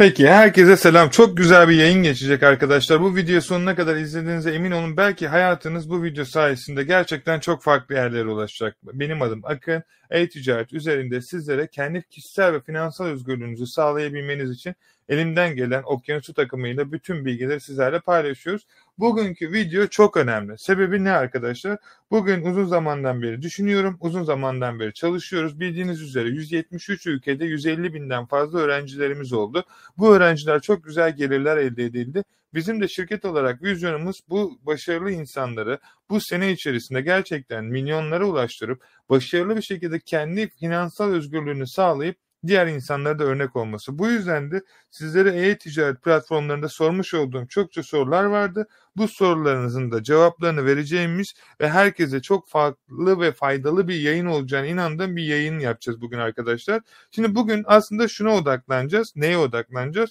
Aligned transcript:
Peki 0.00 0.28
herkese 0.28 0.76
selam. 0.76 1.10
Çok 1.10 1.36
güzel 1.36 1.68
bir 1.68 1.74
yayın 1.74 2.02
geçecek 2.02 2.42
arkadaşlar. 2.42 3.00
Bu 3.00 3.16
video 3.16 3.40
sonuna 3.40 3.74
kadar 3.74 3.96
izlediğinize 3.96 4.50
emin 4.50 4.70
olun. 4.70 4.96
Belki 4.96 5.28
hayatınız 5.28 5.90
bu 5.90 6.02
video 6.02 6.24
sayesinde 6.24 6.84
gerçekten 6.84 7.40
çok 7.40 7.62
farklı 7.62 7.94
yerlere 7.94 8.28
ulaşacak. 8.28 8.76
Benim 8.82 9.22
adım 9.22 9.40
Akın. 9.44 9.82
E-ticaret 10.10 10.72
üzerinde 10.72 11.20
sizlere 11.20 11.66
kendi 11.66 12.02
kişisel 12.02 12.52
ve 12.52 12.60
finansal 12.60 13.04
özgürlüğünüzü 13.04 13.66
sağlayabilmeniz 13.66 14.50
için 14.50 14.74
elimden 15.10 15.56
gelen 15.56 15.82
okyanusu 15.86 16.34
takımıyla 16.34 16.92
bütün 16.92 17.24
bilgileri 17.24 17.60
sizlerle 17.60 18.00
paylaşıyoruz. 18.00 18.66
Bugünkü 18.98 19.52
video 19.52 19.86
çok 19.86 20.16
önemli. 20.16 20.58
Sebebi 20.58 21.04
ne 21.04 21.10
arkadaşlar? 21.10 21.78
Bugün 22.10 22.44
uzun 22.44 22.64
zamandan 22.64 23.22
beri 23.22 23.42
düşünüyorum, 23.42 23.96
uzun 24.00 24.22
zamandan 24.24 24.80
beri 24.80 24.94
çalışıyoruz. 24.94 25.60
Bildiğiniz 25.60 26.02
üzere 26.02 26.28
173 26.28 27.06
ülkede 27.06 27.44
150 27.44 27.94
binden 27.94 28.26
fazla 28.26 28.58
öğrencilerimiz 28.58 29.32
oldu. 29.32 29.64
Bu 29.98 30.14
öğrenciler 30.14 30.60
çok 30.60 30.84
güzel 30.84 31.16
gelirler 31.16 31.56
elde 31.56 31.84
edildi. 31.84 32.24
Bizim 32.54 32.80
de 32.80 32.88
şirket 32.88 33.24
olarak 33.24 33.62
vizyonumuz 33.62 34.20
bu 34.28 34.58
başarılı 34.62 35.10
insanları 35.10 35.78
bu 36.10 36.20
sene 36.20 36.52
içerisinde 36.52 37.00
gerçekten 37.00 37.64
milyonlara 37.64 38.24
ulaştırıp 38.24 38.82
başarılı 39.10 39.56
bir 39.56 39.62
şekilde 39.62 40.00
kendi 40.00 40.48
finansal 40.48 41.10
özgürlüğünü 41.10 41.66
sağlayıp 41.66 42.16
diğer 42.46 42.66
insanlara 42.66 43.18
da 43.18 43.24
örnek 43.24 43.56
olması. 43.56 43.98
Bu 43.98 44.08
yüzden 44.08 44.50
de 44.50 44.62
sizlere 44.90 45.48
e-ticaret 45.48 46.02
platformlarında 46.02 46.68
sormuş 46.68 47.14
olduğum 47.14 47.46
çokça 47.46 47.82
sorular 47.82 48.24
vardı. 48.24 48.68
Bu 48.96 49.08
sorularınızın 49.08 49.90
da 49.90 50.02
cevaplarını 50.02 50.64
vereceğimiz 50.66 51.34
ve 51.60 51.68
herkese 51.68 52.22
çok 52.22 52.48
farklı 52.48 53.20
ve 53.20 53.32
faydalı 53.32 53.88
bir 53.88 54.00
yayın 54.00 54.26
olacağını 54.26 54.66
inandığım 54.66 55.16
bir 55.16 55.24
yayın 55.24 55.58
yapacağız 55.58 56.00
bugün 56.00 56.18
arkadaşlar. 56.18 56.82
Şimdi 57.10 57.34
bugün 57.34 57.64
aslında 57.66 58.08
şuna 58.08 58.34
odaklanacağız. 58.34 59.12
Neye 59.16 59.38
odaklanacağız? 59.38 60.10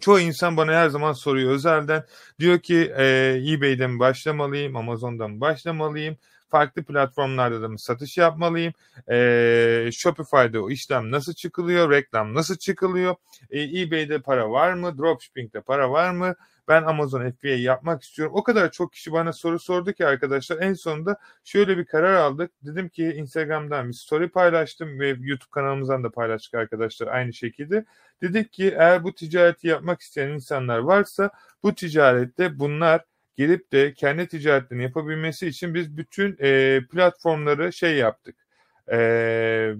Çoğu 0.00 0.20
insan 0.20 0.56
bana 0.56 0.72
her 0.72 0.88
zaman 0.88 1.12
soruyor 1.12 1.52
özelden. 1.52 2.04
Diyor 2.40 2.58
ki 2.58 2.92
e, 2.96 3.04
eBay'den 3.48 3.90
mi 3.90 3.98
başlamalıyım, 3.98 4.76
Amazon'dan 4.76 5.30
mı 5.30 5.40
başlamalıyım? 5.40 6.16
Farklı 6.48 6.84
platformlarda 6.84 7.62
da 7.62 7.68
mı 7.68 7.78
satış 7.78 8.18
yapmalıyım? 8.18 8.72
E, 9.10 9.90
Shopify'da 9.92 10.62
o 10.62 10.70
işlem 10.70 11.10
nasıl 11.10 11.32
çıkılıyor? 11.34 11.90
Reklam 11.90 12.34
nasıl 12.34 12.56
çıkılıyor? 12.56 13.14
E, 13.50 13.80
eBay'de 13.80 14.18
para 14.18 14.50
var 14.50 14.72
mı? 14.72 14.98
Dropshipping'de 14.98 15.60
para 15.60 15.90
var 15.90 16.10
mı? 16.10 16.34
Ben 16.68 16.82
Amazon 16.82 17.30
FBA 17.30 17.48
yapmak 17.48 18.02
istiyorum. 18.02 18.34
O 18.36 18.42
kadar 18.42 18.70
çok 18.70 18.92
kişi 18.92 19.12
bana 19.12 19.32
soru 19.32 19.58
sordu 19.58 19.92
ki 19.92 20.06
arkadaşlar 20.06 20.62
en 20.62 20.72
sonunda 20.74 21.16
şöyle 21.44 21.78
bir 21.78 21.84
karar 21.84 22.14
aldık. 22.14 22.50
Dedim 22.62 22.88
ki 22.88 23.04
Instagram'dan 23.04 23.88
bir 23.88 23.92
story 23.92 24.28
paylaştım 24.28 25.00
ve 25.00 25.08
YouTube 25.08 25.50
kanalımızdan 25.50 26.04
da 26.04 26.10
paylaştık 26.10 26.54
arkadaşlar 26.54 27.06
aynı 27.06 27.32
şekilde. 27.32 27.84
Dedik 28.22 28.52
ki 28.52 28.74
eğer 28.78 29.04
bu 29.04 29.14
ticareti 29.14 29.68
yapmak 29.68 30.00
isteyen 30.00 30.28
insanlar 30.28 30.78
varsa 30.78 31.30
bu 31.62 31.74
ticarette 31.74 32.58
bunlar 32.58 33.04
gelip 33.36 33.72
de 33.72 33.94
kendi 33.94 34.28
ticaretini 34.28 34.82
yapabilmesi 34.82 35.46
için 35.46 35.74
biz 35.74 35.96
bütün 35.96 36.36
e, 36.40 36.80
platformları 36.92 37.72
şey 37.72 37.96
yaptık. 37.96 38.36
E, 38.92 39.74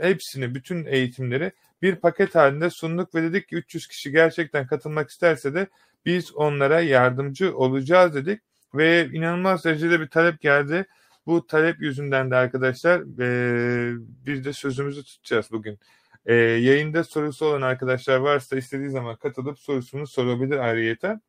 hepsini, 0.00 0.54
bütün 0.54 0.84
eğitimleri 0.84 1.52
bir 1.82 1.96
paket 1.96 2.34
halinde 2.34 2.70
sunduk 2.70 3.14
ve 3.14 3.22
dedik 3.22 3.48
ki 3.48 3.56
300 3.56 3.86
kişi 3.86 4.12
gerçekten 4.12 4.66
katılmak 4.66 5.10
isterse 5.10 5.54
de 5.54 5.66
biz 6.06 6.34
onlara 6.34 6.80
yardımcı 6.80 7.56
olacağız 7.56 8.14
dedik 8.14 8.40
ve 8.74 9.08
inanılmaz 9.12 9.64
derecede 9.64 10.00
bir 10.00 10.08
talep 10.08 10.40
geldi. 10.40 10.86
Bu 11.26 11.46
talep 11.46 11.80
yüzünden 11.80 12.30
de 12.30 12.36
arkadaşlar 12.36 13.00
e, 13.20 13.98
biz 14.26 14.44
de 14.44 14.52
sözümüzü 14.52 15.04
tutacağız 15.04 15.48
bugün. 15.50 15.78
E, 16.26 16.34
yayında 16.34 17.04
sorusu 17.04 17.46
olan 17.46 17.62
arkadaşlar 17.62 18.16
varsa 18.16 18.56
istediği 18.56 18.90
zaman 18.90 19.16
katılıp 19.16 19.58
sorusunu 19.58 20.06
sorabilir 20.06 20.58
ayrıyeten. 20.58 21.20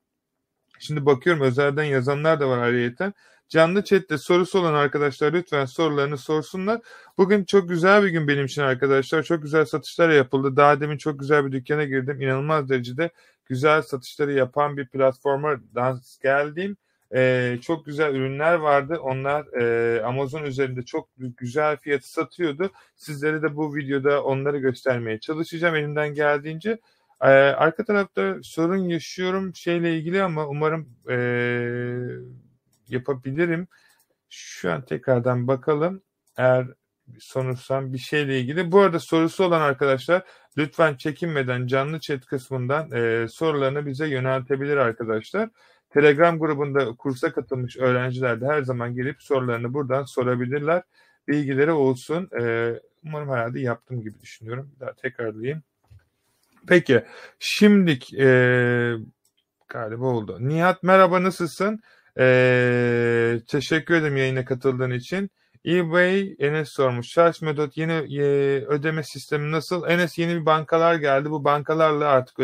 Şimdi 0.80 1.06
bakıyorum 1.06 1.42
özelden 1.42 1.84
yazanlar 1.84 2.40
da 2.40 2.50
var 2.50 2.58
ayrıyeten. 2.58 3.14
Canlı 3.50 3.84
chatte 3.84 4.18
sorusu 4.18 4.60
olan 4.60 4.74
arkadaşlar 4.74 5.34
lütfen 5.34 5.66
sorularını 5.66 6.18
sorsunlar. 6.18 6.82
Bugün 7.18 7.44
çok 7.44 7.70
güzel 7.70 8.04
bir 8.04 8.10
gün 8.10 8.28
benim 8.28 8.46
için 8.46 8.62
arkadaşlar. 8.62 9.24
Çok 9.24 9.42
güzel 9.42 9.66
satışlar 9.66 10.10
yapıldı. 10.10 10.56
Daha 10.56 10.82
demin 10.82 10.98
çok 10.98 11.20
güzel 11.20 11.46
bir 11.46 11.52
dükkana 11.52 11.84
girdim. 11.84 12.22
İnanılmaz 12.22 12.70
derecede 12.70 13.10
güzel 13.46 13.82
satışları 13.82 14.34
yapan 14.34 14.78
bir 14.78 14.88
platforma 14.88 15.56
dans 15.76 16.18
geldim. 16.20 16.78
Ee, 17.16 17.58
çok 17.62 17.86
güzel 17.86 18.16
ürünler 18.16 18.54
vardı. 18.54 19.00
Onlar 19.02 19.62
e, 19.62 20.02
Amazon 20.04 20.44
üzerinde 20.44 20.82
çok 20.82 21.10
güzel 21.18 21.78
fiyatı 21.78 22.12
satıyordu. 22.12 22.72
Sizlere 22.96 23.42
de 23.42 23.56
bu 23.56 23.76
videoda 23.76 24.24
onları 24.24 24.58
göstermeye 24.58 25.20
çalışacağım 25.20 25.76
elimden 25.76 26.14
geldiğince. 26.14 26.80
Ee, 27.22 27.28
arka 27.28 27.86
tarafta 27.86 28.38
sorun 28.44 28.78
yaşıyorum 28.90 29.56
şeyle 29.56 29.98
ilgili 29.98 30.24
ama 30.24 30.48
umarım 30.48 30.90
e, 31.10 31.16
yapabilirim. 32.88 33.68
Şu 34.30 34.72
an 34.72 34.86
tekrardan 34.86 35.48
bakalım. 35.48 36.02
Eğer 36.38 36.68
sonuçsam 37.20 37.94
bir 37.94 37.98
şeyle 37.98 38.40
ilgili. 38.40 38.72
Bu 38.72 38.80
arada 38.82 39.00
sorusu 39.00 39.44
olan 39.44 39.62
arkadaşlar 39.62 40.24
lütfen 40.58 40.96
çekinmeden 40.96 41.68
canlı 41.68 42.00
chat 42.00 42.26
kısmından 42.26 42.92
e, 42.92 43.28
sorularını 43.28 43.86
bize 43.86 44.08
yöneltebilir 44.10 44.78
arkadaşlar. 44.78 45.50
Telegram 45.90 46.40
grubunda 46.40 46.96
kursa 46.96 47.34
katılmış 47.34 47.78
öğrenciler 47.78 48.42
de 48.42 48.46
her 48.48 48.62
zaman 48.64 48.96
gelip 48.96 49.22
sorularını 49.24 49.74
buradan 49.74 50.04
sorabilirler. 50.06 50.84
Bilgileri 51.28 51.72
olsun. 51.72 52.30
E, 52.42 52.74
umarım 53.06 53.30
herhalde 53.30 53.60
yaptım 53.60 54.02
gibi 54.02 54.22
düşünüyorum. 54.22 54.72
Bir 54.76 54.80
daha 54.80 54.94
tekrarlayayım. 54.94 55.64
Peki. 56.68 57.04
Şimdik 57.40 58.14
e, 58.14 58.94
galiba 59.70 60.06
oldu. 60.06 60.38
Nihat 60.40 60.84
merhaba 60.84 61.24
nasılsın? 61.24 61.80
E, 62.20 63.40
teşekkür 63.48 63.96
ederim 63.96 64.18
yayına 64.18 64.46
katıldığın 64.46 64.92
için. 64.92 65.30
eBay 65.66 66.36
Enes 66.40 66.70
sormuş. 66.72 67.08
Charge 67.08 67.38
Medot 67.42 67.78
yeni 67.78 67.92
e, 67.92 68.26
ödeme 68.66 69.04
sistemi 69.04 69.52
nasıl? 69.52 69.88
Enes 69.88 70.18
yeni 70.18 70.36
bir 70.42 70.46
bankalar 70.46 70.96
geldi. 70.96 71.30
Bu 71.30 71.44
bankalarla 71.44 72.08
artık 72.08 72.40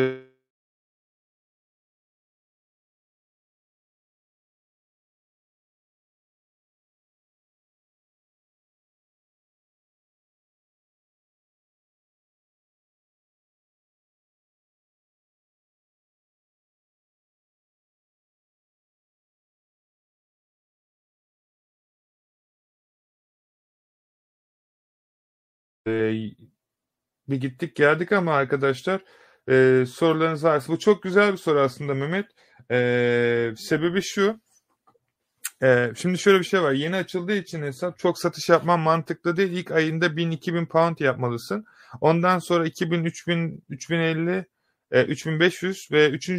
bir 25.87 27.41
gittik 27.41 27.75
geldik 27.75 28.11
ama 28.11 28.33
arkadaşlar 28.33 29.01
e, 29.49 29.85
sorularınız 29.87 30.43
varsa 30.43 30.73
bu 30.73 30.79
çok 30.79 31.03
güzel 31.03 31.31
bir 31.31 31.37
soru 31.37 31.59
aslında 31.59 31.93
Mehmet. 31.93 32.25
E, 32.71 33.53
sebebi 33.57 34.01
şu. 34.01 34.39
E, 35.63 35.91
şimdi 35.95 36.17
şöyle 36.17 36.39
bir 36.39 36.43
şey 36.43 36.61
var. 36.61 36.71
Yeni 36.71 36.95
açıldığı 36.95 37.35
için 37.35 37.61
hesap 37.61 37.99
çok 37.99 38.19
satış 38.19 38.49
yapman 38.49 38.79
mantıklı 38.79 39.37
değil. 39.37 39.51
İlk 39.51 39.71
ayında 39.71 40.05
1000-2000 40.05 40.67
pound 40.67 40.99
yapmalısın. 40.99 41.65
Ondan 42.01 42.39
sonra 42.39 42.65
2000, 42.65 43.03
3000, 43.03 43.63
3050, 43.69 44.45
e, 44.91 45.03
3500 45.03 45.87
ve 45.91 46.09
3 46.09 46.29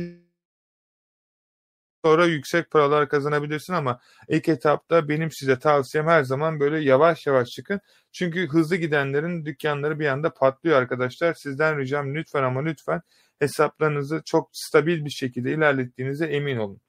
sonra 2.04 2.26
yüksek 2.26 2.70
paralar 2.70 3.08
kazanabilirsin 3.08 3.72
ama 3.72 4.00
ilk 4.28 4.48
etapta 4.48 5.08
benim 5.08 5.30
size 5.30 5.58
tavsiyem 5.58 6.06
her 6.06 6.22
zaman 6.22 6.60
böyle 6.60 6.80
yavaş 6.80 7.26
yavaş 7.26 7.48
çıkın. 7.48 7.80
Çünkü 8.12 8.48
hızlı 8.48 8.76
gidenlerin 8.76 9.44
dükkanları 9.44 9.98
bir 10.00 10.06
anda 10.06 10.34
patlıyor 10.34 10.78
arkadaşlar. 10.78 11.34
Sizden 11.34 11.78
ricam 11.78 12.14
lütfen 12.14 12.42
ama 12.42 12.62
lütfen 12.62 13.02
hesaplarınızı 13.38 14.22
çok 14.24 14.50
stabil 14.52 15.04
bir 15.04 15.10
şekilde 15.10 15.52
ilerlettiğinize 15.52 16.26
emin 16.26 16.56
olun. 16.56 16.80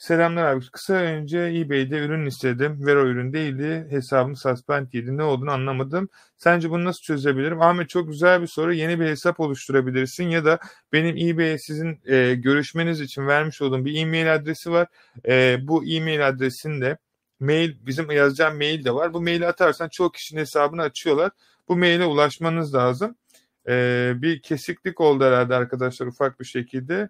Selamlar 0.00 0.44
abi. 0.44 0.64
Kısa 0.72 0.94
önce 0.94 1.38
eBay'de 1.38 1.98
ürün 1.98 2.26
istedim. 2.26 2.86
Vero 2.86 3.06
ürün 3.06 3.32
değildi. 3.32 3.86
Hesabım 3.90 4.36
suspend 4.36 4.86
yedi. 4.92 5.16
Ne 5.16 5.22
olduğunu 5.22 5.50
anlamadım. 5.50 6.08
Sence 6.36 6.70
bunu 6.70 6.84
nasıl 6.84 7.02
çözebilirim? 7.02 7.62
Ahmet 7.62 7.88
çok 7.88 8.08
güzel 8.08 8.42
bir 8.42 8.46
soru. 8.46 8.72
Yeni 8.72 9.00
bir 9.00 9.06
hesap 9.06 9.40
oluşturabilirsin 9.40 10.24
ya 10.24 10.44
da 10.44 10.58
benim 10.92 11.16
eBay'e 11.16 11.58
sizin 11.58 12.00
e, 12.06 12.34
görüşmeniz 12.34 13.00
için 13.00 13.26
vermiş 13.26 13.62
olduğum 13.62 13.84
bir 13.84 14.02
e-mail 14.02 14.34
adresi 14.34 14.70
var. 14.70 14.88
E, 15.28 15.58
bu 15.62 15.84
e-mail 15.84 16.28
adresinde 16.28 16.98
mail 17.40 17.86
bizim 17.86 18.10
yazacağım 18.10 18.56
mail 18.56 18.84
de 18.84 18.94
var. 18.94 19.14
Bu 19.14 19.20
maili 19.20 19.46
atarsan 19.46 19.88
çok 19.88 20.14
kişinin 20.14 20.40
hesabını 20.40 20.82
açıyorlar. 20.82 21.30
Bu 21.68 21.76
maile 21.76 22.04
ulaşmanız 22.04 22.74
lazım. 22.74 23.16
E, 23.68 24.12
bir 24.16 24.42
kesiklik 24.42 25.00
oldu 25.00 25.24
herhalde 25.24 25.54
arkadaşlar 25.54 26.06
ufak 26.06 26.40
bir 26.40 26.44
şekilde 26.44 27.08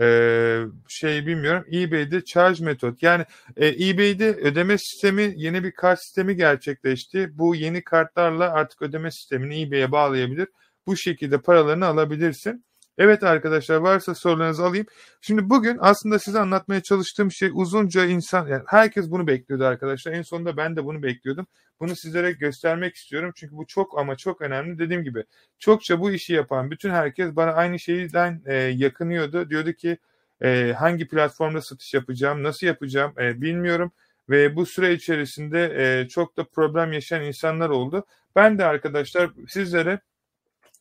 e, 0.00 0.58
şey 0.88 1.26
bilmiyorum 1.26 1.64
eBay'de 1.72 2.24
charge 2.24 2.64
metot 2.64 3.02
yani 3.02 3.24
e, 3.56 3.88
eBay'de 3.88 4.34
ödeme 4.34 4.78
sistemi 4.78 5.34
yeni 5.36 5.64
bir 5.64 5.72
kart 5.72 6.00
sistemi 6.02 6.36
gerçekleşti. 6.36 7.30
Bu 7.38 7.54
yeni 7.54 7.84
kartlarla 7.84 8.52
artık 8.52 8.82
ödeme 8.82 9.10
sistemini 9.10 9.62
eBay'e 9.62 9.92
bağlayabilir. 9.92 10.48
Bu 10.86 10.96
şekilde 10.96 11.40
paralarını 11.40 11.86
alabilirsin. 11.86 12.64
Evet 12.98 13.22
arkadaşlar 13.22 13.76
varsa 13.76 14.14
sorularınızı 14.14 14.64
alayım. 14.64 14.86
Şimdi 15.20 15.50
bugün 15.50 15.76
aslında 15.80 16.18
size 16.18 16.40
anlatmaya 16.40 16.82
çalıştığım 16.82 17.32
şey 17.32 17.50
uzunca 17.54 18.04
insan 18.04 18.46
yani 18.48 18.62
herkes 18.66 19.10
bunu 19.10 19.26
bekliyordu 19.26 19.64
arkadaşlar. 19.64 20.12
En 20.12 20.22
sonunda 20.22 20.56
ben 20.56 20.76
de 20.76 20.84
bunu 20.84 21.02
bekliyordum. 21.02 21.46
Bunu 21.80 21.96
sizlere 21.96 22.32
göstermek 22.32 22.94
istiyorum. 22.94 23.32
Çünkü 23.34 23.56
bu 23.56 23.66
çok 23.66 23.98
ama 23.98 24.16
çok 24.16 24.40
önemli. 24.40 24.78
Dediğim 24.78 25.04
gibi 25.04 25.24
çokça 25.58 26.00
bu 26.00 26.10
işi 26.10 26.32
yapan 26.32 26.70
bütün 26.70 26.90
herkes 26.90 27.36
bana 27.36 27.52
aynı 27.52 27.78
şeyden 27.78 28.42
e, 28.46 28.54
yakınıyordu. 28.54 29.50
Diyordu 29.50 29.72
ki 29.72 29.98
e, 30.42 30.74
hangi 30.78 31.08
platformda 31.08 31.60
satış 31.60 31.94
yapacağım, 31.94 32.42
nasıl 32.42 32.66
yapacağım 32.66 33.14
e, 33.20 33.40
bilmiyorum. 33.40 33.92
Ve 34.30 34.56
bu 34.56 34.66
süre 34.66 34.92
içerisinde 34.94 35.74
e, 35.76 36.08
çok 36.08 36.36
da 36.36 36.44
problem 36.44 36.92
yaşayan 36.92 37.22
insanlar 37.22 37.68
oldu. 37.68 38.06
Ben 38.36 38.58
de 38.58 38.64
arkadaşlar 38.64 39.30
sizlere 39.48 40.00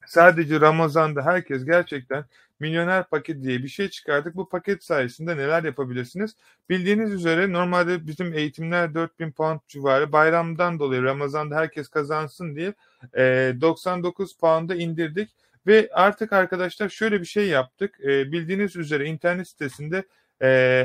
Sadece 0.06 0.62
Ramazan'da 0.62 1.26
herkes 1.26 1.66
gerçekten 1.66 2.26
milyoner 2.60 3.04
paket 3.04 3.44
diye 3.44 3.64
bir 3.64 3.68
şey 3.68 3.90
çıkardık. 3.90 4.36
Bu 4.36 4.50
paket 4.50 4.84
sayesinde 4.84 5.38
neler 5.38 5.64
yapabilirsiniz? 5.64 6.36
Bildiğiniz 6.70 7.12
üzere 7.12 7.54
normalde 7.54 8.08
bizim 8.08 8.34
eğitimler 8.34 8.94
4000 8.94 9.32
pound 9.32 9.60
civarı. 9.68 10.12
Bayramdan 10.12 10.80
dolayı 10.80 11.04
Ramazan'da 11.04 11.56
herkes 11.56 11.88
kazansın 11.88 12.56
diye 12.56 12.74
99 13.62 14.38
pound'a 14.38 14.76
indirdik. 14.76 15.30
Ve 15.68 15.90
artık 15.94 16.34
arkadaşlar 16.34 16.90
şöyle 16.90 17.20
bir 17.20 17.26
şey 17.26 17.48
yaptık. 17.48 18.00
bildiğiniz 18.00 18.76
üzere 18.76 19.06
internet 19.06 19.48
sitesinde 19.48 20.04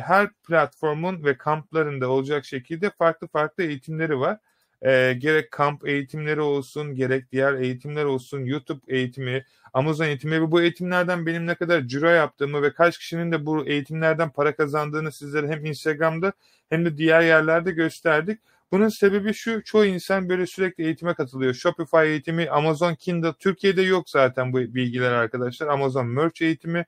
her 0.00 0.32
platformun 0.32 1.24
ve 1.24 1.36
kamplarında 1.36 2.08
olacak 2.08 2.44
şekilde 2.44 2.90
farklı 2.90 3.26
farklı 3.26 3.64
eğitimleri 3.64 4.20
var 4.20 4.38
e, 4.82 5.12
gerek 5.18 5.50
kamp 5.50 5.88
eğitimleri 5.88 6.40
olsun, 6.40 6.94
gerek 6.94 7.32
diğer 7.32 7.54
eğitimler 7.54 8.04
olsun, 8.04 8.44
YouTube 8.44 8.80
eğitimi, 8.88 9.44
Amazon 9.72 10.04
eğitimi 10.04 10.42
ve 10.42 10.50
bu 10.50 10.62
eğitimlerden 10.62 11.26
benim 11.26 11.46
ne 11.46 11.54
kadar 11.54 11.82
ciro 11.82 12.08
yaptığımı 12.08 12.62
ve 12.62 12.72
kaç 12.72 12.98
kişinin 12.98 13.32
de 13.32 13.46
bu 13.46 13.66
eğitimlerden 13.66 14.30
para 14.30 14.56
kazandığını 14.56 15.12
sizlere 15.12 15.48
hem 15.48 15.66
Instagram'da 15.66 16.32
hem 16.70 16.84
de 16.84 16.96
diğer 16.96 17.22
yerlerde 17.22 17.70
gösterdik. 17.70 18.40
Bunun 18.72 18.88
sebebi 18.88 19.34
şu, 19.34 19.64
çoğu 19.64 19.84
insan 19.84 20.28
böyle 20.28 20.46
sürekli 20.46 20.84
eğitime 20.84 21.14
katılıyor. 21.14 21.54
Shopify 21.54 21.96
eğitimi, 21.96 22.50
Amazon 22.50 22.94
Kindle, 22.94 23.32
Türkiye'de 23.32 23.82
yok 23.82 24.10
zaten 24.10 24.52
bu 24.52 24.58
bilgiler 24.58 25.12
arkadaşlar. 25.12 25.66
Amazon 25.66 26.06
Merch 26.06 26.42
eğitimi, 26.42 26.86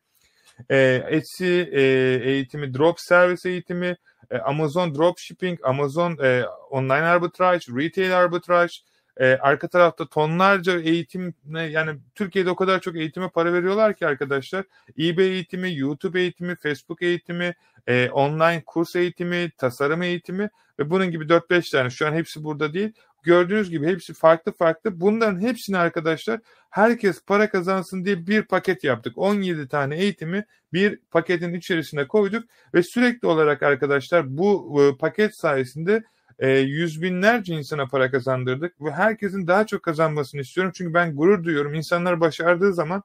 e, 0.71 1.03
Etsy 1.09 1.61
e, 1.61 1.83
eğitimi, 2.25 2.75
Drop 2.75 3.01
Service 3.01 3.49
eğitimi, 3.49 3.97
e, 4.31 4.39
Amazon 4.39 4.95
Dropshipping, 4.95 5.59
Amazon 5.63 6.19
e, 6.23 6.45
Online 6.71 7.03
Arbitrage, 7.07 7.65
Retail 7.77 8.17
Arbitrage, 8.19 8.73
e, 9.21 9.27
arka 9.27 9.69
tarafta 9.69 10.07
tonlarca 10.07 10.81
eğitim 10.81 11.35
yani 11.53 11.99
Türkiye'de 12.15 12.51
o 12.51 12.57
kadar 12.57 12.81
çok 12.81 12.97
eğitime 12.97 13.29
para 13.29 13.53
veriyorlar 13.53 13.95
ki 13.95 14.07
arkadaşlar. 14.07 14.65
eBay 14.99 15.27
eğitimi, 15.27 15.77
YouTube 15.77 16.21
eğitimi, 16.21 16.57
Facebook 16.57 17.03
eğitimi, 17.03 17.55
e, 17.87 18.11
online 18.11 18.63
kurs 18.67 18.97
eğitimi, 18.97 19.51
tasarım 19.59 20.03
eğitimi 20.03 20.51
ve 20.79 20.91
bunun 20.91 21.11
gibi 21.11 21.29
4-5 21.29 21.71
tane 21.71 21.91
şu 21.91 22.07
an 22.07 22.13
hepsi 22.13 22.45
burada 22.45 22.75
değil. 22.75 22.93
Gördüğünüz 23.23 23.71
gibi 23.71 23.87
hepsi 23.87 24.15
farklı 24.15 24.53
farklı. 24.53 25.01
Bunların 25.01 25.41
hepsini 25.41 25.79
arkadaşlar 25.79 26.41
herkes 26.71 27.25
para 27.27 27.51
kazansın 27.51 28.05
diye 28.05 28.27
bir 28.27 28.43
paket 28.43 28.85
yaptık. 28.85 29.19
17 29.19 29.69
tane 29.69 29.97
eğitimi 29.97 30.45
bir 30.73 30.99
paketin 31.11 31.55
içerisine 31.55 32.09
koyduk 32.09 32.45
ve 32.75 32.83
sürekli 32.83 33.29
olarak 33.29 33.63
arkadaşlar 33.63 34.39
bu 34.39 34.83
e, 34.83 34.97
paket 34.97 35.37
sayesinde 35.37 36.03
e, 36.39 36.51
yüz 36.59 37.03
binlerce 37.03 37.55
insana 37.55 37.87
para 37.87 38.11
kazandırdık 38.11 38.81
ve 38.81 38.91
herkesin 38.91 39.47
daha 39.47 39.67
çok 39.67 39.83
kazanmasını 39.83 40.41
istiyorum. 40.41 40.73
Çünkü 40.77 40.95
ben 40.95 41.17
gurur 41.17 41.45
duyuyorum. 41.45 41.75
İnsanlar 41.75 42.21
başardığı 42.21 42.75
zaman 42.75 43.03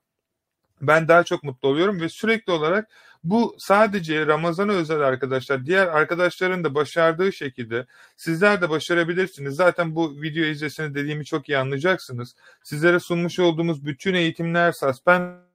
ben 0.81 1.07
daha 1.07 1.23
çok 1.23 1.43
mutlu 1.43 1.69
oluyorum 1.69 2.01
ve 2.01 2.09
sürekli 2.09 2.51
olarak 2.51 2.89
bu 3.23 3.55
sadece 3.59 4.27
Ramazan'a 4.27 4.73
özel 4.73 5.01
arkadaşlar. 5.01 5.65
Diğer 5.65 5.87
arkadaşların 5.87 6.63
da 6.63 6.75
başardığı 6.75 7.33
şekilde 7.33 7.85
sizler 8.17 8.61
de 8.61 8.69
başarabilirsiniz. 8.69 9.55
Zaten 9.55 9.95
bu 9.95 10.21
video 10.21 10.43
izleseniz 10.45 10.95
dediğimi 10.95 11.25
çok 11.25 11.49
iyi 11.49 11.57
anlayacaksınız. 11.57 12.35
Sizlere 12.63 12.99
sunmuş 12.99 13.39
olduğumuz 13.39 13.85
bütün 13.85 14.13
eğitimler, 14.13 14.71
suspend 14.71 15.52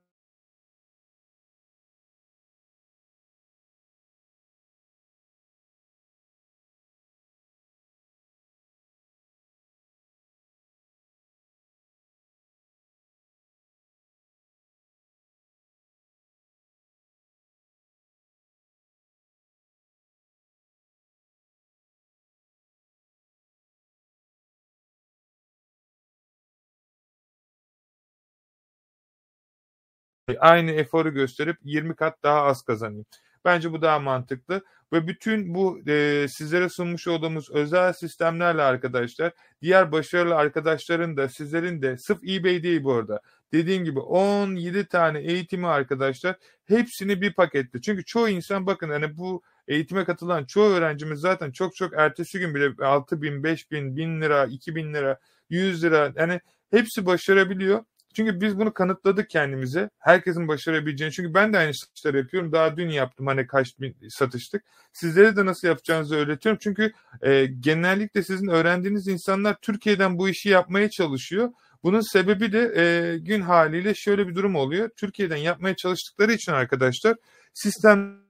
aynı 30.39 30.71
eforu 30.71 31.13
gösterip 31.13 31.57
20 31.63 31.95
kat 31.95 32.23
daha 32.23 32.41
az 32.41 32.61
kazanayım. 32.61 33.05
Bence 33.45 33.71
bu 33.71 33.81
daha 33.81 33.99
mantıklı 33.99 34.61
ve 34.93 35.07
bütün 35.07 35.53
bu 35.55 35.79
e, 35.87 36.27
sizlere 36.29 36.69
sunmuş 36.69 37.07
olduğumuz 37.07 37.49
özel 37.51 37.93
sistemlerle 37.93 38.61
arkadaşlar 38.61 39.33
diğer 39.61 39.91
başarılı 39.91 40.35
arkadaşların 40.35 41.17
da 41.17 41.29
sizlerin 41.29 41.81
de 41.81 41.97
sırf 41.97 42.23
eBay 42.23 42.63
değil 42.63 42.83
bu 42.83 42.93
arada. 42.93 43.21
Dediğim 43.53 43.83
gibi 43.85 43.99
17 43.99 44.85
tane 44.85 45.19
eğitimi 45.19 45.67
arkadaşlar 45.67 46.35
hepsini 46.65 47.21
bir 47.21 47.33
pakette. 47.33 47.81
Çünkü 47.81 48.05
çoğu 48.05 48.29
insan 48.29 48.65
bakın 48.65 48.89
hani 48.89 49.17
bu 49.17 49.41
eğitime 49.67 50.05
katılan 50.05 50.45
çoğu 50.45 50.69
öğrencimiz 50.69 51.19
zaten 51.19 51.51
çok 51.51 51.75
çok 51.75 51.93
ertesi 51.93 52.39
gün 52.39 52.55
bile 52.55 52.85
6 52.85 53.21
bin, 53.21 53.43
5 53.43 53.71
bin, 53.71 53.95
1000 53.95 54.21
lira, 54.21 54.45
2000 54.45 54.93
lira, 54.93 55.19
100 55.49 55.83
lira 55.83 56.13
yani 56.15 56.41
hepsi 56.71 57.05
başarabiliyor. 57.05 57.83
Çünkü 58.19 58.41
biz 58.41 58.59
bunu 58.59 58.73
kanıtladık 58.73 59.29
kendimize. 59.29 59.89
Herkesin 59.99 60.47
başarabileceğini. 60.47 61.13
Çünkü 61.13 61.33
ben 61.33 61.53
de 61.53 61.57
aynı 61.57 61.73
satışları 61.73 62.17
yapıyorum. 62.17 62.51
Daha 62.51 62.77
dün 62.77 62.89
yaptım 62.89 63.27
hani 63.27 63.47
kaç 63.47 63.79
bin 63.79 63.95
satıştık. 64.09 64.63
Sizlere 64.93 65.35
de 65.35 65.45
nasıl 65.45 65.67
yapacağınızı 65.67 66.15
öğretiyorum. 66.15 66.59
Çünkü 66.63 66.91
e, 67.21 67.45
genellikle 67.45 68.23
sizin 68.23 68.47
öğrendiğiniz 68.47 69.07
insanlar 69.07 69.55
Türkiye'den 69.61 70.17
bu 70.17 70.29
işi 70.29 70.49
yapmaya 70.49 70.89
çalışıyor. 70.89 71.49
Bunun 71.83 72.01
sebebi 72.11 72.51
de 72.51 72.71
e, 72.75 73.17
gün 73.17 73.41
haliyle 73.41 73.93
şöyle 73.95 74.27
bir 74.27 74.35
durum 74.35 74.55
oluyor. 74.55 74.89
Türkiye'den 74.97 75.37
yapmaya 75.37 75.75
çalıştıkları 75.75 76.33
için 76.33 76.51
arkadaşlar 76.51 77.15
sistem 77.53 78.28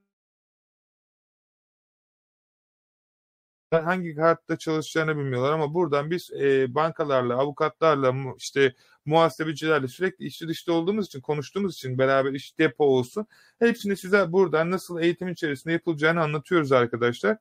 hangi 3.72 4.14
kartta 4.14 4.58
çalışacağını 4.58 5.16
bilmiyorlar 5.16 5.52
ama 5.52 5.74
buradan 5.74 6.10
biz 6.10 6.30
e, 6.40 6.74
bankalarla, 6.74 7.34
avukatlarla, 7.34 8.14
işte 8.38 8.74
muhasebecilerle 9.04 9.88
sürekli 9.88 10.26
içli 10.26 10.48
dışta 10.48 10.72
olduğumuz 10.72 11.06
için, 11.06 11.20
konuştuğumuz 11.20 11.74
için 11.74 11.98
beraber 11.98 12.32
iş 12.32 12.58
depo 12.58 12.84
olsun. 12.84 13.26
Hepsini 13.58 13.96
size 13.96 14.32
buradan 14.32 14.70
nasıl 14.70 15.00
eğitim 15.00 15.28
içerisinde 15.28 15.72
yapılacağını 15.72 16.22
anlatıyoruz 16.22 16.72
arkadaşlar. 16.72 17.36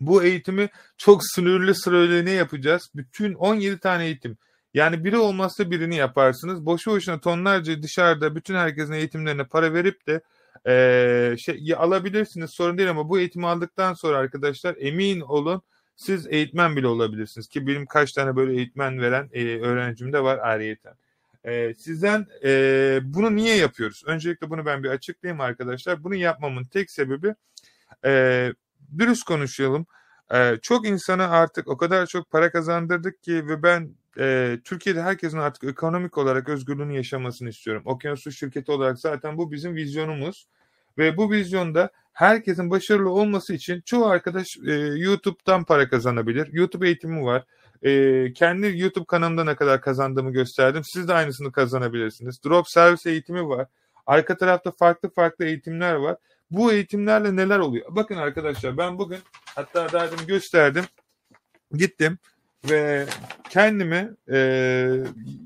Bu 0.00 0.24
eğitimi 0.24 0.68
çok 0.98 1.20
sınırlı 1.24 1.74
sıralığına 1.74 2.30
yapacağız. 2.30 2.90
Bütün 2.94 3.34
17 3.34 3.78
tane 3.78 4.04
eğitim. 4.04 4.38
Yani 4.74 5.04
biri 5.04 5.18
olmazsa 5.18 5.70
birini 5.70 5.96
yaparsınız. 5.96 6.66
Boşu 6.66 6.90
boşuna 6.90 7.20
tonlarca 7.20 7.82
dışarıda 7.82 8.36
bütün 8.36 8.54
herkesin 8.54 8.92
eğitimlerine 8.92 9.44
para 9.44 9.74
verip 9.74 10.06
de 10.06 10.20
e, 10.66 11.36
şey 11.38 11.74
alabilirsiniz 11.76 12.50
sorun 12.50 12.78
değil 12.78 12.90
ama 12.90 13.08
bu 13.08 13.18
eğitimi 13.18 13.46
aldıktan 13.46 13.94
sonra 13.94 14.18
arkadaşlar 14.18 14.76
emin 14.78 15.20
olun 15.20 15.62
siz 15.96 16.26
eğitmen 16.26 16.76
bile 16.76 16.86
olabilirsiniz 16.86 17.48
ki 17.48 17.66
benim 17.66 17.86
kaç 17.86 18.12
tane 18.12 18.36
böyle 18.36 18.52
eğitmen 18.52 19.00
veren 19.00 19.30
e, 19.32 19.60
öğrencim 19.60 20.12
de 20.12 20.22
var 20.22 20.38
ayrıyeten. 20.38 20.94
E, 21.44 21.74
sizden 21.74 22.26
e, 22.44 23.00
bunu 23.02 23.36
niye 23.36 23.56
yapıyoruz? 23.56 24.02
Öncelikle 24.06 24.50
bunu 24.50 24.66
ben 24.66 24.82
bir 24.82 24.88
açıklayayım 24.88 25.40
arkadaşlar. 25.40 26.04
Bunu 26.04 26.14
yapmamın 26.14 26.64
tek 26.64 26.90
sebebi 26.90 27.34
e, 28.04 28.52
dürüst 28.98 29.24
konuşalım. 29.24 29.86
E, 30.32 30.56
çok 30.62 30.86
insana 30.86 31.28
artık 31.28 31.68
o 31.68 31.76
kadar 31.76 32.06
çok 32.06 32.30
para 32.30 32.52
kazandırdık 32.52 33.22
ki 33.22 33.48
ve 33.48 33.62
ben 33.62 33.90
e, 34.18 34.58
Türkiye'de 34.64 35.02
herkesin 35.02 35.38
artık 35.38 35.64
ekonomik 35.64 36.18
olarak 36.18 36.48
özgürlüğünü 36.48 36.96
yaşamasını 36.96 37.48
istiyorum. 37.48 37.82
Okyanus 37.84 38.36
şirketi 38.36 38.72
olarak 38.72 38.98
zaten 38.98 39.38
bu 39.38 39.52
bizim 39.52 39.76
vizyonumuz. 39.76 40.46
Ve 40.98 41.16
bu 41.16 41.30
vizyonda 41.30 41.90
herkesin 42.12 42.70
başarılı 42.70 43.10
olması 43.10 43.54
için 43.54 43.80
çoğu 43.80 44.06
arkadaş 44.06 44.56
e, 44.66 44.72
YouTube'dan 44.74 45.64
para 45.64 45.88
kazanabilir. 45.88 46.48
YouTube 46.52 46.86
eğitimi 46.86 47.24
var. 47.24 47.44
E, 47.82 48.32
kendi 48.32 48.78
YouTube 48.78 49.04
kanalımda 49.04 49.44
ne 49.44 49.56
kadar 49.56 49.80
kazandığımı 49.80 50.32
gösterdim. 50.32 50.82
Siz 50.84 51.08
de 51.08 51.14
aynısını 51.14 51.52
kazanabilirsiniz. 51.52 52.44
Drop 52.44 52.68
servis 52.68 53.06
eğitimi 53.06 53.48
var. 53.48 53.66
Arka 54.06 54.36
tarafta 54.36 54.70
farklı 54.70 55.10
farklı 55.10 55.44
eğitimler 55.44 55.94
var. 55.94 56.16
Bu 56.50 56.72
eğitimlerle 56.72 57.36
neler 57.36 57.58
oluyor? 57.58 57.86
Bakın 57.90 58.16
arkadaşlar 58.16 58.76
ben 58.76 58.98
bugün 58.98 59.18
hatta 59.54 59.92
daha 59.92 60.06
gösterdim. 60.26 60.84
Gittim 61.72 62.18
ve 62.70 63.06
kendime 63.50 64.10
e, 64.32 64.38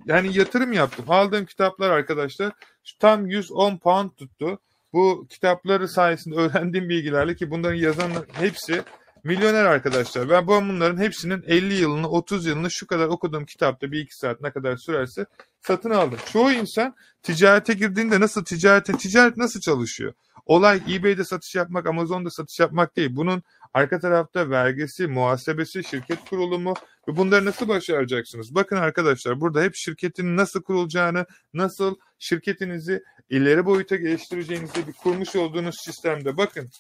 yani 0.07 0.39
yatırım 0.39 0.73
yaptım. 0.73 1.05
Aldığım 1.09 1.47
kitaplar 1.47 1.91
arkadaşlar 1.91 2.53
tam 2.99 3.27
110 3.27 3.77
pound 3.77 4.11
tuttu. 4.11 4.59
Bu 4.93 5.27
kitapları 5.31 5.89
sayesinde 5.89 6.35
öğrendiğim 6.41 6.89
bilgilerle 6.89 7.37
ki 7.37 7.51
bunların 7.51 7.77
yazanlar 7.77 8.25
hepsi 8.33 8.83
milyoner 9.25 9.65
arkadaşlar. 9.65 10.31
Ben 10.31 10.47
bunların 10.47 11.03
hepsinin 11.03 11.45
50 11.47 11.75
yılını 11.75 12.09
30 12.09 12.47
yılını 12.47 12.71
şu 12.71 12.87
kadar 12.87 13.07
okuduğum 13.07 13.45
kitapta 13.45 13.93
bir 13.93 14.01
iki 14.01 14.17
saat 14.17 14.41
ne 14.41 14.51
kadar 14.51 14.77
sürerse 14.77 15.27
satın 15.61 15.91
aldım. 15.91 16.19
Çoğu 16.33 16.53
insan 16.53 16.95
ticarete 17.23 17.75
girdiğinde 17.75 18.21
nasıl 18.21 18.45
ticarete 18.45 18.93
ticaret 18.93 19.37
nasıl 19.37 19.61
çalışıyor? 19.61 20.13
Olay 20.47 20.81
eBay'de 20.91 21.25
satış 21.25 21.55
yapmak, 21.55 21.87
Amazon'da 21.87 22.31
satış 22.31 22.61
yapmak 22.61 22.97
değil. 22.97 23.11
Bunun 23.13 23.43
arka 23.75 24.01
tarafta 24.01 24.51
vergisi, 24.51 25.07
muhasebesi, 25.07 25.85
şirket 25.85 26.25
kurulumu 26.31 26.75
ve 27.09 27.17
bunları 27.17 27.45
nasıl 27.45 27.69
başaracaksınız? 27.69 28.55
Bakın 28.55 28.77
arkadaşlar 28.77 29.41
burada 29.41 29.63
hep 29.63 29.75
şirketin 29.75 30.37
nasıl 30.37 30.63
kurulacağını, 30.63 31.27
nasıl 31.55 31.97
şirketinizi 32.19 33.03
ileri 33.31 33.67
boyuta 33.67 33.97
geliştireceğinizi 33.97 34.87
bir 34.87 34.93
kurmuş 34.93 35.37
olduğunuz 35.37 35.77
sistemde 35.81 36.37
bakın. 36.37 36.71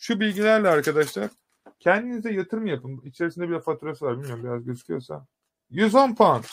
Şu 0.00 0.20
bilgilerle 0.20 0.68
arkadaşlar 0.68 1.30
kendinize 1.80 2.32
yatırım 2.32 2.66
yapın. 2.66 3.00
İçerisinde 3.04 3.48
bir 3.48 3.60
faturası 3.60 4.04
var 4.04 4.18
bilmiyorum 4.18 4.44
biraz 4.44 4.64
gözüküyorsa. 4.64 5.26
110 5.70 6.14
pound. 6.14 6.44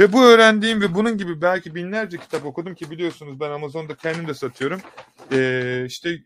Ve 0.00 0.12
bu 0.12 0.24
öğrendiğim 0.24 0.80
ve 0.80 0.94
bunun 0.94 1.18
gibi 1.18 1.42
belki 1.42 1.74
binlerce 1.74 2.18
kitap 2.18 2.46
okudum 2.46 2.74
ki 2.74 2.90
biliyorsunuz 2.90 3.40
ben 3.40 3.50
Amazon'da 3.50 3.94
kendim 3.94 4.28
de 4.28 4.34
satıyorum. 4.34 4.80
Ee, 5.32 5.84
işte 5.86 6.18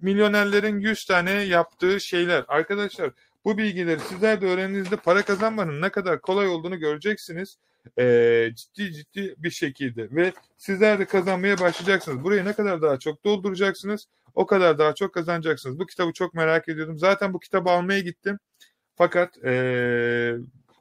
milyonerlerin 0.00 0.80
100 0.80 1.04
tane 1.04 1.30
yaptığı 1.30 2.00
şeyler. 2.00 2.44
Arkadaşlar 2.48 3.10
bu 3.44 3.58
bilgileri 3.58 4.00
sizler 4.00 4.40
de 4.40 4.46
öğrendiğinizde 4.46 4.96
para 4.96 5.22
kazanmanın 5.22 5.82
ne 5.82 5.88
kadar 5.90 6.20
kolay 6.20 6.48
olduğunu 6.48 6.78
göreceksiniz. 6.78 7.58
Ee, 7.98 8.50
ciddi 8.54 8.92
ciddi 8.92 9.34
bir 9.38 9.50
şekilde 9.50 10.10
ve 10.10 10.32
sizler 10.56 10.98
de 10.98 11.04
kazanmaya 11.04 11.58
başlayacaksınız. 11.60 12.24
Burayı 12.24 12.44
ne 12.44 12.52
kadar 12.52 12.82
daha 12.82 12.98
çok 12.98 13.24
dolduracaksınız 13.24 14.06
o 14.34 14.46
kadar 14.46 14.78
daha 14.78 14.94
çok 14.94 15.14
kazanacaksınız. 15.14 15.78
Bu 15.78 15.86
kitabı 15.86 16.12
çok 16.12 16.34
merak 16.34 16.68
ediyordum. 16.68 16.98
Zaten 16.98 17.34
bu 17.34 17.40
kitabı 17.40 17.70
almaya 17.70 18.00
gittim. 18.00 18.38
Fakat 18.96 19.44
ee, 19.44 20.34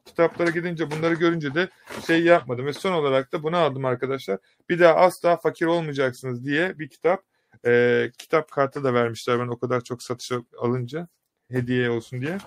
kitaplara 0.05 0.50
gidince 0.50 0.91
bunları 0.91 1.13
görünce 1.13 1.53
de 1.55 1.69
şey 2.07 2.24
yapmadım. 2.24 2.65
Ve 2.65 2.74
son 2.74 2.93
olarak 2.93 3.33
da 3.33 3.43
bunu 3.43 3.57
aldım 3.57 3.86
arkadaşlar. 3.86 4.39
Bir 4.69 4.79
daha 4.79 4.95
asla 4.95 5.38
fakir 5.38 5.65
olmayacaksınız 5.65 6.45
diye 6.45 6.79
bir 6.79 6.89
kitap. 6.89 7.24
E, 7.67 8.12
kitap 8.17 8.51
kartı 8.51 8.83
da 8.83 8.93
vermişler 8.93 9.39
ben 9.39 9.47
o 9.47 9.59
kadar 9.59 9.81
çok 9.81 10.03
satış 10.03 10.31
alınca. 10.59 11.07
Hediye 11.51 11.89
olsun 11.89 12.21
diye. 12.21 12.38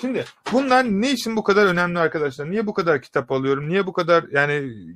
Şimdi 0.00 0.24
bunlar 0.52 0.84
ne 0.84 1.10
için 1.10 1.36
bu 1.36 1.42
kadar 1.42 1.66
önemli 1.66 1.98
arkadaşlar? 1.98 2.50
Niye 2.50 2.66
bu 2.66 2.74
kadar 2.74 3.02
kitap 3.02 3.32
alıyorum? 3.32 3.68
Niye 3.68 3.86
bu 3.86 3.92
kadar 3.92 4.24
yani 4.32 4.52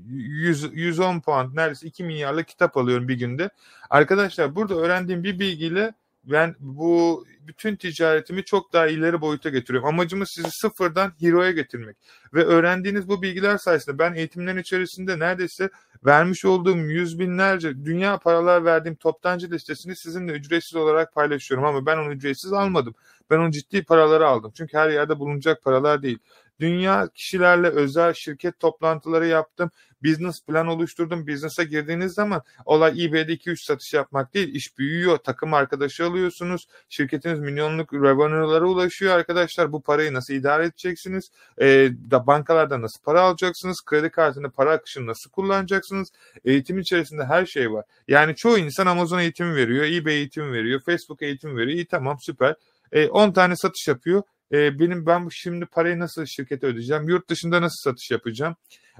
100, 0.08 0.70
110 0.72 1.20
puan 1.20 1.56
neredeyse 1.56 1.86
2 1.86 2.04
milyarlık 2.04 2.48
kitap 2.48 2.76
alıyorum 2.76 3.08
bir 3.08 3.18
günde? 3.18 3.50
Arkadaşlar 3.90 4.54
burada 4.54 4.74
öğrendiğim 4.74 5.24
bir 5.24 5.38
bilgiyle 5.38 5.94
ben 6.24 6.54
bu 6.60 7.24
bütün 7.46 7.76
ticaretimi 7.76 8.44
çok 8.44 8.72
daha 8.72 8.86
ileri 8.86 9.20
boyuta 9.20 9.48
getiriyorum. 9.48 9.88
Amacımız 9.88 10.28
sizi 10.34 10.48
sıfırdan 10.50 11.12
hero'ya 11.20 11.50
getirmek. 11.50 11.96
Ve 12.34 12.44
öğrendiğiniz 12.44 13.08
bu 13.08 13.22
bilgiler 13.22 13.58
sayesinde 13.58 13.98
ben 13.98 14.14
eğitimlerin 14.14 14.58
içerisinde 14.58 15.18
neredeyse 15.18 15.70
vermiş 16.06 16.44
olduğum 16.44 16.76
yüz 16.76 17.18
binlerce 17.18 17.84
dünya 17.84 18.18
paralar 18.18 18.64
verdiğim 18.64 18.96
toptancı 18.96 19.50
listesini 19.50 19.96
sizinle 19.96 20.32
ücretsiz 20.32 20.76
olarak 20.76 21.14
paylaşıyorum. 21.14 21.66
Ama 21.66 21.86
ben 21.86 21.96
onu 21.96 22.12
ücretsiz 22.12 22.52
almadım. 22.52 22.94
Ben 23.30 23.38
onu 23.38 23.50
ciddi 23.50 23.84
paraları 23.84 24.26
aldım. 24.26 24.52
Çünkü 24.56 24.76
her 24.76 24.90
yerde 24.90 25.18
bulunacak 25.18 25.62
paralar 25.62 26.02
değil. 26.02 26.18
Dünya 26.62 27.08
kişilerle 27.14 27.68
özel 27.68 28.12
şirket 28.12 28.60
toplantıları 28.60 29.26
yaptım. 29.26 29.70
Business 30.04 30.44
plan 30.46 30.66
oluşturdum. 30.66 31.26
Business'a 31.26 31.62
girdiğiniz 31.62 32.12
zaman 32.12 32.42
olay 32.64 33.04
eBay'de 33.04 33.32
2-3 33.32 33.64
satış 33.66 33.94
yapmak 33.94 34.34
değil. 34.34 34.54
İş 34.54 34.78
büyüyor. 34.78 35.18
Takım 35.18 35.54
arkadaşı 35.54 36.06
alıyorsunuz. 36.06 36.66
Şirketiniz 36.88 37.40
milyonluk 37.40 37.94
revenue'lara 37.94 38.64
ulaşıyor 38.64 39.14
arkadaşlar. 39.14 39.72
Bu 39.72 39.82
parayı 39.82 40.14
nasıl 40.14 40.34
idare 40.34 40.64
edeceksiniz? 40.64 41.30
E, 41.58 41.66
da 42.10 42.26
bankalardan 42.26 42.82
nasıl 42.82 43.02
para 43.02 43.20
alacaksınız? 43.20 43.82
Kredi 43.86 44.10
kartında 44.10 44.50
para 44.50 44.70
akışını 44.70 45.06
nasıl 45.06 45.30
kullanacaksınız? 45.30 46.08
Eğitim 46.44 46.78
içerisinde 46.78 47.24
her 47.24 47.46
şey 47.46 47.72
var. 47.72 47.84
Yani 48.08 48.36
çoğu 48.36 48.58
insan 48.58 48.86
Amazon 48.86 49.18
eğitimi 49.18 49.54
veriyor. 49.54 49.84
eBay 49.84 50.14
eğitimi 50.14 50.52
veriyor. 50.52 50.80
Facebook 50.86 51.22
eğitimi 51.22 51.56
veriyor. 51.56 51.76
İyi 51.76 51.86
tamam 51.86 52.16
süper. 52.20 52.54
E, 52.92 53.08
10 53.08 53.32
tane 53.32 53.56
satış 53.56 53.88
yapıyor 53.88 54.22
e, 54.52 54.78
benim 54.78 55.06
ben 55.06 55.28
şimdi 55.28 55.66
parayı 55.66 55.98
nasıl 55.98 56.26
şirkete 56.26 56.66
ödeyeceğim? 56.66 57.08
Yurt 57.08 57.28
dışında 57.28 57.62
nasıl 57.62 57.90
satış 57.90 58.10
yapacağım? 58.10 58.56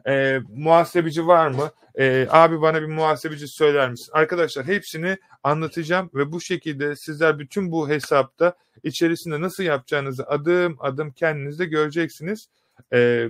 E, 0.07 0.39
muhasebeci 0.49 1.27
var 1.27 1.49
mı? 1.49 1.71
E, 1.99 2.27
abi 2.31 2.61
bana 2.61 2.83
bir 2.83 2.87
muhasebeci 2.87 3.49
söyler 3.49 3.91
misin? 3.91 4.11
Arkadaşlar 4.13 4.67
hepsini 4.67 5.17
anlatacağım 5.43 6.11
ve 6.15 6.33
bu 6.33 6.41
şekilde 6.41 6.97
sizler 6.97 7.39
bütün 7.39 7.73
bu 7.73 7.89
hesapta 7.89 8.55
içerisinde 8.83 9.41
nasıl 9.41 9.63
yapacağınızı 9.63 10.27
adım 10.27 10.77
adım 10.79 11.11
kendinizde 11.11 11.65
göreceksiniz. 11.65 12.49
E, 12.93 13.29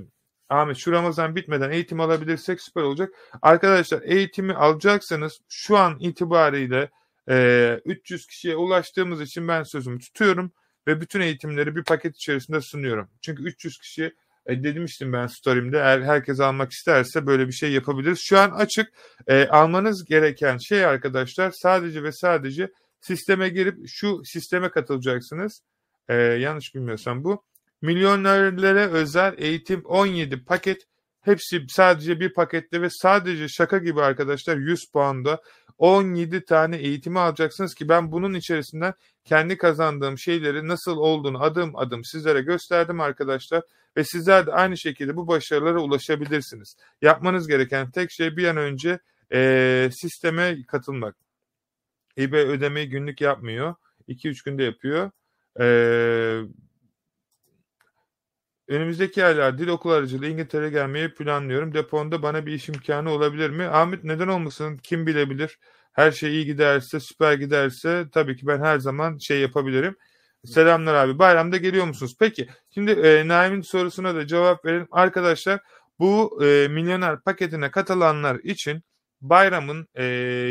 Ahmet 0.48 0.76
şu 0.76 0.92
Ramazan 0.92 1.36
bitmeden 1.36 1.70
eğitim 1.70 2.00
alabilirsek 2.00 2.60
süper 2.60 2.82
olacak. 2.82 3.10
Arkadaşlar 3.42 4.02
eğitimi 4.02 4.54
alacaksanız 4.54 5.40
şu 5.48 5.76
an 5.78 5.96
itibariyle 6.00 6.90
e, 7.28 7.80
300 7.84 8.26
kişiye 8.26 8.56
ulaştığımız 8.56 9.20
için 9.20 9.48
ben 9.48 9.62
sözümü 9.62 9.98
tutuyorum 9.98 10.52
ve 10.86 11.00
bütün 11.00 11.20
eğitimleri 11.20 11.76
bir 11.76 11.84
paket 11.84 12.16
içerisinde 12.16 12.60
sunuyorum. 12.60 13.08
Çünkü 13.22 13.42
300 13.42 13.78
kişi 13.78 14.14
e, 14.46 14.64
demiştim 14.64 15.12
ben 15.12 15.26
story'imde 15.26 15.78
eğer 15.78 16.02
herkes 16.02 16.40
almak 16.40 16.72
isterse 16.72 17.26
böyle 17.26 17.46
bir 17.46 17.52
şey 17.52 17.72
yapabiliriz. 17.72 18.18
Şu 18.22 18.38
an 18.38 18.50
açık 18.50 18.92
e, 19.26 19.46
almanız 19.46 20.04
gereken 20.04 20.58
şey 20.58 20.84
arkadaşlar 20.84 21.52
sadece 21.62 22.02
ve 22.02 22.12
sadece 22.12 22.72
sisteme 23.00 23.48
girip 23.48 23.78
şu 23.86 24.22
sisteme 24.24 24.70
katılacaksınız. 24.70 25.62
E, 26.08 26.14
yanlış 26.14 26.74
bilmiyorsam 26.74 27.24
bu. 27.24 27.44
Milyonerlere 27.82 28.86
özel 28.86 29.34
eğitim 29.38 29.80
17 29.84 30.44
paket 30.44 30.82
hepsi 31.20 31.64
sadece 31.68 32.20
bir 32.20 32.32
pakette 32.32 32.82
ve 32.82 32.88
sadece 32.90 33.48
şaka 33.48 33.78
gibi 33.78 34.02
arkadaşlar 34.02 34.56
100 34.56 34.80
puanda 34.92 35.42
17 35.82 36.44
tane 36.44 36.76
eğitimi 36.76 37.18
alacaksınız 37.18 37.74
ki 37.74 37.88
ben 37.88 38.12
bunun 38.12 38.34
içerisinden 38.34 38.94
kendi 39.24 39.56
kazandığım 39.58 40.18
şeyleri 40.18 40.68
nasıl 40.68 40.96
olduğunu 40.96 41.42
adım 41.42 41.76
adım 41.76 42.04
sizlere 42.04 42.40
gösterdim 42.42 43.00
arkadaşlar 43.00 43.62
ve 43.96 44.04
sizler 44.04 44.46
de 44.46 44.52
aynı 44.52 44.78
şekilde 44.78 45.16
bu 45.16 45.28
başarılara 45.28 45.80
ulaşabilirsiniz. 45.80 46.76
Yapmanız 47.02 47.48
gereken 47.48 47.90
tek 47.90 48.10
şey 48.10 48.36
bir 48.36 48.48
an 48.48 48.56
önce 48.56 48.98
e, 49.32 49.90
sisteme 49.92 50.62
katılmak. 50.66 51.16
eBay 52.18 52.40
ödemeyi 52.40 52.88
günlük 52.88 53.20
yapmıyor. 53.20 53.74
2-3 54.08 54.44
günde 54.44 54.62
yapıyor. 54.62 55.10
Eee 55.60 56.42
Önümüzdeki 58.72 59.24
aylar 59.24 59.58
dil 59.58 59.68
okul 59.68 59.90
aracılığıyla 59.90 60.28
İngiltere'ye 60.28 60.70
gelmeyi 60.70 61.14
planlıyorum. 61.14 61.74
Deponda 61.74 62.22
bana 62.22 62.46
bir 62.46 62.52
iş 62.52 62.68
imkanı 62.68 63.10
olabilir 63.10 63.50
mi? 63.50 63.64
Ahmet 63.64 64.04
neden 64.04 64.28
olmasın? 64.28 64.76
Kim 64.82 65.06
bilebilir? 65.06 65.58
Her 65.92 66.12
şey 66.12 66.30
iyi 66.32 66.46
giderse, 66.46 67.00
süper 67.00 67.32
giderse 67.32 68.06
tabii 68.12 68.36
ki 68.36 68.46
ben 68.46 68.60
her 68.60 68.78
zaman 68.78 69.18
şey 69.18 69.40
yapabilirim. 69.40 69.96
Selamlar 70.44 70.94
abi. 70.94 71.18
Bayramda 71.18 71.56
geliyor 71.56 71.86
musunuz? 71.86 72.16
Peki. 72.20 72.48
Şimdi 72.74 72.90
e, 72.90 73.28
Naim'in 73.28 73.60
sorusuna 73.60 74.14
da 74.14 74.26
cevap 74.26 74.64
verelim. 74.64 74.88
Arkadaşlar 74.90 75.60
bu 75.98 76.44
e, 76.44 76.68
milyoner 76.68 77.20
paketine 77.20 77.70
katılanlar 77.70 78.36
için 78.36 78.82
bayramın 79.20 79.88
e, 79.94 80.04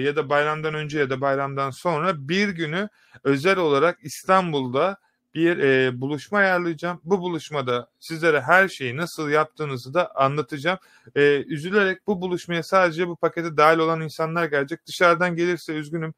ya 0.05 0.15
da 0.15 0.29
bayramdan 0.29 0.73
önce 0.73 0.99
ya 0.99 1.09
da 1.09 1.21
bayramdan 1.21 1.69
sonra 1.69 2.29
bir 2.29 2.49
günü 2.49 2.89
özel 3.23 3.57
olarak 3.57 3.97
İstanbul'da 4.01 4.97
bir 5.33 5.57
e, 5.57 6.01
buluşma 6.01 6.37
ayarlayacağım. 6.37 7.01
Bu 7.03 7.19
buluşmada 7.19 7.87
sizlere 7.99 8.41
her 8.41 8.67
şeyi 8.67 8.97
nasıl 8.97 9.29
yaptığınızı 9.29 9.93
da 9.93 10.15
anlatacağım. 10.15 10.79
E, 11.15 11.43
üzülerek 11.43 12.07
bu 12.07 12.21
buluşmaya 12.21 12.63
sadece 12.63 13.07
bu 13.07 13.15
pakete 13.15 13.57
dahil 13.57 13.77
olan 13.77 14.01
insanlar 14.01 14.45
gelecek. 14.45 14.85
Dışarıdan 14.85 15.35
gelirse 15.35 15.73
üzgünüm 15.73 16.13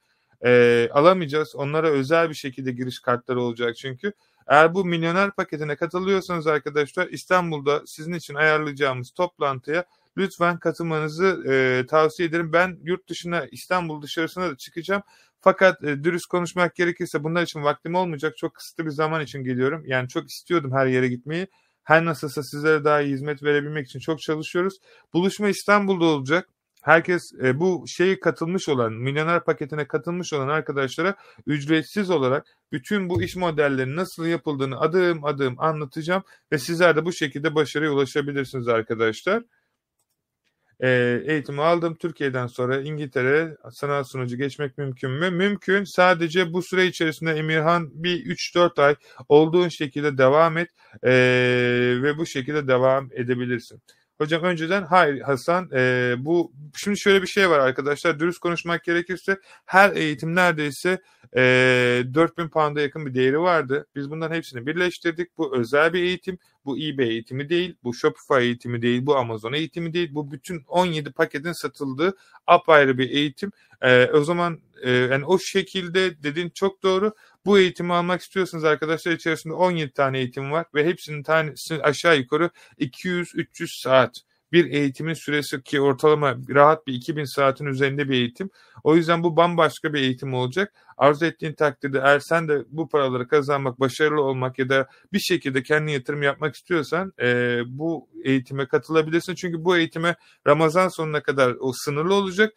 e, 0.45 0.89
alamayacağız. 0.93 1.55
Onlara 1.55 1.89
özel 1.89 2.29
bir 2.29 2.35
şekilde 2.35 2.71
giriş 2.71 2.99
kartları 2.99 3.41
olacak 3.41 3.75
çünkü. 3.75 4.13
Eğer 4.47 4.73
bu 4.73 4.85
milyoner 4.85 5.31
paketine 5.31 5.75
katılıyorsanız 5.75 6.47
arkadaşlar 6.47 7.07
İstanbul'da 7.07 7.81
sizin 7.85 8.13
için 8.13 8.35
ayarlayacağımız 8.35 9.11
toplantıya 9.11 9.85
lütfen 10.17 10.59
katılmanızı 10.59 11.43
e, 11.47 11.85
tavsiye 11.87 12.29
ederim. 12.29 12.53
Ben 12.53 12.79
yurt 12.83 13.09
dışına 13.09 13.45
İstanbul 13.51 14.01
dışarısına 14.01 14.49
da 14.49 14.57
çıkacağım. 14.57 15.03
Fakat 15.43 15.83
e, 15.83 16.03
dürüst 16.03 16.25
konuşmak 16.25 16.75
gerekirse 16.75 17.23
bunlar 17.23 17.43
için 17.43 17.63
vaktim 17.63 17.95
olmayacak. 17.95 18.37
Çok 18.37 18.55
kısıtlı 18.55 18.85
bir 18.85 18.91
zaman 18.91 19.21
için 19.21 19.43
geliyorum. 19.43 19.83
Yani 19.85 20.07
çok 20.07 20.29
istiyordum 20.29 20.71
her 20.71 20.85
yere 20.87 21.07
gitmeyi. 21.07 21.47
Her 21.83 22.05
nasılsa 22.05 22.43
sizlere 22.43 22.83
daha 22.83 23.01
iyi 23.01 23.13
hizmet 23.13 23.43
verebilmek 23.43 23.85
için 23.85 23.99
çok 23.99 24.19
çalışıyoruz. 24.21 24.73
Buluşma 25.13 25.49
İstanbul'da 25.49 26.05
olacak. 26.05 26.49
herkes 26.83 27.21
e, 27.43 27.59
bu 27.59 27.85
şeyi 27.87 28.19
katılmış 28.19 28.69
olan, 28.69 28.93
milyoner 28.93 29.43
paketine 29.43 29.87
katılmış 29.87 30.33
olan 30.33 30.47
arkadaşlara 30.47 31.15
ücretsiz 31.47 32.09
olarak 32.09 32.45
bütün 32.71 33.09
bu 33.09 33.21
iş 33.21 33.35
modellerinin 33.35 33.95
nasıl 33.95 34.25
yapıldığını 34.25 34.79
adım 34.79 35.25
adım 35.25 35.55
anlatacağım 35.59 36.23
ve 36.51 36.57
sizler 36.57 36.95
de 36.95 37.05
bu 37.05 37.13
şekilde 37.13 37.55
başarıya 37.55 37.91
ulaşabilirsiniz 37.91 38.67
arkadaşlar 38.67 39.43
e, 40.79 41.21
eğitimi 41.25 41.61
aldım. 41.61 41.95
Türkiye'den 41.95 42.47
sonra 42.47 42.81
İngiltere 42.81 43.57
sanat 43.71 44.07
sunucu 44.07 44.37
geçmek 44.37 44.77
mümkün 44.77 45.11
mü? 45.11 45.29
Mümkün. 45.29 45.83
Sadece 45.83 46.53
bu 46.53 46.61
süre 46.61 46.85
içerisinde 46.85 47.31
Emirhan 47.31 47.89
bir 47.93 48.25
3-4 48.25 48.81
ay 48.81 48.95
olduğun 49.29 49.69
şekilde 49.69 50.17
devam 50.17 50.57
et 50.57 50.69
e, 51.03 51.11
ve 52.03 52.17
bu 52.17 52.25
şekilde 52.25 52.67
devam 52.67 53.09
edebilirsin. 53.13 53.81
Hocam 54.23 54.43
önceden 54.43 54.83
hayır 54.83 55.21
Hasan 55.21 55.69
e, 55.73 56.13
bu 56.17 56.51
şimdi 56.75 56.99
şöyle 56.99 57.21
bir 57.21 57.27
şey 57.27 57.49
var 57.49 57.59
arkadaşlar 57.59 58.19
dürüst 58.19 58.39
konuşmak 58.39 58.83
gerekirse 58.83 59.39
her 59.65 59.95
eğitim 59.95 60.35
neredeyse 60.35 61.01
e, 61.35 61.41
4000 62.13 62.49
pound'a 62.49 62.81
yakın 62.81 63.05
bir 63.05 63.13
değeri 63.13 63.39
vardı. 63.39 63.87
Biz 63.95 64.09
bunların 64.09 64.35
hepsini 64.35 64.67
birleştirdik. 64.67 65.37
Bu 65.37 65.57
özel 65.57 65.93
bir 65.93 66.03
eğitim. 66.03 66.37
Bu 66.65 66.77
eBay 66.77 67.09
eğitimi 67.09 67.49
değil, 67.49 67.75
bu 67.83 67.93
Shopify 67.93 68.39
eğitimi 68.39 68.81
değil, 68.81 69.05
bu 69.05 69.17
Amazon 69.17 69.53
eğitimi 69.53 69.93
değil. 69.93 70.09
Bu 70.13 70.31
bütün 70.31 70.63
17 70.67 71.11
paketin 71.11 71.51
satıldığı 71.51 72.17
apayrı 72.47 72.97
bir 72.97 73.09
eğitim. 73.09 73.51
E, 73.81 74.05
o 74.05 74.23
zaman 74.23 74.59
e, 74.81 74.91
yani 74.91 75.25
o 75.25 75.39
şekilde 75.39 76.23
dediğin 76.23 76.49
çok 76.49 76.83
doğru. 76.83 77.13
Bu 77.45 77.59
eğitimi 77.59 77.93
almak 77.93 78.21
istiyorsanız 78.21 78.63
arkadaşlar 78.63 79.11
içerisinde 79.11 79.53
17 79.53 79.91
tane 79.93 80.17
eğitim 80.19 80.51
var 80.51 80.65
ve 80.75 80.85
hepsinin 80.85 81.23
tanesi 81.23 81.83
aşağı 81.83 82.17
yukarı 82.17 82.49
200-300 82.79 83.81
saat 83.81 84.21
bir 84.53 84.71
eğitimin 84.71 85.13
süresi 85.13 85.63
ki 85.63 85.81
ortalama 85.81 86.35
rahat 86.49 86.87
bir 86.87 86.93
2000 86.93 87.35
saatin 87.35 87.65
üzerinde 87.65 88.09
bir 88.09 88.13
eğitim. 88.13 88.49
O 88.83 88.95
yüzden 88.95 89.23
bu 89.23 89.37
bambaşka 89.37 89.93
bir 89.93 89.99
eğitim 89.99 90.33
olacak. 90.33 90.73
Arzu 90.97 91.25
ettiğin 91.25 91.53
takdirde 91.53 91.99
eğer 92.03 92.19
sen 92.19 92.47
de 92.47 92.63
bu 92.69 92.89
paraları 92.89 93.27
kazanmak, 93.27 93.79
başarılı 93.79 94.21
olmak 94.21 94.59
ya 94.59 94.69
da 94.69 94.87
bir 95.13 95.19
şekilde 95.19 95.63
kendi 95.63 95.91
yatırım 95.91 96.23
yapmak 96.23 96.55
istiyorsan 96.55 97.13
e, 97.21 97.59
bu 97.67 98.07
eğitime 98.23 98.67
katılabilirsin. 98.67 99.35
Çünkü 99.35 99.65
bu 99.65 99.77
eğitime 99.77 100.15
Ramazan 100.47 100.87
sonuna 100.87 101.23
kadar 101.23 101.55
o 101.59 101.71
sınırlı 101.73 102.13
olacak. 102.13 102.53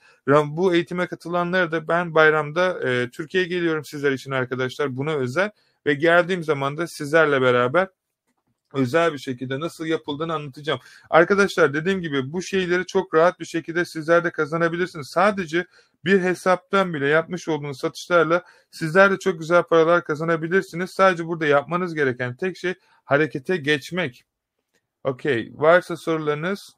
Bu 0.46 0.74
eğitime 0.74 1.06
katılanları 1.06 1.72
da 1.72 1.88
ben 1.88 2.14
bayramda 2.14 2.90
e, 2.90 3.10
Türkiye'ye 3.10 3.48
geliyorum 3.48 3.84
sizler 3.84 4.12
için 4.12 4.30
arkadaşlar. 4.30 4.96
Buna 4.96 5.12
özel 5.12 5.50
ve 5.86 5.94
geldiğim 5.94 6.44
zaman 6.44 6.76
da 6.76 6.86
sizlerle 6.86 7.42
beraber 7.42 7.88
özel 8.74 9.12
bir 9.12 9.18
şekilde 9.18 9.60
nasıl 9.60 9.86
yapıldığını 9.86 10.34
anlatacağım. 10.34 10.80
Arkadaşlar 11.10 11.74
dediğim 11.74 12.00
gibi 12.00 12.32
bu 12.32 12.42
şeyleri 12.42 12.86
çok 12.86 13.14
rahat 13.14 13.40
bir 13.40 13.44
şekilde 13.44 13.84
sizler 13.84 14.24
de 14.24 14.30
kazanabilirsiniz. 14.30 15.08
Sadece 15.08 15.66
bir 16.04 16.20
hesaptan 16.20 16.94
bile 16.94 17.08
yapmış 17.08 17.48
olduğunuz 17.48 17.78
satışlarla 17.78 18.42
sizler 18.70 19.10
de 19.10 19.18
çok 19.18 19.38
güzel 19.38 19.62
paralar 19.62 20.04
kazanabilirsiniz. 20.04 20.90
Sadece 20.90 21.26
burada 21.26 21.46
yapmanız 21.46 21.94
gereken 21.94 22.36
tek 22.36 22.56
şey 22.56 22.74
harekete 23.04 23.56
geçmek. 23.56 24.24
Okey. 25.04 25.52
Varsa 25.54 25.96
sorularınız 25.96 26.76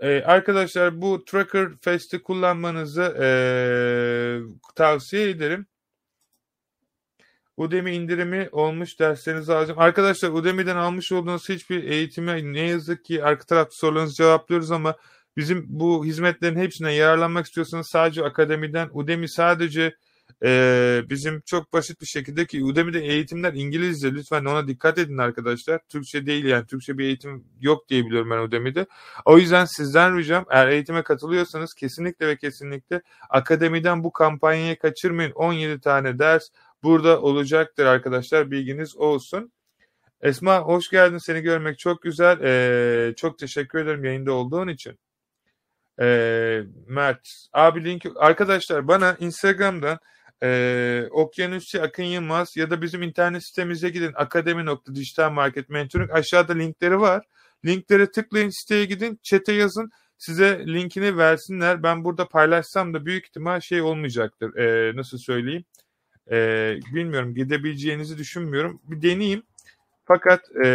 ee, 0.00 0.22
arkadaşlar 0.22 1.02
bu 1.02 1.24
Tracker 1.24 1.68
Fest'i 1.80 2.22
kullanmanızı 2.22 3.16
ee, 3.20 4.40
tavsiye 4.74 5.30
ederim. 5.30 5.66
Udemy 7.56 7.96
indirimi 7.96 8.48
olmuş 8.52 9.00
derslerinizi 9.00 9.54
alacağım. 9.54 9.78
Arkadaşlar 9.78 10.30
Udemy'den 10.30 10.76
almış 10.76 11.12
olduğunuz 11.12 11.48
hiçbir 11.48 11.84
eğitime 11.84 12.52
ne 12.52 12.60
yazık 12.60 13.04
ki 13.04 13.24
arka 13.24 13.44
tarafta 13.44 13.76
sorularınızı 13.76 14.14
cevaplıyoruz 14.14 14.70
ama 14.70 14.96
bizim 15.36 15.64
bu 15.68 16.04
hizmetlerin 16.04 16.56
hepsine 16.56 16.94
yararlanmak 16.94 17.46
istiyorsanız 17.46 17.88
sadece 17.92 18.24
akademiden 18.24 18.90
Udemy 18.92 19.28
sadece 19.28 19.94
e, 20.44 21.02
bizim 21.10 21.40
çok 21.40 21.72
basit 21.72 22.00
bir 22.00 22.06
şekilde 22.06 22.46
ki 22.46 22.64
Udemy'de 22.64 23.00
eğitimler 23.00 23.52
İngilizce 23.52 24.14
lütfen 24.14 24.44
ona 24.44 24.68
dikkat 24.68 24.98
edin 24.98 25.18
arkadaşlar. 25.18 25.80
Türkçe 25.88 26.26
değil 26.26 26.44
yani 26.44 26.66
Türkçe 26.66 26.98
bir 26.98 27.04
eğitim 27.04 27.44
yok 27.60 27.88
diye 27.88 28.06
biliyorum 28.06 28.30
ben 28.30 28.38
Udemy'de. 28.38 28.86
O 29.24 29.38
yüzden 29.38 29.64
sizden 29.64 30.18
ricam 30.18 30.44
eğer 30.50 30.68
eğitime 30.68 31.02
katılıyorsanız 31.02 31.74
kesinlikle 31.74 32.26
ve 32.26 32.36
kesinlikle 32.36 33.02
akademiden 33.30 34.04
bu 34.04 34.12
kampanyayı 34.12 34.78
kaçırmayın. 34.78 35.32
17 35.32 35.80
tane 35.80 36.18
ders 36.18 36.48
burada 36.84 37.20
olacaktır 37.20 37.86
arkadaşlar. 37.86 38.50
Bilginiz 38.50 38.96
olsun. 38.96 39.52
Esma 40.20 40.60
hoş 40.60 40.90
geldin. 40.90 41.18
Seni 41.18 41.40
görmek 41.40 41.78
çok 41.78 42.02
güzel. 42.02 42.40
Ee, 42.42 43.14
çok 43.14 43.38
teşekkür 43.38 43.78
ederim 43.78 44.04
yayında 44.04 44.32
olduğun 44.32 44.68
için. 44.68 44.98
Ee, 46.00 46.62
Mert. 46.86 47.28
Abi 47.52 47.84
link 47.84 48.06
arkadaşlar 48.16 48.88
bana 48.88 49.16
Instagram'dan 49.20 49.98
e, 50.42 51.08
Okyanusçu 51.10 51.82
Akın 51.82 52.02
Yılmaz 52.02 52.56
ya 52.56 52.70
da 52.70 52.82
bizim 52.82 53.02
internet 53.02 53.46
sitemize 53.46 53.88
gidin 53.88 54.12
akademi.dijital 54.14 55.30
market 55.30 55.68
mentoring 55.68 56.10
aşağıda 56.10 56.52
linkleri 56.52 57.00
var. 57.00 57.24
Linklere 57.64 58.10
tıklayın 58.10 58.60
siteye 58.60 58.84
gidin 58.84 59.20
çete 59.22 59.52
yazın 59.52 59.90
size 60.18 60.66
linkini 60.66 61.18
versinler. 61.18 61.82
Ben 61.82 62.04
burada 62.04 62.28
paylaşsam 62.28 62.94
da 62.94 63.06
büyük 63.06 63.26
ihtimal 63.26 63.60
şey 63.60 63.82
olmayacaktır. 63.82 64.56
E, 64.56 64.96
nasıl 64.96 65.18
söyleyeyim? 65.18 65.64
E, 66.30 66.36
bilmiyorum 66.94 67.34
gidebileceğinizi 67.34 68.18
düşünmüyorum. 68.18 68.80
Bir 68.84 69.02
deneyeyim. 69.02 69.42
Fakat 70.04 70.40
e, 70.64 70.68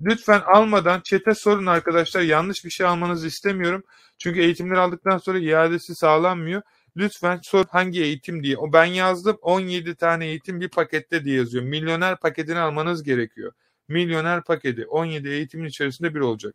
lütfen 0.00 0.40
almadan 0.46 1.00
çete 1.00 1.34
sorun 1.34 1.66
arkadaşlar. 1.66 2.20
Yanlış 2.20 2.64
bir 2.64 2.70
şey 2.70 2.86
almanızı 2.86 3.26
istemiyorum. 3.26 3.84
Çünkü 4.18 4.40
eğitimleri 4.40 4.78
aldıktan 4.78 5.18
sonra 5.18 5.38
iadesi 5.38 5.94
sağlanmıyor. 5.94 6.62
Lütfen 6.96 7.40
sor 7.42 7.64
hangi 7.70 8.02
eğitim 8.02 8.42
diye. 8.42 8.56
O 8.58 8.72
ben 8.72 8.84
yazdım 8.84 9.38
17 9.42 9.94
tane 9.94 10.26
eğitim 10.26 10.60
bir 10.60 10.68
pakette 10.68 11.24
diye 11.24 11.36
yazıyor. 11.36 11.64
Milyoner 11.64 12.16
paketini 12.16 12.58
almanız 12.58 13.02
gerekiyor. 13.02 13.52
Milyoner 13.88 14.44
paketi 14.44 14.86
17 14.86 15.28
eğitimin 15.28 15.68
içerisinde 15.68 16.14
bir 16.14 16.20
olacak. 16.20 16.54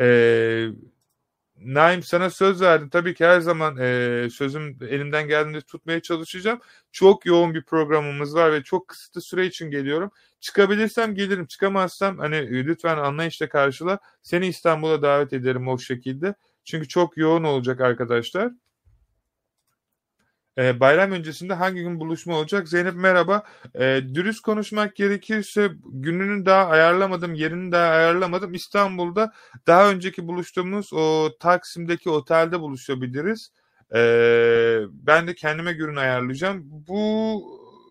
Ee, 0.00 0.68
Naim 1.56 2.02
sana 2.02 2.30
söz 2.30 2.60
verdim. 2.62 2.88
Tabii 2.88 3.14
ki 3.14 3.24
her 3.24 3.40
zaman 3.40 3.76
e, 3.76 4.28
sözüm 4.30 4.78
elimden 4.88 5.28
geldiğinde 5.28 5.60
tutmaya 5.60 6.00
çalışacağım. 6.02 6.60
Çok 6.92 7.26
yoğun 7.26 7.54
bir 7.54 7.62
programımız 7.64 8.34
var 8.34 8.52
ve 8.52 8.62
çok 8.62 8.88
kısıtlı 8.88 9.20
süre 9.20 9.46
için 9.46 9.70
geliyorum. 9.70 10.10
Çıkabilirsem 10.40 11.14
gelirim. 11.14 11.46
Çıkamazsam 11.46 12.18
hani 12.18 12.36
e, 12.36 12.64
lütfen 12.64 12.96
anlayışla 12.96 13.48
karşıla. 13.48 13.98
Seni 14.22 14.46
İstanbul'a 14.46 15.02
davet 15.02 15.32
ederim 15.32 15.68
o 15.68 15.78
şekilde. 15.78 16.34
Çünkü 16.64 16.88
çok 16.88 17.16
yoğun 17.16 17.44
olacak 17.44 17.80
arkadaşlar. 17.80 18.52
E, 20.58 20.80
bayram 20.80 21.12
öncesinde 21.12 21.54
hangi 21.54 21.82
gün 21.82 22.00
buluşma 22.00 22.36
olacak? 22.36 22.68
Zeynep 22.68 22.94
merhaba. 22.94 23.42
E, 23.74 24.00
dürüst 24.14 24.40
konuşmak 24.40 24.96
gerekirse 24.96 25.70
gününü 25.84 26.46
daha 26.46 26.66
ayarlamadım, 26.66 27.34
yerini 27.34 27.72
daha 27.72 27.90
ayarlamadım. 27.90 28.54
İstanbul'da 28.54 29.32
daha 29.66 29.90
önceki 29.90 30.28
buluştuğumuz 30.28 30.92
o 30.92 31.30
Taksim'deki 31.40 32.10
otelde 32.10 32.60
buluşabiliriz. 32.60 33.50
E, 33.94 33.98
ben 34.92 35.26
de 35.28 35.34
kendime 35.34 35.72
gününü 35.72 36.00
ayarlayacağım. 36.00 36.60
Bu 36.64 37.42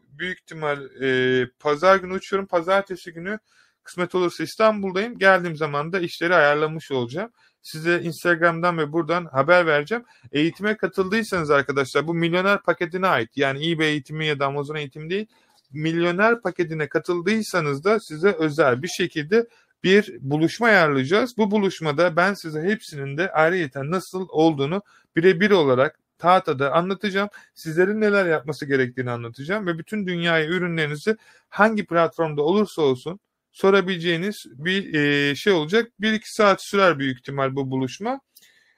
büyük 0.08 0.39
ihtimal 0.39 1.02
e, 1.04 1.47
pazar 1.60 1.95
günü 1.95 2.13
uçuyorum. 2.13 2.47
Pazartesi 2.47 3.13
günü 3.13 3.39
kısmet 3.84 4.15
olursa 4.15 4.43
İstanbul'dayım. 4.43 5.17
Geldiğim 5.17 5.56
zaman 5.56 5.93
da 5.93 5.99
işleri 5.99 6.36
ayarlamış 6.36 6.91
olacağım 6.91 7.32
size 7.63 8.02
Instagram'dan 8.02 8.78
ve 8.78 8.93
buradan 8.93 9.26
haber 9.26 9.65
vereceğim. 9.65 10.04
Eğitime 10.32 10.78
katıldıysanız 10.78 11.52
arkadaşlar 11.52 12.08
bu 12.08 12.13
milyoner 12.13 12.62
paketine 12.62 13.08
ait. 13.08 13.30
Yani 13.36 13.71
eBay 13.71 13.88
eğitimi 13.88 14.26
ya 14.26 14.39
da 14.39 14.45
Amazon 14.45 14.76
eğitimi 14.76 15.10
değil. 15.10 15.26
Milyoner 15.71 16.41
paketine 16.41 16.89
katıldıysanız 16.89 17.84
da 17.84 17.99
size 17.99 18.32
özel 18.32 18.84
bir 18.84 18.88
şekilde 18.88 19.47
bir 19.84 20.17
buluşma 20.21 20.67
ayarlayacağız. 20.67 21.38
Bu 21.38 21.52
buluşmada 21.52 22.15
ben 22.15 22.34
size 22.34 22.62
hepsinin 22.62 23.17
de 23.17 23.32
ayrıyeten 23.32 23.91
nasıl 23.91 24.28
olduğunu 24.30 24.82
birebir 25.15 25.52
olarak 25.52 25.99
tahtada 26.17 26.73
anlatacağım. 26.73 27.30
Sizlerin 27.56 28.02
neler 28.02 28.26
yapması 28.26 28.65
gerektiğini 28.65 29.12
anlatacağım 29.12 29.67
ve 29.67 29.78
bütün 29.78 30.08
dünyaya 30.08 30.45
ürünlerinizi 30.45 31.17
hangi 31.49 31.86
platformda 31.86 32.41
olursa 32.41 32.82
olsun 32.82 33.19
sorabileceğiniz 33.53 34.45
bir 34.47 34.93
e, 34.93 35.35
şey 35.35 35.53
olacak. 35.53 35.91
Bir 35.99 36.13
iki 36.13 36.33
saat 36.33 36.63
sürer 36.63 36.99
büyük 36.99 37.19
ihtimal 37.19 37.55
bu 37.55 37.71
buluşma. 37.71 38.19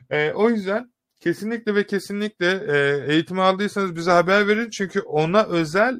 E, 0.09 0.31
o 0.31 0.49
yüzden 0.49 0.93
kesinlikle 1.19 1.75
ve 1.75 1.85
kesinlikle 1.85 2.63
e, 2.67 3.05
eğitim 3.13 3.39
aldıysanız 3.39 3.95
bize 3.95 4.11
haber 4.11 4.47
verin. 4.47 4.69
Çünkü 4.69 4.99
ona 5.01 5.43
özel 5.43 5.99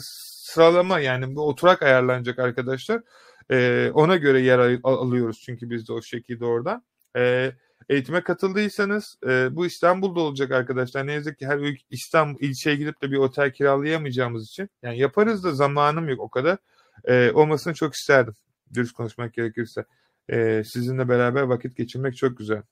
sıralama 0.00 1.00
yani 1.00 1.36
bu 1.36 1.48
oturak 1.48 1.82
ayarlanacak 1.82 2.38
arkadaşlar. 2.38 3.02
E, 3.50 3.90
ona 3.94 4.16
göre 4.16 4.40
yer 4.40 4.58
al- 4.58 4.78
alıyoruz 4.82 5.42
çünkü 5.46 5.70
biz 5.70 5.88
de 5.88 5.92
o 5.92 6.02
şekilde 6.02 6.44
orada. 6.44 6.82
E, 7.16 7.52
eğitime 7.88 8.22
katıldıysanız 8.22 9.16
e, 9.26 9.56
bu 9.56 9.66
İstanbul'da 9.66 10.20
olacak 10.20 10.50
arkadaşlar. 10.50 11.06
Ne 11.06 11.12
yazık 11.12 11.38
ki 11.38 11.46
her 11.46 11.78
İstanbul 11.90 12.40
ilçeye 12.40 12.76
gidip 12.76 13.02
de 13.02 13.10
bir 13.10 13.16
otel 13.16 13.52
kiralayamayacağımız 13.52 14.48
için. 14.48 14.68
Yani 14.82 14.98
yaparız 14.98 15.44
da 15.44 15.54
zamanım 15.54 16.08
yok 16.08 16.20
o 16.20 16.28
kadar 16.28 16.58
e, 17.04 17.30
olmasını 17.30 17.74
çok 17.74 17.94
isterdim. 17.94 18.34
Dürüst 18.74 18.92
konuşmak 18.92 19.34
gerekirse. 19.34 19.84
E, 20.28 20.62
sizinle 20.64 21.08
beraber 21.08 21.42
vakit 21.42 21.76
geçirmek 21.76 22.16
çok 22.16 22.38
güzel. 22.38 22.62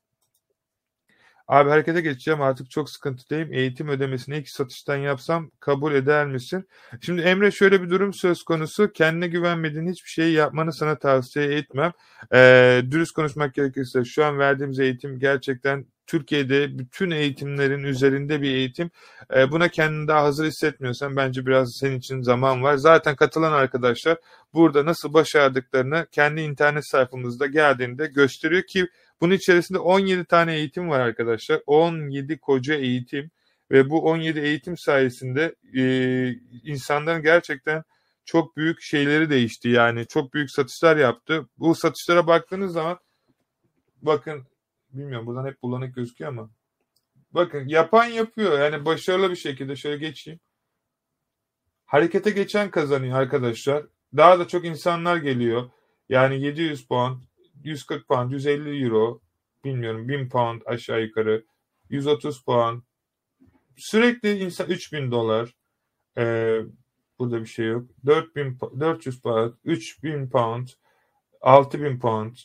Abi 1.48 1.70
harekete 1.70 2.00
geçeceğim 2.00 2.42
artık 2.42 2.70
çok 2.70 2.90
sıkıntıdayım. 2.90 3.52
Eğitim 3.52 3.88
ödemesini 3.88 4.38
ilk 4.38 4.48
satıştan 4.48 4.96
yapsam 4.96 5.50
kabul 5.60 5.94
eder 5.94 6.26
misin? 6.26 6.68
Şimdi 7.00 7.22
Emre 7.22 7.50
şöyle 7.50 7.82
bir 7.82 7.90
durum 7.90 8.12
söz 8.14 8.42
konusu. 8.42 8.92
Kendine 8.92 9.28
güvenmediğin 9.28 9.90
hiçbir 9.90 10.08
şeyi 10.08 10.34
yapmanı 10.34 10.72
sana 10.72 10.98
tavsiye 10.98 11.46
etmem. 11.46 11.92
Ee, 12.34 12.82
dürüst 12.90 13.12
konuşmak 13.12 13.54
gerekirse 13.54 14.04
şu 14.04 14.24
an 14.24 14.38
verdiğimiz 14.38 14.80
eğitim 14.80 15.18
gerçekten 15.18 15.86
Türkiye'de 16.06 16.78
bütün 16.78 17.10
eğitimlerin 17.10 17.82
üzerinde 17.82 18.42
bir 18.42 18.54
eğitim. 18.54 18.90
Ee, 19.36 19.50
buna 19.52 19.68
kendini 19.68 20.08
daha 20.08 20.22
hazır 20.22 20.46
hissetmiyorsan 20.46 21.16
bence 21.16 21.46
biraz 21.46 21.76
senin 21.80 21.98
için 21.98 22.20
zaman 22.20 22.62
var. 22.62 22.76
Zaten 22.76 23.16
katılan 23.16 23.52
arkadaşlar 23.52 24.18
burada 24.54 24.84
nasıl 24.84 25.14
başardıklarını 25.14 26.06
kendi 26.12 26.40
internet 26.40 26.88
sayfamızda 26.88 27.46
geldiğinde 27.46 28.06
gösteriyor 28.06 28.62
ki 28.62 28.88
bunun 29.20 29.34
içerisinde 29.34 29.78
17 29.78 30.24
tane 30.24 30.54
eğitim 30.54 30.88
var 30.88 31.00
arkadaşlar. 31.00 31.60
17 31.66 32.38
koca 32.38 32.74
eğitim 32.74 33.30
ve 33.70 33.90
bu 33.90 34.04
17 34.10 34.40
eğitim 34.40 34.76
sayesinde 34.76 35.54
e, 35.76 35.84
insanların 36.64 37.22
gerçekten 37.22 37.82
çok 38.24 38.56
büyük 38.56 38.82
şeyleri 38.82 39.30
değişti. 39.30 39.68
Yani 39.68 40.06
çok 40.06 40.34
büyük 40.34 40.50
satışlar 40.50 40.96
yaptı. 40.96 41.48
Bu 41.58 41.74
satışlara 41.74 42.26
baktığınız 42.26 42.72
zaman 42.72 42.98
bakın 44.02 44.46
bilmiyorum 44.92 45.26
buradan 45.26 45.46
hep 45.46 45.62
bulanık 45.62 45.94
gözüküyor 45.94 46.30
ama 46.30 46.50
bakın 47.32 47.68
yapan 47.68 48.04
yapıyor. 48.04 48.58
Yani 48.58 48.84
başarılı 48.84 49.30
bir 49.30 49.36
şekilde 49.36 49.76
şöyle 49.76 49.96
geçeyim. 49.96 50.40
Harekete 51.86 52.30
geçen 52.30 52.70
kazanıyor 52.70 53.18
arkadaşlar. 53.18 53.86
Daha 54.16 54.38
da 54.38 54.48
çok 54.48 54.64
insanlar 54.64 55.16
geliyor. 55.16 55.70
Yani 56.08 56.40
700 56.40 56.86
puan, 56.86 57.22
140 57.64 58.08
pound, 58.08 58.30
150 58.32 58.84
euro, 58.84 59.20
bilmiyorum 59.64 60.08
1000 60.08 60.28
pound 60.28 60.62
aşağı 60.66 61.02
yukarı, 61.02 61.44
130 61.90 62.44
puan. 62.44 62.82
Sürekli 63.76 64.38
insan 64.38 64.66
3000 64.70 65.10
dolar. 65.10 65.54
Ee, 66.18 66.60
burada 67.18 67.40
bir 67.40 67.46
şey 67.46 67.66
yok. 67.66 67.88
4000 68.06 68.58
400 68.80 69.20
pound, 69.20 69.52
3000 69.64 70.30
pound, 70.30 70.68
6000 71.40 71.98
pound, 71.98 72.36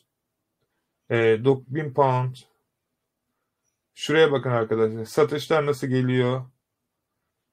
e, 1.10 1.46
9000 1.46 1.94
pound. 1.94 2.36
Şuraya 3.96 4.32
bakın 4.32 4.50
arkadaşlar. 4.50 5.06
Satışlar 5.06 5.66
nasıl 5.66 5.88
geliyor? 5.88 6.46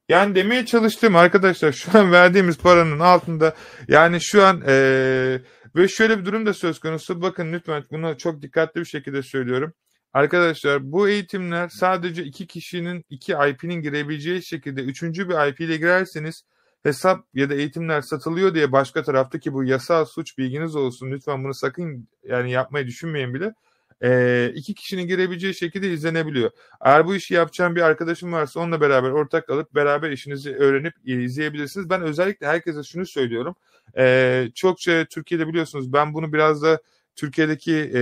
Yani 0.09 0.35
demeye 0.35 0.67
çalıştım 0.67 1.17
arkadaşlar 1.17 1.73
şu 1.73 1.99
an 1.99 2.13
verdiğimiz 2.13 2.59
paranın 2.59 3.01
altında 3.01 3.55
yani 3.89 4.19
şu 4.21 4.45
an 4.45 4.63
ee, 4.67 5.41
ve 5.77 5.89
şöyle 5.89 6.19
bir 6.19 6.25
durum 6.25 6.47
da 6.47 6.55
söz 6.55 6.79
konusu. 6.79 7.23
Bakın 7.23 7.53
lütfen 7.53 7.85
bunu 7.91 8.19
çok 8.19 8.43
dikkatli 8.43 8.81
bir 8.81 8.85
şekilde 8.85 9.23
söylüyorum. 9.23 9.73
Arkadaşlar 10.13 10.93
bu 10.93 11.09
eğitimler 11.09 11.69
sadece 11.69 12.25
iki 12.25 12.47
kişinin 12.47 13.05
iki 13.11 13.33
IP'nin 13.33 13.83
girebileceği 13.83 14.45
şekilde 14.45 14.83
üçüncü 14.83 15.29
bir 15.29 15.49
IP 15.49 15.61
ile 15.61 15.77
girerseniz 15.77 16.45
hesap 16.85 17.25
ya 17.35 17.51
da 17.51 17.55
eğitimler 17.55 18.01
satılıyor 18.01 18.55
diye 18.55 18.73
başka 18.73 19.03
tarafta 19.03 19.39
ki 19.39 19.53
bu 19.53 19.65
yasal 19.65 20.05
suç 20.05 20.39
bilginiz 20.39 20.77
olsun. 20.77 21.11
Lütfen 21.11 21.45
bunu 21.45 21.55
sakın 21.55 22.09
yani 22.29 22.51
yapmayı 22.51 22.87
düşünmeyin 22.87 23.35
bile 23.35 23.55
e, 24.03 24.53
iki 24.55 24.75
kişinin 24.75 25.07
girebileceği 25.07 25.55
şekilde 25.55 25.93
izlenebiliyor. 25.93 26.51
Eğer 26.81 27.07
bu 27.07 27.15
işi 27.15 27.35
yapacağım 27.35 27.77
bir 27.77 27.83
arkadaşım 27.83 28.33
varsa 28.33 28.61
onunla 28.61 28.81
beraber 28.81 29.11
ortak 29.11 29.51
alıp 29.51 29.75
beraber 29.75 30.11
işinizi 30.11 30.57
öğrenip 30.57 30.95
izleyebilirsiniz. 31.05 31.91
Ben 31.91 32.03
özellikle 32.03 32.47
herkese 32.47 32.83
şunu 32.83 33.07
söylüyorum. 33.07 33.57
E, 33.99 34.49
çokça 34.55 35.05
Türkiye'de 35.05 35.49
biliyorsunuz 35.49 35.93
ben 35.93 36.15
bunu 36.15 36.33
biraz 36.33 36.63
da 36.63 36.81
Türkiye'deki 37.17 37.75
e, 37.75 38.01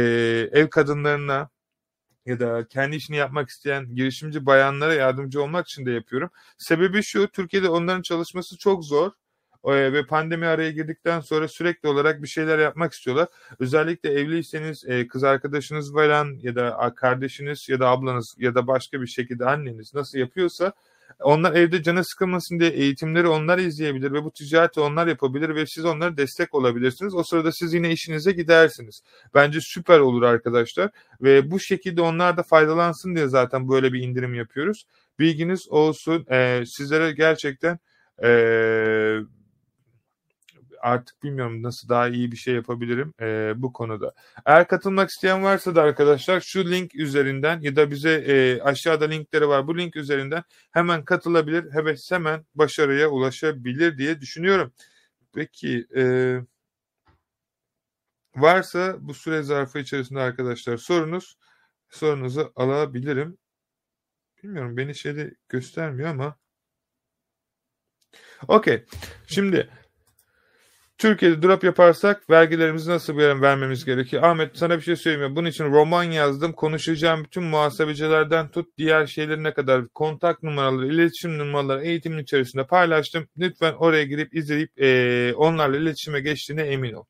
ev 0.52 0.68
kadınlarına 0.68 1.48
ya 2.26 2.40
da 2.40 2.68
kendi 2.68 2.96
işini 2.96 3.16
yapmak 3.16 3.48
isteyen 3.48 3.94
girişimci 3.94 4.46
bayanlara 4.46 4.94
yardımcı 4.94 5.42
olmak 5.42 5.68
için 5.68 5.86
de 5.86 5.90
yapıyorum. 5.90 6.30
Sebebi 6.58 7.02
şu, 7.02 7.28
Türkiye'de 7.28 7.68
onların 7.68 8.02
çalışması 8.02 8.58
çok 8.58 8.84
zor 8.84 9.10
ve 9.64 10.06
pandemi 10.06 10.46
araya 10.46 10.70
girdikten 10.70 11.20
sonra 11.20 11.48
sürekli 11.48 11.88
olarak 11.88 12.22
bir 12.22 12.28
şeyler 12.28 12.58
yapmak 12.58 12.92
istiyorlar. 12.92 13.28
Özellikle 13.58 14.10
evliyseniz 14.12 14.84
e, 14.84 15.08
kız 15.08 15.24
arkadaşınız 15.24 15.92
falan 15.92 16.38
ya 16.42 16.56
da 16.56 16.94
kardeşiniz 16.96 17.68
ya 17.68 17.80
da 17.80 17.88
ablanız 17.88 18.34
ya 18.38 18.54
da 18.54 18.66
başka 18.66 19.00
bir 19.02 19.06
şekilde 19.06 19.44
anneniz 19.44 19.94
nasıl 19.94 20.18
yapıyorsa 20.18 20.72
onlar 21.20 21.52
evde 21.54 21.82
canı 21.82 22.04
sıkılmasın 22.04 22.60
diye 22.60 22.70
eğitimleri 22.70 23.28
onlar 23.28 23.58
izleyebilir 23.58 24.12
ve 24.12 24.24
bu 24.24 24.30
ticareti 24.30 24.80
onlar 24.80 25.06
yapabilir 25.06 25.54
ve 25.54 25.66
siz 25.66 25.84
onlara 25.84 26.16
destek 26.16 26.54
olabilirsiniz. 26.54 27.14
O 27.14 27.22
sırada 27.22 27.52
siz 27.52 27.74
yine 27.74 27.92
işinize 27.92 28.32
gidersiniz. 28.32 29.02
Bence 29.34 29.58
süper 29.62 29.98
olur 29.98 30.22
arkadaşlar 30.22 30.90
ve 31.22 31.50
bu 31.50 31.60
şekilde 31.60 32.02
onlar 32.02 32.36
da 32.36 32.42
faydalansın 32.42 33.14
diye 33.16 33.28
zaten 33.28 33.68
böyle 33.68 33.92
bir 33.92 34.02
indirim 34.02 34.34
yapıyoruz. 34.34 34.84
Bilginiz 35.18 35.68
olsun. 35.68 36.26
Ee, 36.30 36.62
sizlere 36.66 37.12
gerçekten 37.12 37.78
ee, 38.22 39.18
artık 40.82 41.22
bilmiyorum 41.22 41.62
nasıl 41.62 41.88
daha 41.88 42.08
iyi 42.08 42.32
bir 42.32 42.36
şey 42.36 42.54
yapabilirim 42.54 43.14
e, 43.20 43.52
bu 43.56 43.72
konuda. 43.72 44.12
Eğer 44.46 44.68
katılmak 44.68 45.10
isteyen 45.10 45.42
varsa 45.42 45.74
da 45.74 45.82
arkadaşlar 45.82 46.40
şu 46.40 46.70
link 46.70 46.94
üzerinden 46.94 47.60
ya 47.60 47.76
da 47.76 47.90
bize 47.90 48.12
e, 48.12 48.60
aşağıda 48.62 49.04
linkleri 49.04 49.48
var 49.48 49.66
bu 49.66 49.78
link 49.78 49.96
üzerinden 49.96 50.42
hemen 50.70 51.04
katılabilir. 51.04 51.66
Evet 51.80 52.10
hemen 52.10 52.46
başarıya 52.54 53.08
ulaşabilir 53.08 53.98
diye 53.98 54.20
düşünüyorum. 54.20 54.72
Peki 55.34 55.86
e, 55.96 56.04
varsa 58.36 58.96
bu 59.00 59.14
süre 59.14 59.42
zarfı 59.42 59.78
içerisinde 59.78 60.20
arkadaşlar 60.20 60.76
sorunuz 60.76 61.36
sorunuzu 61.90 62.52
alabilirim. 62.56 63.38
Bilmiyorum 64.42 64.76
beni 64.76 64.94
şeyde 64.94 65.34
göstermiyor 65.48 66.10
ama 66.10 66.36
Okey. 68.48 68.84
Şimdi 69.26 69.70
Türkiye'de 71.02 71.42
drop 71.42 71.64
yaparsak 71.64 72.30
vergilerimizi 72.30 72.90
nasıl 72.90 73.16
vermemiz 73.16 73.84
gerekiyor? 73.84 74.22
Ahmet 74.22 74.56
sana 74.56 74.76
bir 74.76 74.82
şey 74.82 74.96
söyleyeyim. 74.96 75.36
Bunun 75.36 75.48
için 75.48 75.64
roman 75.64 76.04
yazdım. 76.04 76.52
Konuşacağım 76.52 77.24
bütün 77.24 77.42
muhasebecilerden 77.42 78.50
tut 78.50 78.78
diğer 78.78 79.06
şeylerine 79.06 79.54
kadar 79.54 79.88
kontak 79.88 80.42
numaraları, 80.42 80.86
iletişim 80.94 81.38
numaraları 81.38 81.84
eğitimin 81.84 82.22
içerisinde 82.22 82.66
paylaştım. 82.66 83.28
Lütfen 83.38 83.72
oraya 83.72 84.04
girip 84.04 84.34
izleyip 84.34 84.82
e, 84.82 85.34
onlarla 85.36 85.76
iletişime 85.76 86.20
geçtiğine 86.20 86.62
emin 86.62 86.92
ol. 86.92 87.04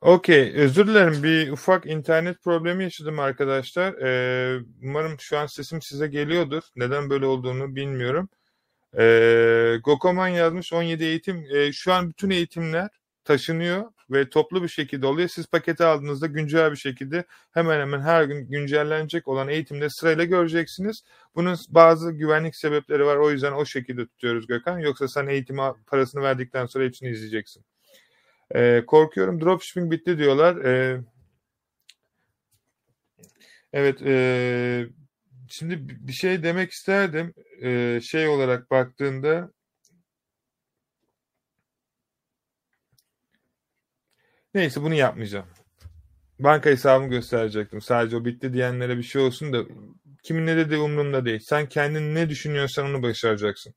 Okey, 0.00 0.52
özür 0.54 0.86
dilerim. 0.86 1.22
Bir 1.22 1.50
ufak 1.52 1.86
internet 1.86 2.42
problemi 2.42 2.84
yaşadım 2.84 3.18
arkadaşlar. 3.18 3.92
Ee, 3.94 4.60
umarım 4.82 5.20
şu 5.20 5.38
an 5.38 5.46
sesim 5.46 5.82
size 5.82 6.06
geliyordur. 6.06 6.62
Neden 6.76 7.10
böyle 7.10 7.26
olduğunu 7.26 7.76
bilmiyorum. 7.76 8.28
Ee, 8.98 9.76
Gokoman 9.84 10.28
yazmış 10.28 10.72
17 10.72 11.04
eğitim. 11.04 11.46
Ee, 11.54 11.72
şu 11.72 11.92
an 11.92 12.10
bütün 12.10 12.30
eğitimler 12.30 12.88
taşınıyor 13.24 13.84
ve 14.10 14.30
toplu 14.30 14.62
bir 14.62 14.68
şekilde 14.68 15.06
oluyor. 15.06 15.28
Siz 15.28 15.46
paketi 15.46 15.84
aldığınızda 15.84 16.26
güncel 16.26 16.72
bir 16.72 16.76
şekilde 16.76 17.24
hemen 17.52 17.80
hemen 17.80 18.00
her 18.00 18.24
gün 18.24 18.50
güncellenecek 18.50 19.28
olan 19.28 19.48
eğitimde 19.48 19.90
sırayla 19.90 20.24
göreceksiniz. 20.24 21.04
Bunun 21.34 21.56
bazı 21.70 22.12
güvenlik 22.12 22.56
sebepleri 22.56 23.06
var. 23.06 23.16
O 23.16 23.30
yüzden 23.30 23.52
o 23.52 23.66
şekilde 23.66 24.06
tutuyoruz 24.06 24.46
Gökhan. 24.46 24.78
Yoksa 24.78 25.08
sen 25.08 25.26
eğitime 25.26 25.72
parasını 25.86 26.22
verdikten 26.22 26.66
sonra 26.66 26.84
hepsini 26.84 27.10
izleyeceksin. 27.10 27.64
Ee, 28.54 28.84
korkuyorum 28.86 29.40
dropshipping 29.40 29.92
bitti 29.92 30.18
diyorlar. 30.18 30.56
Ee, 30.64 31.00
evet 33.72 34.02
e, 34.02 34.86
şimdi 35.48 35.88
bir 36.08 36.12
şey 36.12 36.42
demek 36.42 36.70
isterdim. 36.70 37.34
Ee, 37.62 38.00
şey 38.02 38.28
olarak 38.28 38.70
baktığında 38.70 39.50
neyse 44.54 44.82
bunu 44.82 44.94
yapmayacağım. 44.94 45.46
Banka 46.38 46.70
hesabımı 46.70 47.10
gösterecektim. 47.10 47.80
Sadece 47.80 48.16
o 48.16 48.24
bitti 48.24 48.52
diyenlere 48.52 48.98
bir 48.98 49.02
şey 49.02 49.22
olsun 49.22 49.52
da 49.52 49.64
kimin 50.22 50.46
ne 50.46 50.56
dediği 50.56 50.78
umurumda 50.78 51.24
değil. 51.24 51.40
Sen 51.40 51.68
kendin 51.68 52.14
ne 52.14 52.28
düşünüyorsan 52.30 52.86
onu 52.86 53.02
başaracaksın. 53.02 53.74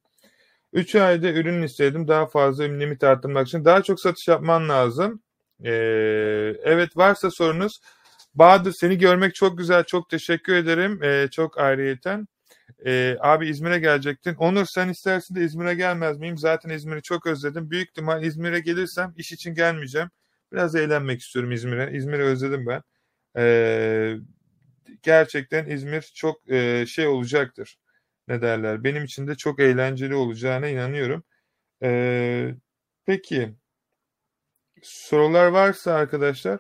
3 0.74 0.96
ayda 0.96 1.30
ürün 1.30 1.62
istedim. 1.62 2.08
Daha 2.08 2.28
fazla 2.28 2.64
limit 2.64 3.04
arttırmak 3.04 3.48
için. 3.48 3.66
Daha 3.66 3.84
çok 3.84 4.00
satış 4.00 4.28
yapman 4.28 4.70
lazım. 4.70 5.22
Ee, 5.64 5.72
evet 6.64 6.98
varsa 6.98 7.32
sorunuz. 7.32 7.80
Bahadır 8.36 8.74
seni 8.74 8.98
görmek 8.98 9.36
çok 9.36 9.58
güzel. 9.58 9.84
Çok 9.84 10.10
teşekkür 10.10 10.56
ederim. 10.56 11.04
Ee, 11.04 11.28
çok 11.32 11.58
ayrıyeten. 11.60 12.28
Ee, 12.86 13.18
abi 13.20 13.50
İzmir'e 13.50 13.80
gelecektin. 13.80 14.36
Onur 14.36 14.66
sen 14.66 14.90
istersin 14.90 15.36
de 15.36 15.44
İzmir'e 15.44 15.74
gelmez 15.74 16.18
miyim? 16.18 16.38
Zaten 16.38 16.70
İzmir'i 16.70 17.02
çok 17.02 17.28
özledim. 17.28 17.72
Büyük 17.72 17.90
ihtimal 17.90 18.24
İzmir'e 18.24 18.60
gelirsem 18.60 19.14
iş 19.18 19.32
için 19.32 19.56
gelmeyeceğim. 19.56 20.10
Biraz 20.52 20.76
eğlenmek 20.76 21.22
istiyorum 21.22 21.52
İzmir'e. 21.52 21.98
İzmir'i 21.98 22.24
özledim 22.24 22.66
ben. 22.68 22.82
Ee, 23.38 24.16
gerçekten 25.04 25.66
İzmir 25.66 26.12
çok 26.16 26.50
e, 26.50 26.86
şey 26.86 27.08
olacaktır 27.08 27.78
ne 28.28 28.42
derler 28.42 28.84
benim 28.84 29.04
için 29.04 29.28
de 29.28 29.36
çok 29.36 29.60
eğlenceli 29.60 30.16
olacağına 30.16 30.68
inanıyorum. 30.68 31.24
Ee, 31.84 32.56
peki 33.06 33.56
sorular 34.84 35.48
varsa 35.48 35.94
arkadaşlar 35.94 36.60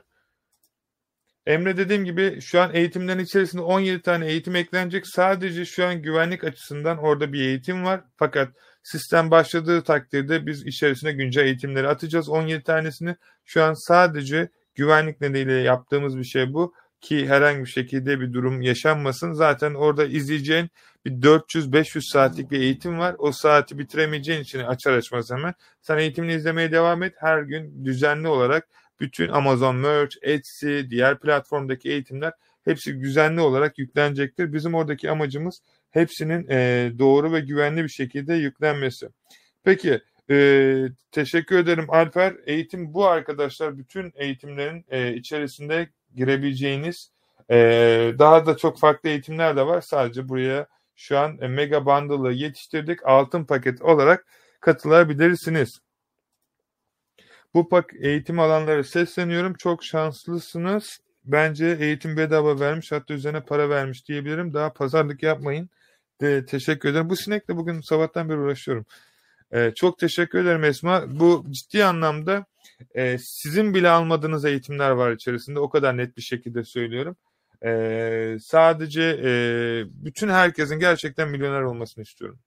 Emre 1.45 1.77
dediğim 1.77 2.05
gibi 2.05 2.41
şu 2.41 2.61
an 2.61 2.75
eğitimlerin 2.75 3.19
içerisinde 3.19 3.61
17 3.61 4.01
tane 4.01 4.27
eğitim 4.27 4.55
eklenecek. 4.55 5.07
Sadece 5.07 5.65
şu 5.65 5.85
an 5.85 6.01
güvenlik 6.01 6.43
açısından 6.43 6.97
orada 6.97 7.33
bir 7.33 7.41
eğitim 7.41 7.83
var. 7.85 8.01
Fakat 8.17 8.49
sistem 8.83 9.31
başladığı 9.31 9.83
takdirde 9.83 10.45
biz 10.45 10.65
içerisine 10.65 11.11
güncel 11.11 11.45
eğitimleri 11.45 11.87
atacağız. 11.87 12.29
17 12.29 12.63
tanesini 12.63 13.15
şu 13.45 13.63
an 13.63 13.73
sadece 13.87 14.49
güvenlik 14.75 15.21
nedeniyle 15.21 15.53
yaptığımız 15.53 16.17
bir 16.17 16.23
şey 16.23 16.53
bu 16.53 16.73
ki 17.03 17.27
herhangi 17.27 17.59
bir 17.59 17.69
şekilde 17.69 18.19
bir 18.19 18.33
durum 18.33 18.61
yaşanmasın. 18.61 19.33
Zaten 19.33 19.73
orada 19.73 20.05
izleyeceğin 20.05 20.69
bir 21.05 21.11
400-500 21.11 22.11
saatlik 22.11 22.51
bir 22.51 22.59
eğitim 22.59 22.99
var. 22.99 23.15
O 23.17 23.31
saati 23.31 23.79
bitiremeyeceğin 23.79 24.41
için 24.41 24.59
açar 24.59 24.93
açmaz 24.93 25.31
hemen. 25.31 25.53
Sen 25.81 25.97
eğitimini 25.97 26.33
izlemeye 26.33 26.71
devam 26.71 27.03
et. 27.03 27.13
Her 27.17 27.41
gün 27.41 27.85
düzenli 27.85 28.27
olarak 28.27 28.67
bütün 28.99 29.29
Amazon 29.29 29.75
Merch, 29.75 30.15
Etsy, 30.21 30.79
diğer 30.89 31.19
platformdaki 31.19 31.89
eğitimler 31.89 32.33
hepsi 32.65 32.99
düzenli 33.01 33.41
olarak 33.41 33.79
yüklenecektir. 33.79 34.53
Bizim 34.53 34.75
oradaki 34.75 35.11
amacımız 35.11 35.59
hepsinin 35.91 36.47
e, 36.49 36.91
doğru 36.99 37.33
ve 37.33 37.39
güvenli 37.39 37.83
bir 37.83 37.89
şekilde 37.89 38.33
yüklenmesi. 38.33 39.07
Peki 39.63 40.01
e, 40.29 40.87
teşekkür 41.11 41.57
ederim 41.57 41.85
Alper. 41.89 42.35
Eğitim 42.45 42.93
bu 42.93 43.05
arkadaşlar. 43.05 43.77
Bütün 43.77 44.13
eğitimlerin 44.15 44.85
e, 44.89 45.13
içerisinde 45.13 45.89
girebileceğiniz 46.15 47.11
e, 47.51 47.57
daha 48.19 48.45
da 48.45 48.57
çok 48.57 48.79
farklı 48.79 49.09
eğitimler 49.09 49.55
de 49.55 49.65
var. 49.65 49.81
Sadece 49.81 50.29
buraya 50.29 50.67
şu 50.95 51.17
an 51.19 51.37
e, 51.41 51.47
Mega 51.47 51.85
Bundle'ı 51.85 52.33
yetiştirdik. 52.33 53.05
Altın 53.05 53.45
paket 53.45 53.81
olarak 53.81 54.25
katılabilirsiniz. 54.59 55.79
Bu 57.53 57.69
pak 57.69 57.93
eğitim 58.01 58.39
alanları 58.39 58.83
sesleniyorum. 58.83 59.53
Çok 59.53 59.83
şanslısınız. 59.83 60.99
Bence 61.25 61.77
eğitim 61.79 62.17
bedava 62.17 62.59
vermiş 62.59 62.91
hatta 62.91 63.13
üzerine 63.13 63.41
para 63.41 63.69
vermiş 63.69 64.07
diyebilirim. 64.07 64.53
Daha 64.53 64.73
pazarlık 64.73 65.23
yapmayın. 65.23 65.69
De, 66.21 66.45
teşekkür 66.45 66.89
ederim. 66.89 67.09
Bu 67.09 67.15
sinekle 67.15 67.57
bugün 67.57 67.81
sabahtan 67.81 68.29
beri 68.29 68.37
uğraşıyorum. 68.37 68.85
Ee, 69.53 69.71
çok 69.75 69.99
teşekkür 69.99 70.39
ederim 70.39 70.63
Esma. 70.63 71.03
Bu 71.19 71.45
ciddi 71.49 71.85
anlamda 71.85 72.45
e, 72.95 73.17
sizin 73.17 73.73
bile 73.73 73.89
almadığınız 73.89 74.45
eğitimler 74.45 74.91
var 74.91 75.11
içerisinde. 75.11 75.59
O 75.59 75.69
kadar 75.69 75.97
net 75.97 76.17
bir 76.17 76.21
şekilde 76.21 76.63
söylüyorum. 76.63 77.15
E, 77.65 78.37
sadece 78.41 79.01
e, 79.23 79.31
bütün 79.87 80.29
herkesin 80.29 80.79
gerçekten 80.79 81.29
milyoner 81.29 81.61
olmasını 81.61 82.03
istiyorum. 82.03 82.39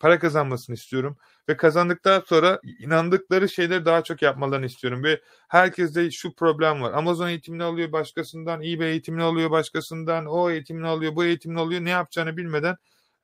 Para 0.00 0.18
kazanmasını 0.18 0.74
istiyorum. 0.76 1.16
Ve 1.48 1.56
kazandıktan 1.56 2.22
sonra 2.26 2.60
inandıkları 2.78 3.48
şeyleri 3.48 3.84
daha 3.84 4.04
çok 4.04 4.22
yapmalarını 4.22 4.66
istiyorum. 4.66 5.04
Ve 5.04 5.20
herkeste 5.48 6.10
şu 6.10 6.34
problem 6.34 6.82
var. 6.82 6.92
Amazon 6.92 7.28
eğitimini 7.28 7.62
alıyor 7.64 7.92
başkasından, 7.92 8.62
eBay 8.62 8.90
eğitimini 8.90 9.22
alıyor 9.22 9.50
başkasından, 9.50 10.26
o 10.26 10.50
eğitimini 10.50 10.86
alıyor, 10.86 11.16
bu 11.16 11.24
eğitimini 11.24 11.60
alıyor. 11.60 11.80
Ne 11.84 11.90
yapacağını 11.90 12.36
bilmeden 12.36 12.76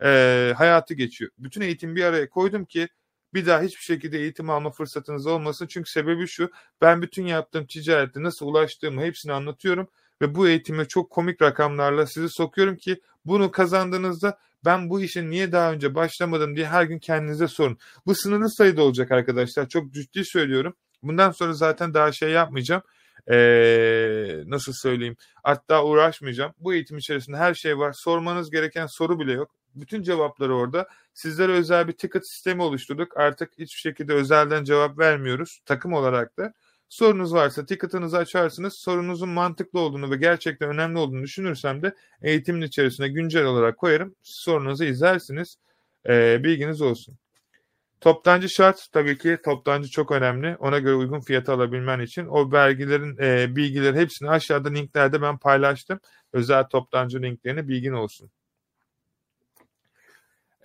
e, 0.02 0.54
hayatı 0.56 0.94
geçiyor. 0.94 1.30
Bütün 1.38 1.60
eğitimi 1.60 1.96
bir 1.96 2.04
araya 2.04 2.28
koydum 2.30 2.64
ki 2.64 2.88
bir 3.34 3.46
daha 3.46 3.62
hiçbir 3.62 3.82
şekilde 3.82 4.18
eğitim 4.18 4.50
alma 4.50 4.70
fırsatınız 4.70 5.26
olmasın. 5.26 5.66
Çünkü 5.66 5.90
sebebi 5.90 6.26
şu 6.26 6.50
ben 6.80 7.02
bütün 7.02 7.26
yaptığım 7.26 7.66
ticarette 7.66 8.22
nasıl 8.22 8.46
ulaştığımı 8.46 9.02
hepsini 9.02 9.32
anlatıyorum 9.32 9.88
ve 10.22 10.34
bu 10.34 10.48
eğitime 10.48 10.84
çok 10.84 11.10
komik 11.10 11.42
rakamlarla 11.42 12.06
sizi 12.06 12.28
sokuyorum 12.28 12.76
ki 12.76 13.00
bunu 13.24 13.50
kazandığınızda 13.50 14.38
ben 14.64 14.90
bu 14.90 15.00
işe 15.00 15.30
niye 15.30 15.52
daha 15.52 15.72
önce 15.72 15.94
başlamadım 15.94 16.56
diye 16.56 16.66
her 16.66 16.84
gün 16.84 16.98
kendinize 16.98 17.48
sorun. 17.48 17.78
Bu 18.06 18.14
sınırlı 18.14 18.50
sayıda 18.50 18.82
olacak 18.82 19.10
arkadaşlar. 19.12 19.68
Çok 19.68 19.92
ciddi 19.92 20.24
söylüyorum. 20.24 20.74
Bundan 21.02 21.30
sonra 21.30 21.52
zaten 21.52 21.94
daha 21.94 22.12
şey 22.12 22.30
yapmayacağım. 22.30 22.82
Ee, 23.30 24.42
nasıl 24.46 24.72
söyleyeyim? 24.72 25.16
Hatta 25.42 25.84
uğraşmayacağım. 25.84 26.52
Bu 26.58 26.74
eğitim 26.74 26.98
içerisinde 26.98 27.36
her 27.36 27.54
şey 27.54 27.78
var. 27.78 27.92
Sormanız 27.96 28.50
gereken 28.50 28.86
soru 28.86 29.20
bile 29.20 29.32
yok. 29.32 29.50
Bütün 29.74 30.02
cevapları 30.02 30.56
orada. 30.56 30.88
Sizlere 31.14 31.52
özel 31.52 31.88
bir 31.88 31.92
ticket 31.92 32.28
sistemi 32.28 32.62
oluşturduk. 32.62 33.16
Artık 33.16 33.52
hiçbir 33.58 33.80
şekilde 33.80 34.12
özelden 34.12 34.64
cevap 34.64 34.98
vermiyoruz. 34.98 35.60
Takım 35.66 35.92
olarak 35.92 36.36
da. 36.38 36.52
Sorunuz 36.88 37.34
varsa 37.34 37.66
ticket'ınızı 37.66 38.18
açarsınız. 38.18 38.74
Sorunuzun 38.74 39.28
mantıklı 39.28 39.80
olduğunu 39.80 40.10
ve 40.10 40.16
gerçekten 40.16 40.68
önemli 40.68 40.98
olduğunu 40.98 41.22
düşünürsem 41.22 41.82
de 41.82 41.94
eğitimin 42.22 42.62
içerisine 42.62 43.08
güncel 43.08 43.44
olarak 43.44 43.78
koyarım. 43.78 44.14
Sorunuzu 44.22 44.84
izlersiniz. 44.84 45.56
Ee, 46.08 46.44
bilginiz 46.44 46.82
olsun. 46.82 47.18
Toptancı 48.00 48.48
şart 48.48 48.88
tabii 48.92 49.18
ki 49.18 49.38
toptancı 49.44 49.90
çok 49.90 50.12
önemli. 50.12 50.56
Ona 50.56 50.78
göre 50.78 50.94
uygun 50.94 51.20
fiyatı 51.20 51.52
alabilmen 51.52 52.00
için 52.00 52.26
o 52.26 52.52
vergilerin 52.52 53.16
e, 53.20 53.56
bilgileri 53.56 53.96
hepsini 53.96 54.30
aşağıda 54.30 54.68
linklerde 54.68 55.22
ben 55.22 55.38
paylaştım. 55.38 56.00
Özel 56.32 56.64
toptancı 56.64 57.22
linklerini 57.22 57.68
bilgin 57.68 57.92
olsun. 57.92 58.30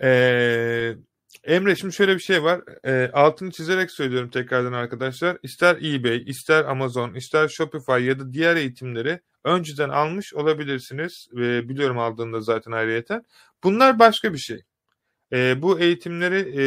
Ee, 0.02 0.96
Emre 1.44 1.76
şimdi 1.76 1.94
şöyle 1.94 2.14
bir 2.14 2.20
şey 2.20 2.42
var. 2.42 2.60
E, 2.84 3.10
altını 3.12 3.50
çizerek 3.50 3.90
söylüyorum 3.90 4.30
tekrardan 4.30 4.72
arkadaşlar. 4.72 5.38
İster 5.42 5.76
eBay, 5.76 6.22
ister 6.26 6.64
Amazon, 6.64 7.14
ister 7.14 7.48
Shopify 7.48 7.92
ya 7.92 8.18
da 8.18 8.32
diğer 8.32 8.56
eğitimleri 8.56 9.20
önceden 9.44 9.88
almış 9.88 10.34
olabilirsiniz. 10.34 11.28
E, 11.32 11.68
biliyorum 11.68 11.98
aldığında 11.98 12.40
zaten 12.40 12.72
ayrıyeten. 12.72 13.22
Bunlar 13.64 13.98
başka 13.98 14.32
bir 14.32 14.38
şey. 14.38 14.62
E, 15.32 15.62
bu 15.62 15.80
eğitimleri 15.80 16.52
e, 16.56 16.64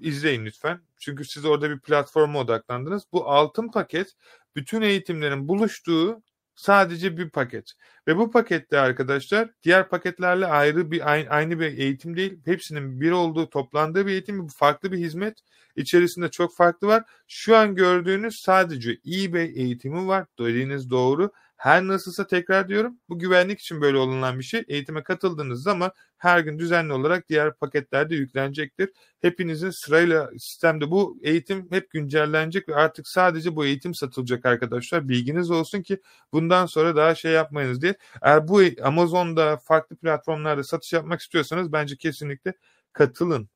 izleyin 0.00 0.44
lütfen. 0.44 0.80
Çünkü 1.00 1.24
siz 1.24 1.44
orada 1.44 1.70
bir 1.70 1.80
platforma 1.80 2.38
odaklandınız. 2.38 3.02
Bu 3.12 3.30
altın 3.30 3.68
paket 3.70 4.08
bütün 4.56 4.82
eğitimlerin 4.82 5.48
buluştuğu 5.48 6.22
Sadece 6.56 7.16
bir 7.16 7.30
paket. 7.30 7.72
Ve 8.08 8.16
bu 8.16 8.30
pakette 8.30 8.78
arkadaşlar 8.78 9.50
diğer 9.62 9.88
paketlerle 9.88 10.46
ayrı 10.46 10.90
bir 10.90 11.14
aynı 11.36 11.60
bir 11.60 11.78
eğitim 11.78 12.16
değil. 12.16 12.38
Hepsinin 12.44 13.00
bir 13.00 13.10
olduğu 13.10 13.50
toplandığı 13.50 14.06
bir 14.06 14.12
eğitim. 14.12 14.46
Farklı 14.46 14.92
bir 14.92 14.98
hizmet. 14.98 15.38
İçerisinde 15.76 16.30
çok 16.30 16.56
farklı 16.56 16.86
var. 16.86 17.04
Şu 17.28 17.56
an 17.56 17.74
gördüğünüz 17.74 18.34
sadece 18.44 18.90
eBay 19.06 19.52
eğitimi 19.56 20.06
var. 20.06 20.26
Dediğiniz 20.38 20.90
doğru. 20.90 21.30
Her 21.56 21.86
nasılsa 21.86 22.26
tekrar 22.26 22.68
diyorum 22.68 22.98
bu 23.08 23.18
güvenlik 23.18 23.60
için 23.60 23.80
böyle 23.80 23.98
olunan 23.98 24.38
bir 24.38 24.44
şey. 24.44 24.64
Eğitime 24.68 25.02
katıldığınız 25.02 25.62
zaman 25.62 25.92
her 26.18 26.40
gün 26.40 26.58
düzenli 26.58 26.92
olarak 26.92 27.28
diğer 27.28 27.54
paketlerde 27.54 28.14
yüklenecektir. 28.14 28.90
Hepinizin 29.20 29.70
sırayla 29.70 30.30
sistemde 30.38 30.90
bu 30.90 31.18
eğitim 31.22 31.66
hep 31.70 31.90
güncellenecek 31.90 32.68
ve 32.68 32.74
artık 32.74 33.08
sadece 33.08 33.56
bu 33.56 33.64
eğitim 33.64 33.94
satılacak 33.94 34.46
arkadaşlar. 34.46 35.08
Bilginiz 35.08 35.50
olsun 35.50 35.82
ki 35.82 36.00
bundan 36.32 36.66
sonra 36.66 36.96
daha 36.96 37.14
şey 37.14 37.32
yapmayınız 37.32 37.82
diye. 37.82 37.94
Eğer 38.22 38.48
bu 38.48 38.60
Amazon'da 38.82 39.56
farklı 39.56 39.96
platformlarda 39.96 40.64
satış 40.64 40.92
yapmak 40.92 41.20
istiyorsanız 41.20 41.72
bence 41.72 41.96
kesinlikle 41.96 42.54
katılın. 42.92 43.48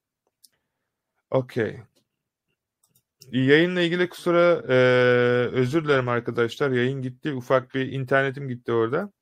Okey. 1.31 1.81
Yayınla 3.33 3.81
ilgili 3.81 4.09
kusura 4.09 4.63
e, 4.69 4.75
özür 5.53 5.85
dilerim 5.85 6.09
arkadaşlar. 6.09 6.71
Yayın 6.71 7.03
gitti. 7.03 7.33
Ufak 7.35 7.75
bir 7.75 7.93
internetim 7.93 8.49
gitti 8.49 8.73
orada. 8.73 9.13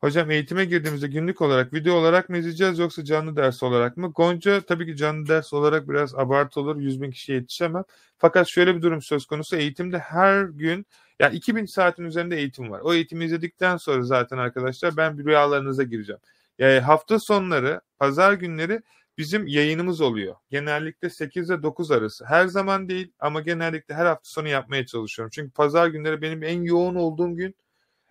Hocam 0.00 0.30
eğitime 0.30 0.64
girdiğimizde 0.64 1.08
günlük 1.08 1.42
olarak 1.42 1.72
video 1.72 1.94
olarak 1.94 2.28
mı 2.28 2.38
izleyeceğiz 2.38 2.78
yoksa 2.78 3.04
canlı 3.04 3.36
ders 3.36 3.62
olarak 3.62 3.96
mı? 3.96 4.12
Gonca 4.14 4.60
tabii 4.60 4.86
ki 4.86 4.96
canlı 4.96 5.28
ders 5.28 5.52
olarak 5.52 5.88
biraz 5.88 6.14
abartı 6.14 6.60
olur. 6.60 6.76
100 6.80 7.02
bin 7.02 7.10
kişiye 7.10 7.38
yetişemem. 7.38 7.84
Fakat 8.18 8.48
şöyle 8.48 8.76
bir 8.76 8.82
durum 8.82 9.02
söz 9.02 9.26
konusu. 9.26 9.56
Eğitimde 9.56 9.98
her 9.98 10.42
gün 10.44 10.86
yani 11.20 11.36
2000 11.36 11.64
saatin 11.64 12.04
üzerinde 12.04 12.36
eğitim 12.36 12.70
var. 12.70 12.80
O 12.80 12.94
eğitimi 12.94 13.24
izledikten 13.24 13.76
sonra 13.76 14.02
zaten 14.02 14.38
arkadaşlar 14.38 14.96
ben 14.96 15.24
rüyalarınıza 15.24 15.82
gireceğim. 15.82 16.20
Yani 16.58 16.80
hafta 16.80 17.18
sonları, 17.18 17.80
pazar 17.98 18.32
günleri 18.32 18.82
bizim 19.18 19.46
yayınımız 19.46 20.00
oluyor. 20.00 20.36
Genellikle 20.50 21.10
8 21.10 21.50
ile 21.50 21.62
9 21.62 21.90
arası. 21.90 22.24
Her 22.24 22.46
zaman 22.46 22.88
değil 22.88 23.12
ama 23.18 23.40
genellikle 23.40 23.94
her 23.94 24.06
hafta 24.06 24.22
sonu 24.24 24.48
yapmaya 24.48 24.86
çalışıyorum. 24.86 25.30
Çünkü 25.34 25.52
pazar 25.52 25.88
günleri 25.88 26.22
benim 26.22 26.42
en 26.42 26.62
yoğun 26.62 26.94
olduğum 26.94 27.36
gün 27.36 27.54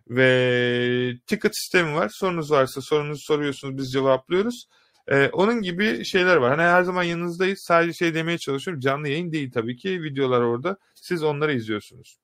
ve 0.10 1.18
ticket 1.28 1.58
sistemi 1.58 1.96
var. 1.96 2.10
Sorunuz 2.14 2.52
varsa 2.52 2.82
sorunuzu 2.82 3.22
soruyorsunuz 3.22 3.78
biz 3.78 3.92
cevaplıyoruz. 3.92 4.68
Ee, 5.08 5.30
onun 5.34 5.62
gibi 5.62 6.06
şeyler 6.06 6.36
var. 6.38 6.58
Hani 6.58 6.70
her 6.70 6.84
zaman 6.84 7.04
yanınızdayız. 7.04 7.60
Sadece 7.68 7.94
şey 7.94 8.14
demeye 8.14 8.38
çalışıyorum. 8.38 8.82
Canlı 8.82 9.08
yayın 9.08 9.32
değil 9.32 9.52
tabii 9.52 9.78
ki. 9.78 10.04
Videolar 10.04 10.42
orada. 10.42 10.78
Siz 10.96 11.24
onları 11.24 11.54
izliyorsunuz. 11.54 12.18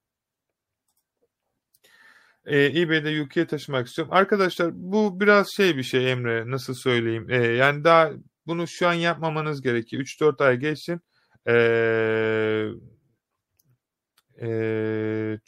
Ee, 2.46 2.80
eBay'de 2.80 3.22
UK'ye 3.22 3.46
taşımak 3.46 3.86
istiyorum. 3.86 4.14
Arkadaşlar 4.14 4.70
bu 4.74 5.20
biraz 5.20 5.48
şey 5.56 5.76
bir 5.76 5.82
şey 5.82 6.12
Emre. 6.12 6.50
Nasıl 6.50 6.74
söyleyeyim? 6.74 7.26
Ee, 7.30 7.36
yani 7.46 7.84
daha 7.84 8.10
bunu 8.46 8.66
şu 8.66 8.88
an 8.88 8.92
yapmamanız 8.94 9.62
gerekiyor. 9.62 10.02
3-4 10.02 10.40
ay 10.40 10.56
geçsin. 10.56 11.00
Ee, 11.48 12.68
e, 14.42 15.38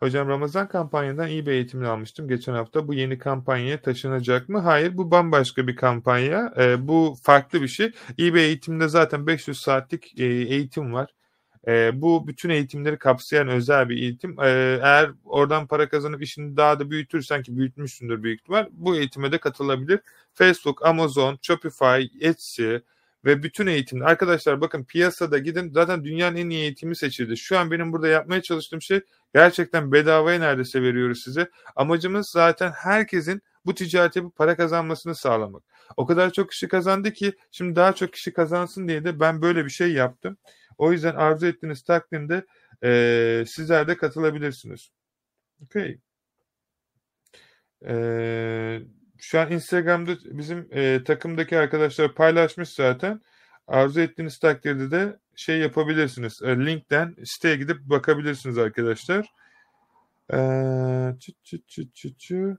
Hocam 0.00 0.28
Ramazan 0.28 0.68
kampanyadan 0.68 1.28
iyi 1.28 1.46
bir 1.46 1.52
eğitimini 1.52 1.88
almıştım 1.88 2.28
geçen 2.28 2.52
hafta. 2.52 2.88
Bu 2.88 2.94
yeni 2.94 3.18
kampanyaya 3.18 3.82
taşınacak 3.82 4.48
mı? 4.48 4.58
Hayır 4.58 4.96
bu 4.96 5.10
bambaşka 5.10 5.66
bir 5.66 5.76
kampanya. 5.76 6.52
E, 6.58 6.88
bu 6.88 7.16
farklı 7.22 7.62
bir 7.62 7.68
şey. 7.68 7.92
İyi 8.18 8.34
bir 8.34 8.40
eğitimde 8.40 8.88
zaten 8.88 9.26
500 9.26 9.60
saatlik 9.60 10.20
e, 10.20 10.24
eğitim 10.24 10.92
var. 10.92 11.10
E, 11.68 11.90
bu 12.02 12.26
bütün 12.28 12.48
eğitimleri 12.48 12.98
kapsayan 12.98 13.48
özel 13.48 13.88
bir 13.88 13.96
eğitim. 13.96 14.40
E, 14.40 14.48
eğer 14.82 15.10
oradan 15.24 15.66
para 15.66 15.88
kazanıp 15.88 16.22
işini 16.22 16.56
daha 16.56 16.80
da 16.80 16.90
büyütürsen 16.90 17.42
ki 17.42 17.56
büyütmüşsündür 17.56 18.22
büyük 18.22 18.40
ihtimal 18.40 18.66
bu 18.72 18.96
eğitime 18.96 19.32
de 19.32 19.38
katılabilir. 19.38 20.00
Facebook, 20.34 20.86
Amazon, 20.86 21.38
Shopify, 21.42 22.02
Etsy, 22.20 22.76
ve 23.24 23.42
bütün 23.42 23.66
eğitimde 23.66 24.04
arkadaşlar 24.04 24.60
bakın 24.60 24.84
piyasada 24.84 25.38
gidin 25.38 25.72
zaten 25.72 26.04
dünyanın 26.04 26.36
en 26.36 26.50
iyi 26.50 26.62
eğitimi 26.62 26.96
seçildi. 26.96 27.36
Şu 27.36 27.58
an 27.58 27.70
benim 27.70 27.92
burada 27.92 28.08
yapmaya 28.08 28.42
çalıştığım 28.42 28.82
şey 28.82 29.00
gerçekten 29.34 29.92
bedavaya 29.92 30.38
neredeyse 30.38 30.82
veriyoruz 30.82 31.22
size. 31.22 31.50
Amacımız 31.76 32.28
zaten 32.28 32.70
herkesin 32.70 33.42
bu 33.66 33.74
ticareti 33.74 34.24
bu 34.24 34.30
para 34.30 34.56
kazanmasını 34.56 35.14
sağlamak. 35.14 35.62
O 35.96 36.06
kadar 36.06 36.32
çok 36.32 36.50
kişi 36.50 36.68
kazandı 36.68 37.12
ki 37.12 37.32
şimdi 37.50 37.76
daha 37.76 37.92
çok 37.92 38.12
kişi 38.12 38.32
kazansın 38.32 38.88
diye 38.88 39.04
de 39.04 39.20
ben 39.20 39.42
böyle 39.42 39.64
bir 39.64 39.70
şey 39.70 39.92
yaptım. 39.92 40.36
O 40.78 40.92
yüzden 40.92 41.14
arzu 41.14 41.46
ettiğiniz 41.46 41.82
takvimde 41.82 42.46
e, 42.84 43.44
sizler 43.46 43.88
de 43.88 43.96
katılabilirsiniz. 43.96 44.90
Okay. 45.64 45.98
Eee 47.82 48.82
şu 49.18 49.40
an 49.40 49.52
Instagram'da 49.52 50.16
bizim 50.24 50.68
e, 50.70 51.04
takımdaki 51.04 51.58
arkadaşlar 51.58 52.14
paylaşmış 52.14 52.68
zaten. 52.68 53.20
Arzu 53.66 54.00
ettiğiniz 54.00 54.38
takdirde 54.38 54.90
de 54.90 55.18
şey 55.36 55.58
yapabilirsiniz. 55.58 56.42
E, 56.42 56.56
linkten 56.56 57.16
siteye 57.24 57.56
gidip 57.56 57.80
bakabilirsiniz 57.80 58.58
arkadaşlar. 58.58 59.26
E, 60.32 60.38
çı 61.20 61.32
çı 61.42 61.58
çı 61.66 61.90
çı 61.92 62.14
çı. 62.18 62.58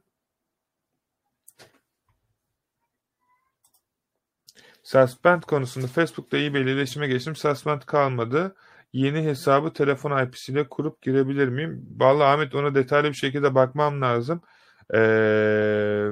Suspend 4.89 5.43
konusunda 5.43 5.87
Facebook'ta 5.87 6.37
iyi 6.37 6.53
bir 6.53 6.59
iletişime 6.65 7.07
geçtim. 7.07 7.35
Suspend 7.35 7.81
kalmadı. 7.81 8.55
Yeni 8.93 9.23
hesabı 9.23 9.73
telefon 9.73 10.23
IP'siyle 10.25 10.69
kurup 10.69 11.01
girebilir 11.01 11.47
miyim? 11.47 11.85
Vallahi 11.97 12.27
Ahmet 12.27 12.55
ona 12.55 12.75
detaylı 12.75 13.09
bir 13.09 13.13
şekilde 13.13 13.55
bakmam 13.55 14.01
lazım. 14.01 14.41
Eee 14.93 16.11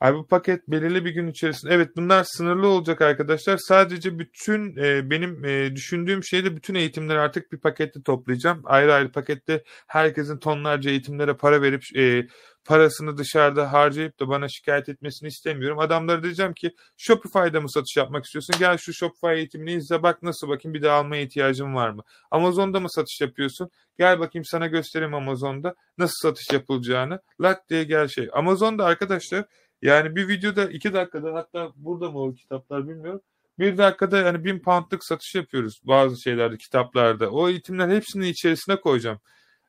Abi 0.00 0.18
bu 0.18 0.26
paket 0.26 0.68
belirli 0.68 1.04
bir 1.04 1.10
gün 1.10 1.26
içerisinde 1.26 1.74
evet 1.74 1.96
bunlar 1.96 2.24
sınırlı 2.24 2.68
olacak 2.68 3.00
arkadaşlar. 3.02 3.56
Sadece 3.56 4.18
bütün 4.18 4.76
e, 4.76 5.10
benim 5.10 5.44
e, 5.44 5.76
düşündüğüm 5.76 6.24
şeyde 6.24 6.56
bütün 6.56 6.74
eğitimleri 6.74 7.18
artık 7.18 7.52
bir 7.52 7.58
pakette 7.58 8.02
toplayacağım. 8.02 8.62
Ayrı 8.64 8.94
ayrı 8.94 9.12
pakette 9.12 9.64
herkesin 9.86 10.38
tonlarca 10.38 10.90
eğitimlere 10.90 11.34
para 11.34 11.62
verip 11.62 11.82
e, 11.96 12.26
parasını 12.64 13.16
dışarıda 13.18 13.72
harcayıp 13.72 14.20
da 14.20 14.28
bana 14.28 14.48
şikayet 14.48 14.88
etmesini 14.88 15.28
istemiyorum. 15.28 15.78
Adamlara 15.78 16.22
diyeceğim 16.22 16.54
ki 16.54 16.70
Shopify'da 16.96 17.60
mı 17.60 17.70
satış 17.70 17.96
yapmak 17.96 18.24
istiyorsun? 18.24 18.56
Gel 18.58 18.76
şu 18.78 18.92
Shopify 18.94 19.32
eğitimini 19.32 19.72
izle 19.72 20.02
bak 20.02 20.22
nasıl 20.22 20.48
bakayım 20.48 20.74
bir 20.74 20.82
daha 20.82 20.98
almaya 20.98 21.22
ihtiyacın 21.22 21.74
var 21.74 21.90
mı? 21.90 22.02
Amazon'da 22.30 22.80
mı 22.80 22.90
satış 22.90 23.20
yapıyorsun? 23.20 23.70
Gel 23.98 24.20
bakayım 24.20 24.44
sana 24.44 24.66
göstereyim 24.66 25.14
Amazon'da 25.14 25.74
nasıl 25.98 26.14
satış 26.22 26.52
yapılacağını. 26.52 27.20
Lak 27.40 27.68
diye 27.70 27.84
gel 27.84 28.08
şey. 28.08 28.28
Amazon'da 28.32 28.84
arkadaşlar 28.84 29.44
yani 29.82 30.16
bir 30.16 30.28
videoda 30.28 30.64
iki 30.64 30.92
dakikada 30.92 31.34
hatta 31.34 31.72
burada 31.76 32.10
mı 32.10 32.22
o 32.22 32.34
kitaplar 32.34 32.88
bilmiyorum. 32.88 33.20
Bir 33.58 33.78
dakikada 33.78 34.18
yani 34.18 34.44
bin 34.44 34.58
poundlık 34.58 35.04
satış 35.04 35.34
yapıyoruz 35.34 35.80
bazı 35.84 36.22
şeylerde 36.22 36.56
kitaplarda. 36.56 37.30
O 37.30 37.48
eğitimler 37.48 37.88
hepsini 37.88 38.28
içerisine 38.28 38.76
koyacağım. 38.80 39.20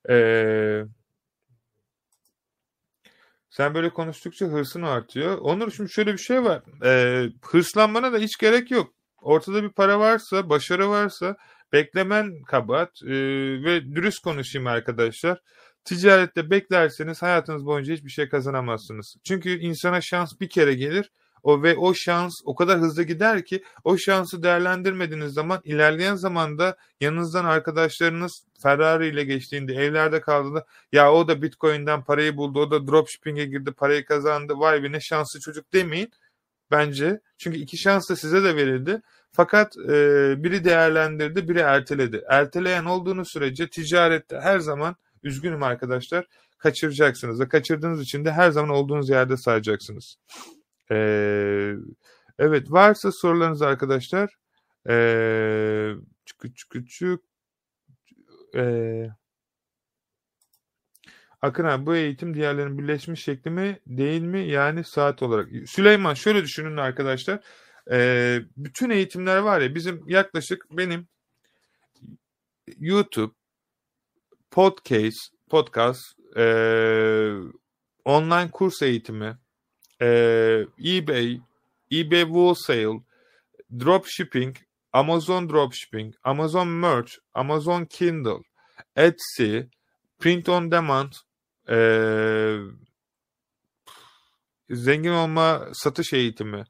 Ee, 0.09 0.83
sen 3.49 3.73
böyle 3.73 3.89
konuştukça 3.89 4.45
hırsın 4.45 4.81
artıyor. 4.81 5.37
Onur 5.37 5.71
şimdi 5.71 5.91
şöyle 5.91 6.13
bir 6.13 6.17
şey 6.17 6.43
var. 6.43 6.61
Ee, 6.85 7.29
hırslanmana 7.41 8.13
da 8.13 8.17
hiç 8.17 8.37
gerek 8.37 8.71
yok. 8.71 8.93
Ortada 9.21 9.63
bir 9.63 9.69
para 9.69 9.99
varsa, 9.99 10.49
başarı 10.49 10.89
varsa 10.89 11.35
beklemen 11.73 12.43
kabahat. 12.43 12.89
Ee, 13.03 13.09
ve 13.63 13.95
dürüst 13.95 14.19
konuşayım 14.23 14.67
arkadaşlar. 14.67 15.39
Ticarette 15.87 16.49
beklerseniz 16.49 17.21
hayatınız 17.21 17.65
boyunca 17.65 17.93
hiçbir 17.93 18.09
şey 18.09 18.29
kazanamazsınız. 18.29 19.15
Çünkü 19.23 19.59
insana 19.59 20.01
şans 20.01 20.39
bir 20.41 20.49
kere 20.49 20.73
gelir. 20.73 21.11
O 21.43 21.63
ve 21.63 21.75
o 21.75 21.93
şans 21.93 22.33
o 22.45 22.55
kadar 22.55 22.79
hızlı 22.79 23.03
gider 23.03 23.45
ki 23.45 23.63
o 23.83 23.97
şansı 23.97 24.43
değerlendirmediğiniz 24.43 25.33
zaman 25.33 25.61
ilerleyen 25.63 26.15
zamanda 26.15 26.77
yanınızdan 27.01 27.45
arkadaşlarınız 27.45 28.45
Ferrari 28.63 29.07
ile 29.07 29.23
geçtiğinde 29.23 29.73
evlerde 29.73 30.21
kaldığında 30.21 30.65
ya 30.91 31.13
o 31.13 31.27
da 31.27 31.41
Bitcoin'den 31.41 32.03
parayı 32.03 32.37
buldu 32.37 32.59
o 32.59 32.71
da 32.71 32.87
dropshipping'e 32.87 33.45
girdi 33.45 33.71
parayı 33.71 34.05
kazandı 34.05 34.53
vay 34.57 34.83
be 34.83 34.91
ne 34.91 34.99
şanslı 34.99 35.39
çocuk 35.39 35.73
demeyin 35.73 36.11
bence. 36.71 37.19
Çünkü 37.37 37.57
iki 37.57 37.77
şans 37.77 38.09
da 38.09 38.15
size 38.15 38.43
de 38.43 38.55
verildi. 38.55 39.01
Fakat 39.31 39.77
e, 39.77 39.93
biri 40.43 40.63
değerlendirdi 40.63 41.49
biri 41.49 41.59
erteledi. 41.59 42.23
Erteleyen 42.29 42.85
olduğunuz 42.85 43.31
sürece 43.31 43.69
ticarette 43.69 44.39
her 44.39 44.59
zaman 44.59 44.95
Üzgünüm 45.27 45.63
arkadaşlar. 45.63 46.25
Kaçıracaksınız 46.57 47.39
ve 47.39 47.47
kaçırdığınız 47.49 48.01
için 48.01 48.25
de 48.25 48.31
her 48.31 48.51
zaman 48.51 48.69
olduğunuz 48.69 49.09
yerde 49.09 49.37
sayacaksınız. 49.37 50.17
Ee, 50.91 51.73
evet 52.39 52.71
varsa 52.71 53.11
sorularınız 53.11 53.61
arkadaşlar. 53.61 54.35
Ee, 54.89 55.93
çıkı 56.55 56.85
çık. 56.85 57.21
Ee, 58.55 59.07
Akın 61.41 61.63
abi 61.65 61.85
bu 61.85 61.95
eğitim 61.95 62.33
diğerlerinin 62.33 62.77
birleşmiş 62.77 63.23
şekli 63.23 63.51
mi 63.51 63.79
değil 63.87 64.21
mi? 64.21 64.47
Yani 64.47 64.83
saat 64.83 65.23
olarak. 65.23 65.49
Süleyman 65.65 66.13
şöyle 66.13 66.43
düşünün 66.43 66.77
arkadaşlar. 66.77 67.39
Ee, 67.91 68.39
bütün 68.57 68.89
eğitimler 68.89 69.37
var 69.37 69.61
ya 69.61 69.75
bizim 69.75 70.03
yaklaşık 70.07 70.65
benim 70.71 71.07
YouTube, 72.79 73.33
podcast, 74.51 75.31
podcast, 75.49 76.01
e, 76.37 76.43
online 78.05 78.51
kurs 78.51 78.81
eğitimi, 78.81 79.37
e, 80.01 80.07
eBay, 80.85 81.39
eBay 81.91 82.23
Wholesale, 82.23 82.99
dropshipping, 83.79 84.55
Amazon 84.93 85.47
Dropshipping, 85.47 86.13
Amazon 86.23 86.67
Merch, 86.67 87.19
Amazon 87.33 87.85
Kindle, 87.85 88.43
Etsy, 88.95 89.69
Print 90.19 90.49
on 90.49 90.71
Demand, 90.71 91.13
ee, 91.69 92.59
zengin 94.69 95.11
olma 95.11 95.69
satış 95.73 96.13
eğitimi, 96.13 96.63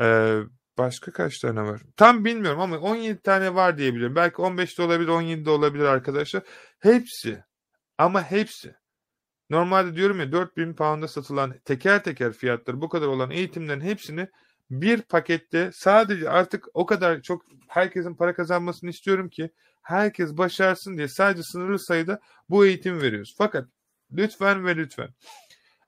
ee, 0.00 0.40
başka 0.80 1.12
kaç 1.12 1.38
tane 1.38 1.62
var? 1.62 1.80
Tam 1.96 2.24
bilmiyorum 2.24 2.60
ama 2.60 2.78
17 2.78 3.22
tane 3.22 3.54
var 3.54 3.78
diyebilirim. 3.78 4.14
Belki 4.14 4.42
15 4.42 4.78
de 4.78 4.82
olabilir, 4.82 5.08
17 5.08 5.44
de 5.44 5.50
olabilir 5.50 5.84
arkadaşlar. 5.84 6.42
Hepsi 6.78 7.44
ama 7.98 8.22
hepsi. 8.30 8.74
Normalde 9.50 9.96
diyorum 9.96 10.20
ya 10.20 10.32
4000 10.32 10.74
pound'a 10.74 11.08
satılan 11.08 11.54
teker 11.64 12.04
teker 12.04 12.32
fiyatları 12.32 12.80
bu 12.80 12.88
kadar 12.88 13.06
olan 13.06 13.30
eğitimlerin 13.30 13.80
hepsini 13.80 14.28
bir 14.70 15.02
pakette 15.02 15.70
sadece 15.74 16.30
artık 16.30 16.66
o 16.74 16.86
kadar 16.86 17.22
çok 17.22 17.42
herkesin 17.68 18.14
para 18.14 18.34
kazanmasını 18.34 18.90
istiyorum 18.90 19.28
ki 19.28 19.50
herkes 19.82 20.36
başarsın 20.36 20.96
diye 20.96 21.08
sadece 21.08 21.42
sınırlı 21.42 21.78
sayıda 21.78 22.20
bu 22.48 22.66
eğitim 22.66 23.02
veriyoruz. 23.02 23.34
Fakat 23.38 23.68
lütfen 24.12 24.66
ve 24.66 24.76
lütfen 24.76 25.08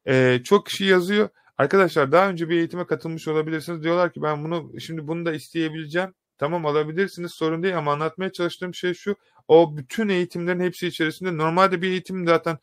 ee, 0.07 0.41
çok 0.45 0.67
kişi 0.67 0.85
yazıyor. 0.85 1.29
Arkadaşlar 1.63 2.13
daha 2.13 2.29
önce 2.29 2.49
bir 2.49 2.57
eğitime 2.57 2.87
katılmış 2.87 3.29
olabilirsiniz. 3.29 3.83
Diyorlar 3.83 4.13
ki 4.13 4.23
ben 4.23 4.45
bunu 4.45 4.81
şimdi 4.81 5.09
bunu 5.09 5.27
da 5.27 5.33
isteyebileceğim. 5.33 6.15
Tamam 6.39 6.67
alabilirsiniz 6.67 7.33
sorun 7.33 7.63
değil 7.63 7.79
ama 7.79 7.93
anlatmaya 7.93 8.33
çalıştığım 8.33 8.75
şey 8.75 8.95
şu. 8.95 9.17
O 9.49 9.77
bütün 9.77 10.09
eğitimlerin 10.09 10.61
hepsi 10.61 10.87
içerisinde 10.87 11.37
normalde 11.37 11.83
bir 11.83 11.91
eğitim 11.91 12.27
zaten 12.27 12.59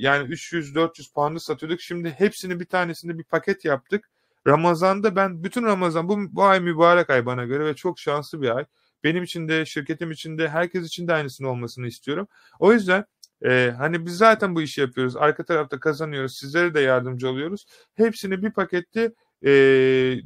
yani 0.00 0.28
300-400 0.28 1.12
puanlı 1.14 1.40
satıyorduk. 1.40 1.80
Şimdi 1.80 2.10
hepsini 2.10 2.60
bir 2.60 2.64
tanesinde 2.64 3.18
bir 3.18 3.24
paket 3.24 3.64
yaptık. 3.64 4.10
Ramazan'da 4.46 5.16
ben 5.16 5.44
bütün 5.44 5.62
Ramazan 5.62 6.08
bu, 6.08 6.18
bu 6.30 6.44
ay 6.44 6.60
mübarek 6.60 7.10
ay 7.10 7.26
bana 7.26 7.44
göre 7.44 7.64
ve 7.64 7.74
çok 7.74 7.98
şanslı 7.98 8.42
bir 8.42 8.56
ay. 8.56 8.64
Benim 9.04 9.22
için 9.22 9.48
de 9.48 9.66
şirketim 9.66 10.10
için 10.10 10.38
de 10.38 10.48
herkes 10.48 10.86
için 10.86 11.08
de 11.08 11.14
aynısının 11.14 11.48
olmasını 11.48 11.86
istiyorum. 11.86 12.28
O 12.58 12.72
yüzden 12.72 13.04
e, 13.44 13.74
hani 13.78 14.06
biz 14.06 14.16
zaten 14.16 14.54
bu 14.54 14.62
işi 14.62 14.80
yapıyoruz. 14.80 15.16
Arka 15.16 15.44
tarafta 15.44 15.80
kazanıyoruz. 15.80 16.36
Sizlere 16.36 16.74
de 16.74 16.80
yardımcı 16.80 17.28
oluyoruz. 17.28 17.66
Hepsini 17.94 18.42
bir 18.42 18.50
pakette 18.52 19.12
e, 19.42 19.50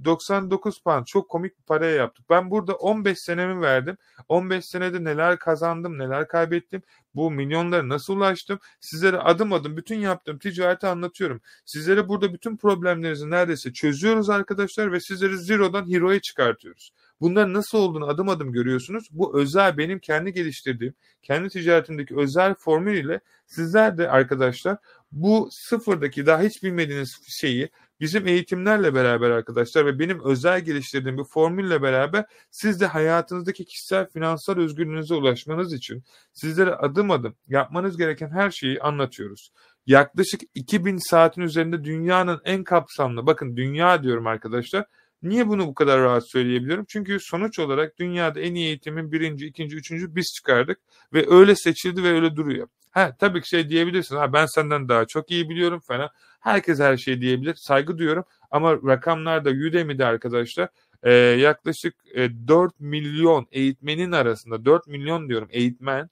99 0.04 0.82
pound 0.82 1.04
çok 1.04 1.28
komik 1.28 1.58
bir 1.58 1.62
paraya 1.62 1.96
yaptık. 1.96 2.30
Ben 2.30 2.50
burada 2.50 2.74
15 2.74 3.18
senemi 3.18 3.60
verdim. 3.60 3.96
15 4.28 4.64
senede 4.64 5.04
neler 5.04 5.38
kazandım, 5.38 5.98
neler 5.98 6.28
kaybettim. 6.28 6.82
Bu 7.14 7.30
milyonlara 7.30 7.88
nasıl 7.88 8.16
ulaştım? 8.16 8.58
Sizlere 8.80 9.18
adım 9.18 9.52
adım 9.52 9.76
bütün 9.76 9.98
yaptığım 9.98 10.38
ticareti 10.38 10.86
anlatıyorum. 10.86 11.40
Sizlere 11.64 12.08
burada 12.08 12.34
bütün 12.34 12.56
problemlerinizi 12.56 13.30
neredeyse 13.30 13.72
çözüyoruz 13.72 14.30
arkadaşlar 14.30 14.92
ve 14.92 15.00
sizleri 15.00 15.38
zero'dan 15.38 15.90
hero'ya 15.90 16.20
çıkartıyoruz. 16.20 16.90
Bunların 17.20 17.54
nasıl 17.54 17.78
olduğunu 17.78 18.06
adım 18.06 18.28
adım 18.28 18.52
görüyorsunuz. 18.52 19.08
Bu 19.10 19.40
özel 19.40 19.78
benim 19.78 19.98
kendi 19.98 20.32
geliştirdiğim, 20.32 20.94
kendi 21.22 21.48
ticaretimdeki 21.48 22.16
özel 22.16 22.54
formül 22.54 23.04
ile 23.04 23.20
sizler 23.46 23.98
de 23.98 24.10
arkadaşlar 24.10 24.76
bu 25.12 25.48
sıfırdaki 25.50 26.26
daha 26.26 26.42
hiç 26.42 26.62
bilmediğiniz 26.62 27.20
şeyi 27.40 27.70
bizim 28.00 28.26
eğitimlerle 28.26 28.94
beraber 28.94 29.30
arkadaşlar 29.30 29.86
ve 29.86 29.98
benim 29.98 30.24
özel 30.24 30.60
geliştirdiğim 30.60 31.18
bir 31.18 31.24
formülle 31.24 31.82
beraber 31.82 32.24
siz 32.50 32.80
de 32.80 32.86
hayatınızdaki 32.86 33.64
kişisel 33.64 34.08
finansal 34.08 34.58
özgürlüğünüze 34.58 35.14
ulaşmanız 35.14 35.72
için 35.72 36.04
sizlere 36.32 36.74
adım 36.74 37.10
adım 37.10 37.36
yapmanız 37.48 37.96
gereken 37.96 38.30
her 38.30 38.50
şeyi 38.50 38.80
anlatıyoruz. 38.80 39.50
Yaklaşık 39.86 40.40
2000 40.54 41.10
saatin 41.10 41.42
üzerinde 41.42 41.84
dünyanın 41.84 42.40
en 42.44 42.64
kapsamlı, 42.64 43.26
bakın 43.26 43.56
dünya 43.56 44.02
diyorum 44.02 44.26
arkadaşlar, 44.26 44.86
Niye 45.28 45.48
bunu 45.48 45.66
bu 45.66 45.74
kadar 45.74 46.00
rahat 46.00 46.30
söyleyebiliyorum? 46.30 46.84
Çünkü 46.88 47.20
sonuç 47.20 47.58
olarak 47.58 47.98
dünyada 47.98 48.40
en 48.40 48.54
iyi 48.54 48.66
eğitimin 48.66 49.12
birinci, 49.12 49.46
ikinci, 49.46 49.76
üçüncü 49.76 50.16
biz 50.16 50.32
çıkardık 50.36 50.78
ve 51.12 51.26
öyle 51.30 51.56
seçildi 51.56 52.02
ve 52.04 52.08
öyle 52.12 52.36
duruyor. 52.36 52.68
Ha 52.90 53.16
tabii 53.18 53.42
ki 53.42 53.48
şey 53.48 53.68
diyebilirsin. 53.68 54.16
Ha 54.16 54.32
ben 54.32 54.46
senden 54.46 54.88
daha 54.88 55.04
çok 55.06 55.30
iyi 55.30 55.48
biliyorum 55.50 55.80
falan. 55.80 56.10
Herkes 56.40 56.80
her 56.80 56.96
şeyi 56.96 57.20
diyebilir. 57.20 57.54
Saygı 57.54 57.98
duyuyorum. 57.98 58.24
Ama 58.50 58.72
rakamlarda 58.74 59.50
Udemy'de 59.50 60.04
arkadaşlar 60.06 60.68
e, 61.02 61.12
yaklaşık 61.12 61.94
e, 62.14 62.48
4 62.48 62.80
milyon 62.80 63.46
eğitmenin 63.52 64.12
arasında 64.12 64.64
4 64.64 64.86
milyon 64.86 65.28
diyorum 65.28 65.48
eğitmen 65.50 66.10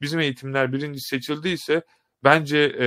bizim 0.00 0.20
eğitimler 0.20 0.72
birinci 0.72 1.00
seçildiyse 1.00 1.82
bence 2.24 2.58
e, 2.78 2.86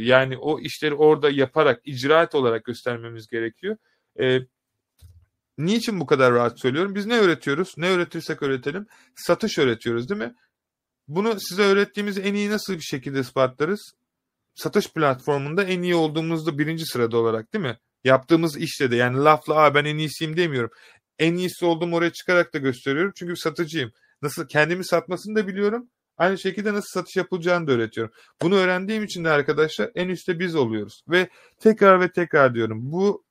yani 0.00 0.38
o 0.38 0.60
işleri 0.60 0.94
orada 0.94 1.30
yaparak 1.30 1.80
icraat 1.84 2.34
olarak 2.34 2.64
göstermemiz 2.64 3.28
gerekiyor. 3.28 3.76
E, 4.20 4.40
niçin 5.58 6.00
bu 6.00 6.06
kadar 6.06 6.32
rahat 6.32 6.60
söylüyorum? 6.60 6.94
Biz 6.94 7.06
ne 7.06 7.18
öğretiyoruz? 7.18 7.74
Ne 7.76 7.88
öğretirsek 7.88 8.42
öğretelim. 8.42 8.86
Satış 9.16 9.58
öğretiyoruz 9.58 10.08
değil 10.08 10.20
mi? 10.20 10.34
Bunu 11.08 11.36
size 11.40 11.62
öğrettiğimiz 11.62 12.18
en 12.18 12.34
iyi 12.34 12.50
nasıl 12.50 12.74
bir 12.74 12.80
şekilde 12.80 13.20
ispatlarız? 13.20 13.92
Satış 14.54 14.92
platformunda 14.92 15.64
en 15.64 15.82
iyi 15.82 15.94
olduğumuzda 15.94 16.58
birinci 16.58 16.86
sırada 16.86 17.16
olarak 17.16 17.52
değil 17.52 17.64
mi? 17.64 17.78
Yaptığımız 18.04 18.56
işte 18.56 18.90
de 18.90 18.96
yani 18.96 19.18
lafla 19.18 19.54
Aa, 19.54 19.74
ben 19.74 19.84
en 19.84 19.98
iyisiyim 19.98 20.36
demiyorum. 20.36 20.70
En 21.18 21.34
iyisi 21.34 21.64
olduğumu 21.64 21.96
oraya 21.96 22.12
çıkarak 22.12 22.54
da 22.54 22.58
gösteriyorum. 22.58 23.12
Çünkü 23.16 23.36
satıcıyım. 23.36 23.92
Nasıl 24.22 24.48
kendimi 24.48 24.84
satmasını 24.84 25.36
da 25.36 25.46
biliyorum. 25.46 25.88
Aynı 26.16 26.38
şekilde 26.38 26.74
nasıl 26.74 26.88
satış 27.00 27.16
yapılacağını 27.16 27.66
da 27.66 27.72
öğretiyorum. 27.72 28.12
Bunu 28.42 28.54
öğrendiğim 28.54 29.04
için 29.04 29.24
de 29.24 29.30
arkadaşlar 29.30 29.90
en 29.94 30.08
üstte 30.08 30.38
biz 30.38 30.54
oluyoruz. 30.54 31.02
Ve 31.08 31.28
tekrar 31.60 32.00
ve 32.00 32.12
tekrar 32.12 32.54
diyorum. 32.54 32.92
Bu 32.92 33.24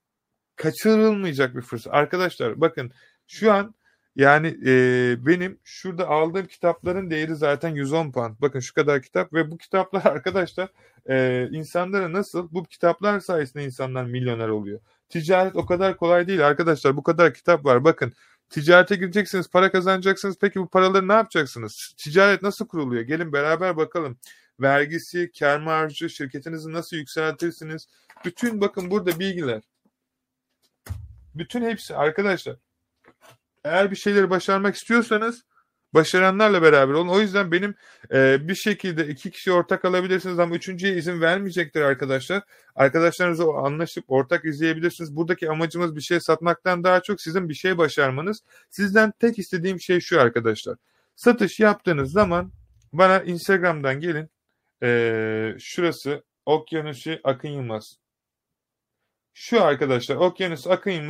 kaçırılmayacak 0.57 1.55
bir 1.55 1.61
fırsat. 1.61 1.93
Arkadaşlar 1.93 2.61
bakın 2.61 2.91
şu 3.27 3.53
an 3.53 3.75
yani 4.15 4.57
e, 4.65 4.71
benim 5.25 5.59
şurada 5.63 6.07
aldığım 6.07 6.45
kitapların 6.47 7.09
değeri 7.09 7.35
zaten 7.35 7.69
110 7.69 8.11
pound. 8.11 8.35
Bakın 8.41 8.59
şu 8.59 8.73
kadar 8.73 9.01
kitap 9.01 9.33
ve 9.33 9.51
bu 9.51 9.57
kitaplar 9.57 10.05
arkadaşlar 10.05 10.69
e, 11.09 11.47
insanlara 11.51 12.13
nasıl 12.13 12.49
bu 12.51 12.63
kitaplar 12.63 13.19
sayesinde 13.19 13.65
insanlar 13.65 14.05
milyoner 14.05 14.47
oluyor. 14.47 14.79
Ticaret 15.09 15.55
o 15.55 15.65
kadar 15.65 15.97
kolay 15.97 16.27
değil 16.27 16.47
arkadaşlar. 16.47 16.97
Bu 16.97 17.03
kadar 17.03 17.33
kitap 17.33 17.65
var. 17.65 17.83
Bakın 17.83 18.13
ticarete 18.49 18.95
gireceksiniz, 18.95 19.49
para 19.49 19.71
kazanacaksınız. 19.71 20.37
Peki 20.41 20.59
bu 20.59 20.69
paraları 20.69 21.07
ne 21.07 21.13
yapacaksınız? 21.13 21.93
Ticaret 21.97 22.41
nasıl 22.41 22.67
kuruluyor? 22.67 23.01
Gelin 23.01 23.33
beraber 23.33 23.77
bakalım. 23.77 24.17
Vergisi, 24.61 25.31
kar 25.39 25.59
marjı, 25.59 26.09
şirketinizi 26.09 26.73
nasıl 26.73 26.97
yükseltirsiniz? 26.97 27.87
Bütün 28.25 28.61
bakın 28.61 28.91
burada 28.91 29.19
bilgiler. 29.19 29.61
Bütün 31.37 31.61
hepsi 31.61 31.95
arkadaşlar. 31.95 32.55
Eğer 33.63 33.91
bir 33.91 33.95
şeyleri 33.95 34.29
başarmak 34.29 34.75
istiyorsanız 34.75 35.43
başaranlarla 35.93 36.61
beraber 36.61 36.93
olun. 36.93 37.07
O 37.07 37.19
yüzden 37.19 37.51
benim 37.51 37.75
e, 38.11 38.47
bir 38.47 38.55
şekilde 38.55 39.07
iki 39.07 39.31
kişi 39.31 39.51
ortak 39.51 39.85
alabilirsiniz 39.85 40.39
ama 40.39 40.55
üçüncüye 40.55 40.95
izin 40.95 41.21
vermeyecektir 41.21 41.81
arkadaşlar. 41.81 42.43
Arkadaşlarınızla 42.75 43.57
anlaşıp 43.57 44.05
ortak 44.07 44.45
izleyebilirsiniz. 44.45 45.15
Buradaki 45.15 45.49
amacımız 45.49 45.95
bir 45.95 46.01
şey 46.01 46.19
satmaktan 46.19 46.83
daha 46.83 47.01
çok 47.01 47.21
sizin 47.21 47.49
bir 47.49 47.53
şey 47.53 47.77
başarmanız. 47.77 48.41
Sizden 48.69 49.13
tek 49.19 49.39
istediğim 49.39 49.81
şey 49.81 49.99
şu 49.99 50.21
arkadaşlar. 50.21 50.77
Satış 51.15 51.59
yaptığınız 51.59 52.11
zaman 52.11 52.51
bana 52.93 53.21
Instagram'dan 53.21 53.99
gelin. 53.99 54.29
E, 54.83 55.55
şurası 55.59 56.23
Okyanusu 56.45 57.19
Akın 57.23 57.49
Yılmaz. 57.49 57.97
Şu 59.39 59.63
arkadaşlar 59.63 60.15
Okyanus 60.15 60.67
Akın. 60.67 61.09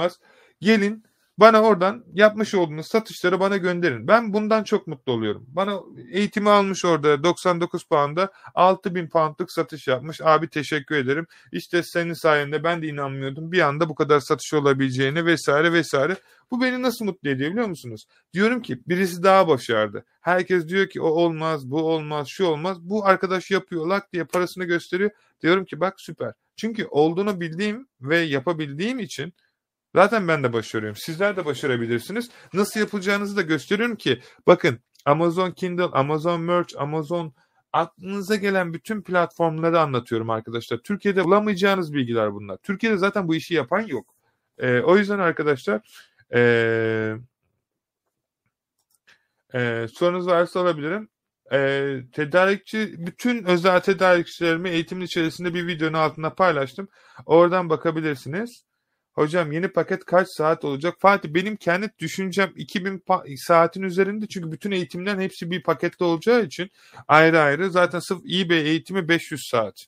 Gelin 0.62 1.04
bana 1.38 1.62
oradan 1.62 2.04
yapmış 2.14 2.56
olduğunuz 2.56 2.88
satışları 2.88 3.40
bana 3.40 3.58
gönderin. 3.58 4.08
Ben 4.08 4.34
bundan 4.34 4.64
çok 4.64 4.88
mutlu 4.88 5.12
oluyorum. 5.12 5.46
Bana 5.48 5.80
eğitimi 6.12 6.50
almış 6.50 6.86
orada 6.86 7.24
99 7.24 7.84
pound'a 7.84 8.30
6000 8.56 9.08
poundluk 9.08 9.52
satış 9.52 9.88
yapmış. 9.88 10.22
Abi 10.22 10.50
teşekkür 10.50 10.96
ederim. 10.96 11.28
İşte 11.52 11.84
senin 11.84 12.14
sayende 12.14 12.64
ben 12.64 12.82
de 12.82 12.88
inanmıyordum. 12.88 13.52
Bir 13.52 13.62
anda 13.62 13.90
bu 13.90 13.96
kadar 13.96 14.20
satış 14.20 14.54
olabileceğini 14.54 15.26
vesaire 15.26 15.74
vesaire. 15.74 16.16
Bu 16.52 16.62
beni 16.62 16.82
nasıl 16.82 17.06
mutlu 17.06 17.30
ediyor 17.30 17.52
biliyor 17.52 17.68
musunuz? 17.68 18.06
Diyorum 18.34 18.62
ki 18.62 18.80
birisi 18.88 19.24
daha 19.24 19.48
başardı. 19.48 20.06
Herkes 20.22 20.68
diyor 20.68 20.90
ki 20.90 21.02
o 21.02 21.08
olmaz, 21.08 21.72
bu 21.72 21.82
olmaz, 21.82 22.28
şu 22.30 22.46
olmaz. 22.46 22.78
Bu 22.82 23.06
arkadaş 23.06 23.52
yapıyor 23.52 23.88
lak 23.88 24.14
diye 24.14 24.24
parasını 24.24 24.64
gösteriyor. 24.64 25.12
Diyorum 25.42 25.66
ki 25.66 25.80
bak 25.80 25.94
süper. 25.98 26.34
Çünkü 26.58 26.86
olduğunu 26.86 27.40
bildiğim 27.42 27.88
ve 28.02 28.18
yapabildiğim 28.18 29.00
için 29.00 29.34
Zaten 29.96 30.28
ben 30.28 30.44
de 30.44 30.54
başarıyorum. 30.54 30.98
Sizler 30.98 31.38
de 31.38 31.46
başarabilirsiniz. 31.46 32.30
Nasıl 32.54 32.80
yapılacağınızı 32.80 33.38
da 33.38 33.42
gösteriyorum 33.42 33.96
ki 33.96 34.22
bakın 34.48 34.80
Amazon 35.06 35.52
Kindle, 35.52 35.84
Amazon 35.84 36.42
Merch, 36.42 36.74
Amazon 36.78 37.34
aklınıza 37.74 38.36
gelen 38.36 38.74
bütün 38.74 39.02
platformları 39.02 39.80
anlatıyorum 39.80 40.30
arkadaşlar. 40.30 40.78
Türkiye'de 40.78 41.24
bulamayacağınız 41.24 41.94
bilgiler 41.94 42.34
bunlar. 42.34 42.58
Türkiye'de 42.58 42.98
zaten 42.98 43.28
bu 43.28 43.36
işi 43.36 43.54
yapan 43.54 43.82
yok. 43.82 44.16
Ee, 44.58 44.80
o 44.82 44.98
yüzden 44.98 45.20
arkadaşlar 45.20 45.82
ee, 46.34 47.16
e, 49.54 49.88
sorunuz 49.94 50.28
varsa 50.28 50.60
alabilirim. 50.60 51.10
E, 51.54 52.00
tedarikçi 52.14 52.96
bütün 52.98 53.44
özel 53.44 53.80
tedarikçilerimi 53.80 54.70
eğitimin 54.70 55.06
içerisinde 55.06 55.54
bir 55.54 55.68
videonun 55.68 55.94
altında 55.94 56.36
paylaştım. 56.36 56.88
Oradan 57.26 57.70
bakabilirsiniz. 57.70 58.64
Hocam 59.14 59.52
yeni 59.52 59.68
paket 59.68 60.06
kaç 60.06 60.28
saat 60.30 60.66
olacak? 60.66 60.96
Fatih 61.00 61.30
benim 61.30 61.56
kendi 61.56 61.90
düşüncem 62.00 62.52
2000 62.56 63.04
saatin 63.38 63.82
üzerinde 63.82 64.28
çünkü 64.28 64.52
bütün 64.52 64.72
eğitimlerin 64.72 65.20
hepsi 65.20 65.52
bir 65.52 65.64
pakette 65.64 66.04
olacağı 66.04 66.44
için 66.44 66.70
ayrı 67.08 67.40
ayrı 67.40 67.72
zaten 67.72 68.00
sırf 68.00 68.20
eBay 68.20 68.60
eğitimi 68.60 69.08
500 69.08 69.42
saat. 69.52 69.86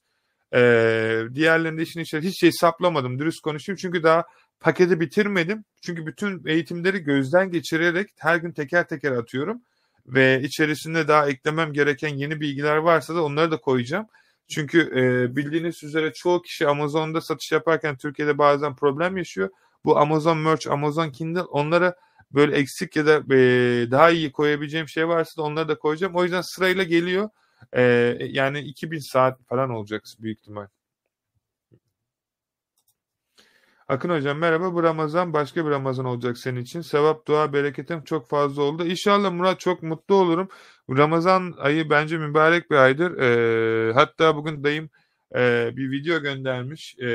Ee, 0.53 1.22
diğerlerinde 1.34 1.82
işin 1.82 1.99
içerisinde 1.99 2.32
hiç 2.32 2.43
hesaplamadım 2.43 3.20
dürüst 3.20 3.41
konuşayım 3.41 3.78
çünkü 3.82 4.03
daha 4.03 4.24
paketi 4.60 4.99
bitirmedim. 4.99 5.66
Çünkü 5.82 6.05
bütün 6.05 6.47
eğitimleri 6.47 6.99
gözden 6.99 7.51
geçirerek 7.51 8.10
her 8.20 8.36
gün 8.36 8.51
teker 8.51 8.88
teker 8.88 9.12
atıyorum 9.12 9.62
ve 10.10 10.41
içerisinde 10.43 11.07
daha 11.07 11.30
eklemem 11.30 11.74
gereken 11.74 12.10
yeni 12.10 12.41
bilgiler 12.41 12.78
varsa 12.78 13.16
da 13.16 13.24
onları 13.24 13.51
da 13.51 13.57
koyacağım. 13.57 14.07
Çünkü 14.47 14.80
e, 14.82 15.36
bildiğiniz 15.36 15.84
üzere 15.84 16.14
çoğu 16.14 16.41
kişi 16.41 16.68
Amazon'da 16.68 17.22
satış 17.22 17.51
yaparken 17.51 17.97
Türkiye'de 17.97 18.38
bazen 18.38 18.76
problem 18.76 19.18
yaşıyor. 19.18 19.49
Bu 19.86 19.97
Amazon 19.97 20.38
Merch, 20.38 20.68
Amazon 20.68 21.10
Kindle 21.10 21.41
onlara 21.41 21.95
böyle 22.32 22.55
eksik 22.57 22.95
ya 22.95 23.05
da 23.05 23.36
e, 23.36 23.38
daha 23.91 24.10
iyi 24.10 24.32
koyabileceğim 24.32 24.88
şey 24.88 25.07
varsa 25.07 25.41
da 25.41 25.45
onları 25.45 25.68
da 25.68 25.80
koyacağım. 25.80 26.16
O 26.16 26.24
yüzden 26.24 26.41
sırayla 26.41 26.84
geliyor. 26.84 27.30
E, 27.74 27.82
yani 28.20 28.60
2000 28.60 28.99
saat 28.99 29.39
falan 29.49 29.70
olacak 29.70 30.03
büyük 30.20 30.39
ihtimal. 30.39 30.68
Akın 33.90 34.10
hocam 34.10 34.38
merhaba 34.38 34.74
bu 34.74 34.84
Ramazan 34.84 35.34
başka 35.34 35.66
bir 35.66 35.72
Ramazan 35.72 36.06
olacak 36.06 36.38
senin 36.38 36.62
için. 36.62 36.82
Sevap, 36.82 37.28
dua, 37.28 37.54
bereketim 37.54 38.04
çok 38.04 38.30
fazla 38.30 38.62
oldu. 38.64 38.86
İnşallah 38.86 39.32
Murat 39.32 39.60
çok 39.60 39.84
mutlu 39.84 40.16
olurum. 40.16 40.50
Ramazan 40.90 41.54
ayı 41.58 41.90
bence 41.90 42.18
mübarek 42.18 42.72
bir 42.72 42.76
aydır. 42.76 43.18
Ee, 43.18 43.94
hatta 43.94 44.36
bugün 44.36 44.64
dayım 44.64 44.90
e, 45.36 45.72
bir 45.78 45.92
video 45.92 46.22
göndermiş. 46.22 46.96
E, 47.00 47.08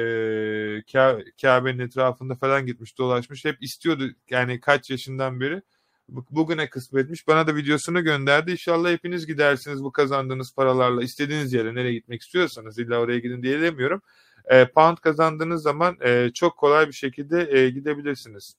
Kabe'nin 1.42 1.78
etrafında 1.78 2.34
falan 2.34 2.66
gitmiş 2.66 2.98
dolaşmış. 2.98 3.44
Hep 3.44 3.62
istiyordu 3.62 4.04
yani 4.30 4.60
kaç 4.60 4.90
yaşından 4.90 5.40
beri. 5.40 5.62
Bugüne 6.08 6.70
kısmetmiş. 6.70 7.26
Bana 7.28 7.46
da 7.46 7.56
videosunu 7.56 8.04
gönderdi. 8.04 8.50
İnşallah 8.50 8.90
hepiniz 8.90 9.26
gidersiniz 9.26 9.84
bu 9.84 9.92
kazandığınız 9.92 10.54
paralarla. 10.54 11.02
istediğiniz 11.02 11.52
yere 11.52 11.74
nereye 11.74 11.92
gitmek 11.94 12.22
istiyorsanız. 12.22 12.78
illa 12.78 13.00
oraya 13.00 13.18
gidin 13.18 13.42
diye 13.42 13.60
demiyorum 13.60 14.02
e, 14.50 14.68
pound 14.68 14.96
kazandığınız 14.96 15.62
zaman 15.62 15.96
e, 16.00 16.30
çok 16.34 16.56
kolay 16.56 16.88
bir 16.88 16.92
şekilde 16.92 17.58
e, 17.58 17.70
gidebilirsiniz. 17.70 18.56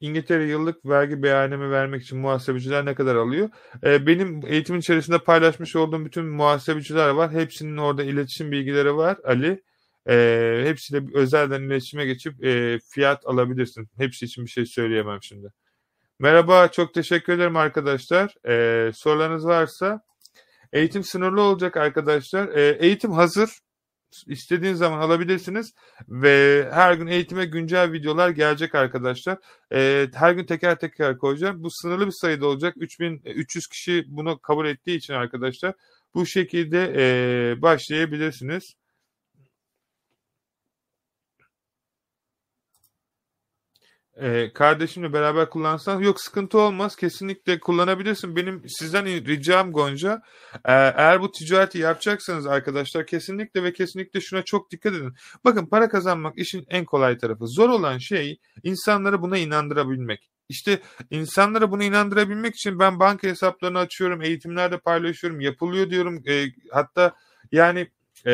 İngiltere 0.00 0.44
yıllık 0.44 0.86
vergi 0.86 1.22
beyanımı 1.22 1.70
vermek 1.70 2.02
için 2.02 2.18
muhasebeciler 2.18 2.84
ne 2.84 2.94
kadar 2.94 3.16
alıyor? 3.16 3.50
E, 3.84 4.06
benim 4.06 4.40
eğitimin 4.46 4.80
içerisinde 4.80 5.18
paylaşmış 5.18 5.76
olduğum 5.76 6.04
bütün 6.04 6.24
muhasebeciler 6.24 7.08
var. 7.08 7.32
Hepsinin 7.32 7.76
orada 7.76 8.02
iletişim 8.02 8.52
bilgileri 8.52 8.96
var 8.96 9.18
Ali. 9.24 9.62
E, 10.08 10.62
hepsiyle 10.64 11.04
özelden 11.14 11.62
iletişime 11.62 12.06
geçip 12.06 12.44
e, 12.44 12.78
fiyat 12.78 13.26
alabilirsin. 13.26 13.88
Hepsi 13.96 14.24
için 14.24 14.44
bir 14.44 14.50
şey 14.50 14.66
söyleyemem 14.66 15.22
şimdi. 15.22 15.52
Merhaba, 16.18 16.68
çok 16.68 16.94
teşekkür 16.94 17.32
ederim 17.32 17.56
arkadaşlar. 17.56 18.34
E, 18.48 18.92
sorularınız 18.92 19.46
varsa 19.46 20.00
Eğitim 20.72 21.04
sınırlı 21.04 21.42
olacak 21.42 21.76
arkadaşlar. 21.76 22.48
E, 22.48 22.76
eğitim 22.80 23.12
hazır. 23.12 23.50
İstediğiniz 24.26 24.78
zaman 24.78 24.98
alabilirsiniz 25.00 25.72
ve 26.08 26.68
her 26.72 26.94
gün 26.94 27.06
eğitime 27.06 27.44
güncel 27.44 27.92
videolar 27.92 28.30
gelecek 28.30 28.74
arkadaşlar. 28.74 29.38
E, 29.72 30.08
her 30.14 30.32
gün 30.32 30.44
teker 30.46 30.78
teker 30.78 31.18
koyacağım. 31.18 31.62
Bu 31.62 31.68
sınırlı 31.70 32.06
bir 32.06 32.12
sayıda 32.20 32.46
olacak. 32.46 32.74
3300 32.76 33.66
kişi 33.66 34.04
bunu 34.08 34.38
kabul 34.38 34.66
ettiği 34.66 34.96
için 34.96 35.14
arkadaşlar 35.14 35.74
bu 36.14 36.26
şekilde 36.26 36.92
e, 36.96 37.62
başlayabilirsiniz. 37.62 38.74
E, 44.20 44.52
kardeşimle 44.52 45.12
beraber 45.12 45.50
kullansan 45.50 46.00
yok 46.00 46.20
sıkıntı 46.20 46.58
olmaz 46.58 46.96
kesinlikle 46.96 47.60
kullanabilirsin. 47.60 48.36
Benim 48.36 48.62
sizden 48.68 49.06
ricam 49.06 49.72
Gonca 49.72 50.22
e, 50.54 50.72
eğer 50.72 51.20
bu 51.20 51.30
ticareti 51.30 51.78
yapacaksanız 51.78 52.46
arkadaşlar 52.46 53.06
kesinlikle 53.06 53.62
ve 53.62 53.72
kesinlikle 53.72 54.20
şuna 54.20 54.42
çok 54.42 54.70
dikkat 54.70 54.94
edin. 54.94 55.14
Bakın 55.44 55.66
para 55.66 55.88
kazanmak 55.88 56.38
işin 56.38 56.66
en 56.68 56.84
kolay 56.84 57.18
tarafı. 57.18 57.46
Zor 57.46 57.68
olan 57.68 57.98
şey 57.98 58.38
insanları 58.62 59.22
buna 59.22 59.38
inandırabilmek. 59.38 60.30
İşte 60.48 60.80
insanlara 61.10 61.70
bunu 61.70 61.82
inandırabilmek 61.82 62.54
için 62.54 62.78
ben 62.78 63.00
banka 63.00 63.28
hesaplarını 63.28 63.78
açıyorum, 63.78 64.22
eğitimlerde 64.22 64.78
paylaşıyorum, 64.78 65.40
yapılıyor 65.40 65.90
diyorum. 65.90 66.22
E, 66.28 66.46
hatta 66.70 67.14
yani 67.52 67.88
e, 68.26 68.32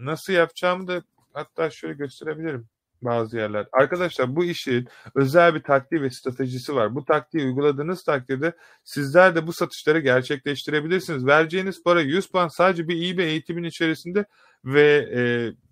nasıl 0.00 0.32
yapacağımı 0.32 0.88
da 0.88 1.02
hatta 1.32 1.70
şöyle 1.70 1.94
gösterebilirim 1.94 2.68
bazı 3.02 3.36
yerler. 3.36 3.66
Arkadaşlar 3.72 4.36
bu 4.36 4.44
işin 4.44 4.88
özel 5.14 5.54
bir 5.54 5.62
taktiği 5.62 6.02
ve 6.02 6.10
stratejisi 6.10 6.74
var. 6.74 6.94
Bu 6.94 7.04
taktiği 7.04 7.44
uyguladığınız 7.44 8.02
takdirde 8.02 8.52
sizler 8.84 9.34
de 9.34 9.46
bu 9.46 9.52
satışları 9.52 10.00
gerçekleştirebilirsiniz. 10.00 11.26
Vereceğiniz 11.26 11.82
para 11.82 12.00
100 12.00 12.30
pound 12.30 12.50
sadece 12.50 12.88
bir 12.88 12.94
iyi 12.94 13.18
bir 13.18 13.24
eğitimin 13.24 13.64
içerisinde 13.64 14.24
ve 14.64 15.08
e, 15.14 15.20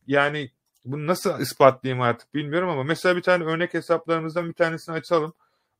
yani 0.06 0.50
bunu 0.84 1.06
nasıl 1.06 1.40
ispatlayayım 1.40 2.02
artık 2.02 2.34
bilmiyorum 2.34 2.68
ama 2.68 2.84
mesela 2.84 3.16
bir 3.16 3.22
tane 3.22 3.44
örnek 3.44 3.74
hesaplarımızdan 3.74 4.48
bir 4.48 4.54
tanesini 4.54 4.94
açalım 4.94 5.32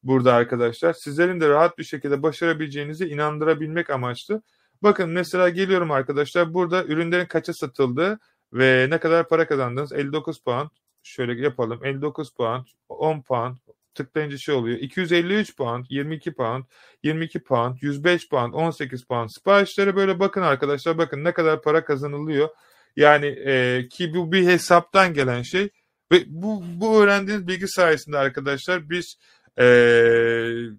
burada 0.03 0.35
arkadaşlar. 0.35 0.93
Sizlerin 0.93 1.41
de 1.41 1.49
rahat 1.49 1.79
bir 1.79 1.85
şekilde 1.85 2.23
başarabileceğinizi 2.23 3.09
inandırabilmek 3.09 3.91
amaçlı. 3.91 4.43
Bakın 4.83 5.11
mesela 5.11 5.49
geliyorum 5.49 5.91
arkadaşlar 5.91 6.55
burada 6.55 6.85
ürünlerin 6.85 7.27
kaça 7.27 7.53
satıldığı 7.53 8.19
ve 8.53 8.87
ne 8.91 8.99
kadar 8.99 9.29
para 9.29 9.47
kazandınız 9.47 9.93
59 9.93 10.41
pound 10.41 10.69
şöyle 11.07 11.43
yapalım. 11.43 11.85
59 11.85 12.31
pound, 12.35 12.67
10 12.89 13.21
pound 13.21 13.57
tıklayınca 13.95 14.39
şey 14.39 14.55
oluyor. 14.55 14.79
253 14.79 15.57
pound, 15.57 15.87
22 15.89 16.33
pound, 16.33 16.65
22 17.03 17.39
pound, 17.43 17.77
105 17.81 18.29
pound, 18.29 18.53
18 18.53 19.05
pound. 19.05 19.29
Siparişlere 19.29 19.97
böyle 19.97 20.21
bakın 20.21 20.43
arkadaşlar. 20.43 20.99
Bakın 20.99 21.25
ne 21.25 21.33
kadar 21.33 21.63
para 21.63 21.85
kazanılıyor. 21.85 22.49
Yani 22.97 23.27
e, 23.27 23.83
ki 23.89 24.15
bu 24.15 24.33
bir 24.33 24.47
hesaptan 24.47 25.15
gelen 25.15 25.43
şey. 25.43 25.69
Ve 26.13 26.25
bu, 26.27 26.63
bu 26.75 27.03
öğrendiğiniz 27.03 27.47
bilgi 27.47 27.69
sayesinde 27.69 28.19
arkadaşlar 28.19 28.91
biz 28.91 29.19
e, 29.59 29.65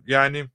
yani 0.07 0.45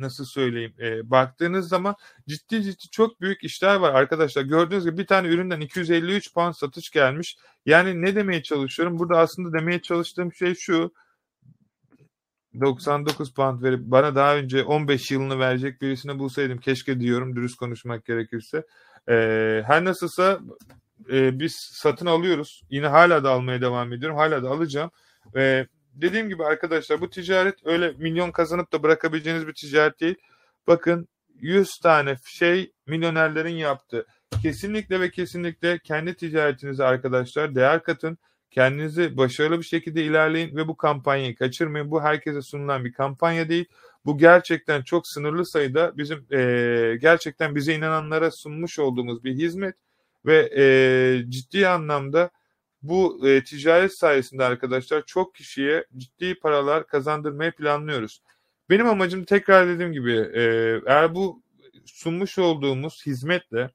nasıl 0.00 0.24
söyleyeyim 0.24 0.74
e, 0.80 1.10
baktığınız 1.10 1.68
zaman 1.68 1.94
ciddi 2.28 2.62
ciddi 2.62 2.90
çok 2.90 3.20
büyük 3.20 3.44
işler 3.44 3.76
var 3.76 3.94
arkadaşlar. 3.94 4.42
Gördüğünüz 4.42 4.84
gibi 4.84 4.98
bir 4.98 5.06
tane 5.06 5.28
üründen 5.28 5.60
253 5.60 6.34
pound 6.34 6.54
satış 6.54 6.90
gelmiş. 6.90 7.36
Yani 7.66 8.02
ne 8.02 8.14
demeye 8.14 8.42
çalışıyorum? 8.42 8.98
Burada 8.98 9.18
aslında 9.18 9.58
demeye 9.58 9.82
çalıştığım 9.82 10.32
şey 10.32 10.54
şu. 10.54 10.92
99 12.60 13.34
pound 13.34 13.62
verip 13.62 13.80
bana 13.82 14.14
daha 14.14 14.36
önce 14.36 14.64
15 14.64 15.10
yılını 15.10 15.38
verecek 15.38 15.82
birisini 15.82 16.18
bulsaydım 16.18 16.58
keşke 16.58 17.00
diyorum 17.00 17.36
dürüst 17.36 17.56
konuşmak 17.56 18.04
gerekirse. 18.04 18.66
Ee, 19.08 19.62
her 19.66 19.84
nasılsa 19.84 20.40
e, 21.12 21.38
biz 21.38 21.56
satın 21.72 22.06
alıyoruz. 22.06 22.62
Yine 22.70 22.86
hala 22.86 23.24
da 23.24 23.30
almaya 23.30 23.60
devam 23.60 23.92
ediyorum. 23.92 24.16
Hala 24.18 24.42
da 24.42 24.50
alacağım. 24.50 24.90
Ve 25.34 25.66
dediğim 26.02 26.28
gibi 26.28 26.44
arkadaşlar 26.44 27.00
bu 27.00 27.10
ticaret 27.10 27.66
öyle 27.66 27.92
milyon 27.98 28.30
kazanıp 28.30 28.72
da 28.72 28.82
bırakabileceğiniz 28.82 29.46
bir 29.46 29.52
ticaret 29.52 30.00
değil. 30.00 30.16
Bakın 30.66 31.08
100 31.34 31.78
tane 31.82 32.16
şey 32.26 32.72
milyonerlerin 32.86 33.56
yaptığı. 33.56 34.06
Kesinlikle 34.42 35.00
ve 35.00 35.10
kesinlikle 35.10 35.78
kendi 35.78 36.14
ticaretinize 36.14 36.84
arkadaşlar 36.84 37.54
değer 37.54 37.82
katın. 37.82 38.18
Kendinizi 38.50 39.16
başarılı 39.16 39.58
bir 39.58 39.64
şekilde 39.64 40.04
ilerleyin 40.04 40.56
ve 40.56 40.68
bu 40.68 40.76
kampanyayı 40.76 41.34
kaçırmayın. 41.34 41.90
Bu 41.90 42.02
herkese 42.02 42.42
sunulan 42.42 42.84
bir 42.84 42.92
kampanya 42.92 43.48
değil. 43.48 43.64
Bu 44.04 44.18
gerçekten 44.18 44.82
çok 44.82 45.08
sınırlı 45.08 45.46
sayıda 45.46 45.96
bizim 45.96 46.26
e, 46.32 46.96
gerçekten 47.00 47.54
bize 47.54 47.74
inananlara 47.74 48.30
sunmuş 48.30 48.78
olduğumuz 48.78 49.24
bir 49.24 49.34
hizmet 49.34 49.74
ve 50.26 50.50
e, 50.56 50.64
ciddi 51.30 51.68
anlamda 51.68 52.30
bu 52.82 53.28
e, 53.28 53.44
ticaret 53.44 53.98
sayesinde 53.98 54.44
arkadaşlar 54.44 55.02
çok 55.06 55.34
kişiye 55.34 55.86
ciddi 55.96 56.34
paralar 56.34 56.86
kazandırmayı 56.86 57.52
planlıyoruz. 57.52 58.22
Benim 58.70 58.86
amacım 58.88 59.24
tekrar 59.24 59.68
dediğim 59.68 59.92
gibi 59.92 60.12
e, 60.12 60.42
eğer 60.86 61.14
bu 61.14 61.42
sunmuş 61.86 62.38
olduğumuz 62.38 63.06
hizmetle 63.06 63.70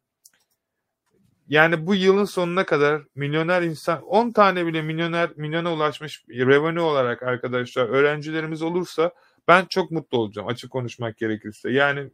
yani 1.47 1.87
bu 1.87 1.95
yılın 1.95 2.25
sonuna 2.25 2.65
kadar 2.65 3.01
milyoner 3.15 3.61
insan 3.61 4.01
10 4.03 4.31
tane 4.31 4.65
bile 4.65 4.81
milyoner 4.81 5.29
milyona 5.35 5.73
ulaşmış 5.73 6.23
revenue 6.29 6.81
olarak 6.81 7.23
arkadaşlar 7.23 7.85
öğrencilerimiz 7.85 8.61
olursa 8.61 9.11
ben 9.47 9.65
çok 9.69 9.91
mutlu 9.91 10.17
olacağım 10.17 10.47
açık 10.47 10.71
konuşmak 10.71 11.17
gerekirse. 11.17 11.71
Yani 11.71 12.09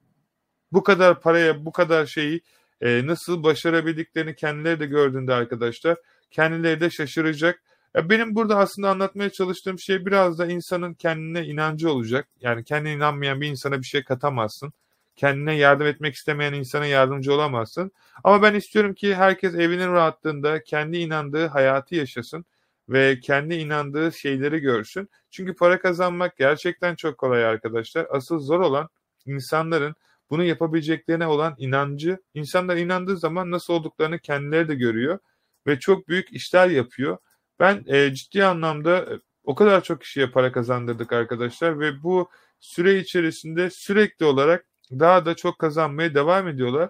bu 0.72 0.84
kadar 0.84 1.22
paraya 1.22 1.66
bu 1.66 1.72
kadar 1.72 2.06
şeyi 2.06 2.42
e, 2.82 3.08
nasıl 3.08 3.44
başarabildiklerini 3.44 4.36
kendileri 4.36 4.80
de 4.80 4.86
gördüğünde 4.86 5.34
arkadaşlar 5.34 5.98
kendileri 6.32 6.80
de 6.80 6.90
şaşıracak. 6.90 7.62
Benim 7.96 8.36
burada 8.36 8.58
aslında 8.58 8.90
anlatmaya 8.90 9.30
çalıştığım 9.30 9.80
şey 9.80 10.06
biraz 10.06 10.40
da 10.40 10.46
insanın 10.46 10.94
kendine 10.94 11.46
inancı 11.46 11.92
olacak. 11.92 12.28
Yani 12.42 12.64
kendine 12.64 12.94
inanmayan 12.94 13.42
bir 13.42 13.48
insana 13.48 13.80
bir 13.80 13.86
şey 13.86 14.04
katamazsın. 14.04 14.74
kendine 15.16 15.56
yardım 15.56 15.88
etmek 15.88 16.16
istemeyen 16.16 16.54
insana 16.54 16.86
yardımcı 16.86 17.34
olamazsın. 17.34 17.92
Ama 18.24 18.42
ben 18.42 18.54
istiyorum 18.56 18.94
ki 18.94 19.16
herkes 19.16 19.56
evinin 19.56 19.92
rahatlığında 19.92 20.64
kendi 20.64 20.98
inandığı 20.98 21.48
hayatı 21.48 21.96
yaşasın 21.96 22.46
ve 22.90 23.20
kendi 23.20 23.56
inandığı 23.56 24.12
şeyleri 24.12 24.60
görsün. 24.60 25.10
Çünkü 25.32 25.56
para 25.56 25.80
kazanmak 25.80 26.38
gerçekten 26.38 26.96
çok 26.96 27.18
kolay 27.18 27.46
arkadaşlar. 27.46 28.08
Asıl 28.12 28.40
zor 28.40 28.60
olan 28.60 28.90
insanların 29.26 29.96
bunu 30.30 30.44
yapabileceklerine 30.44 31.28
olan 31.28 31.56
inancı. 31.58 32.18
İnsanlar 32.34 32.78
inandığı 32.78 33.18
zaman 33.18 33.52
nasıl 33.52 33.74
olduklarını 33.74 34.20
kendileri 34.20 34.68
de 34.68 34.76
görüyor 34.76 35.20
ve 35.68 35.80
çok 35.80 36.08
büyük 36.08 36.34
işler 36.34 36.70
yapıyor. 36.70 37.18
Ben 37.60 37.84
e, 37.88 38.14
ciddi 38.14 38.46
anlamda 38.46 38.98
e, 38.98 39.20
o 39.44 39.56
kadar 39.56 39.84
çok 39.84 40.02
kişiye 40.02 40.28
para 40.28 40.52
kazandırdık 40.52 41.14
arkadaşlar 41.14 41.80
ve 41.80 42.04
bu 42.04 42.30
süre 42.60 43.00
içerisinde 43.00 43.70
sürekli 43.70 44.26
olarak 44.26 44.66
daha 44.92 45.26
da 45.26 45.36
çok 45.36 45.60
kazanmaya 45.60 46.16
devam 46.16 46.48
ediyorlar. 46.48 46.90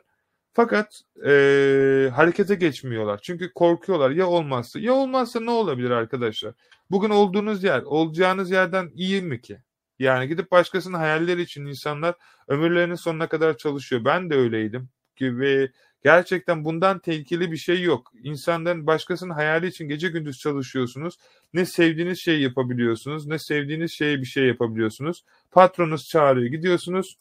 Fakat 0.53 1.01
e, 1.25 1.31
harekete 2.15 2.55
geçmiyorlar. 2.55 3.19
Çünkü 3.23 3.53
korkuyorlar 3.53 4.11
ya 4.11 4.27
olmazsa. 4.27 4.79
Ya 4.79 4.93
olmazsa 4.93 5.39
ne 5.39 5.51
olabilir 5.51 5.91
arkadaşlar? 5.91 6.53
Bugün 6.91 7.09
olduğunuz 7.09 7.63
yer, 7.63 7.81
olacağınız 7.81 8.51
yerden 8.51 8.91
iyi 8.95 9.21
mi 9.21 9.41
ki? 9.41 9.57
Yani 9.99 10.27
gidip 10.27 10.51
başkasının 10.51 10.97
hayalleri 10.97 11.41
için 11.41 11.65
insanlar 11.65 12.15
ömürlerinin 12.47 12.95
sonuna 12.95 13.27
kadar 13.27 13.57
çalışıyor. 13.57 14.05
Ben 14.05 14.29
de 14.29 14.35
öyleydim. 14.35 14.89
Ve 15.21 15.71
gerçekten 16.03 16.65
bundan 16.65 16.99
tehlikeli 16.99 17.51
bir 17.51 17.57
şey 17.57 17.81
yok. 17.81 18.11
İnsanların 18.23 18.87
başkasının 18.87 19.33
hayali 19.33 19.67
için 19.67 19.87
gece 19.87 20.09
gündüz 20.09 20.37
çalışıyorsunuz. 20.37 21.15
Ne 21.53 21.65
sevdiğiniz 21.65 22.19
şeyi 22.25 22.41
yapabiliyorsunuz, 22.41 23.27
ne 23.27 23.39
sevdiğiniz 23.39 23.91
şeye 23.97 24.17
bir 24.21 24.25
şey 24.25 24.47
yapabiliyorsunuz. 24.47 25.23
Patronunuz 25.51 26.03
çağırıyor, 26.11 26.51
gidiyorsunuz 26.51 27.15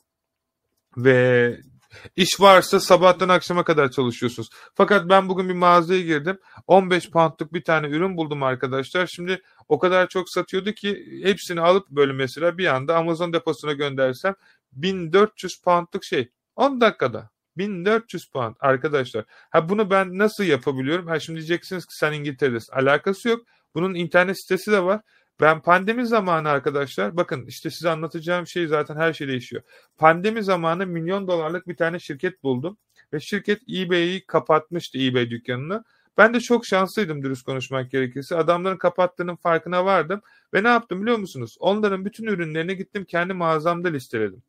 ve 0.96 1.56
İş 2.16 2.40
varsa 2.40 2.80
sabahtan 2.80 3.28
akşama 3.28 3.64
kadar 3.64 3.90
çalışıyorsunuz. 3.90 4.48
Fakat 4.74 5.08
ben 5.08 5.28
bugün 5.28 5.48
bir 5.48 5.54
mağazaya 5.54 6.00
girdim. 6.00 6.38
15 6.66 7.10
poundluk 7.10 7.52
bir 7.52 7.64
tane 7.64 7.88
ürün 7.88 8.16
buldum 8.16 8.42
arkadaşlar. 8.42 9.06
Şimdi 9.06 9.42
o 9.68 9.78
kadar 9.78 10.08
çok 10.08 10.30
satıyordu 10.30 10.72
ki 10.72 11.20
hepsini 11.24 11.60
alıp 11.60 11.90
böyle 11.90 12.12
mesela 12.12 12.58
bir 12.58 12.66
anda 12.66 12.96
Amazon 12.96 13.32
deposuna 13.32 13.72
göndersem 13.72 14.34
1400 14.72 15.60
poundluk 15.64 16.04
şey 16.04 16.30
10 16.56 16.80
dakikada. 16.80 17.30
1400 17.60 18.30
pound 18.30 18.54
arkadaşlar. 18.60 19.24
Ha 19.50 19.68
bunu 19.68 19.90
ben 19.90 20.18
nasıl 20.18 20.44
yapabiliyorum? 20.44 21.06
Ha 21.06 21.20
şimdi 21.20 21.36
diyeceksiniz 21.36 21.86
ki 21.86 21.94
sen 21.96 22.12
İngiltere'desin. 22.12 22.72
Alakası 22.72 23.28
yok. 23.28 23.46
Bunun 23.74 23.94
internet 23.94 24.40
sitesi 24.42 24.72
de 24.72 24.84
var. 24.84 25.00
Ben 25.40 25.60
pandemi 25.62 26.06
zamanı 26.06 26.48
arkadaşlar 26.48 27.16
bakın 27.16 27.46
işte 27.46 27.70
size 27.70 27.90
anlatacağım 27.90 28.46
şey 28.46 28.66
zaten 28.66 28.96
her 28.96 29.12
şey 29.12 29.28
değişiyor. 29.28 29.62
Pandemi 29.98 30.42
zamanı 30.42 30.86
milyon 30.86 31.28
dolarlık 31.28 31.68
bir 31.68 31.76
tane 31.76 31.98
şirket 31.98 32.42
buldum 32.42 32.78
ve 33.12 33.20
şirket 33.20 33.60
eBay'i 33.68 34.26
kapatmıştı 34.26 34.98
eBay 34.98 35.30
dükkanını. 35.30 35.84
Ben 36.18 36.34
de 36.34 36.40
çok 36.40 36.66
şanslıydım 36.66 37.22
dürüst 37.22 37.42
konuşmak 37.42 37.90
gerekirse. 37.90 38.36
Adamların 38.36 38.76
kapattığının 38.76 39.36
farkına 39.36 39.84
vardım 39.84 40.22
ve 40.54 40.62
ne 40.62 40.68
yaptım 40.68 41.02
biliyor 41.02 41.18
musunuz? 41.18 41.56
Onların 41.60 42.04
bütün 42.04 42.26
ürünlerini 42.26 42.76
gittim 42.76 43.04
kendi 43.04 43.34
mağazamda 43.34 43.88
listeledim. 43.88 44.42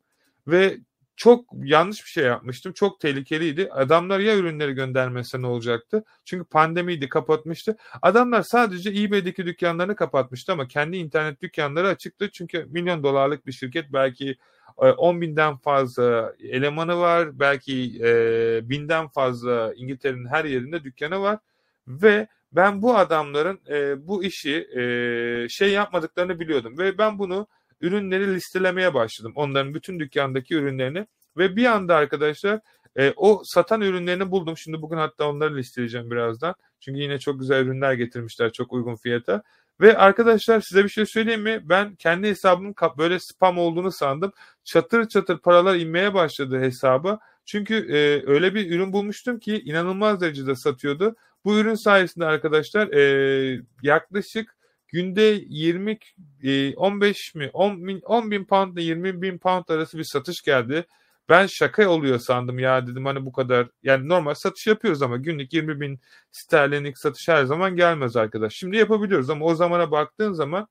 Ve 0.46 0.78
çok 1.22 1.44
yanlış 1.64 2.04
bir 2.04 2.10
şey 2.10 2.24
yapmıştım. 2.24 2.72
Çok 2.72 3.00
tehlikeliydi. 3.00 3.68
Adamlar 3.72 4.20
ya 4.20 4.36
ürünleri 4.36 4.72
göndermese 4.72 5.42
ne 5.42 5.46
olacaktı? 5.46 6.04
Çünkü 6.24 6.44
pandemiydi 6.44 7.08
kapatmıştı. 7.08 7.76
Adamlar 8.02 8.42
sadece 8.42 8.90
eBay'deki 8.90 9.46
dükkanlarını 9.46 9.96
kapatmıştı 9.96 10.52
ama 10.52 10.68
kendi 10.68 10.96
internet 10.96 11.42
dükkanları 11.42 11.88
açıktı. 11.88 12.30
Çünkü 12.30 12.66
milyon 12.70 13.02
dolarlık 13.02 13.46
bir 13.46 13.52
şirket 13.52 13.92
belki 13.92 14.36
10 14.76 15.16
e, 15.16 15.20
binden 15.20 15.56
fazla 15.56 16.34
elemanı 16.40 16.98
var. 16.98 17.40
Belki 17.40 18.00
e, 18.04 18.60
binden 18.68 19.08
fazla 19.08 19.72
İngiltere'nin 19.76 20.26
her 20.26 20.44
yerinde 20.44 20.84
dükkanı 20.84 21.20
var. 21.20 21.38
Ve 21.88 22.26
ben 22.52 22.82
bu 22.82 22.96
adamların 22.96 23.60
e, 23.68 24.06
bu 24.08 24.24
işi 24.24 24.68
şey 25.50 25.70
yapmadıklarını 25.72 26.40
biliyordum. 26.40 26.78
Ve 26.78 26.98
ben 26.98 27.18
bunu 27.18 27.46
ürünleri 27.82 28.34
listelemeye 28.34 28.94
başladım. 28.94 29.32
Onların 29.36 29.74
bütün 29.74 30.00
dükkandaki 30.00 30.54
ürünlerini 30.54 31.06
ve 31.36 31.56
bir 31.56 31.66
anda 31.66 31.96
arkadaşlar 31.96 32.60
e, 32.96 33.12
o 33.16 33.42
satan 33.44 33.80
ürünlerini 33.80 34.30
buldum. 34.30 34.56
Şimdi 34.56 34.82
bugün 34.82 34.96
hatta 34.96 35.28
onları 35.28 35.56
listeleyeceğim 35.56 36.10
birazdan. 36.10 36.54
Çünkü 36.80 37.00
yine 37.00 37.18
çok 37.18 37.40
güzel 37.40 37.64
ürünler 37.64 37.92
getirmişler 37.92 38.52
çok 38.52 38.72
uygun 38.72 38.96
fiyata. 38.96 39.42
Ve 39.80 39.98
arkadaşlar 39.98 40.60
size 40.60 40.84
bir 40.84 40.88
şey 40.88 41.06
söyleyeyim 41.06 41.42
mi? 41.42 41.60
Ben 41.64 41.94
kendi 41.94 42.28
hesabımın 42.28 42.74
böyle 42.98 43.18
spam 43.18 43.58
olduğunu 43.58 43.92
sandım. 43.92 44.32
Çatır 44.64 45.08
çatır 45.08 45.38
paralar 45.38 45.76
inmeye 45.76 46.14
başladı 46.14 46.60
hesaba. 46.60 47.18
Çünkü 47.44 47.74
e, 47.74 48.30
öyle 48.30 48.54
bir 48.54 48.70
ürün 48.70 48.92
bulmuştum 48.92 49.38
ki 49.38 49.62
inanılmaz 49.64 50.20
derecede 50.20 50.54
satıyordu. 50.54 51.16
Bu 51.44 51.58
ürün 51.58 51.74
sayesinde 51.74 52.26
arkadaşlar 52.26 52.88
e, 52.88 53.62
yaklaşık 53.82 54.56
günde 54.92 55.22
20 55.48 55.98
15 56.76 57.32
e, 57.34 57.38
mi 57.38 57.50
10 57.52 57.88
bin, 57.88 58.00
10 58.00 58.30
bin 58.30 58.44
pound 58.44 58.76
ile 58.76 58.82
20 58.82 59.22
bin 59.22 59.38
pound 59.38 59.68
arası 59.68 59.98
bir 59.98 60.04
satış 60.04 60.42
geldi. 60.42 60.86
Ben 61.28 61.46
şaka 61.46 61.88
oluyor 61.90 62.18
sandım 62.18 62.58
ya 62.58 62.86
dedim 62.86 63.06
hani 63.06 63.26
bu 63.26 63.32
kadar 63.32 63.68
yani 63.82 64.08
normal 64.08 64.34
satış 64.34 64.66
yapıyoruz 64.66 65.02
ama 65.02 65.16
günlük 65.16 65.52
20 65.52 65.80
bin 65.80 66.00
sterlinlik 66.32 66.98
satış 66.98 67.28
her 67.28 67.44
zaman 67.44 67.76
gelmez 67.76 68.16
arkadaş. 68.16 68.54
Şimdi 68.54 68.76
yapabiliyoruz 68.76 69.30
ama 69.30 69.44
o 69.44 69.54
zamana 69.54 69.90
baktığın 69.90 70.32
zaman 70.32 70.68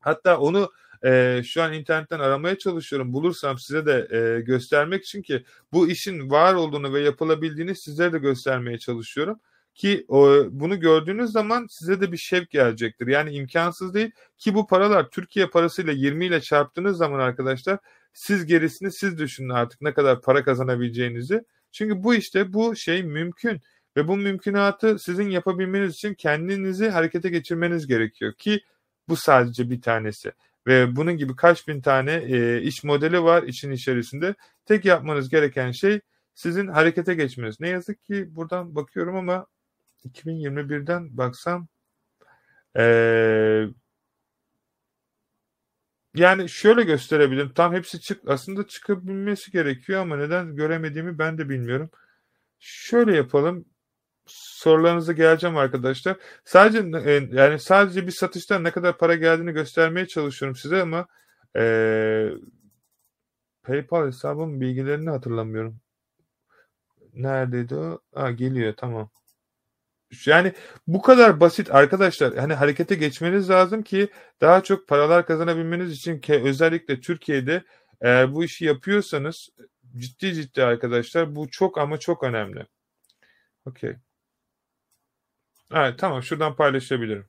hatta 0.00 0.38
onu 0.38 0.70
e, 1.04 1.42
şu 1.44 1.62
an 1.62 1.72
internetten 1.72 2.18
aramaya 2.18 2.58
çalışıyorum. 2.58 3.12
Bulursam 3.12 3.58
size 3.58 3.86
de 3.86 4.08
e, 4.18 4.40
göstermek 4.40 5.04
için 5.04 5.22
ki 5.22 5.44
bu 5.72 5.88
işin 5.88 6.30
var 6.30 6.54
olduğunu 6.54 6.92
ve 6.92 7.00
yapılabildiğini 7.00 7.74
sizlere 7.74 8.12
de 8.12 8.18
göstermeye 8.18 8.78
çalışıyorum. 8.78 9.40
Ki 9.76 10.06
bunu 10.50 10.80
gördüğünüz 10.80 11.30
zaman 11.30 11.66
size 11.70 12.00
de 12.00 12.12
bir 12.12 12.16
şevk 12.16 12.50
gelecektir. 12.50 13.06
Yani 13.06 13.30
imkansız 13.30 13.94
değil 13.94 14.10
ki 14.38 14.54
bu 14.54 14.66
paralar 14.66 15.10
Türkiye 15.10 15.46
parasıyla 15.46 15.92
20 15.92 16.26
ile 16.26 16.40
çarptığınız 16.40 16.96
zaman 16.96 17.18
arkadaşlar 17.18 17.78
siz 18.12 18.46
gerisini 18.46 18.92
siz 18.92 19.18
düşünün 19.18 19.48
artık 19.48 19.80
ne 19.80 19.94
kadar 19.94 20.20
para 20.20 20.44
kazanabileceğinizi. 20.44 21.44
Çünkü 21.72 22.02
bu 22.02 22.14
işte 22.14 22.52
bu 22.52 22.76
şey 22.76 23.02
mümkün 23.02 23.60
ve 23.96 24.08
bu 24.08 24.16
mümkünatı 24.16 24.98
sizin 24.98 25.30
yapabilmeniz 25.30 25.94
için 25.94 26.14
kendinizi 26.14 26.88
harekete 26.88 27.28
geçirmeniz 27.28 27.86
gerekiyor 27.86 28.32
ki 28.32 28.60
bu 29.08 29.16
sadece 29.16 29.70
bir 29.70 29.82
tanesi. 29.82 30.32
Ve 30.66 30.96
bunun 30.96 31.16
gibi 31.16 31.36
kaç 31.36 31.68
bin 31.68 31.80
tane 31.80 32.12
e, 32.12 32.62
iş 32.62 32.84
modeli 32.84 33.22
var 33.22 33.42
için 33.42 33.70
içerisinde. 33.70 34.34
Tek 34.66 34.84
yapmanız 34.84 35.28
gereken 35.28 35.70
şey 35.70 36.00
sizin 36.34 36.66
harekete 36.66 37.14
geçmeniz. 37.14 37.60
Ne 37.60 37.68
yazık 37.68 38.04
ki 38.04 38.36
buradan 38.36 38.74
bakıyorum 38.74 39.16
ama 39.16 39.46
2021'den 40.08 41.16
baksam 41.16 41.68
ee, 42.78 43.66
yani 46.14 46.48
şöyle 46.48 46.82
gösterebilirim. 46.82 47.52
Tam 47.54 47.74
hepsi 47.74 48.00
çık 48.00 48.30
aslında 48.30 48.66
çıkabilmesi 48.66 49.50
gerekiyor 49.52 50.00
ama 50.02 50.16
neden 50.16 50.56
göremediğimi 50.56 51.18
ben 51.18 51.38
de 51.38 51.48
bilmiyorum. 51.48 51.90
Şöyle 52.60 53.16
yapalım. 53.16 53.64
Sorularınızı 54.26 55.12
geleceğim 55.12 55.56
arkadaşlar. 55.56 56.16
Sadece 56.44 56.78
yani 57.32 57.58
sadece 57.58 58.06
bir 58.06 58.12
satıştan 58.12 58.64
ne 58.64 58.70
kadar 58.70 58.98
para 58.98 59.14
geldiğini 59.14 59.52
göstermeye 59.52 60.06
çalışıyorum 60.08 60.56
size 60.56 60.82
ama 60.82 61.06
ee, 61.56 62.30
PayPal 63.62 64.06
hesabım 64.06 64.60
bilgilerini 64.60 65.10
hatırlamıyorum. 65.10 65.80
Neredeydi 67.14 67.74
o? 67.74 68.00
Ha, 68.14 68.30
geliyor 68.30 68.74
tamam. 68.76 69.10
Yani 70.26 70.52
bu 70.86 71.02
kadar 71.02 71.40
basit 71.40 71.74
arkadaşlar. 71.74 72.36
Hani 72.36 72.54
harekete 72.54 72.94
geçmeniz 72.94 73.50
lazım 73.50 73.82
ki 73.82 74.08
daha 74.40 74.62
çok 74.62 74.88
paralar 74.88 75.26
kazanabilmeniz 75.26 75.92
için 75.92 76.20
ki 76.20 76.42
özellikle 76.44 77.00
Türkiye'de 77.00 77.64
eğer 78.00 78.34
bu 78.34 78.44
işi 78.44 78.64
yapıyorsanız 78.64 79.48
ciddi 79.96 80.34
ciddi 80.34 80.64
arkadaşlar 80.64 81.34
bu 81.36 81.48
çok 81.50 81.78
ama 81.78 81.98
çok 81.98 82.22
önemli. 82.24 82.66
Okey. 83.66 83.96
Evet 85.74 85.98
tamam 85.98 86.22
şuradan 86.22 86.56
paylaşabilirim. 86.56 87.26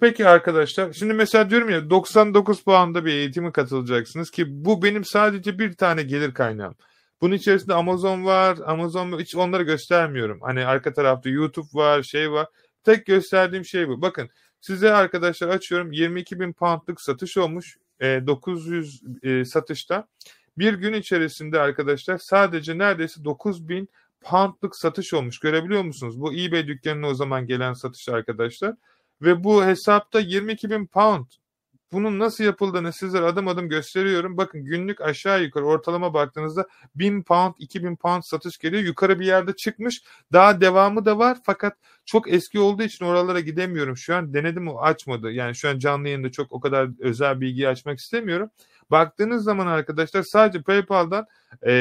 Peki 0.00 0.28
arkadaşlar 0.28 0.92
şimdi 0.92 1.14
mesela 1.14 1.50
diyorum 1.50 1.70
ya 1.70 1.90
99 1.90 2.64
puanda 2.64 3.04
bir 3.04 3.12
eğitime 3.12 3.52
katılacaksınız 3.52 4.30
ki 4.30 4.44
bu 4.48 4.82
benim 4.82 5.04
sadece 5.04 5.58
bir 5.58 5.72
tane 5.72 6.02
gelir 6.02 6.34
kaynağım. 6.34 6.74
Bunun 7.20 7.34
içerisinde 7.34 7.74
Amazon 7.74 8.24
var. 8.24 8.58
Amazon 8.66 9.18
hiç 9.18 9.34
onları 9.36 9.62
göstermiyorum. 9.62 10.40
Hani 10.40 10.66
arka 10.66 10.92
tarafta 10.92 11.28
YouTube 11.28 11.68
var, 11.72 12.02
şey 12.02 12.32
var. 12.32 12.46
Tek 12.84 13.06
gösterdiğim 13.06 13.64
şey 13.64 13.88
bu. 13.88 14.02
Bakın 14.02 14.30
size 14.60 14.92
arkadaşlar 14.92 15.48
açıyorum 15.48 15.92
22 15.92 16.40
bin 16.40 16.52
poundlık 16.52 17.00
satış 17.00 17.36
olmuş. 17.36 17.78
E, 18.00 18.26
900 18.26 19.02
e, 19.22 19.44
satışta. 19.44 20.08
Bir 20.58 20.74
gün 20.74 20.92
içerisinde 20.92 21.60
arkadaşlar 21.60 22.18
sadece 22.18 22.78
neredeyse 22.78 23.24
9 23.24 23.68
bin 23.68 23.88
poundlık 24.20 24.76
satış 24.76 25.14
olmuş. 25.14 25.38
Görebiliyor 25.38 25.82
musunuz? 25.82 26.20
Bu 26.20 26.32
eBay 26.32 26.66
dükkanına 26.66 27.08
o 27.08 27.14
zaman 27.14 27.46
gelen 27.46 27.72
satış 27.72 28.08
arkadaşlar. 28.08 28.74
Ve 29.22 29.44
bu 29.44 29.64
hesapta 29.64 30.20
22 30.20 30.70
bin 30.70 30.86
pound 30.86 31.26
bunun 31.92 32.18
nasıl 32.18 32.44
yapıldığını 32.44 32.92
sizlere 32.92 33.24
adım 33.24 33.48
adım 33.48 33.68
gösteriyorum. 33.68 34.36
Bakın 34.36 34.64
günlük 34.64 35.00
aşağı 35.00 35.42
yukarı 35.42 35.64
ortalama 35.64 36.14
baktığınızda 36.14 36.66
1000 36.94 37.22
pound 37.22 37.54
2000 37.58 37.96
pound 37.96 38.22
satış 38.22 38.58
geliyor. 38.58 38.82
Yukarı 38.82 39.20
bir 39.20 39.26
yerde 39.26 39.52
çıkmış. 39.56 40.02
Daha 40.32 40.60
devamı 40.60 41.04
da 41.04 41.18
var 41.18 41.38
fakat 41.44 41.76
çok 42.04 42.32
eski 42.32 42.58
olduğu 42.58 42.82
için 42.82 43.04
oralara 43.04 43.40
gidemiyorum. 43.40 43.96
Şu 43.96 44.16
an 44.16 44.34
denedim 44.34 44.68
o 44.68 44.80
açmadı. 44.80 45.32
Yani 45.32 45.54
şu 45.54 45.68
an 45.68 45.78
canlı 45.78 46.08
yayında 46.08 46.30
çok 46.30 46.52
o 46.52 46.60
kadar 46.60 46.88
özel 47.00 47.40
bilgi 47.40 47.68
açmak 47.68 47.98
istemiyorum. 47.98 48.50
Baktığınız 48.90 49.44
zaman 49.44 49.66
arkadaşlar 49.66 50.22
sadece 50.22 50.62
PayPal'dan 50.62 51.26
e, 51.62 51.72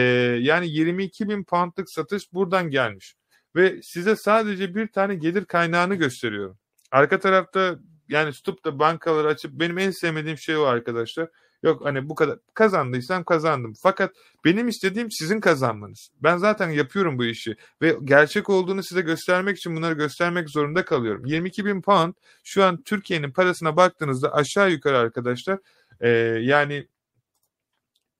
yani 0.41 0.67
22 0.69 1.29
bin 1.29 1.43
poundlık 1.43 1.89
satış 1.89 2.33
buradan 2.33 2.69
gelmiş. 2.69 3.15
Ve 3.55 3.81
size 3.81 4.15
sadece 4.15 4.75
bir 4.75 4.87
tane 4.87 5.15
gelir 5.15 5.45
kaynağını 5.45 5.95
gösteriyorum. 5.95 6.57
Arka 6.91 7.19
tarafta 7.19 7.75
yani 8.09 8.31
tutup 8.31 8.65
da 8.65 8.79
bankaları 8.79 9.27
açıp 9.27 9.51
benim 9.51 9.77
en 9.77 9.91
sevmediğim 9.91 10.37
şey 10.37 10.57
o 10.57 10.63
arkadaşlar. 10.63 11.29
Yok 11.63 11.85
hani 11.85 12.09
bu 12.09 12.15
kadar 12.15 12.39
kazandıysam 12.53 13.23
kazandım. 13.23 13.73
Fakat 13.83 14.11
benim 14.45 14.67
istediğim 14.67 15.11
sizin 15.11 15.39
kazanmanız. 15.39 16.09
Ben 16.23 16.37
zaten 16.37 16.69
yapıyorum 16.69 17.17
bu 17.17 17.25
işi 17.25 17.55
ve 17.81 17.97
gerçek 18.03 18.49
olduğunu 18.49 18.83
size 18.83 19.01
göstermek 19.01 19.57
için 19.57 19.75
bunları 19.75 19.93
göstermek 19.93 20.49
zorunda 20.49 20.85
kalıyorum. 20.85 21.25
22 21.25 21.65
bin 21.65 21.81
pound 21.81 22.13
şu 22.43 22.63
an 22.63 22.83
Türkiye'nin 22.83 23.31
parasına 23.31 23.77
baktığınızda 23.77 24.33
aşağı 24.33 24.71
yukarı 24.71 24.97
arkadaşlar 24.97 25.59
e, 25.99 26.09
yani 26.41 26.87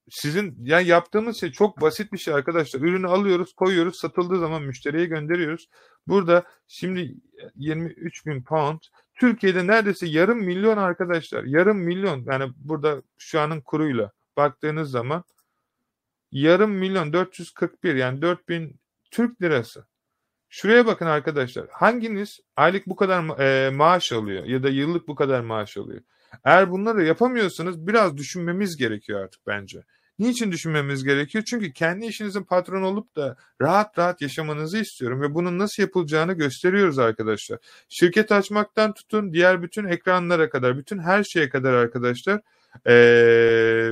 sizin 0.10 0.58
yani 0.64 0.88
yaptığımız 0.88 1.40
şey 1.40 1.52
çok 1.52 1.82
basit 1.82 2.14
bir 2.14 2.18
şey 2.18 2.34
arkadaşlar. 2.34 2.82
Ürünü 2.82 3.08
alıyoruz, 3.08 3.54
koyuyoruz, 3.54 4.00
satıldığı 4.00 4.40
zaman 4.40 4.64
müşteriye 4.64 5.06
gönderiyoruz. 5.06 5.68
Burada 6.08 6.44
şimdi 6.68 7.16
23 7.56 8.26
bin 8.26 8.44
pound. 8.44 8.80
Türkiye'de 9.16 9.68
neredeyse 9.68 10.08
yarım 10.08 10.38
milyon 10.40 10.78
arkadaşlar. 10.78 11.44
Yarım 11.44 11.78
milyon 11.78 12.24
yani 12.32 12.52
burada 12.58 13.02
şu 13.18 13.40
anın 13.40 13.62
kuruyla 13.62 14.12
baktığınız 14.38 14.92
zaman 14.92 15.24
yarım 16.32 16.72
milyon 16.72 17.14
441 17.14 17.96
yani 17.96 18.22
4000 18.22 18.80
Türk 19.12 19.42
lirası. 19.42 19.86
Şuraya 20.50 20.86
bakın 20.86 21.06
arkadaşlar. 21.06 21.68
Hanginiz 21.72 22.40
aylık 22.56 22.88
bu 22.88 22.96
kadar 22.96 23.20
ma- 23.20 23.44
e, 23.44 23.70
maaş 23.70 24.12
alıyor 24.12 24.46
ya 24.46 24.64
da 24.64 24.70
yıllık 24.70 25.08
bu 25.08 25.16
kadar 25.16 25.42
maaş 25.42 25.78
alıyor? 25.78 26.02
Eğer 26.44 26.72
bunları 26.72 27.04
yapamıyorsanız 27.06 27.88
biraz 27.88 28.18
düşünmemiz 28.18 28.78
gerekiyor 28.78 29.24
artık 29.24 29.48
bence. 29.48 29.84
Niçin 30.20 30.52
düşünmemiz 30.52 31.04
gerekiyor? 31.04 31.44
Çünkü 31.48 31.74
kendi 31.74 32.06
işinizin 32.06 32.44
patronu 32.44 32.86
olup 32.86 33.16
da 33.16 33.36
rahat 33.62 34.00
rahat 34.00 34.22
yaşamanızı 34.22 34.78
istiyorum 34.78 35.22
ve 35.22 35.34
bunun 35.34 35.60
nasıl 35.60 35.84
yapılacağını 35.84 36.34
gösteriyoruz 36.34 37.00
arkadaşlar. 37.00 37.60
Şirket 37.90 38.32
açmaktan 38.32 38.94
tutun 38.94 39.34
diğer 39.34 39.64
bütün 39.64 39.86
ekranlara 39.86 40.50
kadar, 40.50 40.78
bütün 40.78 41.00
her 41.00 41.24
şeye 41.24 41.50
kadar 41.50 41.74
arkadaşlar 41.74 42.42
ee, 42.88 43.92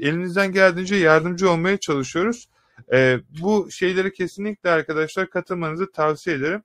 elinizden 0.00 0.52
geldiğince 0.52 0.96
yardımcı 0.96 1.50
olmaya 1.50 1.76
çalışıyoruz. 1.76 2.48
Ee, 2.92 3.18
bu 3.40 3.70
şeyleri 3.70 4.12
kesinlikle 4.12 4.70
arkadaşlar 4.70 5.30
katılmanızı 5.30 5.92
tavsiye 5.92 6.36
ederim. 6.36 6.62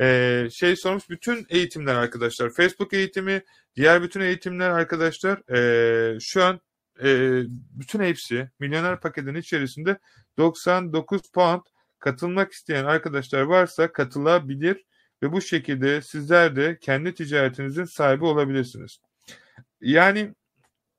Ee, 0.00 0.48
şey 0.52 0.76
sormuş 0.76 1.10
bütün 1.10 1.46
eğitimler 1.48 1.94
arkadaşlar 1.94 2.50
Facebook 2.50 2.92
eğitimi 2.92 3.42
diğer 3.76 4.02
bütün 4.02 4.20
eğitimler 4.20 4.70
arkadaşlar 4.70 5.52
e, 5.56 6.20
şu 6.20 6.44
an 6.44 6.60
e, 7.02 7.42
bütün 7.48 8.00
hepsi 8.00 8.50
milyoner 8.60 9.00
paketinin 9.00 9.38
içerisinde 9.38 9.98
99 10.38 11.22
pound 11.34 11.62
katılmak 11.98 12.52
isteyen 12.52 12.84
arkadaşlar 12.84 13.42
varsa 13.42 13.92
katılabilir 13.92 14.84
ve 15.22 15.32
bu 15.32 15.40
şekilde 15.40 16.02
sizler 16.02 16.56
de 16.56 16.78
kendi 16.80 17.14
ticaretinizin 17.14 17.84
sahibi 17.84 18.24
olabilirsiniz. 18.24 18.98
Yani 19.80 20.34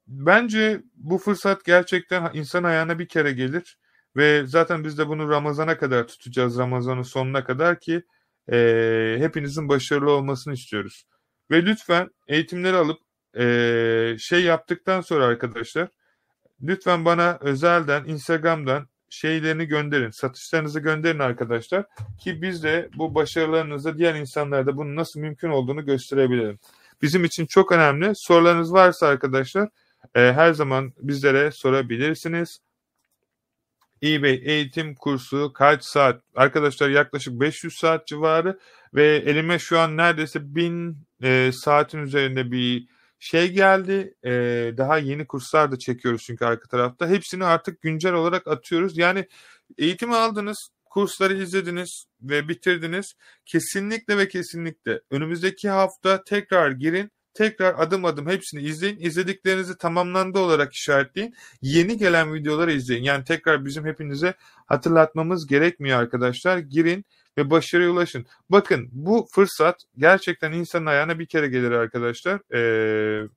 bence 0.07 0.81
bu 0.95 1.17
fırsat 1.17 1.65
gerçekten 1.65 2.29
insan 2.33 2.63
ayağına 2.63 2.99
bir 2.99 3.07
kere 3.07 3.31
gelir 3.31 3.77
ve 4.15 4.43
zaten 4.47 4.83
biz 4.83 4.97
de 4.97 5.07
bunu 5.07 5.29
Ramazan'a 5.29 5.77
kadar 5.77 6.07
tutacağız 6.07 6.57
Ramazan'ın 6.57 7.01
sonuna 7.01 7.43
kadar 7.43 7.79
ki 7.79 8.03
e, 8.51 9.15
hepinizin 9.19 9.69
başarılı 9.69 10.11
olmasını 10.11 10.53
istiyoruz. 10.53 11.03
Ve 11.51 11.65
lütfen 11.65 12.09
eğitimleri 12.27 12.75
alıp 12.75 13.06
e, 13.39 14.15
şey 14.19 14.43
yaptıktan 14.43 15.01
sonra 15.01 15.25
arkadaşlar 15.25 15.87
lütfen 16.61 17.05
bana 17.05 17.37
özelden 17.41 18.03
Instagram'dan 18.05 18.87
şeylerini 19.09 19.65
gönderin. 19.65 20.09
Satışlarınızı 20.09 20.79
gönderin 20.79 21.19
arkadaşlar. 21.19 21.85
Ki 22.19 22.41
biz 22.41 22.63
de 22.63 22.89
bu 22.95 23.15
başarılarınızı 23.15 23.97
diğer 23.97 24.15
insanlara 24.15 24.65
da 24.65 24.77
bunun 24.77 24.95
nasıl 24.95 25.19
mümkün 25.19 25.49
olduğunu 25.49 25.85
gösterebilelim. 25.85 26.59
Bizim 27.01 27.25
için 27.25 27.45
çok 27.45 27.71
önemli. 27.71 28.11
Sorularınız 28.15 28.73
varsa 28.73 29.07
arkadaşlar 29.07 29.69
e, 30.15 30.19
her 30.19 30.53
zaman 30.53 30.93
bizlere 30.97 31.51
sorabilirsiniz 31.51 32.59
eBay 34.03 34.41
eğitim 34.43 34.95
kursu 34.95 35.53
kaç 35.53 35.83
saat? 35.83 36.21
Arkadaşlar 36.35 36.89
yaklaşık 36.89 37.39
500 37.39 37.73
saat 37.73 38.07
civarı 38.07 38.59
ve 38.93 39.15
elime 39.15 39.59
şu 39.59 39.79
an 39.79 39.97
neredeyse 39.97 40.55
1000 40.55 40.97
e, 41.23 41.51
saatin 41.53 41.99
üzerinde 41.99 42.51
bir 42.51 42.87
şey 43.19 43.51
geldi. 43.51 44.13
E, 44.23 44.31
daha 44.77 44.97
yeni 44.97 45.27
kurslar 45.27 45.71
da 45.71 45.79
çekiyoruz 45.79 46.23
çünkü 46.25 46.45
arka 46.45 46.67
tarafta. 46.67 47.07
Hepsini 47.09 47.45
artık 47.45 47.81
güncel 47.81 48.13
olarak 48.13 48.47
atıyoruz. 48.47 48.97
Yani 48.97 49.27
eğitimi 49.77 50.15
aldınız, 50.15 50.69
kursları 50.85 51.33
izlediniz 51.33 52.05
ve 52.21 52.47
bitirdiniz. 52.47 53.13
Kesinlikle 53.45 54.17
ve 54.17 54.27
kesinlikle 54.27 55.01
önümüzdeki 55.11 55.69
hafta 55.69 56.23
tekrar 56.23 56.71
girin 56.71 57.11
tekrar 57.37 57.75
adım 57.79 58.05
adım 58.05 58.27
hepsini 58.27 58.61
izleyin. 58.61 58.97
İzlediklerinizi 58.99 59.77
tamamlandı 59.77 60.39
olarak 60.39 60.73
işaretleyin. 60.73 61.35
Yeni 61.61 61.97
gelen 61.97 62.33
videoları 62.33 62.71
izleyin. 62.71 63.03
Yani 63.03 63.23
tekrar 63.23 63.65
bizim 63.65 63.85
hepinize 63.85 64.33
hatırlatmamız 64.65 65.47
gerekmiyor 65.47 65.99
arkadaşlar. 65.99 66.57
Girin 66.57 67.05
ve 67.37 67.49
başarıya 67.49 67.91
ulaşın. 67.91 68.25
Bakın 68.49 68.89
bu 68.91 69.27
fırsat 69.31 69.75
gerçekten 69.97 70.51
insanın 70.51 70.85
ayağına 70.85 71.19
bir 71.19 71.25
kere 71.25 71.47
gelir 71.47 71.71
arkadaşlar. 71.71 72.53
Ee, 72.53 73.27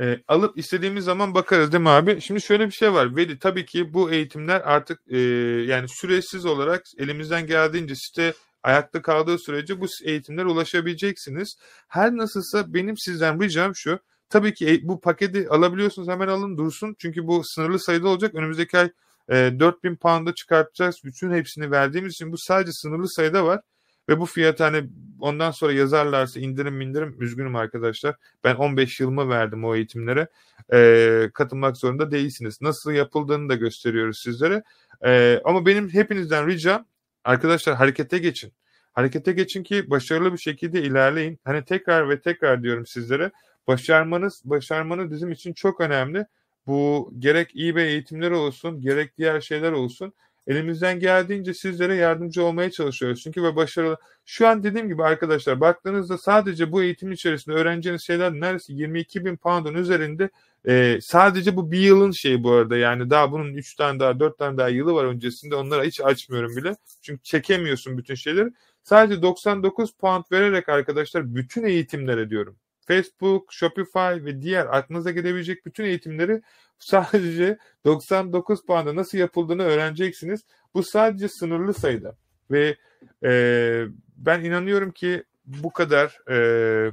e, 0.00 0.22
alıp 0.28 0.58
istediğimiz 0.58 1.04
zaman 1.04 1.34
bakarız 1.34 1.72
değil 1.72 1.82
mi 1.82 1.88
abi? 1.88 2.20
Şimdi 2.20 2.40
şöyle 2.40 2.66
bir 2.66 2.72
şey 2.72 2.92
var. 2.92 3.16
Veli 3.16 3.38
tabii 3.38 3.66
ki 3.66 3.94
bu 3.94 4.10
eğitimler 4.10 4.60
artık 4.60 5.00
e, 5.08 5.18
yani 5.66 5.88
süresiz 5.88 6.46
olarak 6.46 6.82
elimizden 6.98 7.46
geldiğince 7.46 7.94
site 7.94 8.34
ayakta 8.62 9.02
kaldığı 9.02 9.38
sürece 9.38 9.80
bu 9.80 9.86
eğitimlere 10.04 10.46
ulaşabileceksiniz. 10.46 11.56
Her 11.88 12.16
nasılsa 12.16 12.74
benim 12.74 12.96
sizden 12.96 13.42
ricam 13.42 13.74
şu. 13.74 13.98
Tabii 14.30 14.54
ki 14.54 14.70
e, 14.70 14.88
bu 14.88 15.00
paketi 15.00 15.48
alabiliyorsunuz 15.48 16.08
hemen 16.08 16.28
alın 16.28 16.58
dursun. 16.58 16.96
Çünkü 16.98 17.26
bu 17.26 17.42
sınırlı 17.44 17.78
sayıda 17.78 18.08
olacak. 18.08 18.34
Önümüzdeki 18.34 18.78
ay 18.78 18.90
e, 19.30 19.34
4000 19.60 19.96
pound'a 19.96 20.34
çıkartacağız. 20.34 21.00
Bütün 21.04 21.32
hepsini 21.32 21.70
verdiğimiz 21.70 22.12
için 22.12 22.32
bu 22.32 22.38
sadece 22.38 22.72
sınırlı 22.72 23.08
sayıda 23.08 23.44
var. 23.44 23.60
Ve 24.08 24.20
bu 24.20 24.26
fiyat 24.26 24.60
hani 24.60 24.84
ondan 25.20 25.50
sonra 25.50 25.72
yazarlarsa 25.72 26.40
indirim 26.40 26.80
indirim 26.80 27.16
üzgünüm 27.20 27.56
arkadaşlar. 27.56 28.16
Ben 28.44 28.54
15 28.54 29.00
yılımı 29.00 29.28
verdim 29.28 29.64
o 29.64 29.74
eğitimlere. 29.74 30.28
E, 30.72 31.30
katılmak 31.34 31.76
zorunda 31.76 32.10
değilsiniz. 32.10 32.58
Nasıl 32.60 32.92
yapıldığını 32.92 33.48
da 33.48 33.54
gösteriyoruz 33.54 34.20
sizlere. 34.24 34.62
E, 35.04 35.40
ama 35.44 35.66
benim 35.66 35.88
hepinizden 35.88 36.46
ricam 36.46 36.86
Arkadaşlar 37.28 37.76
harekete 37.76 38.18
geçin. 38.18 38.52
Harekete 38.92 39.32
geçin 39.32 39.62
ki 39.62 39.90
başarılı 39.90 40.32
bir 40.32 40.38
şekilde 40.38 40.82
ilerleyin. 40.82 41.38
Hani 41.44 41.64
tekrar 41.64 42.08
ve 42.08 42.20
tekrar 42.20 42.62
diyorum 42.62 42.86
sizlere. 42.86 43.30
Başarmanız, 43.66 44.42
başarmanız 44.44 45.10
bizim 45.10 45.32
için 45.32 45.52
çok 45.52 45.80
önemli. 45.80 46.26
Bu 46.68 47.12
gerek 47.18 47.56
iyi 47.56 47.76
bir 47.76 47.80
eğitimler 47.80 48.30
olsun, 48.30 48.80
gerek 48.80 49.18
diğer 49.18 49.40
şeyler 49.40 49.72
olsun. 49.72 50.12
Elimizden 50.46 51.00
geldiğince 51.00 51.54
sizlere 51.54 51.94
yardımcı 51.94 52.44
olmaya 52.44 52.70
çalışıyoruz. 52.70 53.22
Çünkü 53.22 53.42
ve 53.42 53.56
başarılı. 53.56 53.96
Şu 54.24 54.48
an 54.48 54.62
dediğim 54.62 54.88
gibi 54.88 55.04
arkadaşlar 55.04 55.60
baktığınızda 55.60 56.18
sadece 56.18 56.72
bu 56.72 56.82
eğitim 56.82 57.12
içerisinde 57.12 57.56
öğreneceğiniz 57.56 58.02
şeyler 58.02 58.32
neredeyse 58.32 58.72
22 58.72 59.24
bin 59.24 59.36
pound'un 59.36 59.74
üzerinde 59.74 60.30
ee, 60.68 60.98
sadece 61.02 61.56
bu 61.56 61.72
bir 61.72 61.78
yılın 61.78 62.10
şeyi 62.10 62.42
bu 62.42 62.52
arada 62.52 62.76
yani 62.76 63.10
daha 63.10 63.32
bunun 63.32 63.54
3 63.54 63.74
tane 63.74 64.00
daha 64.00 64.20
4 64.20 64.38
tane 64.38 64.58
daha 64.58 64.68
yılı 64.68 64.94
var 64.94 65.04
öncesinde 65.04 65.54
onlara 65.54 65.84
hiç 65.84 66.00
açmıyorum 66.00 66.56
bile. 66.56 66.76
Çünkü 67.02 67.22
çekemiyorsun 67.22 67.98
bütün 67.98 68.14
şeyleri. 68.14 68.50
Sadece 68.82 69.22
99 69.22 69.92
pound 69.92 70.24
vererek 70.32 70.68
arkadaşlar 70.68 71.34
bütün 71.34 71.64
eğitimlere 71.64 72.30
diyorum. 72.30 72.56
Facebook, 72.88 73.52
Shopify 73.52 74.24
ve 74.24 74.42
diğer 74.42 74.66
aklınıza 74.66 75.10
gelebilecek 75.10 75.66
bütün 75.66 75.84
eğitimleri 75.84 76.42
sadece 76.78 77.58
99 77.84 78.66
puanda 78.66 78.96
nasıl 78.96 79.18
yapıldığını 79.18 79.62
öğreneceksiniz. 79.62 80.40
Bu 80.74 80.82
sadece 80.82 81.28
sınırlı 81.28 81.74
sayıda. 81.74 82.16
Ve 82.50 82.76
e, 83.24 83.84
ben 84.16 84.44
inanıyorum 84.44 84.90
ki 84.90 85.24
bu 85.44 85.72
kadar 85.72 86.30
e, 86.30 86.92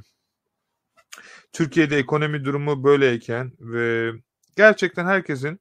Türkiye'de 1.52 1.96
ekonomi 1.96 2.44
durumu 2.44 2.84
böyleyken 2.84 3.52
ve 3.60 4.12
gerçekten 4.56 5.06
herkesin 5.06 5.60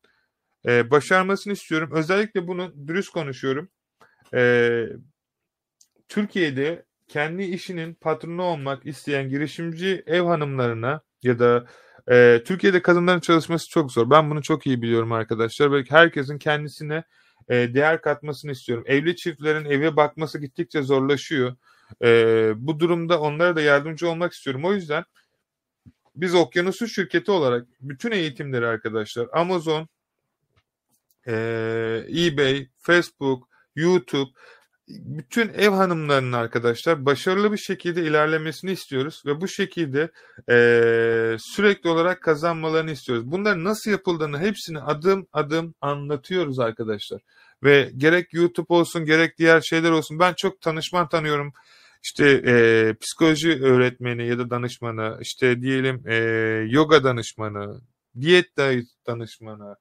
e, 0.66 0.92
başarmasını 0.92 1.54
istiyorum. 1.54 1.90
Özellikle 1.94 2.48
bunu 2.48 2.88
dürüst 2.88 3.10
konuşuyorum. 3.10 3.70
E, 4.34 4.84
Türkiye'de 6.10 6.86
kendi 7.08 7.44
işinin 7.44 7.94
patronu 7.94 8.44
olmak 8.44 8.86
isteyen 8.86 9.30
girişimci 9.30 10.04
ev 10.06 10.22
hanımlarına 10.22 11.02
ya 11.24 11.40
da 11.40 11.66
e, 12.12 12.44
Türkiye'de 12.46 12.82
kadınların 12.82 13.20
çalışması 13.20 13.70
çok 13.70 13.92
zor. 13.92 14.10
Ben 14.10 14.30
bunu 14.30 14.42
çok 14.42 14.68
iyi 14.68 14.82
biliyorum 14.82 15.12
arkadaşlar. 15.12 15.72
Belki 15.72 15.92
herkesin 15.92 16.38
kendisine 16.38 17.04
e, 17.50 17.74
değer 17.74 18.02
katmasını 18.02 18.52
istiyorum. 18.52 18.84
Evli 18.88 19.16
çiftlerin 19.16 19.66
eve 19.66 19.96
bakması 19.96 20.40
gittikçe 20.40 20.82
zorlaşıyor. 20.82 21.56
E, 22.04 22.08
bu 22.56 22.80
durumda 22.80 23.20
onlara 23.20 23.56
da 23.56 23.62
yardımcı 23.62 24.10
olmak 24.10 24.34
istiyorum. 24.34 24.66
O 24.66 24.74
yüzden 24.74 25.04
biz 26.16 26.36
Okyanusu 26.36 26.88
şirketi 26.88 27.32
olarak 27.32 27.68
bütün 27.82 28.12
eğitimleri 28.12 28.68
arkadaşlar 28.68 29.28
Amazon, 29.34 29.88
e, 31.28 31.34
eBay, 32.10 32.68
Facebook, 32.78 33.50
YouTube 33.76 34.30
bütün 34.88 35.50
ev 35.50 35.70
hanımlarının 35.70 36.32
arkadaşlar 36.32 37.06
başarılı 37.06 37.52
bir 37.52 37.58
şekilde 37.58 38.04
ilerlemesini 38.04 38.72
istiyoruz 38.72 39.24
ve 39.26 39.42
bu 39.42 39.48
şekilde 39.48 40.12
e, 40.50 41.38
sürekli 41.40 41.90
olarak 41.90 42.22
kazanmalarını 42.22 42.92
istiyoruz. 42.92 43.32
Bunlar 43.32 43.64
nasıl 43.64 43.92
yapıldığını 43.92 44.40
hepsini 44.40 44.80
adım 44.80 45.28
adım 45.34 45.76
anlatıyoruz 45.82 46.60
arkadaşlar. 46.60 47.22
Ve 47.64 47.92
gerek 47.98 48.34
YouTube 48.34 48.74
olsun 48.74 49.06
gerek 49.06 49.38
diğer 49.38 49.62
şeyler 49.62 49.92
olsun 49.92 50.20
ben 50.20 50.34
çok 50.34 50.62
tanışman 50.62 51.10
tanıyorum. 51.10 51.54
İşte 52.04 52.42
e, 52.46 52.96
psikoloji 53.02 53.64
öğretmeni 53.64 54.28
ya 54.28 54.38
da 54.40 54.50
danışmanı, 54.50 55.18
işte 55.22 55.62
diyelim 55.62 56.04
e, 56.08 56.16
yoga 56.70 57.04
danışmanı, 57.04 57.82
diyet 58.22 58.58
danışmanı, 59.08 59.76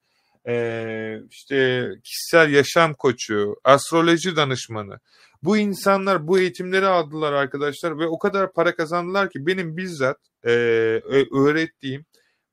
e, 0.48 1.18
işte 1.30 1.88
kişisel 2.04 2.50
yaşam 2.50 2.94
koçu, 2.94 3.56
astroloji 3.64 4.36
danışmanı. 4.36 4.98
Bu 5.42 5.56
insanlar 5.56 6.26
bu 6.26 6.38
eğitimleri 6.38 6.86
aldılar 6.86 7.32
arkadaşlar 7.32 7.98
ve 7.98 8.06
o 8.06 8.18
kadar 8.18 8.52
para 8.52 8.76
kazandılar 8.76 9.30
ki 9.30 9.46
benim 9.46 9.76
bizzat 9.76 10.18
e, 10.44 10.50
öğrettiğim 11.32 12.04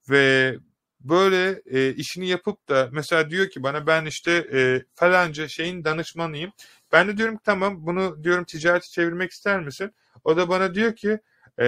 ve 0.09 0.55
böyle 0.99 1.61
e, 1.65 1.93
işini 1.93 2.27
yapıp 2.27 2.69
da 2.69 2.89
mesela 2.91 3.29
diyor 3.29 3.49
ki 3.49 3.63
bana 3.63 3.87
ben 3.87 4.05
işte 4.05 4.31
e, 4.53 4.83
falanca 4.95 5.47
şeyin 5.47 5.83
danışmanıyım. 5.83 6.51
Ben 6.91 7.07
de 7.07 7.17
diyorum 7.17 7.35
ki 7.35 7.41
tamam 7.45 7.85
bunu 7.85 8.23
diyorum 8.23 8.45
ticareti 8.45 8.91
çevirmek 8.91 9.31
ister 9.31 9.59
misin? 9.59 9.91
O 10.23 10.37
da 10.37 10.49
bana 10.49 10.75
diyor 10.75 10.95
ki 10.95 11.19
e, 11.59 11.65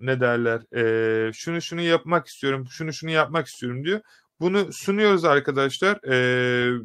ne 0.00 0.20
derler 0.20 0.76
e, 0.76 1.32
şunu 1.32 1.62
şunu 1.62 1.80
yapmak 1.80 2.26
istiyorum 2.26 2.66
şunu 2.70 2.92
şunu 2.92 3.10
yapmak 3.10 3.46
istiyorum 3.46 3.84
diyor. 3.84 4.00
Bunu 4.42 4.72
sunuyoruz 4.72 5.24
arkadaşlar. 5.24 6.04
E, 6.12 6.80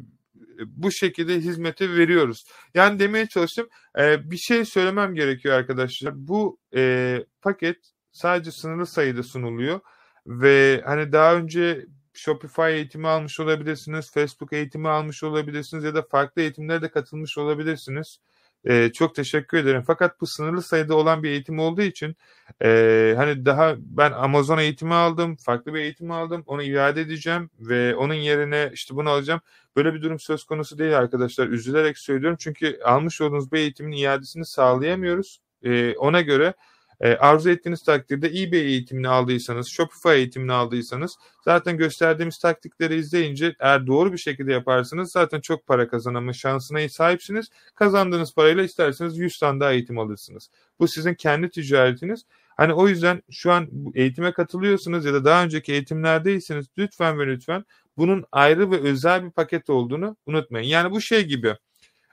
bu 0.66 0.92
şekilde 0.92 1.34
hizmeti 1.34 1.96
veriyoruz. 1.96 2.44
Yani 2.74 2.98
demeye 2.98 3.26
çalıştım. 3.26 3.68
E, 3.98 4.30
bir 4.30 4.36
şey 4.36 4.64
söylemem 4.64 5.14
gerekiyor 5.14 5.54
arkadaşlar. 5.54 6.12
Bu 6.28 6.58
e, 6.74 7.24
paket 7.42 7.76
sadece 8.12 8.50
sınırlı 8.50 8.86
sayıda 8.86 9.22
sunuluyor 9.22 9.80
ve 10.26 10.82
hani 10.84 11.12
daha 11.12 11.34
önce 11.36 11.86
Shopify 12.12 12.62
eğitimi 12.62 13.08
almış 13.08 13.40
olabilirsiniz, 13.40 14.12
Facebook 14.12 14.52
eğitimi 14.52 14.88
almış 14.88 15.22
olabilirsiniz 15.24 15.84
ya 15.84 15.94
da 15.94 16.02
farklı 16.02 16.42
eğitimlere 16.42 16.82
de 16.82 16.90
katılmış 16.90 17.38
olabilirsiniz. 17.38 18.18
Ee, 18.64 18.90
çok 18.92 19.14
teşekkür 19.14 19.58
ederim. 19.58 19.82
Fakat 19.86 20.20
bu 20.20 20.26
sınırlı 20.26 20.62
sayıda 20.62 20.94
olan 20.96 21.22
bir 21.22 21.30
eğitim 21.30 21.58
olduğu 21.58 21.82
için 21.82 22.16
e, 22.62 23.14
hani 23.16 23.46
daha 23.46 23.74
ben 23.78 24.12
Amazon 24.12 24.58
eğitimi 24.58 24.94
aldım, 24.94 25.36
farklı 25.36 25.74
bir 25.74 25.80
eğitim 25.80 26.10
aldım. 26.10 26.42
Onu 26.46 26.62
iade 26.62 27.00
edeceğim 27.00 27.50
ve 27.60 27.96
onun 27.96 28.14
yerine 28.14 28.70
işte 28.72 28.96
bunu 28.96 29.10
alacağım. 29.10 29.40
Böyle 29.76 29.94
bir 29.94 30.02
durum 30.02 30.18
söz 30.18 30.44
konusu 30.44 30.78
değil 30.78 30.98
arkadaşlar. 30.98 31.48
Üzülerek 31.48 31.98
söylüyorum 31.98 32.36
çünkü 32.40 32.78
almış 32.84 33.20
olduğunuz 33.20 33.52
bir 33.52 33.58
eğitimin 33.58 33.92
iadesini 33.92 34.44
sağlayamıyoruz. 34.44 35.40
E, 35.62 35.96
ona 35.96 36.20
göre 36.20 36.54
e, 37.00 37.14
arzu 37.14 37.50
ettiğiniz 37.50 37.82
takdirde 37.82 38.26
eBay 38.26 38.60
eğitimini 38.60 39.08
aldıysanız, 39.08 39.68
Shopify 39.68 40.08
eğitimini 40.08 40.52
aldıysanız 40.52 41.16
zaten 41.44 41.76
gösterdiğimiz 41.76 42.38
taktikleri 42.38 42.94
izleyince 42.94 43.54
eğer 43.60 43.86
doğru 43.86 44.12
bir 44.12 44.18
şekilde 44.18 44.52
yaparsanız 44.52 45.12
zaten 45.12 45.40
çok 45.40 45.66
para 45.66 45.88
kazanma 45.88 46.32
şansına 46.32 46.88
sahipsiniz. 46.88 47.48
Kazandığınız 47.74 48.34
parayla 48.34 48.62
isterseniz 48.62 49.18
100 49.18 49.38
tane 49.38 49.60
daha 49.60 49.72
eğitim 49.72 49.98
alırsınız. 49.98 50.50
Bu 50.80 50.88
sizin 50.88 51.14
kendi 51.14 51.50
ticaretiniz. 51.50 52.24
Hani 52.56 52.74
o 52.74 52.88
yüzden 52.88 53.22
şu 53.30 53.52
an 53.52 53.68
eğitime 53.94 54.32
katılıyorsunuz 54.32 55.04
ya 55.04 55.14
da 55.14 55.24
daha 55.24 55.44
önceki 55.44 55.72
eğitimlerdeyseniz 55.72 56.66
lütfen 56.78 57.18
ve 57.18 57.26
lütfen 57.26 57.64
bunun 57.96 58.24
ayrı 58.32 58.70
ve 58.70 58.80
özel 58.80 59.24
bir 59.24 59.30
paket 59.30 59.70
olduğunu 59.70 60.16
unutmayın. 60.26 60.68
Yani 60.68 60.90
bu 60.90 61.00
şey 61.00 61.24
gibi 61.24 61.56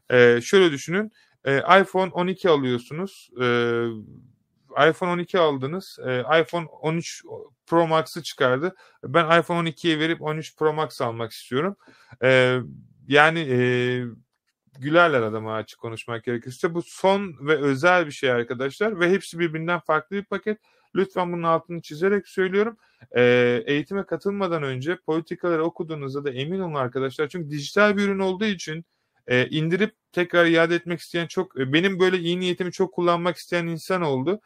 e, 0.10 0.42
şöyle 0.42 0.72
düşünün 0.72 1.12
e, 1.46 1.58
iPhone 1.58 2.12
12 2.12 2.50
alıyorsunuz 2.50 3.30
e, 3.42 3.46
iPhone 4.90 5.12
12 5.12 5.40
aldınız. 5.40 6.00
E, 6.06 6.42
iPhone 6.42 6.66
13 6.66 7.24
Pro 7.68 7.88
Max'ı 7.88 8.24
çıkardı. 8.24 8.76
Ben 9.04 9.40
iPhone 9.40 9.70
12'ye 9.70 10.00
verip 10.00 10.22
13 10.22 10.56
Pro 10.56 10.74
Max 10.74 11.02
almak 11.02 11.32
istiyorum. 11.32 11.76
E, 12.24 12.60
yani 13.08 13.40
e, 13.40 13.58
gülerler 14.80 15.22
adama 15.22 15.56
açık 15.56 15.80
konuşmak 15.80 16.24
gerekirse. 16.24 16.74
Bu 16.74 16.82
son 16.82 17.36
ve 17.48 17.58
özel 17.58 18.06
bir 18.06 18.12
şey 18.12 18.32
arkadaşlar 18.32 19.00
ve 19.00 19.10
hepsi 19.10 19.40
birbirinden 19.40 19.80
farklı 19.80 20.16
bir 20.16 20.26
paket. 20.26 20.60
Lütfen 20.96 21.34
bunun 21.34 21.44
altını 21.44 21.82
çizerek 21.82 22.28
söylüyorum. 22.28 22.78
E, 23.16 23.22
eğitime 23.66 24.06
katılmadan 24.06 24.64
önce 24.64 24.98
politikaları 25.06 25.64
okuduğunuzda 25.64 26.26
da 26.26 26.32
emin 26.32 26.60
olun 26.60 26.74
arkadaşlar. 26.74 27.30
Çünkü 27.30 27.50
dijital 27.50 27.98
bir 27.98 28.02
ürün 28.04 28.20
olduğu 28.20 28.46
için 28.46 28.86
e, 29.28 29.48
indirip 29.48 29.96
tekrar 30.12 30.46
iade 30.46 30.76
etmek 30.76 31.00
isteyen 31.00 31.28
çok 31.28 31.60
e, 31.60 31.74
benim 31.74 32.00
böyle 32.00 32.18
iyi 32.20 32.40
niyetimi 32.40 32.72
çok 32.72 32.94
kullanmak 32.94 33.38
isteyen 33.38 33.68
insan 33.68 34.02
oldu. 34.02 34.42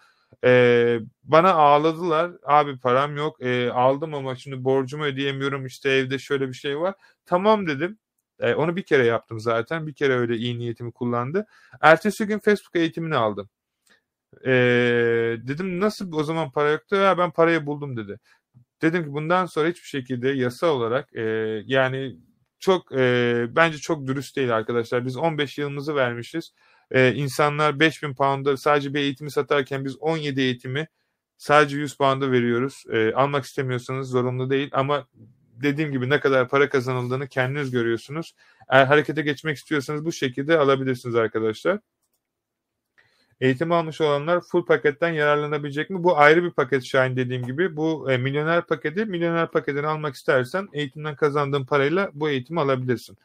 E, 0.45 0.99
bana 1.23 1.53
ağladılar. 1.53 2.31
Abi 2.43 2.79
param 2.79 3.17
yok. 3.17 3.41
E, 3.41 3.71
aldım 3.71 4.13
ama 4.13 4.35
şimdi 4.35 4.63
borcumu 4.63 5.03
ödeyemiyorum. 5.05 5.65
İşte 5.65 5.89
evde 5.89 6.19
şöyle 6.19 6.47
bir 6.47 6.53
şey 6.53 6.79
var. 6.79 6.95
Tamam 7.25 7.67
dedim. 7.67 7.99
E, 8.39 8.53
onu 8.53 8.75
bir 8.75 8.83
kere 8.83 9.05
yaptım 9.05 9.39
zaten. 9.39 9.87
Bir 9.87 9.93
kere 9.93 10.13
öyle 10.13 10.37
iyi 10.37 10.59
niyetimi 10.59 10.91
kullandı. 10.91 11.45
Ertesi 11.81 12.25
gün 12.27 12.39
Facebook 12.39 12.75
eğitimini 12.75 13.15
aldım. 13.15 13.49
E, 14.45 14.51
dedim 15.47 15.79
nasıl 15.79 16.13
o 16.13 16.23
zaman 16.23 16.51
para 16.51 16.69
yoktu? 16.71 16.95
Ya 16.95 17.17
ben 17.17 17.31
parayı 17.31 17.65
buldum 17.65 17.97
dedi. 17.97 18.19
Dedim 18.81 19.03
ki 19.03 19.13
bundan 19.13 19.45
sonra 19.45 19.69
hiçbir 19.69 19.87
şekilde 19.87 20.29
yasa 20.29 20.67
olarak 20.67 21.15
e, 21.15 21.21
yani 21.65 22.17
çok 22.59 22.91
e, 22.91 23.45
bence 23.49 23.77
çok 23.77 24.07
dürüst 24.07 24.35
değil 24.37 24.55
arkadaşlar. 24.57 25.05
Biz 25.05 25.17
15 25.17 25.57
yılımızı 25.57 25.95
vermişiz 25.95 26.53
e, 26.91 27.13
insanlar 27.13 27.79
5000 27.79 28.13
pound'a 28.13 28.57
sadece 28.57 28.93
bir 28.93 28.99
eğitimi 28.99 29.31
satarken 29.31 29.85
biz 29.85 29.97
17 29.97 30.41
eğitimi 30.41 30.87
sadece 31.37 31.77
100 31.77 31.97
pound'a 31.97 32.31
veriyoruz. 32.31 32.83
E, 32.91 33.13
almak 33.13 33.45
istemiyorsanız 33.45 34.09
zorunlu 34.09 34.49
değil 34.49 34.69
ama 34.73 35.07
dediğim 35.63 35.91
gibi 35.91 36.09
ne 36.09 36.19
kadar 36.19 36.49
para 36.49 36.69
kazanıldığını 36.69 37.27
kendiniz 37.27 37.71
görüyorsunuz. 37.71 38.35
Eğer 38.69 38.85
harekete 38.85 39.21
geçmek 39.21 39.57
istiyorsanız 39.57 40.05
bu 40.05 40.11
şekilde 40.11 40.57
alabilirsiniz 40.57 41.15
arkadaşlar. 41.15 41.79
Eğitim 43.41 43.71
almış 43.71 44.01
olanlar 44.01 44.41
full 44.41 44.65
paketten 44.65 45.09
yararlanabilecek 45.09 45.89
mi? 45.89 46.03
Bu 46.03 46.17
ayrı 46.17 46.43
bir 46.43 46.51
paket 46.51 46.83
Şahin 46.83 47.15
dediğim 47.15 47.45
gibi. 47.45 47.75
Bu 47.75 48.11
e, 48.11 48.17
milyoner 48.17 48.65
paketi. 48.67 49.05
Milyoner 49.05 49.51
paketini 49.51 49.87
almak 49.87 50.15
istersen 50.15 50.67
eğitimden 50.73 51.15
kazandığın 51.15 51.65
parayla 51.65 52.09
bu 52.13 52.29
eğitimi 52.29 52.61
alabilirsin. 52.61 53.17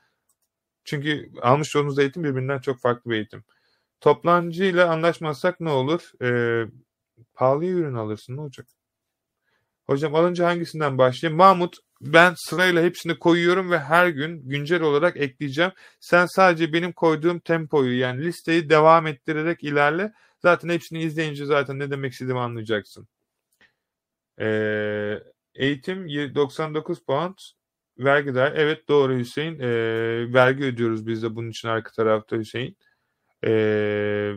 Çünkü 0.85 1.31
almış 1.43 1.77
olduğunuz 1.77 1.99
eğitim 1.99 2.25
birbirinden 2.25 2.59
çok 2.59 2.81
farklı 2.81 3.11
bir 3.11 3.17
eğitim. 3.17 3.45
Toplancı 4.05 4.65
ile 4.65 4.85
anlaşmazsak 4.85 5.61
ne 5.61 5.71
olur? 5.71 6.13
Ee, 6.23 6.67
pahalı 7.35 7.65
ürün 7.65 7.95
alırsın 7.95 8.37
ne 8.37 8.41
olacak? 8.41 8.67
Hocam 9.87 10.15
alınca 10.15 10.47
hangisinden 10.47 10.99
başlayayım? 10.99 11.39
Mahmut 11.39 11.77
ben 12.01 12.35
sırayla 12.37 12.83
hepsini 12.83 13.19
koyuyorum 13.19 13.71
ve 13.71 13.79
her 13.79 14.09
gün 14.09 14.49
güncel 14.49 14.83
olarak 14.83 15.17
ekleyeceğim. 15.17 15.73
Sen 16.01 16.27
sadece 16.27 16.73
benim 16.73 16.93
koyduğum 16.93 17.39
tempoyu 17.41 17.99
yani 17.99 18.23
listeyi 18.25 18.71
devam 18.71 19.07
ettirerek 19.07 19.65
ilerle. 19.65 20.13
Zaten 20.43 20.69
hepsini 20.69 21.03
izleyince 21.03 21.47
zaten 21.47 21.79
ne 21.79 21.91
demek 21.91 22.13
istediğimi 22.13 22.41
anlayacaksın. 22.41 23.09
Ee, 24.41 25.19
eğitim 25.55 26.09
99 26.09 27.05
pound 27.05 27.39
vergi 27.99 28.35
der. 28.35 28.53
Evet 28.57 28.89
doğru 28.89 29.19
Hüseyin. 29.19 29.59
Ee, 29.61 30.35
vergi 30.35 30.65
ödüyoruz 30.65 31.07
biz 31.07 31.23
de 31.23 31.37
bunun 31.37 31.51
için 31.51 31.69
arka 31.69 31.91
tarafta 31.93 32.37
Hüseyin. 32.37 32.77
Ee, 33.47 34.33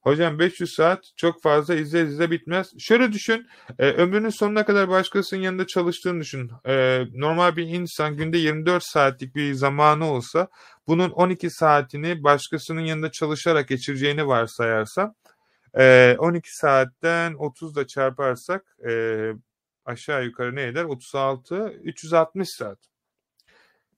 hocam 0.00 0.38
500 0.38 0.74
saat 0.74 1.04
çok 1.16 1.42
fazla 1.42 1.74
izle 1.74 2.02
izle 2.02 2.30
bitmez. 2.30 2.72
Şöyle 2.78 3.12
düşün. 3.12 3.46
E, 3.78 3.86
ömrünün 3.90 4.28
sonuna 4.28 4.64
kadar 4.64 4.88
başkasının 4.88 5.40
yanında 5.40 5.66
çalıştığını 5.66 6.20
düşün. 6.20 6.50
E, 6.66 7.04
normal 7.14 7.56
bir 7.56 7.66
insan 7.66 8.16
günde 8.16 8.38
24 8.38 8.82
saatlik 8.84 9.34
bir 9.34 9.54
zamanı 9.54 10.10
olsa 10.12 10.48
bunun 10.86 11.10
12 11.10 11.50
saatini 11.50 12.22
başkasının 12.24 12.80
yanında 12.80 13.10
çalışarak 13.10 13.68
geçireceğini 13.68 14.26
varsayarsam 14.26 15.14
e, 15.78 16.16
12 16.18 16.56
saatten 16.56 17.34
30 17.34 17.76
da 17.76 17.86
çarparsak 17.86 18.76
e, 18.88 18.92
aşağı 19.84 20.24
yukarı 20.24 20.56
ne 20.56 20.62
eder? 20.62 20.84
36, 20.84 21.68
360 21.82 22.48
saat 22.58 22.91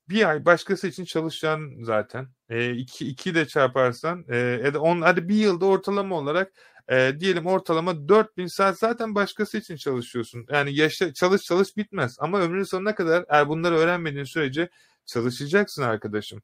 bir 0.09 0.29
ay 0.31 0.45
başkası 0.45 0.89
için 0.89 1.05
çalışacaksın 1.05 1.83
zaten. 1.85 2.29
E, 2.49 2.71
iki, 2.75 3.09
iki 3.09 3.35
de 3.35 3.47
çarparsan 3.47 4.25
e, 4.29 4.37
ya 4.37 4.75
da 4.75 4.81
on, 4.81 5.03
hadi 5.03 5.29
bir 5.29 5.35
yılda 5.35 5.67
ortalama 5.67 6.17
olarak 6.17 6.53
e, 6.89 7.13
diyelim 7.21 7.47
ortalama 7.47 8.09
4000 8.09 8.47
saat 8.47 8.79
zaten 8.79 9.15
başkası 9.15 9.59
için 9.59 9.77
çalışıyorsun. 9.77 10.47
Yani 10.51 10.77
yaşa, 10.77 11.13
çalış 11.15 11.43
çalış 11.43 11.77
bitmez 11.77 12.17
ama 12.21 12.41
ömrünün 12.41 12.65
sonuna 12.65 12.95
kadar 12.95 13.25
eğer 13.29 13.49
bunları 13.49 13.75
öğrenmediğin 13.77 14.25
sürece 14.25 14.69
çalışacaksın 15.07 15.83
arkadaşım. 15.83 16.43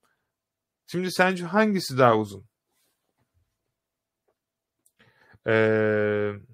Şimdi 0.86 1.10
sence 1.12 1.44
hangisi 1.44 1.98
daha 1.98 2.16
uzun? 2.16 2.44
Eee 5.46 6.49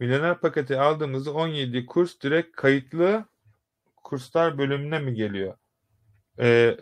Milyoner 0.00 0.40
paketi 0.40 0.78
aldığımızda 0.80 1.32
17 1.32 1.86
kurs 1.86 2.20
direkt 2.20 2.56
kayıtlı 2.56 3.24
kurslar 4.04 4.58
bölümüne 4.58 4.98
mi 4.98 5.14
geliyor? 5.14 5.58
Ee, 6.38 6.76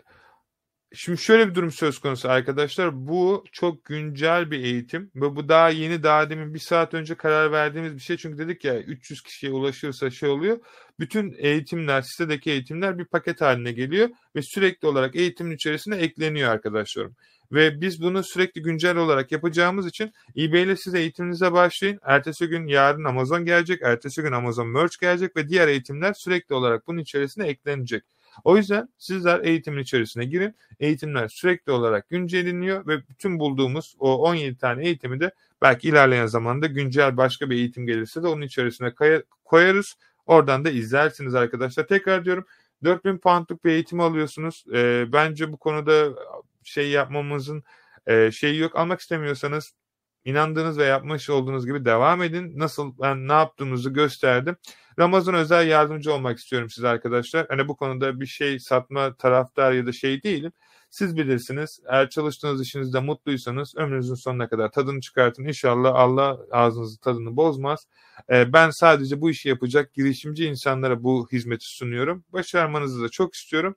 şimdi 0.93 1.21
şöyle 1.21 1.49
bir 1.49 1.55
durum 1.55 1.71
söz 1.71 1.99
konusu 1.99 2.29
arkadaşlar. 2.29 3.07
Bu 3.07 3.43
çok 3.51 3.85
güncel 3.85 4.51
bir 4.51 4.59
eğitim 4.59 5.11
ve 5.15 5.35
bu 5.35 5.49
daha 5.49 5.69
yeni 5.69 6.03
daha 6.03 6.29
demin 6.29 6.53
bir 6.53 6.59
saat 6.59 6.93
önce 6.93 7.15
karar 7.15 7.51
verdiğimiz 7.51 7.95
bir 7.95 7.99
şey. 7.99 8.17
Çünkü 8.17 8.37
dedik 8.37 8.65
ya 8.65 8.81
300 8.81 9.21
kişiye 9.21 9.51
ulaşırsa 9.51 10.09
şey 10.09 10.29
oluyor. 10.29 10.59
Bütün 10.99 11.35
eğitimler, 11.37 12.01
sitedeki 12.01 12.51
eğitimler 12.51 12.97
bir 12.99 13.05
paket 13.05 13.41
haline 13.41 13.71
geliyor 13.71 14.09
ve 14.35 14.41
sürekli 14.41 14.87
olarak 14.87 15.15
eğitimin 15.15 15.55
içerisine 15.55 15.95
ekleniyor 15.95 16.51
arkadaşlarım. 16.51 17.15
Ve 17.51 17.81
biz 17.81 18.01
bunu 18.01 18.23
sürekli 18.23 18.61
güncel 18.61 18.97
olarak 18.97 19.31
yapacağımız 19.31 19.87
için 19.87 20.11
eBay 20.37 20.63
ile 20.63 20.75
siz 20.75 20.95
eğitiminize 20.95 21.51
başlayın. 21.51 21.99
Ertesi 22.03 22.47
gün 22.47 22.67
yarın 22.67 23.03
Amazon 23.03 23.45
gelecek, 23.45 23.81
ertesi 23.81 24.21
gün 24.21 24.31
Amazon 24.31 24.67
Merch 24.67 24.99
gelecek 25.01 25.37
ve 25.37 25.49
diğer 25.49 25.67
eğitimler 25.67 26.13
sürekli 26.13 26.55
olarak 26.55 26.87
bunun 26.87 26.99
içerisine 26.99 27.47
eklenecek. 27.47 28.03
O 28.43 28.57
yüzden 28.57 28.89
sizler 28.97 29.39
eğitimin 29.39 29.83
içerisine 29.83 30.25
girin. 30.25 30.55
Eğitimler 30.79 31.27
sürekli 31.27 31.71
olarak 31.71 32.09
güncelleniyor 32.09 32.87
ve 32.87 33.07
bütün 33.07 33.39
bulduğumuz 33.39 33.95
o 33.99 34.29
17 34.29 34.57
tane 34.57 34.85
eğitimi 34.85 35.19
de 35.19 35.31
belki 35.61 35.89
ilerleyen 35.89 36.25
zamanda 36.25 36.67
güncel 36.67 37.17
başka 37.17 37.49
bir 37.49 37.55
eğitim 37.55 37.87
gelirse 37.87 38.23
de 38.23 38.27
onun 38.27 38.41
içerisine 38.41 38.93
koyarız. 39.45 39.95
Oradan 40.25 40.65
da 40.65 40.69
izlersiniz 40.69 41.35
arkadaşlar. 41.35 41.87
Tekrar 41.87 42.25
diyorum 42.25 42.45
4000 42.83 43.17
poundluk 43.17 43.65
bir 43.65 43.71
eğitim 43.71 43.99
alıyorsunuz. 43.99 44.65
E, 44.73 45.05
bence 45.13 45.51
bu 45.51 45.57
konuda 45.57 46.09
şey 46.63 46.89
yapmamızın 46.89 47.63
e, 48.07 48.31
şeyi 48.31 48.59
yok. 48.59 48.75
Almak 48.75 48.99
istemiyorsanız 48.99 49.73
inandığınız 50.25 50.77
ve 50.77 50.85
yapmış 50.85 51.29
olduğunuz 51.29 51.65
gibi 51.65 51.85
devam 51.85 52.23
edin. 52.23 52.59
Nasıl 52.59 52.93
ben 53.01 53.27
ne 53.27 53.33
yaptığınızı 53.33 53.89
gösterdim. 53.89 54.55
Ramazan 54.99 55.35
özel 55.35 55.67
yardımcı 55.67 56.13
olmak 56.13 56.37
istiyorum 56.37 56.69
size 56.69 56.87
arkadaşlar. 56.87 57.45
Hani 57.49 57.67
bu 57.67 57.75
konuda 57.75 58.19
bir 58.19 58.25
şey 58.25 58.59
satma 58.59 59.13
taraftar 59.13 59.71
ya 59.71 59.85
da 59.85 59.91
şey 59.91 60.23
değilim. 60.23 60.51
Siz 60.89 61.17
bilirsiniz. 61.17 61.79
Eğer 61.87 62.09
çalıştığınız 62.09 62.61
işinizde 62.61 62.99
mutluysanız 62.99 63.75
ömrünüzün 63.77 64.15
sonuna 64.15 64.49
kadar 64.49 64.71
tadını 64.71 65.01
çıkartın. 65.01 65.45
İnşallah 65.45 65.95
Allah 65.95 66.37
ağzınızın 66.51 66.97
tadını 66.97 67.37
bozmaz. 67.37 67.87
Ee, 68.29 68.53
ben 68.53 68.69
sadece 68.69 69.21
bu 69.21 69.29
işi 69.29 69.49
yapacak 69.49 69.93
girişimci 69.93 70.45
insanlara 70.45 71.03
bu 71.03 71.27
hizmeti 71.31 71.65
sunuyorum. 71.65 72.23
Başarmanızı 72.33 73.03
da 73.03 73.09
çok 73.09 73.35
istiyorum. 73.35 73.75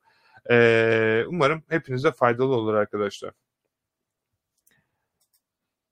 Ee, 0.50 1.24
umarım 1.28 1.62
hepinize 1.68 2.12
faydalı 2.12 2.54
olur 2.54 2.74
arkadaşlar. 2.74 3.32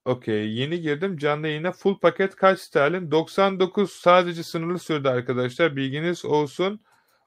Okey. 0.09 0.53
Yeni 0.55 0.81
girdim. 0.81 1.17
Canlı 1.19 1.49
yayına 1.49 1.73
full 1.73 1.99
paket 2.01 2.37
kaç 2.37 2.61
sterlin? 2.61 3.11
99 3.11 3.93
sadece 3.93 4.43
sınırlı 4.43 4.79
sürede 4.79 5.09
arkadaşlar. 5.11 5.77
Bilginiz 5.77 6.25
olsun. 6.25 6.81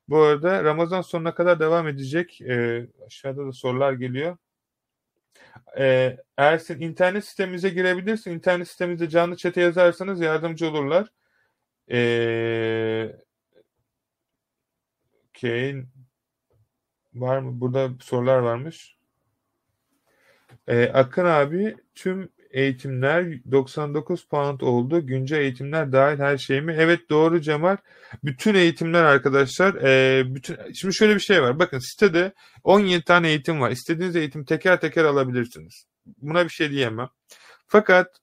Bu 0.10 0.18
arada 0.18 0.64
Ramazan 0.64 1.02
sonuna 1.02 1.36
kadar 1.36 1.60
devam 1.60 1.88
edecek. 1.88 2.42
Ee, 2.42 2.88
aşağıda 3.06 3.48
da 3.48 3.52
sorular 3.52 3.94
geliyor. 3.94 4.38
Ee, 5.80 6.18
Ersin 6.38 6.82
internet 6.82 7.26
sitemize 7.26 7.70
girebilirsin. 7.70 8.32
İnternet 8.32 8.68
sitemizde 8.68 9.10
canlı 9.10 9.36
çete 9.38 9.62
yazarsanız 9.62 10.22
yardımcı 10.22 10.68
olurlar. 10.70 11.08
Ee, 11.92 13.16
okay. 15.30 15.84
Var 17.14 17.40
mı? 17.40 17.62
Burada 17.62 17.90
sorular 18.02 18.38
varmış. 18.40 18.96
Ee, 20.68 20.86
Akın 20.94 21.26
abi 21.26 21.78
tüm 21.96 22.30
eğitimler 22.52 23.52
99 23.52 24.28
pound 24.28 24.62
oldu. 24.62 25.06
Güncel 25.06 25.38
eğitimler 25.38 25.92
dahil 25.92 26.20
her 26.20 26.38
şey 26.38 26.62
mi? 26.62 26.76
Evet 26.80 27.10
doğru 27.10 27.42
Cemal. 27.42 27.78
Bütün 28.24 28.56
eğitimler 28.56 29.04
arkadaşlar. 29.04 29.76
E, 29.76 30.24
bütün 30.36 30.74
Şimdi 30.74 30.96
şöyle 30.96 31.16
bir 31.16 31.20
şey 31.20 31.42
var. 31.42 31.60
Bakın 31.60 31.80
sitede 31.80 32.34
17 32.64 33.04
tane 33.04 33.30
eğitim 33.30 33.62
var. 33.62 33.72
İstediğiniz 33.72 34.16
eğitim 34.16 34.46
teker 34.46 34.82
teker 34.82 35.06
alabilirsiniz. 35.06 35.86
Buna 36.18 36.44
bir 36.44 36.50
şey 36.50 36.72
diyemem. 36.72 37.10
Fakat 37.68 38.22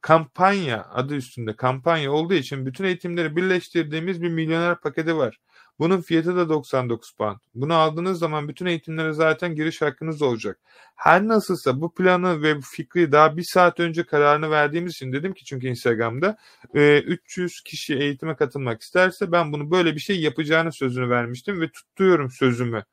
kampanya 0.00 0.84
adı 0.92 1.14
üstünde 1.14 1.56
kampanya 1.56 2.12
olduğu 2.12 2.34
için 2.34 2.66
bütün 2.66 2.84
eğitimleri 2.84 3.36
birleştirdiğimiz 3.36 4.22
bir 4.22 4.28
milyoner 4.28 4.80
paketi 4.80 5.16
var. 5.16 5.38
Bunun 5.78 6.00
fiyatı 6.00 6.36
da 6.36 6.48
99 6.48 7.12
pound. 7.12 7.36
Bunu 7.54 7.74
aldığınız 7.74 8.18
zaman 8.18 8.48
bütün 8.48 8.66
eğitimlere 8.66 9.12
zaten 9.12 9.54
giriş 9.54 9.82
hakkınız 9.82 10.22
olacak. 10.22 10.58
Her 10.96 11.28
nasılsa 11.28 11.80
bu 11.80 11.94
planı 11.94 12.42
ve 12.42 12.56
bu 12.56 12.62
fikri 12.62 13.12
daha 13.12 13.36
bir 13.36 13.42
saat 13.42 13.80
önce 13.80 14.06
kararını 14.06 14.50
verdiğimiz 14.50 14.92
için 14.92 15.12
dedim 15.12 15.34
ki 15.34 15.44
çünkü 15.44 15.66
Instagram'da 15.66 16.36
300 16.74 17.52
e, 17.52 17.70
kişi 17.70 17.94
eğitime 17.94 18.36
katılmak 18.36 18.82
isterse 18.82 19.32
ben 19.32 19.52
bunu 19.52 19.70
böyle 19.70 19.94
bir 19.94 20.00
şey 20.00 20.20
yapacağını 20.20 20.72
sözünü 20.72 21.10
vermiştim 21.10 21.60
ve 21.60 21.70
tutuyorum 21.70 22.30
sözümü. 22.30 22.84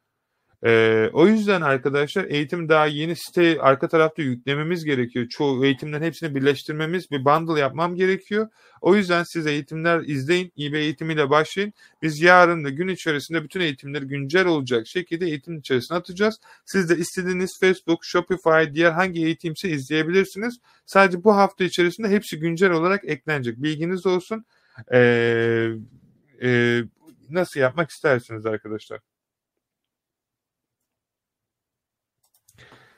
Ee, 0.63 1.09
o 1.13 1.27
yüzden 1.27 1.61
arkadaşlar 1.61 2.25
eğitim 2.25 2.69
daha 2.69 2.85
yeni 2.85 3.15
site 3.15 3.61
arka 3.61 3.87
tarafta 3.87 4.21
yüklememiz 4.21 4.85
gerekiyor. 4.85 5.27
Çoğu 5.29 5.65
eğitimlerin 5.65 6.03
hepsini 6.03 6.35
birleştirmemiz, 6.35 7.11
bir 7.11 7.25
bundle 7.25 7.59
yapmam 7.59 7.95
gerekiyor. 7.95 8.47
O 8.81 8.95
yüzden 8.95 9.23
siz 9.23 9.47
eğitimler 9.47 10.01
izleyin, 10.01 10.51
eBay 10.59 10.81
eğitimiyle 10.81 11.29
başlayın. 11.29 11.73
Biz 12.01 12.21
yarın 12.21 12.63
da 12.63 12.69
gün 12.69 12.87
içerisinde 12.87 13.43
bütün 13.43 13.59
eğitimleri 13.59 14.05
güncel 14.05 14.45
olacak 14.45 14.87
şekilde 14.87 15.25
eğitim 15.25 15.57
içerisine 15.57 15.97
atacağız. 15.97 16.39
Siz 16.65 16.89
de 16.89 16.97
istediğiniz 16.97 17.59
Facebook, 17.59 18.05
Shopify, 18.05 18.73
diğer 18.73 18.91
hangi 18.91 19.25
eğitimse 19.25 19.69
izleyebilirsiniz. 19.69 20.57
Sadece 20.85 21.23
bu 21.23 21.35
hafta 21.35 21.63
içerisinde 21.63 22.09
hepsi 22.09 22.39
güncel 22.39 22.71
olarak 22.71 23.05
eklenecek. 23.05 23.63
Bilginiz 23.63 24.05
olsun. 24.05 24.45
Ee, 24.93 25.69
e, 26.43 26.81
nasıl 27.29 27.59
yapmak 27.59 27.89
istersiniz 27.89 28.45
arkadaşlar? 28.45 29.14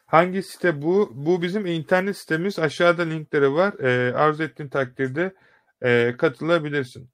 Hangi 0.08 0.43
site 0.43 0.82
bu? 0.82 1.12
Bu 1.16 1.41
bizim 1.41 1.66
internet 1.66 2.18
sitemiz. 2.18 2.60
Aşağıda 2.60 3.03
linkleri 3.03 3.53
var. 3.53 3.74
E, 3.80 4.14
arzu 4.14 4.43
ettiğin 4.43 4.70
takdirde 4.70 5.34
e, 5.82 6.16
katılabilirsin. 6.18 7.10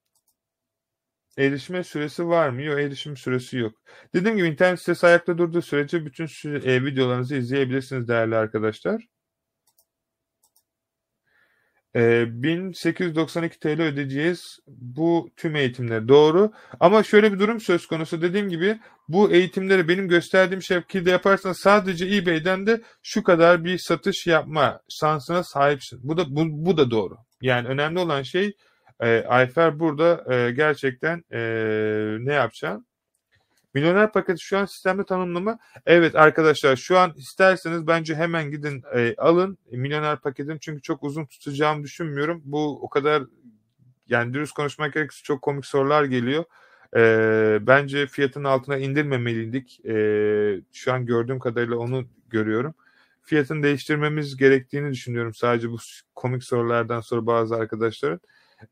Erişime 1.37 1.83
süresi 1.83 2.27
var 2.27 2.49
mı? 2.49 2.61
Yok 2.61 2.79
erişim 2.79 3.17
süresi 3.17 3.57
yok. 3.57 3.75
Dediğim 4.13 4.37
gibi 4.37 4.47
internet 4.47 4.79
sitesi 4.79 5.07
ayakta 5.07 5.37
durduğu 5.37 5.61
sürece 5.61 6.05
bütün 6.05 6.25
e, 6.59 6.85
videolarınızı 6.85 7.35
izleyebilirsiniz 7.35 8.07
değerli 8.07 8.35
arkadaşlar. 8.35 9.07
1892 11.95 13.59
TL 13.59 13.81
ödeyeceğiz. 13.81 14.59
Bu 14.67 15.29
tüm 15.37 15.55
eğitimler 15.55 16.07
doğru. 16.07 16.51
Ama 16.79 17.03
şöyle 17.03 17.33
bir 17.33 17.39
durum 17.39 17.59
söz 17.59 17.87
konusu. 17.87 18.21
Dediğim 18.21 18.49
gibi 18.49 18.79
bu 19.07 19.31
eğitimleri 19.31 19.87
benim 19.87 20.07
gösterdiğim 20.07 20.61
şekilde 20.61 21.11
yaparsan 21.11 21.53
sadece 21.53 22.15
eBay'den 22.15 22.67
de 22.67 22.81
şu 23.03 23.23
kadar 23.23 23.63
bir 23.63 23.77
satış 23.77 24.27
yapma 24.27 24.79
şansına 24.89 25.43
sahipsin. 25.43 25.99
Bu 26.03 26.17
da 26.17 26.25
bu, 26.29 26.45
bu 26.45 26.77
da 26.77 26.91
doğru. 26.91 27.17
Yani 27.41 27.67
önemli 27.67 27.99
olan 27.99 28.21
şey 28.21 28.53
e, 28.99 29.23
Ayfer 29.27 29.79
burada 29.79 30.35
e, 30.35 30.51
gerçekten 30.51 31.23
e, 31.31 31.39
ne 32.19 32.33
yapacaksın 32.33 32.85
Milyoner 33.73 34.11
paketi 34.11 34.41
şu 34.43 34.57
an 34.57 34.65
sistemde 34.65 35.05
tanımlama. 35.05 35.59
Evet 35.85 36.15
arkadaşlar 36.15 36.75
şu 36.75 36.97
an 36.99 37.13
isterseniz 37.15 37.87
bence 37.87 38.15
hemen 38.15 38.51
gidin 38.51 38.83
e, 38.95 39.15
alın 39.17 39.57
milyoner 39.71 40.19
paketini 40.19 40.59
çünkü 40.59 40.81
çok 40.81 41.03
uzun 41.03 41.25
tutacağımı 41.25 41.83
düşünmüyorum. 41.83 42.41
Bu 42.45 42.79
o 42.81 42.89
kadar 42.89 43.23
yani 44.07 44.33
dürüst 44.33 44.53
konuşmak 44.53 44.93
gerekirse 44.93 45.23
çok 45.23 45.41
komik 45.41 45.65
sorular 45.65 46.03
geliyor. 46.03 46.43
E, 46.95 47.59
bence 47.61 48.07
fiyatın 48.07 48.43
altına 48.43 48.77
indirmemeliydik. 48.77 49.85
E, 49.85 49.95
şu 50.73 50.93
an 50.93 51.05
gördüğüm 51.05 51.39
kadarıyla 51.39 51.75
onu 51.75 52.07
görüyorum. 52.29 52.73
Fiyatını 53.21 53.63
değiştirmemiz 53.63 54.37
gerektiğini 54.37 54.91
düşünüyorum 54.91 55.33
sadece 55.33 55.69
bu 55.69 55.77
komik 56.15 56.43
sorulardan 56.43 57.01
sonra 57.01 57.25
bazı 57.25 57.55
arkadaşların. 57.55 58.19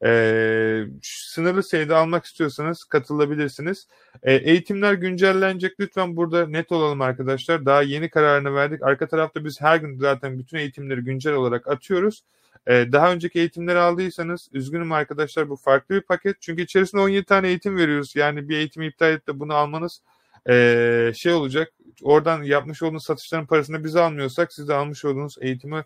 E, 0.04 0.84
sınırlı 1.02 1.64
sayıda 1.64 1.98
almak 1.98 2.26
istiyorsanız 2.26 2.84
katılabilirsiniz. 2.84 3.88
E, 4.24 4.34
eğitimler 4.34 4.94
güncellenecek. 4.94 5.80
Lütfen 5.80 6.16
burada 6.16 6.48
net 6.48 6.72
olalım 6.72 7.02
arkadaşlar. 7.02 7.66
Daha 7.66 7.82
yeni 7.82 8.10
kararını 8.10 8.56
verdik. 8.56 8.84
Arka 8.84 9.08
tarafta 9.08 9.46
biz 9.46 9.62
her 9.62 9.78
gün 9.78 10.00
zaten 10.00 10.39
bütün 10.39 10.58
eğitimleri 10.58 11.02
güncel 11.02 11.34
olarak 11.34 11.68
atıyoruz. 11.68 12.24
Ee, 12.68 12.88
daha 12.92 13.14
önceki 13.14 13.39
eğitimleri 13.39 13.80
aldıysanız 13.80 14.50
üzgünüm 14.54 14.92
arkadaşlar 14.92 15.50
bu 15.50 15.56
farklı 15.56 15.96
bir 15.96 16.02
paket. 16.02 16.42
Çünkü 16.42 16.62
içerisinde 16.62 17.02
17 17.02 17.26
tane 17.26 17.48
eğitim 17.48 17.78
veriyoruz. 17.78 18.16
Yani 18.16 18.50
bir 18.50 18.58
eğitimi 18.58 18.88
iptal 18.88 19.12
edip 19.12 19.28
de 19.28 19.39
bunu 19.39 19.54
almanız 19.54 20.02
e, 20.50 21.12
şey 21.16 21.34
olacak. 21.34 21.74
Oradan 22.04 22.44
yapmış 22.44 22.84
olduğunuz 22.84 23.04
satışların 23.04 23.46
parasını 23.46 23.84
biz 23.84 23.96
almıyorsak 23.96 24.54
siz 24.54 24.68
de 24.68 24.74
almış 24.74 25.06
olduğunuz 25.06 25.38
eğitimi 25.42 25.84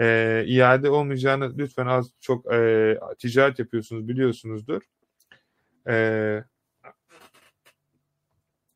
e, 0.00 0.44
iade 0.46 0.90
olmayacağını 0.90 1.58
lütfen 1.58 1.86
az 1.86 2.10
çok 2.20 2.52
e, 2.54 2.98
ticaret 3.18 3.58
yapıyorsunuz 3.58 4.08
biliyorsunuzdur. 4.08 4.82
E, 5.88 6.44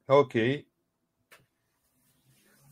Okey. 0.08 0.66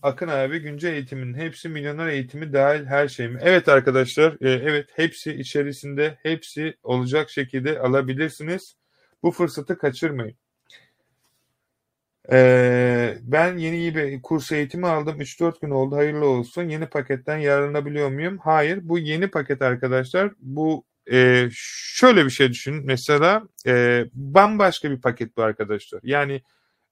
Akın 0.03 0.29
abi 0.29 0.59
güncel 0.59 0.93
eğitimin 0.93 1.35
hepsi 1.35 1.69
milyoner 1.69 2.07
eğitimi 2.09 2.53
dahil 2.53 2.85
her 2.87 3.09
şey 3.09 3.29
mi? 3.29 3.39
Evet 3.43 3.69
arkadaşlar 3.69 4.33
e, 4.41 4.51
evet 4.51 4.89
hepsi 4.93 5.33
içerisinde 5.33 6.19
hepsi 6.23 6.75
olacak 6.83 7.31
şekilde 7.31 7.79
alabilirsiniz. 7.81 8.77
Bu 9.23 9.31
fırsatı 9.31 9.79
kaçırmayın. 9.79 10.37
Ee, 12.33 13.19
ben 13.23 13.57
yeni 13.57 13.77
iyi 13.77 13.95
bir 13.95 14.23
kurs 14.23 14.53
eğitimi 14.53 14.87
aldım. 14.87 15.21
3-4 15.21 15.61
gün 15.61 15.71
oldu. 15.71 15.97
Hayırlı 15.97 16.27
olsun. 16.27 16.69
Yeni 16.69 16.87
paketten 16.87 17.37
yararlanabiliyor 17.39 18.09
muyum? 18.11 18.39
Hayır. 18.39 18.81
Bu 18.83 18.99
yeni 18.99 19.29
paket 19.31 19.63
arkadaşlar. 19.63 20.33
Bu 20.39 20.85
e, 21.13 21.49
şöyle 21.53 22.25
bir 22.25 22.31
şey 22.31 22.51
düşünün. 22.51 22.87
Mesela 22.87 23.43
e, 23.67 24.05
bambaşka 24.15 24.91
bir 24.91 25.01
paket 25.01 25.37
bu 25.37 25.43
arkadaşlar. 25.43 26.01
Yani 26.03 26.43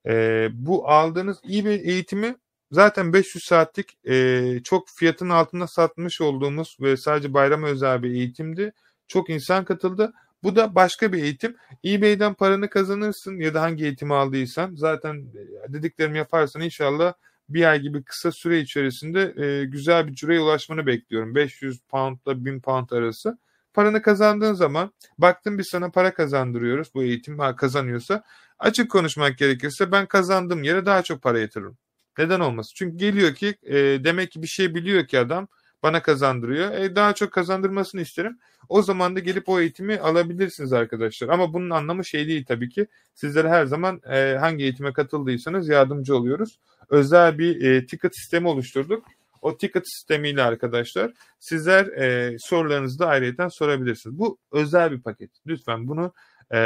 e, 0.07 0.47
bu 0.53 0.89
aldığınız 0.89 1.37
iyi 1.43 1.65
bir 1.65 1.71
eğitimi 1.85 2.35
zaten 2.71 3.13
500 3.13 3.43
saatlik 3.43 4.07
e, 4.07 4.59
çok 4.63 4.89
fiyatın 4.89 5.29
altında 5.29 5.67
satmış 5.67 6.21
olduğumuz 6.21 6.77
ve 6.81 6.97
sadece 6.97 7.33
bayrama 7.33 7.67
özel 7.67 8.03
bir 8.03 8.11
eğitimdi. 8.11 8.73
Çok 9.07 9.29
insan 9.29 9.65
katıldı. 9.65 10.13
Bu 10.47 10.55
da 10.55 10.75
başka 10.75 11.13
bir 11.13 11.23
eğitim. 11.23 11.55
eBay'den 11.85 12.33
paranı 12.33 12.69
kazanırsın 12.69 13.37
ya 13.39 13.53
da 13.53 13.61
hangi 13.61 13.83
eğitimi 13.83 14.13
aldıysan 14.13 14.75
zaten 14.75 15.15
e, 15.67 15.73
dediklerimi 15.73 16.17
yaparsan 16.17 16.61
inşallah 16.61 17.13
bir 17.49 17.63
ay 17.63 17.79
gibi 17.79 18.03
kısa 18.03 18.31
süre 18.31 18.59
içerisinde 18.59 19.33
e, 19.45 19.65
güzel 19.65 20.07
bir 20.07 20.15
cüreye 20.15 20.39
ulaşmanı 20.39 20.85
bekliyorum. 20.85 21.35
500 21.35 21.79
pound 21.79 22.17
ile 22.27 22.45
1000 22.45 22.59
pound 22.59 22.89
arası. 22.89 23.37
Paranı 23.73 24.01
kazandığın 24.01 24.53
zaman 24.53 24.91
baktım 25.17 25.57
biz 25.57 25.67
sana 25.71 25.89
para 25.89 26.13
kazandırıyoruz 26.13 26.93
bu 26.93 27.03
eğitim 27.03 27.37
kazanıyorsa 27.55 28.23
açık 28.59 28.91
konuşmak 28.91 29.37
gerekirse 29.37 29.91
ben 29.91 30.05
kazandığım 30.05 30.63
yere 30.63 30.85
daha 30.85 31.03
çok 31.03 31.21
para 31.21 31.39
yatırırım. 31.39 31.77
Neden 32.17 32.39
olmasın? 32.39 32.73
Çünkü 32.75 32.97
geliyor 32.97 33.33
ki 33.33 33.55
e, 33.63 33.75
demek 34.03 34.31
ki 34.31 34.41
bir 34.41 34.47
şey 34.47 34.75
biliyor 34.75 35.07
ki 35.07 35.19
adam 35.19 35.47
bana 35.83 36.01
kazandırıyor. 36.01 36.71
E, 36.71 36.95
daha 36.95 37.13
çok 37.13 37.31
kazandırmasını 37.31 38.01
isterim. 38.01 38.39
O 38.69 38.81
zaman 38.81 39.15
da 39.15 39.19
gelip 39.19 39.49
o 39.49 39.59
eğitimi 39.59 39.99
alabilirsiniz 39.99 40.73
arkadaşlar. 40.73 41.29
Ama 41.29 41.53
bunun 41.53 41.69
anlamı 41.69 42.05
şey 42.05 42.27
değil 42.27 42.45
tabii 42.45 42.69
ki. 42.69 42.87
Sizlere 43.13 43.49
her 43.49 43.65
zaman 43.65 44.01
e, 44.09 44.37
hangi 44.39 44.63
eğitime 44.63 44.93
katıldıysanız 44.93 45.69
yardımcı 45.69 46.15
oluyoruz. 46.15 46.59
Özel 46.89 47.37
bir 47.37 47.61
e, 47.61 47.85
ticket 47.85 48.15
sistemi 48.15 48.47
oluşturduk. 48.47 49.05
O 49.41 49.57
ticket 49.57 49.83
sistemiyle 49.87 50.43
arkadaşlar 50.43 51.13
sizler 51.39 51.85
e, 51.85 52.35
sorularınızı 52.39 52.99
da 52.99 53.07
ayrıyeten 53.07 53.47
sorabilirsiniz. 53.47 54.19
Bu 54.19 54.37
özel 54.51 54.91
bir 54.91 55.01
paket. 55.01 55.31
Lütfen 55.47 55.87
bunu 55.87 56.13
e, 56.53 56.59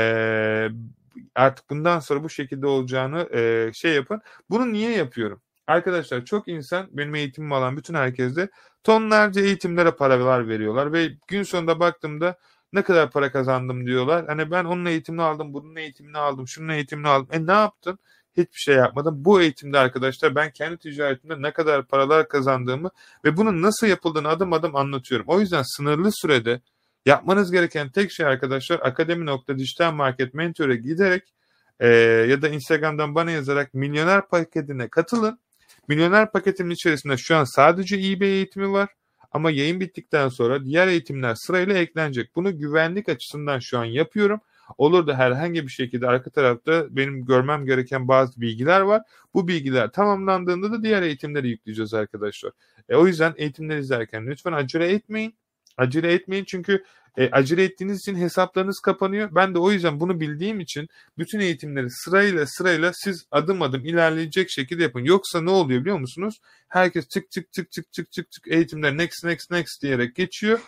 artık 1.36 1.70
bundan 1.70 2.00
sonra 2.00 2.24
bu 2.24 2.30
şekilde 2.30 2.68
olacağını 2.68 3.30
e, 3.34 3.72
şey 3.74 3.94
yapın. 3.94 4.22
Bunu 4.50 4.74
niye 4.74 4.92
yapıyorum? 4.92 5.42
Arkadaşlar 5.68 6.26
çok 6.26 6.48
insan 6.48 6.88
benim 6.92 7.16
eğitimimi 7.16 7.56
alan 7.56 7.78
bütün 7.78 7.94
herkeste 7.94 8.50
tonlarca 8.84 9.42
eğitimlere 9.42 9.92
paralar 9.92 10.48
veriyorlar 10.48 10.94
ve 10.94 11.10
gün 11.28 11.44
sonunda 11.44 11.80
baktığımda 11.80 12.38
ne 12.74 12.82
kadar 12.82 13.12
para 13.12 13.32
kazandım 13.32 13.86
diyorlar. 13.86 14.26
Hani 14.28 14.52
ben 14.52 14.66
onun 14.66 14.86
eğitimini 14.86 15.22
aldım, 15.22 15.54
bunun 15.54 15.76
eğitimini 15.76 16.18
aldım, 16.18 16.48
şunun 16.48 16.70
eğitimini 16.70 17.08
aldım. 17.08 17.28
E 17.32 17.48
ne 17.48 17.52
yaptın? 17.52 18.00
Hiçbir 18.38 18.60
şey 18.60 18.76
yapmadım. 18.76 19.26
Bu 19.26 19.42
eğitimde 19.42 19.78
arkadaşlar 19.80 20.36
ben 20.36 20.52
kendi 20.52 20.78
ticaretimde 20.78 21.42
ne 21.42 21.54
kadar 21.54 21.88
paralar 21.88 22.28
kazandığımı 22.28 22.92
ve 23.26 23.38
bunun 23.38 23.62
nasıl 23.62 23.88
yapıldığını 23.88 24.28
adım 24.28 24.54
adım 24.54 24.76
anlatıyorum. 24.76 25.26
O 25.30 25.40
yüzden 25.40 25.64
sınırlı 25.78 26.12
sürede 26.12 26.62
yapmanız 27.06 27.52
gereken 27.52 27.90
tek 27.90 28.12
şey 28.12 28.26
arkadaşlar 28.26 28.80
akademi.dijital 28.80 29.92
market 29.92 30.34
mentor'a 30.34 30.76
giderek 30.76 31.34
e, 31.80 31.88
ya 32.30 32.42
da 32.42 32.50
Instagram'dan 32.50 33.16
bana 33.16 33.32
yazarak 33.32 33.74
milyoner 33.74 34.28
paketine 34.28 34.88
katılın 34.88 35.40
Milyoner 35.88 36.32
paketimin 36.32 36.72
içerisinde 36.72 37.18
şu 37.18 37.36
an 37.36 37.44
sadece 37.44 37.96
eBay 37.96 38.30
eğitimi 38.30 38.72
var. 38.72 38.90
Ama 39.32 39.52
yayın 39.52 39.80
bittikten 39.80 40.30
sonra 40.30 40.66
diğer 40.66 40.88
eğitimler 40.88 41.36
sırayla 41.36 41.78
eklenecek. 41.78 42.36
Bunu 42.36 42.58
güvenlik 42.60 43.10
açısından 43.10 43.60
şu 43.60 43.80
an 43.80 43.86
yapıyorum. 43.86 44.40
Olur 44.78 45.08
da 45.08 45.18
herhangi 45.18 45.64
bir 45.64 45.72
şekilde 45.72 46.08
arka 46.08 46.30
tarafta 46.30 46.96
benim 46.96 47.26
görmem 47.26 47.66
gereken 47.66 48.08
bazı 48.08 48.42
bilgiler 48.42 48.82
var. 48.82 49.02
Bu 49.34 49.48
bilgiler 49.48 49.92
tamamlandığında 49.92 50.72
da 50.72 50.84
diğer 50.84 51.02
eğitimleri 51.02 51.50
yükleyeceğiz 51.50 51.94
arkadaşlar. 51.94 52.52
E, 52.90 52.96
o 52.96 53.08
yüzden 53.08 53.34
eğitimleri 53.38 53.80
izlerken 53.80 54.28
lütfen 54.28 54.54
acele 54.54 54.92
etmeyin. 54.92 55.36
Acele 55.78 56.14
etmeyin 56.14 56.46
çünkü 56.46 56.84
e, 57.18 57.30
acele 57.32 57.64
ettiğiniz 57.64 58.00
için 58.00 58.16
hesaplarınız 58.16 58.80
kapanıyor. 58.80 59.30
Ben 59.36 59.56
de 59.56 59.60
o 59.60 59.72
yüzden 59.72 60.00
bunu 60.00 60.20
bildiğim 60.20 60.60
için 60.60 60.88
bütün 61.18 61.40
eğitimleri 61.40 61.90
sırayla 61.90 62.46
sırayla 62.48 62.92
siz 62.94 63.26
adım 63.32 63.62
adım 63.62 63.86
ilerleyecek 63.86 64.50
şekilde 64.50 64.84
yapın. 64.84 65.04
Yoksa 65.04 65.42
ne 65.42 65.50
oluyor 65.50 65.82
biliyor 65.82 66.00
musunuz? 66.00 66.40
Herkes 66.68 67.08
tık 67.08 67.32
tık 67.32 67.52
tık 67.52 67.72
tık 67.72 67.92
tık 67.92 68.12
tık 68.12 68.32
tık 68.32 68.48
eğitimler 68.48 68.98
next 68.98 69.24
next 69.24 69.52
next 69.52 69.82
diyerek 69.82 70.16
geçiyor. 70.16 70.60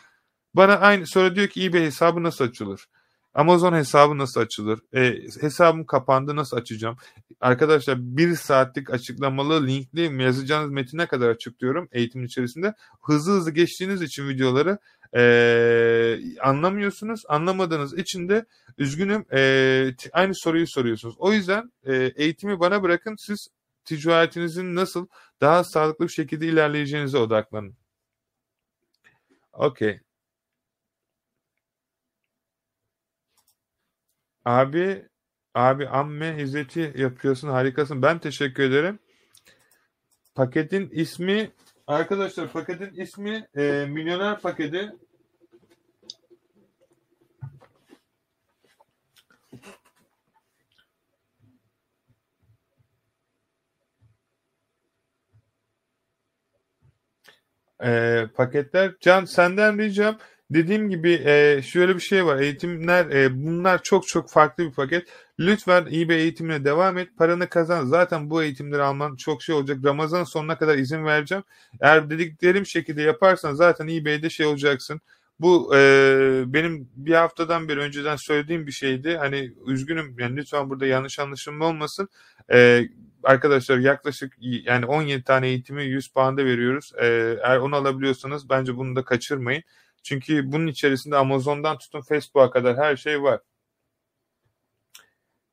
Bana 0.54 0.76
aynı 0.76 1.08
sonra 1.08 1.36
diyor 1.36 1.48
ki 1.48 1.66
eBay 1.66 1.82
hesabı 1.82 2.24
nasıl 2.24 2.46
açılır? 2.46 2.88
Amazon 3.34 3.74
hesabı 3.74 4.18
nasıl 4.18 4.42
açılır? 4.42 4.80
E, 4.94 5.16
hesabım 5.42 5.86
kapandı 5.86 6.36
nasıl 6.36 6.58
açacağım? 6.58 6.98
Arkadaşlar 7.42 7.98
bir 8.00 8.36
saatlik 8.36 8.90
açıklamalı 8.90 9.68
linkli 9.68 10.24
yazacağınız 10.24 10.72
metine 10.72 11.06
kadar 11.08 11.30
açıklıyorum 11.30 11.90
eğitimin 11.92 12.26
içerisinde. 12.26 12.74
Hızlı 13.02 13.34
hızlı 13.34 13.52
geçtiğiniz 13.52 14.02
için 14.02 14.30
videoları 14.30 14.78
e, 15.16 16.40
anlamıyorsunuz. 16.42 17.24
Anlamadığınız 17.28 17.98
için 17.98 18.30
de 18.30 18.46
üzgünüm 18.78 19.26
e, 19.34 19.96
aynı 20.14 20.36
soruyu 20.36 20.68
soruyorsunuz. 20.68 21.16
O 21.18 21.34
yüzden 21.34 21.72
e, 21.84 21.96
eğitimi 21.96 22.60
bana 22.60 22.84
bırakın 22.84 23.16
siz 23.20 23.48
ticaretinizin 23.86 24.76
nasıl 24.76 25.08
daha 25.42 25.64
sağlıklı 25.64 26.06
bir 26.06 26.12
şekilde 26.12 26.48
ilerleyeceğinize 26.48 27.18
odaklanın. 27.18 27.76
Okey. 29.54 30.00
Abi, 34.46 35.06
abi 35.54 35.88
amme 35.88 36.38
hizmeti 36.38 36.94
yapıyorsun 36.98 37.50
harikasın. 37.50 38.02
Ben 38.02 38.20
teşekkür 38.20 38.64
ederim. 38.64 39.00
Paketin 40.36 40.90
ismi 40.90 41.52
arkadaşlar 41.88 42.52
paketin 42.52 43.02
ismi 43.02 43.48
e, 43.56 43.86
milyoner 43.90 44.40
paketi. 44.40 44.92
E, 57.84 58.26
paketler. 58.36 58.94
Can 59.00 59.26
senden 59.26 59.78
ricam 59.78 60.18
Dediğim 60.54 60.90
gibi 60.90 61.22
e, 61.26 61.62
şöyle 61.62 61.96
bir 61.96 62.02
şey 62.02 62.26
var. 62.26 62.40
Eğitimler 62.40 63.06
e, 63.06 63.46
bunlar 63.46 63.84
çok 63.84 64.08
çok 64.08 64.30
farklı 64.30 64.64
bir 64.64 64.72
paket. 64.72 65.08
Lütfen 65.40 65.86
iyi 65.86 66.10
bir 66.10 66.16
eğitimine 66.16 66.66
devam 66.66 66.98
et. 66.98 67.10
Paranı 67.18 67.50
kazan. 67.50 67.86
Zaten 67.86 68.30
bu 68.30 68.44
eğitimleri 68.44 68.82
alman 68.82 69.16
çok 69.16 69.44
şey 69.44 69.56
olacak. 69.56 69.78
Ramazan 69.86 70.24
sonuna 70.24 70.58
kadar 70.58 70.78
izin 70.78 71.06
vereceğim. 71.06 71.44
Eğer 71.82 72.10
dediklerim 72.10 72.66
şekilde 72.66 73.02
yaparsan 73.02 73.54
zaten 73.54 73.88
eBay'de 73.88 74.30
şey 74.30 74.46
olacaksın. 74.46 75.02
Bu 75.40 75.76
e, 75.76 76.44
benim 76.48 76.90
bir 76.96 77.14
haftadan 77.14 77.68
beri 77.68 77.80
önceden 77.80 78.16
söylediğim 78.16 78.68
bir 78.68 78.72
şeydi. 78.72 79.18
Hani 79.18 79.54
üzgünüm 79.68 80.16
yani 80.20 80.36
lütfen 80.36 80.70
burada 80.70 80.86
yanlış 80.86 81.20
anlaşılma 81.20 81.66
olmasın. 81.66 82.10
E, 82.54 82.90
arkadaşlar 83.24 83.78
yaklaşık 83.78 84.34
yani 84.40 84.86
17 84.86 85.24
tane 85.24 85.48
eğitimi 85.48 85.84
100 85.84 86.08
puanda 86.08 86.46
veriyoruz. 86.46 86.92
E, 86.98 87.06
eğer 87.44 87.58
onu 87.58 87.76
alabiliyorsanız 87.76 88.50
bence 88.50 88.78
bunu 88.78 88.96
da 88.96 89.04
kaçırmayın. 89.04 89.64
Çünkü 90.04 90.52
bunun 90.52 90.68
içerisinde 90.68 91.18
Amazon'dan 91.18 91.78
tutun 91.78 92.02
Facebook'a 92.02 92.52
kadar 92.52 92.78
her 92.78 92.96
şey 92.96 93.24
var. 93.24 93.40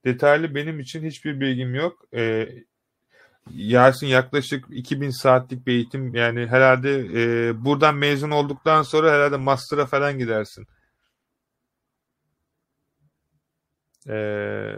Detaylı 0.04 0.54
benim 0.54 0.80
için 0.80 1.04
hiçbir 1.06 1.40
bilgim 1.40 1.74
yok. 1.74 2.04
Ee, 2.14 2.48
Yasin 3.50 4.06
yaklaşık 4.06 4.64
2000 4.70 5.10
saatlik 5.10 5.66
bir 5.66 5.72
eğitim 5.72 6.14
yani 6.14 6.46
herhalde 6.46 6.98
e, 7.48 7.64
buradan 7.64 7.94
mezun 7.96 8.30
olduktan 8.30 8.82
sonra 8.82 9.12
herhalde 9.12 9.36
master'a 9.36 9.86
falan 9.86 10.18
gidersin. 10.18 10.66
Ee, 14.08 14.76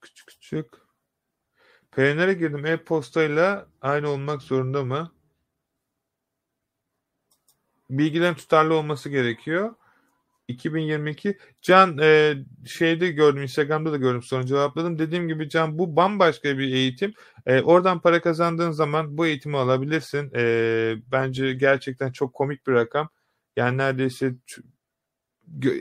küçük 0.00 0.26
küçük 0.26 0.83
Payoneer'e 1.96 2.34
girdim. 2.34 2.66
E-postayla 2.66 3.66
aynı 3.80 4.08
olmak 4.08 4.42
zorunda 4.42 4.84
mı? 4.84 5.12
Bilgilerin 7.90 8.34
tutarlı 8.34 8.74
olması 8.74 9.08
gerekiyor. 9.08 9.74
2022. 10.48 11.38
Can 11.62 11.98
e, 11.98 12.34
şeyde 12.66 13.08
gördüm 13.08 13.42
Instagram'da 13.42 13.92
da 13.92 13.96
gördüm 13.96 14.22
sonra 14.22 14.46
cevapladım. 14.46 14.98
Dediğim 14.98 15.28
gibi 15.28 15.48
Can 15.48 15.78
bu 15.78 15.96
bambaşka 15.96 16.58
bir 16.58 16.74
eğitim. 16.74 17.14
E, 17.46 17.60
oradan 17.60 18.00
para 18.00 18.20
kazandığın 18.22 18.70
zaman 18.70 19.18
bu 19.18 19.26
eğitimi 19.26 19.58
alabilirsin. 19.58 20.32
E, 20.36 20.94
bence 21.12 21.54
gerçekten 21.54 22.12
çok 22.12 22.34
komik 22.34 22.66
bir 22.66 22.72
rakam. 22.72 23.08
Yani 23.56 23.78
neredeyse 23.78 24.34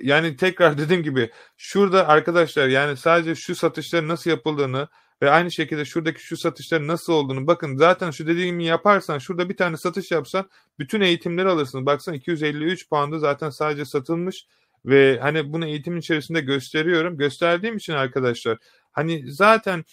yani 0.02 0.38
tekrar 0.38 0.78
dediğim 0.78 1.04
gibi 1.04 1.32
şurada 1.58 2.08
arkadaşlar 2.08 2.68
yani 2.68 2.98
sadece 2.98 3.36
şu 3.36 3.56
satışların 3.56 4.08
nasıl 4.08 4.30
yapıldığını 4.30 4.88
ve 5.24 5.30
aynı 5.30 5.52
şekilde 5.52 5.86
şuradaki 5.86 6.24
şu 6.24 6.38
satışların 6.38 6.88
nasıl 6.88 7.14
olduğunu 7.14 7.48
bakın 7.48 7.78
zaten 7.78 8.12
şu 8.12 8.28
dediğimi 8.28 8.66
yaparsan 8.66 9.18
şurada 9.18 9.50
bir 9.50 9.58
tane 9.58 9.78
satış 9.78 10.12
yapsan 10.12 10.50
bütün 10.80 11.02
eğitimleri 11.02 11.50
alırsın. 11.50 11.86
Baksan 11.86 12.14
253 12.14 12.90
pound'u 12.90 13.20
zaten 13.20 13.50
sadece 13.50 13.86
satılmış 13.86 14.48
ve 14.86 15.20
hani 15.22 15.54
bunu 15.54 15.66
eğitim 15.66 15.98
içerisinde 15.98 16.42
gösteriyorum. 16.42 17.18
Gösterdiğim 17.18 17.78
için 17.78 17.94
arkadaşlar 17.94 18.58
hani 18.92 19.32
zaten 19.32 19.86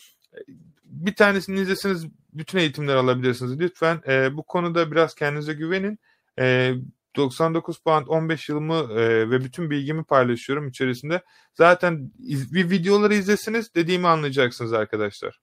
bir 0.85 1.15
tanesini 1.15 1.61
izleseniz 1.61 2.07
bütün 2.33 2.59
eğitimleri 2.59 2.97
alabilirsiniz. 2.97 3.61
Lütfen 3.61 4.01
e, 4.09 4.37
bu 4.37 4.43
konuda 4.43 4.91
biraz 4.91 5.15
kendinize 5.15 5.53
güvenin. 5.53 5.99
E, 6.39 6.75
99 7.17 7.79
pound 7.83 8.07
15 8.07 8.49
yılımı 8.49 8.75
e, 8.75 9.31
ve 9.31 9.45
bütün 9.45 9.71
bilgimi 9.71 10.05
paylaşıyorum 10.05 10.69
içerisinde. 10.69 11.23
Zaten 11.55 12.13
iz, 12.19 12.55
bir 12.55 12.71
videoları 12.71 13.15
izlesiniz 13.15 13.75
dediğimi 13.75 14.09
anlayacaksınız 14.09 14.73
arkadaşlar. 14.73 15.41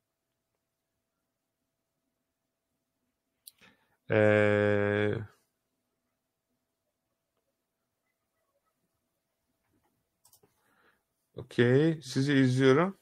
Eee 4.09 5.27
Okey. 11.37 12.01
Sizi 12.03 12.33
izliyorum. 12.33 12.97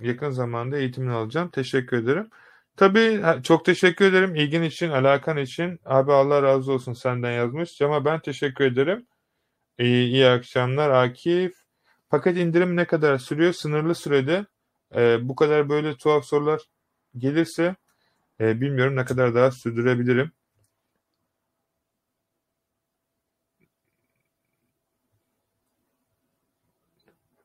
Yakın 0.00 0.30
zamanda 0.30 0.78
eğitimini 0.78 1.12
alacağım. 1.12 1.50
Teşekkür 1.50 1.96
ederim. 1.96 2.30
Tabii 2.78 3.22
çok 3.42 3.64
teşekkür 3.64 4.04
ederim 4.04 4.34
ilgin 4.34 4.62
için, 4.62 4.90
alakan 4.90 5.36
için. 5.36 5.80
Abi 5.84 6.12
Allah 6.12 6.42
razı 6.42 6.72
olsun 6.72 6.92
senden 6.92 7.32
yazmış. 7.32 7.76
Cama 7.78 8.04
ben 8.04 8.20
teşekkür 8.20 8.64
ederim. 8.64 9.06
İyi, 9.78 10.08
iyi 10.08 10.26
akşamlar 10.26 10.90
Akif. 10.90 11.54
Paket 12.10 12.36
indirim 12.36 12.76
ne 12.76 12.84
kadar 12.86 13.18
sürüyor? 13.18 13.52
Sınırlı 13.52 13.94
sürede. 13.94 14.46
Ee, 14.96 15.28
bu 15.28 15.36
kadar 15.36 15.68
böyle 15.68 15.96
tuhaf 15.96 16.24
sorular 16.24 16.60
gelirse 17.18 17.76
e, 18.40 18.60
bilmiyorum 18.60 18.96
ne 18.96 19.04
kadar 19.04 19.34
daha 19.34 19.50
sürdürebilirim. 19.50 20.32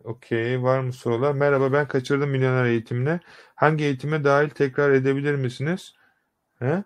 Okey. 0.04 0.64
Var 0.64 0.80
mı 0.80 0.94
sorular? 0.94 1.34
Merhaba 1.34 1.74
ben 1.74 1.88
kaçırdım 1.88 2.30
milyoner 2.30 2.66
eğitimine. 2.66 3.20
Hangi 3.56 3.84
eğitime 3.84 4.24
dahil 4.24 4.50
tekrar 4.50 4.92
edebilir 4.92 5.36
misiniz? 5.36 5.94
He? 6.60 6.84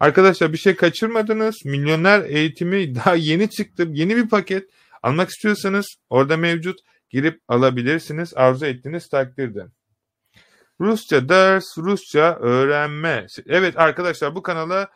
Arkadaşlar 0.00 0.52
bir 0.52 0.58
şey 0.58 0.76
kaçırmadınız. 0.76 1.56
Milyoner 1.64 2.20
eğitimi 2.24 2.94
daha 2.94 3.14
yeni 3.14 3.50
çıktı. 3.50 3.88
Yeni 3.90 4.16
bir 4.16 4.28
paket. 4.28 4.70
Almak 5.02 5.30
istiyorsanız 5.30 5.86
orada 6.10 6.36
mevcut. 6.36 6.78
Girip 7.10 7.40
alabilirsiniz. 7.48 8.32
Arzu 8.36 8.66
ettiğiniz 8.66 9.08
takdirde. 9.08 9.66
Rusça 10.80 11.28
ders, 11.28 11.64
Rusça 11.78 12.34
öğrenme. 12.40 13.26
Evet 13.46 13.78
arkadaşlar 13.78 14.34
bu 14.34 14.42
kanala 14.42 14.88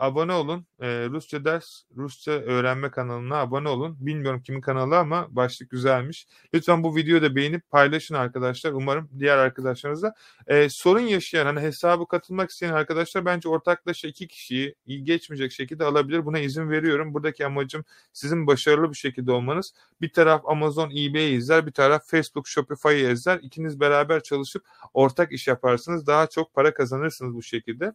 abone 0.00 0.32
olun. 0.32 0.66
E, 0.80 0.86
Rusça 1.08 1.44
ders, 1.44 1.82
Rusça 1.96 2.30
öğrenme 2.30 2.90
kanalına 2.90 3.36
abone 3.36 3.68
olun. 3.68 3.96
Bilmiyorum 4.00 4.42
kimin 4.42 4.60
kanalı 4.60 4.98
ama 4.98 5.26
başlık 5.30 5.70
güzelmiş. 5.70 6.26
Lütfen 6.54 6.82
bu 6.82 6.96
videoyu 6.96 7.22
da 7.22 7.36
beğenip 7.36 7.70
paylaşın 7.70 8.14
arkadaşlar. 8.14 8.72
Umarım 8.72 9.10
diğer 9.18 9.38
arkadaşlarınızla. 9.38 10.14
E, 10.46 10.68
sorun 10.68 11.00
yaşayan, 11.00 11.46
hani 11.46 11.60
hesabı 11.60 12.08
katılmak 12.08 12.50
isteyen 12.50 12.72
arkadaşlar 12.72 13.24
bence 13.24 13.48
ortaklaşa 13.48 14.08
iki 14.08 14.28
kişiyi 14.28 14.74
iyi 14.86 15.04
geçmeyecek 15.04 15.52
şekilde 15.52 15.84
alabilir. 15.84 16.26
Buna 16.26 16.38
izin 16.38 16.70
veriyorum. 16.70 17.14
Buradaki 17.14 17.46
amacım 17.46 17.84
sizin 18.12 18.46
başarılı 18.46 18.90
bir 18.90 18.96
şekilde 18.96 19.32
olmanız. 19.32 19.74
Bir 20.00 20.12
taraf 20.12 20.42
Amazon, 20.46 20.90
eBay 20.90 21.34
izler, 21.34 21.66
bir 21.66 21.72
taraf 21.72 22.06
Facebook, 22.06 22.48
Shopify'ı 22.48 23.12
izler. 23.12 23.38
İkiniz 23.42 23.80
beraber 23.80 24.22
çalışıp 24.22 24.64
ortak 24.94 25.32
iş 25.32 25.48
yaparsınız. 25.48 26.06
Daha 26.06 26.26
çok 26.26 26.54
para 26.54 26.74
kazanırsınız 26.74 27.34
bu 27.34 27.42
şekilde. 27.42 27.92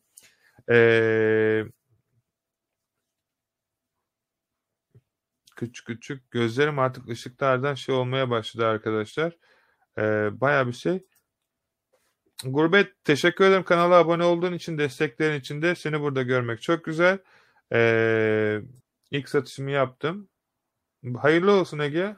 Ee, 0.69 1.63
küçük 5.55 5.87
küçük 5.87 6.31
gözlerim 6.31 6.79
artık 6.79 7.09
ışıklardan 7.09 7.73
şey 7.73 7.95
olmaya 7.95 8.29
başladı 8.29 8.67
arkadaşlar. 8.67 9.37
Ee, 9.97 10.29
Baya 10.41 10.67
bir 10.67 10.73
şey. 10.73 11.05
Gurbet 12.45 13.03
teşekkür 13.03 13.45
ederim 13.45 13.63
kanala 13.63 13.95
abone 13.95 14.23
olduğun 14.23 14.53
için 14.53 14.77
desteklerin 14.77 15.39
için 15.39 15.61
de 15.61 15.75
seni 15.75 16.01
burada 16.01 16.23
görmek 16.23 16.61
çok 16.61 16.85
güzel. 16.85 17.19
Ee, 17.73 18.61
ilk 19.11 19.29
satışımı 19.29 19.71
yaptım. 19.71 20.29
Hayırlı 21.17 21.51
olsun 21.51 21.79
Ege. 21.79 22.15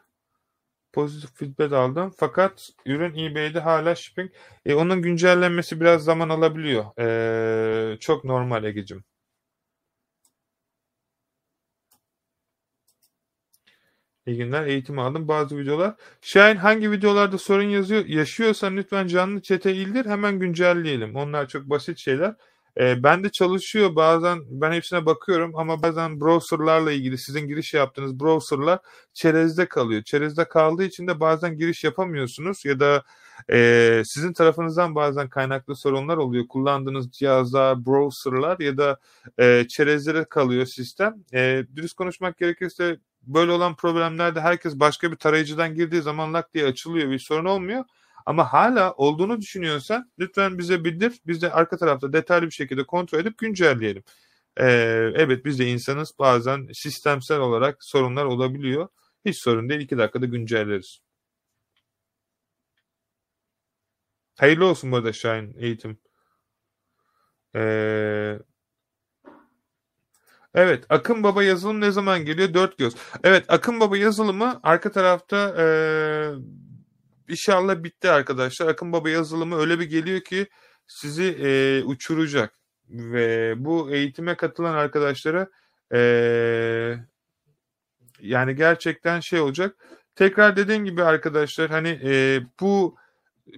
Pozitif 0.94 1.36
feedback 1.36 1.74
aldım. 1.74 2.14
Fakat 2.18 2.70
ürün 2.86 3.18
eBay'de 3.18 3.60
hala 3.60 3.96
shipping. 3.96 4.32
E, 4.66 4.74
onun 4.76 5.02
güncellenmesi 5.02 5.82
biraz 5.82 6.04
zaman 6.04 6.30
alabiliyor. 6.30 6.86
E, 7.94 7.98
çok 8.00 8.24
normal 8.24 8.64
Ege'cim. 8.64 9.04
İyi 14.26 14.38
günler. 14.38 14.66
Eğitim 14.68 15.00
aldım. 15.00 15.28
Bazı 15.28 15.58
videolar. 15.58 15.96
Şahin 16.22 16.56
hangi 16.56 16.92
videolarda 16.92 17.38
sorun 17.38 17.64
yazıyor 17.64 18.06
yaşıyorsan 18.06 18.78
lütfen 18.78 19.08
canlı 19.08 19.42
çete 19.42 19.74
ildir. 19.74 20.06
Hemen 20.06 20.40
güncelleyelim. 20.40 21.16
Onlar 21.16 21.48
çok 21.48 21.70
basit 21.70 21.98
şeyler. 21.98 22.36
E, 22.80 23.04
ben 23.04 23.24
de 23.24 23.30
çalışıyor 23.30 23.96
bazen 23.96 24.40
ben 24.50 24.72
hepsine 24.72 25.06
bakıyorum 25.06 25.52
ama 25.56 25.84
bazen 25.84 26.22
browserlarla 26.22 26.92
ilgili 26.92 27.18
sizin 27.18 27.48
giriş 27.48 27.74
yaptığınız 27.74 28.20
browserlar 28.20 28.80
çerezde 29.14 29.66
kalıyor. 29.66 30.04
Çerezde 30.04 30.46
kaldığı 30.46 30.84
için 30.84 31.08
de 31.08 31.20
bazen 31.20 31.58
giriş 31.58 31.84
yapamıyorsunuz 31.84 32.66
ya 32.66 32.80
da 32.80 33.04
e, 33.52 34.02
sizin 34.06 34.34
tarafınızdan 34.34 34.96
bazen 34.96 35.30
kaynaklı 35.30 35.76
sorunlar 35.76 36.18
oluyor. 36.18 36.48
Kullandığınız 36.48 37.12
cihazlar, 37.12 37.86
browserlar 37.86 38.60
ya 38.60 38.78
da 38.78 39.00
e, 39.40 39.66
çerezlere 39.68 40.24
kalıyor 40.24 40.66
sistem. 40.66 41.16
E, 41.34 41.64
dürüst 41.76 41.94
konuşmak 41.94 42.38
gerekirse 42.38 43.00
böyle 43.24 43.52
olan 43.52 43.76
problemlerde 43.76 44.42
herkes 44.42 44.76
başka 44.80 45.12
bir 45.12 45.18
tarayıcıdan 45.18 45.76
girdiği 45.76 46.02
zaman 46.02 46.34
lak 46.34 46.54
diye 46.54 46.66
açılıyor 46.66 47.12
bir 47.12 47.20
sorun 47.20 47.46
olmuyor. 47.46 47.84
Ama 48.26 48.54
hala 48.54 48.94
olduğunu 48.94 49.42
düşünüyorsan 49.42 50.12
lütfen 50.20 50.58
bize 50.58 50.84
bildir. 50.86 51.20
Biz 51.28 51.42
de 51.42 51.52
arka 51.52 51.78
tarafta 51.78 52.14
detaylı 52.14 52.46
bir 52.46 52.52
şekilde 52.52 52.84
kontrol 52.84 53.20
edip 53.20 53.38
güncelleyelim. 53.38 54.04
Ee, 54.58 54.66
evet 55.16 55.46
biz 55.46 55.60
de 55.60 55.68
insanız. 55.68 56.14
Bazen 56.20 56.68
sistemsel 56.74 57.40
olarak 57.40 57.84
sorunlar 57.84 58.26
olabiliyor. 58.26 58.88
Hiç 59.26 59.38
sorun 59.44 59.70
değil. 59.70 59.82
iki 59.82 59.98
dakikada 59.98 60.26
güncelleriz. 60.26 61.00
Hayırlı 64.40 64.66
olsun 64.66 64.92
bu 64.92 64.96
arada 64.98 65.14
Şahin 65.14 65.56
eğitim. 65.60 65.98
Ee, 67.56 68.40
Evet, 70.56 70.86
Akın 70.90 71.24
Baba 71.24 71.44
yazılım 71.44 71.82
ne 71.82 71.92
zaman 71.92 72.26
geliyor? 72.26 72.54
Dört 72.54 72.78
göz. 72.78 72.94
Evet, 73.24 73.46
Akın 73.48 73.80
Baba 73.80 73.98
yazılımı 73.98 74.60
arka 74.64 74.92
tarafta 74.92 75.56
e, 75.58 75.66
İnşallah 77.32 77.84
bitti 77.84 78.10
arkadaşlar. 78.10 78.68
Akın 78.68 78.94
Baba 78.94 79.10
yazılımı 79.10 79.56
öyle 79.56 79.80
bir 79.80 79.86
geliyor 79.86 80.22
ki 80.22 80.48
sizi 80.88 81.24
e, 81.24 81.84
uçuracak. 81.84 82.54
Ve 82.90 83.54
bu 83.58 83.92
eğitime 83.92 84.36
katılan 84.36 84.74
arkadaşlara 84.74 85.48
e, 85.94 86.00
yani 88.20 88.56
gerçekten 88.56 89.20
şey 89.20 89.40
olacak. 89.40 89.76
Tekrar 90.16 90.56
dediğim 90.56 90.86
gibi 90.86 91.04
arkadaşlar 91.04 91.70
hani 91.70 92.00
e, 92.04 92.42
bu 92.60 92.96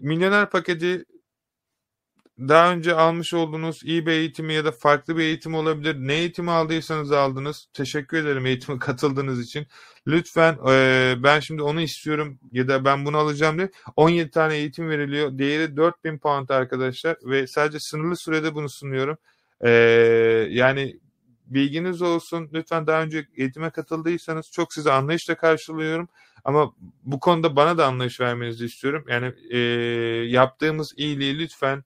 milyoner 0.01 0.49
paketi 0.49 1.05
daha 2.39 2.71
önce 2.71 2.93
almış 2.93 3.33
olduğunuz 3.33 3.83
iyi 3.83 4.05
bir 4.05 4.11
eğitimi 4.11 4.53
ya 4.53 4.65
da 4.65 4.71
farklı 4.71 5.17
bir 5.17 5.23
eğitim 5.23 5.55
olabilir. 5.55 5.95
Ne 5.95 6.13
eğitimi 6.13 6.51
aldıysanız 6.51 7.11
aldınız. 7.11 7.67
Teşekkür 7.73 8.17
ederim 8.17 8.45
eğitime 8.45 8.79
katıldığınız 8.79 9.41
için. 9.41 9.67
Lütfen 10.07 10.57
ben 11.23 11.39
şimdi 11.39 11.61
onu 11.61 11.81
istiyorum 11.81 12.39
ya 12.51 12.67
da 12.67 12.85
ben 12.85 13.05
bunu 13.05 13.17
alacağım 13.17 13.57
diye 13.57 13.71
17 13.95 14.31
tane 14.31 14.55
eğitim 14.55 14.89
veriliyor. 14.89 15.37
Değeri 15.37 15.77
4000 15.77 16.17
pound 16.17 16.49
arkadaşlar 16.49 17.17
ve 17.23 17.47
sadece 17.47 17.79
sınırlı 17.79 18.17
sürede 18.17 18.55
bunu 18.55 18.69
sunuyorum. 18.69 19.17
Yani 20.49 20.99
bilginiz 21.45 22.01
olsun. 22.01 22.49
Lütfen 22.53 22.87
daha 22.87 23.03
önce 23.03 23.27
eğitime 23.37 23.69
katıldıysanız 23.69 24.51
çok 24.51 24.73
size 24.73 24.91
anlayışla 24.91 25.35
karşılıyorum. 25.35 26.09
Ama 26.43 26.73
bu 27.03 27.19
konuda 27.19 27.55
bana 27.55 27.77
da 27.77 27.87
anlayış 27.87 28.19
vermenizi 28.19 28.65
istiyorum. 28.65 29.05
Yani 29.07 29.33
e, 29.49 29.57
yaptığımız 30.27 30.93
iyiliği 30.97 31.39
lütfen 31.39 31.83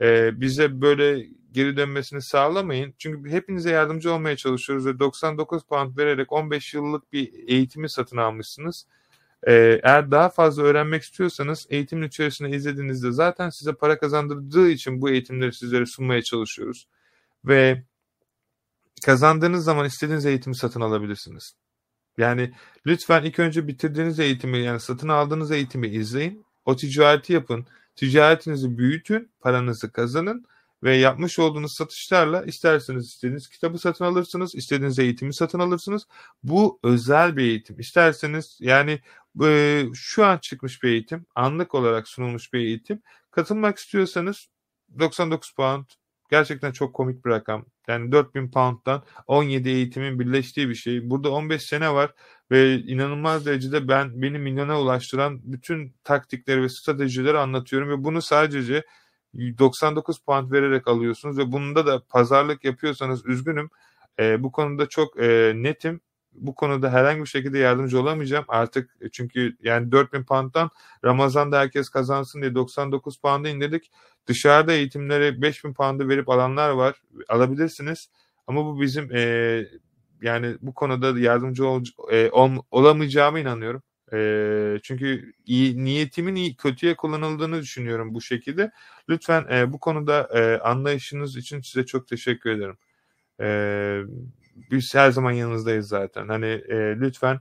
e, 0.00 0.40
bize 0.40 0.80
böyle 0.80 1.26
geri 1.52 1.76
dönmesini 1.76 2.22
sağlamayın. 2.22 2.94
Çünkü 2.98 3.30
hepinize 3.30 3.70
yardımcı 3.70 4.12
olmaya 4.12 4.36
çalışıyoruz 4.36 4.86
ve 4.86 4.98
99 4.98 5.62
pound 5.62 5.98
vererek 5.98 6.32
15 6.32 6.74
yıllık 6.74 7.12
bir 7.12 7.48
eğitimi 7.48 7.90
satın 7.90 8.16
almışsınız. 8.16 8.86
Ee, 9.46 9.80
eğer 9.82 10.10
daha 10.10 10.28
fazla 10.28 10.62
öğrenmek 10.62 11.02
istiyorsanız 11.02 11.66
eğitimin 11.70 12.08
içerisinde 12.08 12.50
izlediğinizde 12.50 13.12
zaten 13.12 13.50
size 13.50 13.72
para 13.72 13.98
kazandırdığı 13.98 14.68
için 14.68 15.00
bu 15.00 15.10
eğitimleri 15.10 15.52
sizlere 15.52 15.86
sunmaya 15.86 16.22
çalışıyoruz. 16.22 16.88
Ve 17.44 17.82
kazandığınız 19.04 19.64
zaman 19.64 19.86
istediğiniz 19.86 20.26
eğitimi 20.26 20.56
satın 20.56 20.80
alabilirsiniz. 20.80 21.52
Yani 22.18 22.52
lütfen 22.86 23.24
ilk 23.24 23.38
önce 23.38 23.68
bitirdiğiniz 23.68 24.20
eğitimi 24.20 24.58
yani 24.58 24.80
satın 24.80 25.08
aldığınız 25.08 25.50
eğitimi 25.50 25.88
izleyin. 25.88 26.44
O 26.64 26.76
ticareti 26.76 27.32
yapın. 27.32 27.66
Ticaretinizi 27.96 28.78
büyütün, 28.78 29.32
paranızı 29.40 29.92
kazanın 29.92 30.44
ve 30.82 30.96
yapmış 30.96 31.38
olduğunuz 31.38 31.72
satışlarla 31.74 32.44
isterseniz 32.44 33.06
istediğiniz 33.06 33.48
kitabı 33.48 33.78
satın 33.78 34.04
alırsınız, 34.04 34.54
istediğiniz 34.54 34.98
eğitimi 34.98 35.34
satın 35.34 35.58
alırsınız. 35.58 36.06
Bu 36.42 36.80
özel 36.84 37.36
bir 37.36 37.42
eğitim. 37.42 37.80
İsterseniz 37.80 38.58
yani 38.60 39.00
e, 39.44 39.84
şu 39.94 40.24
an 40.24 40.38
çıkmış 40.38 40.82
bir 40.82 40.88
eğitim, 40.88 41.26
anlık 41.34 41.74
olarak 41.74 42.08
sunulmuş 42.08 42.52
bir 42.52 42.60
eğitim. 42.60 43.02
Katılmak 43.30 43.78
istiyorsanız 43.78 44.48
99 44.98 45.52
pound 45.52 45.84
gerçekten 46.30 46.72
çok 46.72 46.94
komik 46.94 47.24
bir 47.24 47.30
rakam. 47.30 47.66
Yani 47.88 48.12
4000 48.12 48.50
pound'dan 48.50 49.02
17 49.26 49.68
eğitimin 49.68 50.20
birleştiği 50.20 50.68
bir 50.68 50.74
şey. 50.74 51.10
Burada 51.10 51.30
15 51.30 51.62
sene 51.62 51.94
var 51.94 52.14
ve 52.50 52.74
inanılmaz 52.78 53.46
derecede 53.46 53.88
ben 53.88 54.22
beni 54.22 54.38
milyona 54.38 54.80
ulaştıran 54.80 55.40
bütün 55.44 55.94
taktikleri 56.04 56.62
ve 56.62 56.68
stratejileri 56.68 57.38
anlatıyorum 57.38 57.88
ve 57.88 58.04
bunu 58.04 58.22
sadece 58.22 58.84
99 59.34 60.18
pound 60.18 60.52
vererek 60.52 60.88
alıyorsunuz 60.88 61.38
ve 61.38 61.52
bunda 61.52 61.86
da 61.86 62.02
pazarlık 62.08 62.64
yapıyorsanız 62.64 63.26
üzgünüm. 63.26 63.70
E, 64.18 64.42
bu 64.42 64.52
konuda 64.52 64.88
çok 64.88 65.20
e, 65.22 65.52
netim. 65.56 66.00
Bu 66.40 66.54
konuda 66.54 66.92
herhangi 66.92 67.20
bir 67.20 67.26
şekilde 67.26 67.58
yardımcı 67.58 68.00
olamayacağım 68.00 68.44
artık 68.48 68.90
çünkü 69.12 69.56
yani 69.62 69.92
4000 69.92 70.24
pound'dan 70.24 70.70
Ramazan'da 71.04 71.58
herkes 71.58 71.88
kazansın 71.88 72.40
diye 72.42 72.54
99 72.54 73.16
pound'a 73.18 73.48
indirdik. 73.48 73.90
Dışarıda 74.26 74.72
eğitimlere 74.72 75.42
5000 75.42 75.72
pound'ı 75.74 76.08
verip 76.08 76.28
alanlar 76.28 76.70
var. 76.70 77.02
Alabilirsiniz. 77.28 78.10
Ama 78.46 78.64
bu 78.64 78.80
bizim 78.80 79.16
e, 79.16 79.66
yani 80.22 80.56
bu 80.62 80.74
konuda 80.74 81.20
yardımcı 81.20 81.66
ol, 81.66 81.84
e, 82.10 82.30
ol, 82.30 82.50
olamayacağıma 82.70 83.38
inanıyorum. 83.38 83.82
E, 84.12 84.80
çünkü 84.82 85.32
iyi, 85.46 85.84
niyetimin 85.84 86.34
iyi, 86.34 86.56
kötüye 86.56 86.96
kullanıldığını 86.96 87.60
düşünüyorum 87.60 88.14
bu 88.14 88.20
şekilde. 88.20 88.70
Lütfen 89.08 89.46
e, 89.50 89.72
bu 89.72 89.80
konuda 89.80 90.28
e, 90.34 90.58
anlayışınız 90.58 91.36
için 91.36 91.60
size 91.60 91.86
çok 91.86 92.08
teşekkür 92.08 92.50
ederim. 92.50 92.76
E, 93.40 93.48
biz 94.70 94.94
her 94.94 95.10
zaman 95.10 95.32
yanınızdayız 95.32 95.88
zaten. 95.88 96.28
Hani 96.28 96.46
e, 96.46 96.76
lütfen 97.00 97.40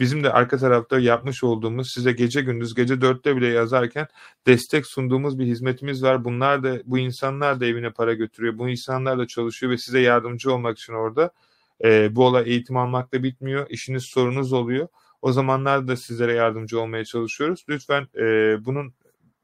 bizim 0.00 0.24
de 0.24 0.32
arka 0.32 0.58
tarafta 0.58 0.98
yapmış 0.98 1.44
olduğumuz 1.44 1.90
size 1.90 2.12
gece 2.12 2.40
gündüz 2.40 2.74
gece 2.74 3.00
dörtte 3.00 3.36
bile 3.36 3.46
yazarken 3.46 4.06
destek 4.46 4.86
sunduğumuz 4.86 5.38
bir 5.38 5.46
hizmetimiz 5.46 6.02
var. 6.02 6.24
Bunlar 6.24 6.62
da 6.62 6.78
bu 6.84 6.98
insanlar 6.98 7.60
da 7.60 7.66
evine 7.66 7.90
para 7.90 8.14
götürüyor. 8.14 8.58
Bu 8.58 8.68
insanlar 8.68 9.18
da 9.18 9.26
çalışıyor 9.26 9.72
ve 9.72 9.78
size 9.78 10.00
yardımcı 10.00 10.52
olmak 10.54 10.78
için 10.78 10.92
orada. 10.92 11.30
E, 11.84 12.16
bu 12.16 12.26
olay 12.26 12.50
eğitim 12.50 12.76
almakla 12.76 13.22
bitmiyor. 13.22 13.66
İşiniz 13.70 14.04
sorunuz 14.04 14.52
oluyor. 14.52 14.88
O 15.22 15.32
zamanlarda 15.32 15.88
da 15.88 15.96
sizlere 15.96 16.32
yardımcı 16.32 16.80
olmaya 16.80 17.04
çalışıyoruz. 17.04 17.64
Lütfen 17.68 18.08
e, 18.16 18.24
bunun 18.64 18.94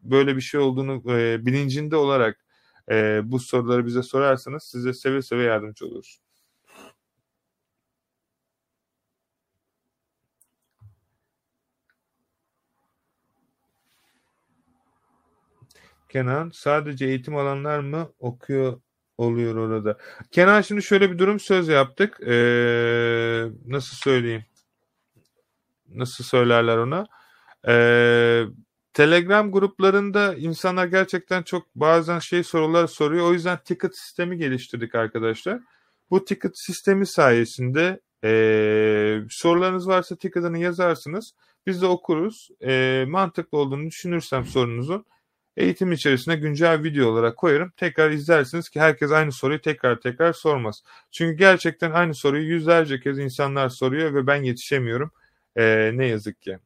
böyle 0.02 0.36
bir 0.36 0.40
şey 0.40 0.60
olduğunu 0.60 1.12
e, 1.12 1.46
bilincinde 1.46 1.96
olarak 1.96 2.44
e, 2.90 3.20
bu 3.24 3.38
soruları 3.38 3.86
bize 3.86 4.02
sorarsanız 4.02 4.62
size 4.62 4.92
seve 4.92 5.22
seve 5.22 5.42
yardımcı 5.42 5.86
oluruz. 5.86 6.23
Kenan 16.14 16.50
sadece 16.54 17.06
eğitim 17.06 17.36
alanlar 17.36 17.78
mı 17.78 18.12
okuyor 18.18 18.80
oluyor 19.18 19.56
orada? 19.56 19.98
Kenan 20.30 20.60
şimdi 20.60 20.82
şöyle 20.82 21.12
bir 21.12 21.18
durum 21.18 21.40
söz 21.40 21.68
yaptık. 21.68 22.20
Ee, 22.20 23.44
nasıl 23.66 23.96
söyleyeyim? 23.96 24.44
Nasıl 25.88 26.24
söylerler 26.24 26.76
ona? 26.76 27.06
Ee, 27.68 28.44
Telegram 28.92 29.52
gruplarında 29.52 30.34
insanlar 30.34 30.86
gerçekten 30.86 31.42
çok 31.42 31.74
bazen 31.74 32.18
şey 32.18 32.44
sorular 32.44 32.86
soruyor. 32.86 33.26
O 33.26 33.32
yüzden 33.32 33.58
ticket 33.64 33.96
sistemi 33.98 34.38
geliştirdik 34.38 34.94
arkadaşlar. 34.94 35.60
Bu 36.10 36.24
ticket 36.24 36.58
sistemi 36.58 37.06
sayesinde 37.06 38.00
e, 38.24 38.30
sorularınız 39.30 39.88
varsa 39.88 40.16
ticket'ını 40.16 40.58
yazarsınız. 40.58 41.34
Biz 41.66 41.82
de 41.82 41.86
okuruz. 41.86 42.48
E, 42.62 43.04
mantıklı 43.08 43.58
olduğunu 43.58 43.86
düşünürsem 43.86 44.44
sorunuzun 44.44 45.04
eğitim 45.56 45.92
içerisinde 45.92 46.36
güncel 46.36 46.82
video 46.84 47.08
olarak 47.08 47.36
koyarım. 47.36 47.70
Tekrar 47.76 48.10
izlersiniz 48.10 48.68
ki 48.68 48.80
herkes 48.80 49.10
aynı 49.12 49.32
soruyu 49.32 49.60
tekrar 49.60 50.00
tekrar 50.00 50.32
sormaz. 50.32 50.82
Çünkü 51.10 51.38
gerçekten 51.38 51.90
aynı 51.90 52.14
soruyu 52.14 52.44
yüzlerce 52.44 53.00
kez 53.00 53.18
insanlar 53.18 53.68
soruyor 53.68 54.14
ve 54.14 54.26
ben 54.26 54.42
yetişemiyorum. 54.42 55.10
Ee, 55.56 55.90
ne 55.94 56.06
yazık 56.06 56.42
ki. 56.42 56.58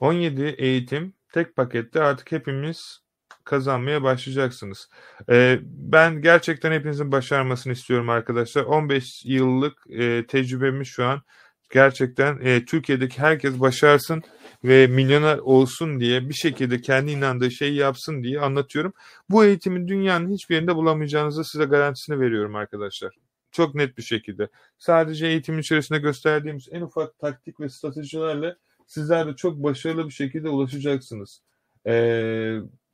...17 0.00 0.54
eğitim 0.58 1.14
tek 1.32 1.56
pakette 1.56 2.02
artık 2.02 2.32
hepimiz 2.32 3.00
kazanmaya 3.44 4.02
başlayacaksınız. 4.02 4.88
Ee, 5.30 5.58
ben 5.62 6.22
gerçekten 6.22 6.72
hepinizin 6.72 7.12
başarmasını 7.12 7.72
istiyorum 7.72 8.08
arkadaşlar. 8.10 8.62
15 8.64 9.24
yıllık 9.24 9.90
e, 9.90 10.26
tecrübemiz 10.26 10.88
şu 10.88 11.04
an 11.04 11.22
gerçekten 11.70 12.38
e, 12.42 12.64
Türkiye'deki 12.64 13.18
herkes 13.18 13.60
başarsın 13.60 14.22
ve 14.64 14.86
milyoner 14.86 15.38
olsun 15.38 16.00
diye 16.00 16.28
bir 16.28 16.34
şekilde 16.34 16.80
kendi 16.80 17.10
inandığı 17.10 17.50
şeyi 17.50 17.74
yapsın 17.74 18.22
diye 18.22 18.40
anlatıyorum. 18.40 18.92
Bu 19.30 19.44
eğitimin 19.44 19.88
dünyanın 19.88 20.34
hiçbir 20.34 20.54
yerinde 20.54 20.76
bulamayacağınızı 20.76 21.44
size 21.44 21.64
garantisini 21.64 22.20
veriyorum 22.20 22.56
arkadaşlar. 22.56 23.14
Çok 23.52 23.74
net 23.74 23.98
bir 23.98 24.02
şekilde. 24.02 24.48
Sadece 24.78 25.26
eğitim 25.26 25.58
içerisinde 25.58 25.98
gösterdiğimiz 25.98 26.68
en 26.70 26.80
ufak 26.80 27.18
taktik 27.18 27.60
ve 27.60 27.68
stratejilerle 27.68 28.56
sizler 28.86 29.26
de 29.26 29.36
çok 29.36 29.62
başarılı 29.62 30.06
bir 30.06 30.12
şekilde 30.12 30.48
ulaşacaksınız. 30.48 31.40
Ee, 31.86 31.92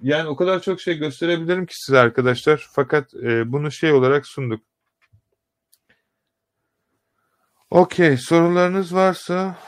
yani 0.03 0.29
o 0.29 0.37
kadar 0.37 0.63
çok 0.63 0.81
şey 0.81 0.99
gösterebilirim 0.99 1.67
ki 1.67 1.75
size 1.77 1.99
arkadaşlar. 1.99 2.67
Fakat 2.73 3.15
e, 3.15 3.53
bunu 3.53 3.71
şey 3.71 3.93
olarak 3.93 4.27
sunduk. 4.27 4.61
Okey, 7.75 8.17
sorularınız 8.17 8.95
varsa 8.95 9.59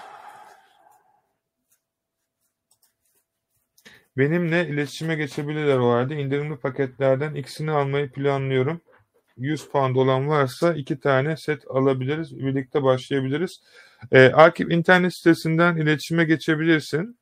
benimle 4.19 4.69
iletişime 4.69 5.15
geçebilirler 5.15 5.79
o 5.79 5.91
halde. 5.91 6.17
İndirimli 6.17 6.57
paketlerden 6.57 7.35
ikisini 7.35 7.71
almayı 7.71 8.13
planlıyorum. 8.13 8.81
100 9.37 9.69
pound 9.69 9.97
olan 9.97 10.29
varsa 10.29 10.75
iki 10.75 11.01
tane 11.01 11.37
set 11.37 11.63
alabiliriz. 11.71 12.39
Birlikte 12.39 12.83
başlayabiliriz. 12.83 13.61
Ee, 14.13 14.27
Akif 14.27 14.73
internet 14.73 15.15
sitesinden 15.15 15.77
iletişime 15.77 16.25
geçebilirsin 16.25 17.19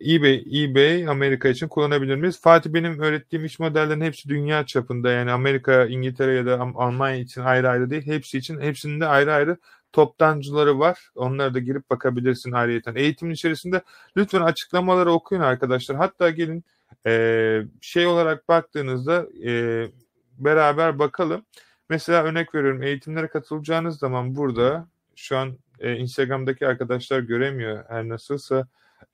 eBay, 0.00 0.44
eBay 0.52 1.08
Amerika 1.08 1.48
için 1.48 1.68
kullanabilir 1.68 2.16
miyiz? 2.16 2.40
Fatih 2.40 2.70
benim 2.72 2.98
öğrettiğim 3.00 3.44
iş 3.44 3.58
modellerinin 3.58 4.04
hepsi 4.04 4.28
dünya 4.28 4.66
çapında. 4.66 5.10
Yani 5.10 5.30
Amerika, 5.32 5.86
İngiltere 5.86 6.34
ya 6.34 6.46
da 6.46 6.60
Almanya 6.60 7.16
için 7.16 7.40
ayrı 7.40 7.68
ayrı 7.68 7.90
değil. 7.90 8.06
Hepsi 8.06 8.38
için 8.38 8.60
hepsinde 8.60 9.06
ayrı 9.06 9.32
ayrı 9.32 9.56
toptancıları 9.92 10.78
var. 10.78 11.10
Onlara 11.14 11.54
da 11.54 11.58
girip 11.58 11.90
bakabilirsin 11.90 12.52
ayrıyeten. 12.52 12.94
Eğitimin 12.94 13.34
içerisinde 13.34 13.82
lütfen 14.16 14.40
açıklamaları 14.40 15.12
okuyun 15.12 15.42
arkadaşlar. 15.42 15.96
Hatta 15.96 16.30
gelin 16.30 16.64
e, 17.06 17.62
şey 17.80 18.06
olarak 18.06 18.48
baktığınızda 18.48 19.26
e, 19.46 19.86
beraber 20.38 20.98
bakalım. 20.98 21.44
Mesela 21.88 22.24
örnek 22.24 22.54
veriyorum 22.54 22.82
eğitimlere 22.82 23.28
katılacağınız 23.28 23.98
zaman 23.98 24.36
burada 24.36 24.86
şu 25.16 25.36
an 25.38 25.58
e, 25.80 25.96
Instagram'daki 25.96 26.66
arkadaşlar 26.66 27.20
göremiyor 27.20 27.84
her 27.88 28.08
nasılsa 28.08 28.66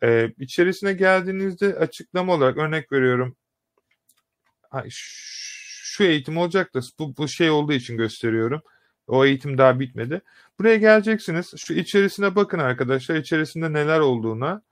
ee, 0.03 0.33
içerisine 0.39 0.93
geldiğinizde 0.93 1.75
açıklama 1.75 2.35
olarak 2.35 2.57
örnek 2.57 2.93
veriyorum. 2.93 3.37
Şu 4.89 6.05
eğitim 6.05 6.37
olacak 6.39 6.75
da 6.75 6.81
bu, 6.99 7.17
bu 7.17 7.29
şey 7.29 7.51
olduğu 7.51 7.73
için 7.73 7.97
gösteriyorum. 7.97 8.63
O 9.07 9.25
eğitim 9.25 9.59
daha 9.59 9.81
bitmedi. 9.81 10.21
Buraya 10.59 10.77
geleceksiniz. 10.77 11.55
Şu 11.57 11.75
içerisine 11.75 12.37
bakın 12.37 12.59
arkadaşlar. 12.59 13.17
İçerisinde 13.17 13.73
neler 13.73 14.01
olduğuna 14.01 14.63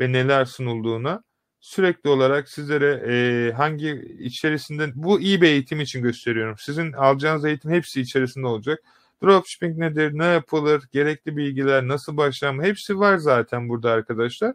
ve 0.00 0.12
neler 0.12 0.44
sunulduğuna 0.44 1.22
sürekli 1.60 2.10
olarak 2.10 2.48
sizlere 2.48 3.02
e, 3.08 3.52
hangi 3.52 4.16
içerisinde 4.20 4.92
bu 4.94 5.20
iyi 5.20 5.42
bir 5.42 5.46
eğitim 5.48 5.80
için 5.80 6.02
gösteriyorum. 6.02 6.56
Sizin 6.58 6.92
alacağınız 6.92 7.44
eğitim 7.44 7.70
hepsi 7.70 8.00
içerisinde 8.00 8.46
olacak. 8.46 8.80
Dropshipping 9.22 9.78
nedir, 9.78 10.18
ne 10.18 10.24
yapılır, 10.24 10.84
gerekli 10.92 11.36
bilgiler, 11.36 11.88
nasıl 11.88 12.16
başlanma 12.16 12.62
hepsi 12.62 12.98
var 12.98 13.16
zaten 13.16 13.68
burada 13.68 13.90
arkadaşlar. 13.90 14.54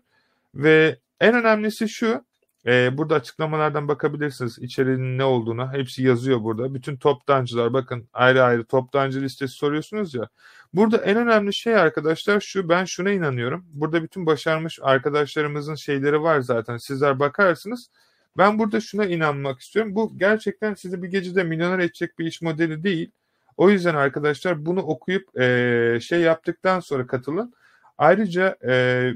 Ve 0.56 1.00
En 1.24 1.36
önemlisi 1.36 1.90
şu. 1.90 2.26
E, 2.66 2.98
burada 2.98 3.16
açıklamalardan 3.16 3.88
bakabilirsiniz 3.88 4.60
içeriğinin 4.60 5.18
ne 5.18 5.24
olduğuna. 5.24 5.74
Hepsi 5.74 6.04
yazıyor 6.04 6.44
burada. 6.44 6.74
Bütün 6.74 6.98
toptancılar 6.98 7.74
bakın 7.74 8.10
ayrı 8.14 8.44
ayrı 8.44 8.66
toptancı 8.66 9.22
listesi 9.22 9.54
soruyorsunuz 9.54 10.14
ya. 10.14 10.28
Burada 10.74 10.98
en 10.98 11.18
önemli 11.18 11.54
şey 11.54 11.76
arkadaşlar 11.76 12.40
şu 12.40 12.70
ben 12.70 12.86
şuna 12.86 13.12
inanıyorum. 13.12 13.66
Burada 13.74 14.04
bütün 14.04 14.26
başarmış 14.26 14.80
arkadaşlarımızın 14.82 15.76
şeyleri 15.76 16.22
var 16.22 16.40
zaten. 16.42 16.78
Sizler 16.78 17.20
bakarsınız. 17.20 17.90
Ben 18.38 18.60
burada 18.60 18.80
şuna 18.80 19.06
inanmak 19.06 19.60
istiyorum. 19.60 19.96
Bu 19.96 20.18
gerçekten 20.18 20.74
sizi 20.74 21.04
bir 21.04 21.08
gecede 21.08 21.44
milyoner 21.44 21.80
edecek 21.80 22.20
bir 22.20 22.26
iş 22.26 22.42
modeli 22.42 22.84
değil. 22.84 23.12
O 23.58 23.70
yüzden 23.70 23.96
arkadaşlar 23.96 24.66
bunu 24.66 24.82
okuyup 24.82 25.40
e, 25.40 26.00
şey 26.02 26.22
yaptıktan 26.22 26.80
sonra 26.80 27.08
katılın. 27.08 27.54
Ayrıca 27.98 28.58
e, 28.68 29.14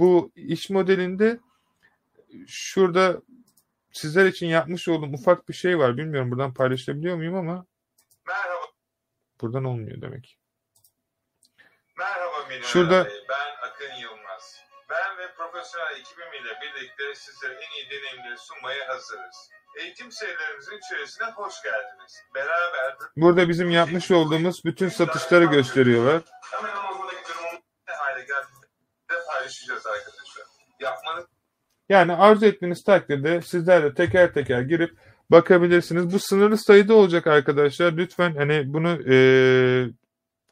bu 0.00 0.32
iş 0.36 0.70
modelinde 0.70 1.40
şurada 2.46 3.22
sizler 3.92 4.26
için 4.26 4.46
yapmış 4.46 4.88
olduğum 4.88 5.12
ufak 5.14 5.48
bir 5.48 5.54
şey 5.54 5.78
var. 5.78 5.96
Bilmiyorum 5.96 6.30
buradan 6.30 6.54
paylaşabiliyor 6.54 7.16
muyum 7.16 7.34
ama 7.34 7.66
Merhaba. 8.26 8.64
buradan 9.40 9.64
olmuyor 9.64 10.00
demek. 10.00 10.38
Merhaba 11.98 12.44
Milyoner 12.48 12.66
Şurada- 12.66 13.04
Bey. 13.04 13.24
Ben 13.28 13.68
Akın 13.68 13.94
Yılmaz. 14.02 14.60
Ben 14.90 15.18
ve 15.18 15.34
profesyonel 15.34 15.92
ekibim 16.00 16.32
ile 16.42 16.52
birlikte 16.62 17.14
sizlere 17.14 17.52
en 17.54 17.70
iyi 17.76 17.90
deneyimleri 17.90 18.38
sunmaya 18.38 18.88
hazırız. 18.88 19.50
Eğitim 19.78 20.12
serilerimizin 20.12 20.78
içerisine 20.78 21.26
hoş 21.26 21.62
geldiniz. 21.62 22.22
Beraber 22.34 22.96
Burada 23.16 23.48
bizim 23.48 23.70
yapmış 23.70 24.10
olduğumuz 24.10 24.64
bütün 24.64 24.88
satışları 24.88 25.44
gösteriyorlar. 25.44 26.22
hemen 26.50 26.72
durumun 27.28 27.62
ne 27.88 27.94
hale 27.94 28.20
geldiğini 28.20 28.59
de 29.10 29.14
paylaşacağız 29.32 29.86
arkadaşlar. 29.86 30.46
Yapmanız 30.80 31.26
Yani 31.88 32.12
arzu 32.12 32.46
ettiğiniz 32.46 32.82
takdirde 32.84 33.42
sizler 33.42 33.82
de 33.82 33.94
teker 33.94 34.34
teker 34.34 34.62
girip 34.62 34.98
bakabilirsiniz. 35.30 36.12
Bu 36.12 36.18
sınırlı 36.18 36.58
sayıda 36.58 36.94
olacak 36.94 37.26
arkadaşlar. 37.26 37.92
Lütfen 37.96 38.36
hani 38.36 38.74
bunu 38.74 39.12
e, 39.12 39.16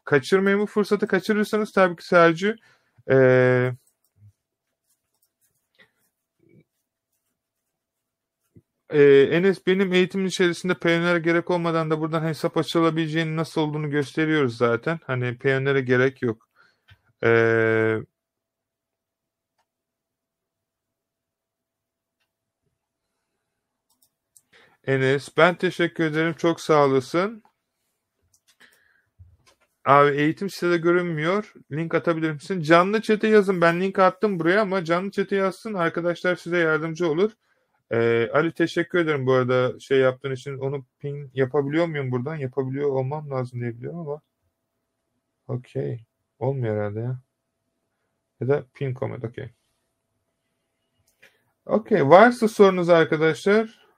kaçırmayın 0.05 0.59
bu 0.59 0.65
fırsatı. 0.65 1.07
Kaçırırsanız 1.07 1.71
tabii 1.71 1.95
ki 1.95 2.05
Sergio 2.07 2.53
e, 3.11 3.15
e, 8.89 9.03
Enes 9.31 9.67
benim 9.67 9.93
eğitimin 9.93 10.25
içerisinde 10.25 10.73
Payoneer'e 10.73 11.19
gerek 11.19 11.49
olmadan 11.51 11.89
da 11.91 11.99
buradan 12.01 12.23
hesap 12.23 12.57
açılabileceğinin 12.57 13.37
nasıl 13.37 13.61
olduğunu 13.61 13.89
gösteriyoruz 13.89 14.57
zaten. 14.57 14.99
Hani 15.05 15.37
Payoneer'e 15.37 15.81
gerek 15.81 16.21
yok. 16.21 16.47
Eee 17.23 18.01
Enes, 24.89 25.37
ben 25.37 25.55
teşekkür 25.55 26.03
ederim. 26.03 26.33
Çok 26.33 26.61
sağ 26.61 26.85
olasın. 26.85 27.43
Abi 29.85 30.15
eğitim 30.15 30.49
sitede 30.49 30.77
görünmüyor. 30.77 31.53
Link 31.71 31.95
atabilir 31.95 32.31
misin? 32.31 32.61
Canlı 32.61 33.01
chat'e 33.01 33.27
yazın. 33.27 33.61
Ben 33.61 33.81
link 33.81 33.99
attım 33.99 34.39
buraya 34.39 34.61
ama 34.61 34.83
canlı 34.85 35.11
chat'e 35.11 35.35
yazsın. 35.35 35.73
Arkadaşlar 35.73 36.35
size 36.35 36.57
yardımcı 36.57 37.09
olur. 37.11 37.31
Ee, 37.91 38.29
Ali 38.33 38.51
teşekkür 38.53 38.99
ederim 38.99 39.25
bu 39.25 39.33
arada 39.33 39.79
şey 39.79 39.99
yaptığın 39.99 40.31
için. 40.31 40.57
Onu 40.57 40.85
ping 40.99 41.29
yapabiliyor 41.33 41.85
muyum 41.85 42.11
buradan? 42.11 42.35
Yapabiliyor 42.35 42.89
olmam 42.89 43.29
lazım 43.31 43.61
diye 43.61 43.77
biliyorum 43.77 43.99
ama. 43.99 44.21
Okey. 45.47 46.05
Olmuyor 46.39 46.75
herhalde 46.75 46.99
ya. 46.99 47.19
Ya 48.41 48.47
da 48.47 48.65
pin 48.73 48.93
comment. 48.93 49.23
Okey. 49.23 49.49
Okey. 51.65 52.09
Varsa 52.09 52.47
sorunuz 52.47 52.89
arkadaşlar. 52.89 53.88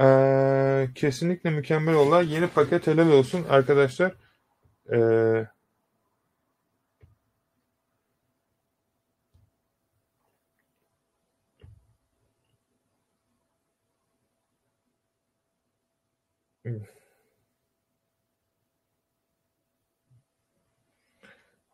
Ee, 0.00 0.88
kesinlikle 0.94 1.50
mükemmel 1.50 1.94
olay. 1.94 2.32
Yeni 2.34 2.46
paket 2.48 2.86
helal 2.86 3.10
olsun 3.10 3.44
arkadaşlar. 3.48 4.12
Ee, 4.92 5.46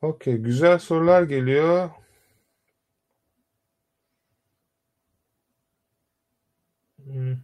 Okey, 0.02 0.36
güzel 0.36 0.78
sorular 0.78 1.22
geliyor. 1.22 1.90
Hı 7.06 7.36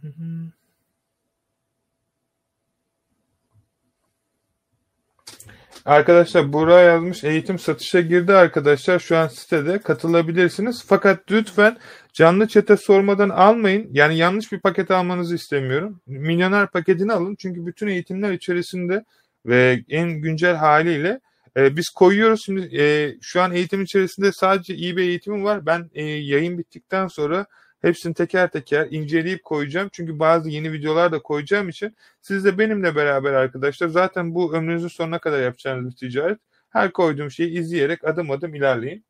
Arkadaşlar 5.85 6.53
Burak 6.53 6.85
yazmış 6.85 7.23
eğitim 7.23 7.59
satışa 7.59 8.01
girdi 8.01 8.33
arkadaşlar 8.33 8.99
şu 8.99 9.17
an 9.17 9.27
sitede 9.27 9.79
katılabilirsiniz. 9.79 10.83
Fakat 10.87 11.31
lütfen 11.31 11.77
canlı 12.13 12.47
çete 12.47 12.77
sormadan 12.77 13.29
almayın. 13.29 13.89
Yani 13.91 14.17
yanlış 14.17 14.51
bir 14.51 14.59
paket 14.59 14.91
almanızı 14.91 15.35
istemiyorum. 15.35 16.01
Milyoner 16.07 16.67
paketini 16.67 17.13
alın 17.13 17.35
çünkü 17.39 17.65
bütün 17.65 17.87
eğitimler 17.87 18.31
içerisinde 18.31 19.03
ve 19.45 19.83
en 19.89 20.09
güncel 20.09 20.55
haliyle 20.55 21.19
e, 21.57 21.75
biz 21.75 21.89
koyuyoruz. 21.89 22.41
Şimdi 22.45 22.81
e, 22.81 23.15
şu 23.21 23.41
an 23.41 23.51
eğitim 23.51 23.81
içerisinde 23.81 24.31
sadece 24.31 24.73
eBay 24.73 25.07
eğitimi 25.07 25.43
var. 25.43 25.65
Ben 25.65 25.89
e, 25.93 26.03
yayın 26.05 26.57
bittikten 26.57 27.07
sonra 27.07 27.45
hepsini 27.83 28.13
teker 28.13 28.51
teker 28.51 28.87
inceleyip 28.91 29.43
koyacağım. 29.43 29.89
Çünkü 29.91 30.19
bazı 30.19 30.49
yeni 30.49 30.71
videolar 30.71 31.11
da 31.11 31.19
koyacağım 31.21 31.69
için 31.69 31.95
siz 32.21 32.45
de 32.45 32.57
benimle 32.57 32.95
beraber 32.95 33.33
arkadaşlar 33.33 33.87
zaten 33.87 34.35
bu 34.35 34.55
ömrünüzün 34.55 34.87
sonuna 34.87 35.19
kadar 35.19 35.41
yapacağınız 35.43 35.91
bir 35.91 35.95
ticaret. 35.97 36.39
Her 36.69 36.91
koyduğum 36.91 37.31
şeyi 37.31 37.59
izleyerek 37.59 38.03
adım 38.03 38.31
adım 38.31 38.55
ilerleyin. 38.55 39.05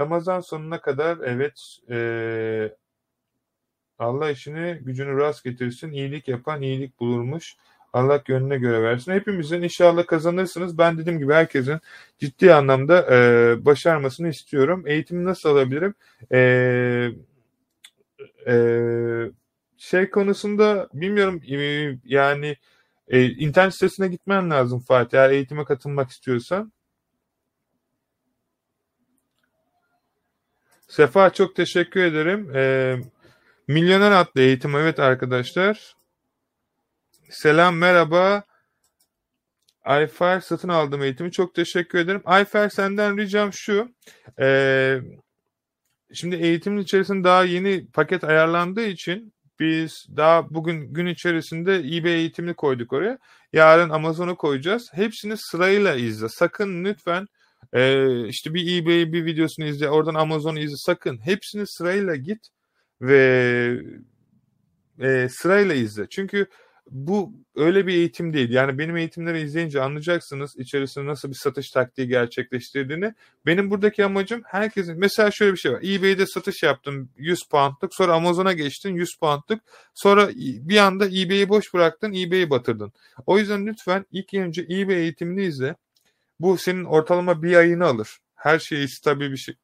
Ramazan 0.00 0.40
sonuna 0.40 0.80
kadar 0.80 1.18
evet 1.24 1.78
e, 1.90 2.76
Allah 3.98 4.30
işini 4.30 4.78
gücünü 4.82 5.16
rast 5.16 5.44
getirsin. 5.44 5.92
İyilik 5.92 6.28
yapan 6.28 6.62
iyilik 6.62 7.00
bulurmuş. 7.00 7.56
Allah 7.92 8.22
gönlüne 8.24 8.58
göre 8.58 8.82
versin. 8.82 9.12
Hepimizin 9.12 9.62
inşallah 9.62 10.06
kazanırsınız. 10.06 10.78
Ben 10.78 10.98
dediğim 10.98 11.18
gibi 11.18 11.32
herkesin 11.32 11.80
ciddi 12.18 12.54
anlamda 12.54 13.06
e, 13.14 13.64
başarmasını 13.64 14.28
istiyorum. 14.28 14.84
Eğitimi 14.86 15.24
nasıl 15.24 15.48
alabilirim? 15.48 15.94
E, 16.32 17.10
e, 18.48 18.54
şey 19.76 20.10
konusunda 20.10 20.88
bilmiyorum 20.92 21.42
e, 21.48 21.98
yani 22.04 22.56
e, 23.08 23.24
internet 23.24 23.74
sitesine 23.74 24.08
gitmen 24.08 24.50
lazım 24.50 24.80
Fatih 24.80 25.18
eğer 25.18 25.30
eğitime 25.30 25.64
katılmak 25.64 26.10
istiyorsan. 26.10 26.72
Sefa 30.88 31.30
çok 31.30 31.56
teşekkür 31.56 32.00
ederim. 32.00 32.56
E, 32.56 32.96
Milyoner 33.68 34.12
adlı 34.12 34.40
eğitim 34.40 34.76
evet 34.76 35.00
arkadaşlar. 35.00 35.96
Selam 37.30 37.76
merhaba. 37.76 38.44
Ayfer 39.84 40.40
satın 40.40 40.68
aldım 40.68 41.02
eğitimi. 41.02 41.32
Çok 41.32 41.54
teşekkür 41.54 41.98
ederim. 41.98 42.22
Ayfer 42.24 42.68
senden 42.68 43.18
ricam 43.18 43.52
şu. 43.52 43.94
E, 44.40 45.00
şimdi 46.12 46.36
eğitimin 46.36 46.82
içerisinde 46.82 47.24
daha 47.24 47.44
yeni 47.44 47.86
paket 47.86 48.24
ayarlandığı 48.24 48.86
için 48.86 49.32
biz 49.60 50.06
daha 50.16 50.50
bugün 50.50 50.92
gün 50.94 51.06
içerisinde 51.06 51.76
eBay 51.76 52.14
eğitimini 52.14 52.54
koyduk 52.54 52.92
oraya. 52.92 53.18
Yarın 53.52 53.90
Amazon'u 53.90 54.36
koyacağız. 54.36 54.90
Hepsini 54.92 55.36
sırayla 55.36 55.94
izle. 55.94 56.28
Sakın 56.28 56.84
lütfen 56.84 57.26
e, 57.72 58.26
işte 58.28 58.54
bir 58.54 58.82
eBay 58.82 59.12
bir 59.12 59.24
videosunu 59.24 59.66
izle. 59.66 59.90
Oradan 59.90 60.14
Amazon'u 60.14 60.58
izle. 60.58 60.76
Sakın 60.76 61.18
hepsini 61.26 61.66
sırayla 61.66 62.16
git 62.16 62.48
ve 63.00 63.80
e, 65.00 65.28
sırayla 65.30 65.74
izle. 65.74 66.06
Çünkü 66.10 66.46
bu 66.90 67.32
öyle 67.56 67.86
bir 67.86 67.94
eğitim 67.94 68.32
değil. 68.32 68.50
Yani 68.50 68.78
benim 68.78 68.96
eğitimleri 68.96 69.40
izleyince 69.40 69.82
anlayacaksınız 69.82 70.56
içerisinde 70.56 71.06
nasıl 71.06 71.28
bir 71.28 71.34
satış 71.34 71.70
taktiği 71.70 72.08
gerçekleştirdiğini. 72.08 73.14
Benim 73.46 73.70
buradaki 73.70 74.04
amacım 74.04 74.42
herkesin 74.44 74.98
mesela 74.98 75.30
şöyle 75.30 75.52
bir 75.52 75.58
şey 75.58 75.72
var. 75.72 75.82
eBay'de 75.82 76.26
satış 76.26 76.62
yaptın 76.62 77.10
100 77.16 77.42
poundluk 77.50 77.94
sonra 77.94 78.14
Amazon'a 78.14 78.52
geçtin 78.52 78.94
100 78.94 79.16
poundluk 79.20 79.60
sonra 79.94 80.28
bir 80.36 80.76
anda 80.76 81.06
eBay'i 81.06 81.48
boş 81.48 81.74
bıraktın 81.74 82.12
eBay'i 82.12 82.50
batırdın. 82.50 82.92
O 83.26 83.38
yüzden 83.38 83.66
lütfen 83.66 84.04
ilk 84.12 84.34
önce 84.34 84.62
eBay 84.62 84.96
eğitimini 84.96 85.44
izle. 85.44 85.76
Bu 86.40 86.58
senin 86.58 86.84
ortalama 86.84 87.42
bir 87.42 87.56
ayını 87.56 87.84
alır. 87.84 88.18
Her 88.34 88.58
şeyi 88.58 88.88
stabil 88.88 89.32
bir 89.32 89.36
şey 89.36 89.54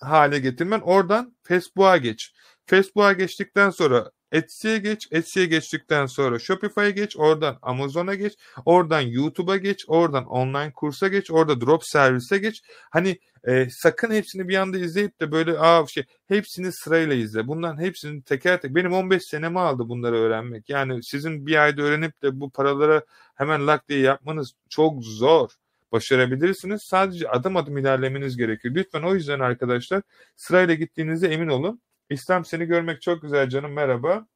hale 0.00 0.38
getirmen. 0.38 0.80
Oradan 0.80 1.36
Facebook'a 1.42 1.96
geç. 1.96 2.32
Facebook'a 2.66 3.12
geçtikten 3.12 3.70
sonra 3.70 4.10
Etsy'ye 4.32 4.78
geç. 4.78 5.08
Etsy'ye 5.10 5.46
geçtikten 5.46 6.06
sonra 6.06 6.38
Shopify'a 6.38 6.90
geç. 6.90 7.16
Oradan 7.16 7.58
Amazon'a 7.62 8.14
geç. 8.14 8.32
Oradan 8.64 9.00
YouTube'a 9.00 9.56
geç. 9.56 9.84
Oradan 9.88 10.26
online 10.26 10.72
kursa 10.72 11.08
geç. 11.08 11.30
Orada 11.30 11.60
drop 11.60 11.84
servise 11.84 12.38
geç. 12.38 12.62
Hani 12.90 13.18
e, 13.44 13.68
sakın 13.70 14.10
hepsini 14.10 14.48
bir 14.48 14.56
anda 14.56 14.78
izleyip 14.78 15.20
de 15.20 15.32
böyle 15.32 15.58
aa 15.58 15.86
şey 15.86 16.04
hepsini 16.28 16.72
sırayla 16.72 17.14
izle. 17.14 17.48
Bunların 17.48 17.80
hepsini 17.82 18.22
teker 18.22 18.60
tek. 18.60 18.74
Benim 18.74 18.92
15 18.92 19.22
senemi 19.22 19.60
aldı 19.60 19.88
bunları 19.88 20.16
öğrenmek. 20.16 20.68
Yani 20.68 21.02
sizin 21.02 21.46
bir 21.46 21.62
ayda 21.62 21.82
öğrenip 21.82 22.22
de 22.22 22.40
bu 22.40 22.50
paralara 22.50 23.02
hemen 23.34 23.66
lak 23.66 23.88
diye 23.88 24.00
yapmanız 24.00 24.52
çok 24.68 25.04
zor 25.04 25.50
başarabilirsiniz. 25.92 26.82
Sadece 26.82 27.28
adım 27.28 27.56
adım 27.56 27.78
ilerlemeniz 27.78 28.36
gerekiyor. 28.36 28.74
Lütfen 28.74 29.02
o 29.02 29.14
yüzden 29.14 29.40
arkadaşlar 29.40 30.02
sırayla 30.36 30.74
gittiğinizde 30.74 31.28
emin 31.28 31.48
olun. 31.48 31.80
İslam 32.12 32.44
seni 32.44 32.64
görmek 32.64 33.02
çok 33.02 33.22
güzel 33.22 33.48
canım 33.48 33.72
merhaba. 33.72 34.26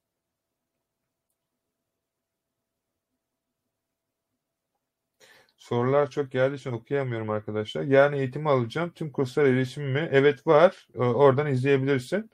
Sorular 5.56 6.10
çok 6.10 6.32
geldiği 6.32 6.54
için 6.56 6.72
okuyamıyorum 6.72 7.30
arkadaşlar. 7.30 7.82
Yani 7.82 8.18
eğitimi 8.18 8.50
alacağım. 8.50 8.90
Tüm 8.94 9.12
kurslar 9.12 9.44
erişim 9.44 9.84
mi? 9.84 10.08
Evet 10.12 10.46
var. 10.46 10.88
Oradan 10.96 11.46
izleyebilirsin. 11.46 12.30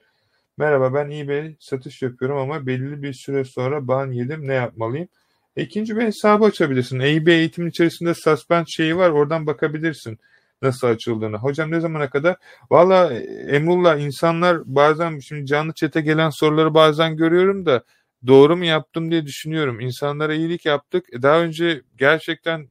Merhaba 0.57 0.93
ben 0.93 1.09
eBay 1.09 1.55
satış 1.59 2.01
yapıyorum 2.01 2.37
ama 2.37 2.67
belli 2.67 3.03
bir 3.03 3.13
süre 3.13 3.43
sonra 3.45 3.87
ban 3.87 4.11
yedim. 4.11 4.47
Ne 4.47 4.53
yapmalıyım? 4.53 5.07
İkinci 5.55 5.97
bir 5.97 6.01
hesabı 6.01 6.45
açabilirsin. 6.45 6.99
eBay 6.99 7.39
eğitimin 7.39 7.69
içerisinde 7.69 8.13
suspend 8.13 8.65
şeyi 8.67 8.97
var. 8.97 9.09
Oradan 9.09 9.47
bakabilirsin 9.47 10.19
nasıl 10.63 10.87
açıldığını. 10.87 11.37
Hocam 11.37 11.71
ne 11.71 11.79
zamana 11.79 12.09
kadar? 12.09 12.35
Valla 12.71 13.13
Emrullah 13.47 13.99
insanlar 13.99 14.61
bazen 14.65 15.19
şimdi 15.19 15.45
canlı 15.45 15.73
çete 15.73 16.01
gelen 16.01 16.29
soruları 16.29 16.73
bazen 16.73 17.17
görüyorum 17.17 17.65
da 17.65 17.83
doğru 18.27 18.57
mu 18.57 18.65
yaptım 18.65 19.11
diye 19.11 19.25
düşünüyorum. 19.25 19.79
İnsanlara 19.79 20.33
iyilik 20.33 20.65
yaptık. 20.65 21.05
Daha 21.21 21.39
önce 21.41 21.81
gerçekten 21.97 22.67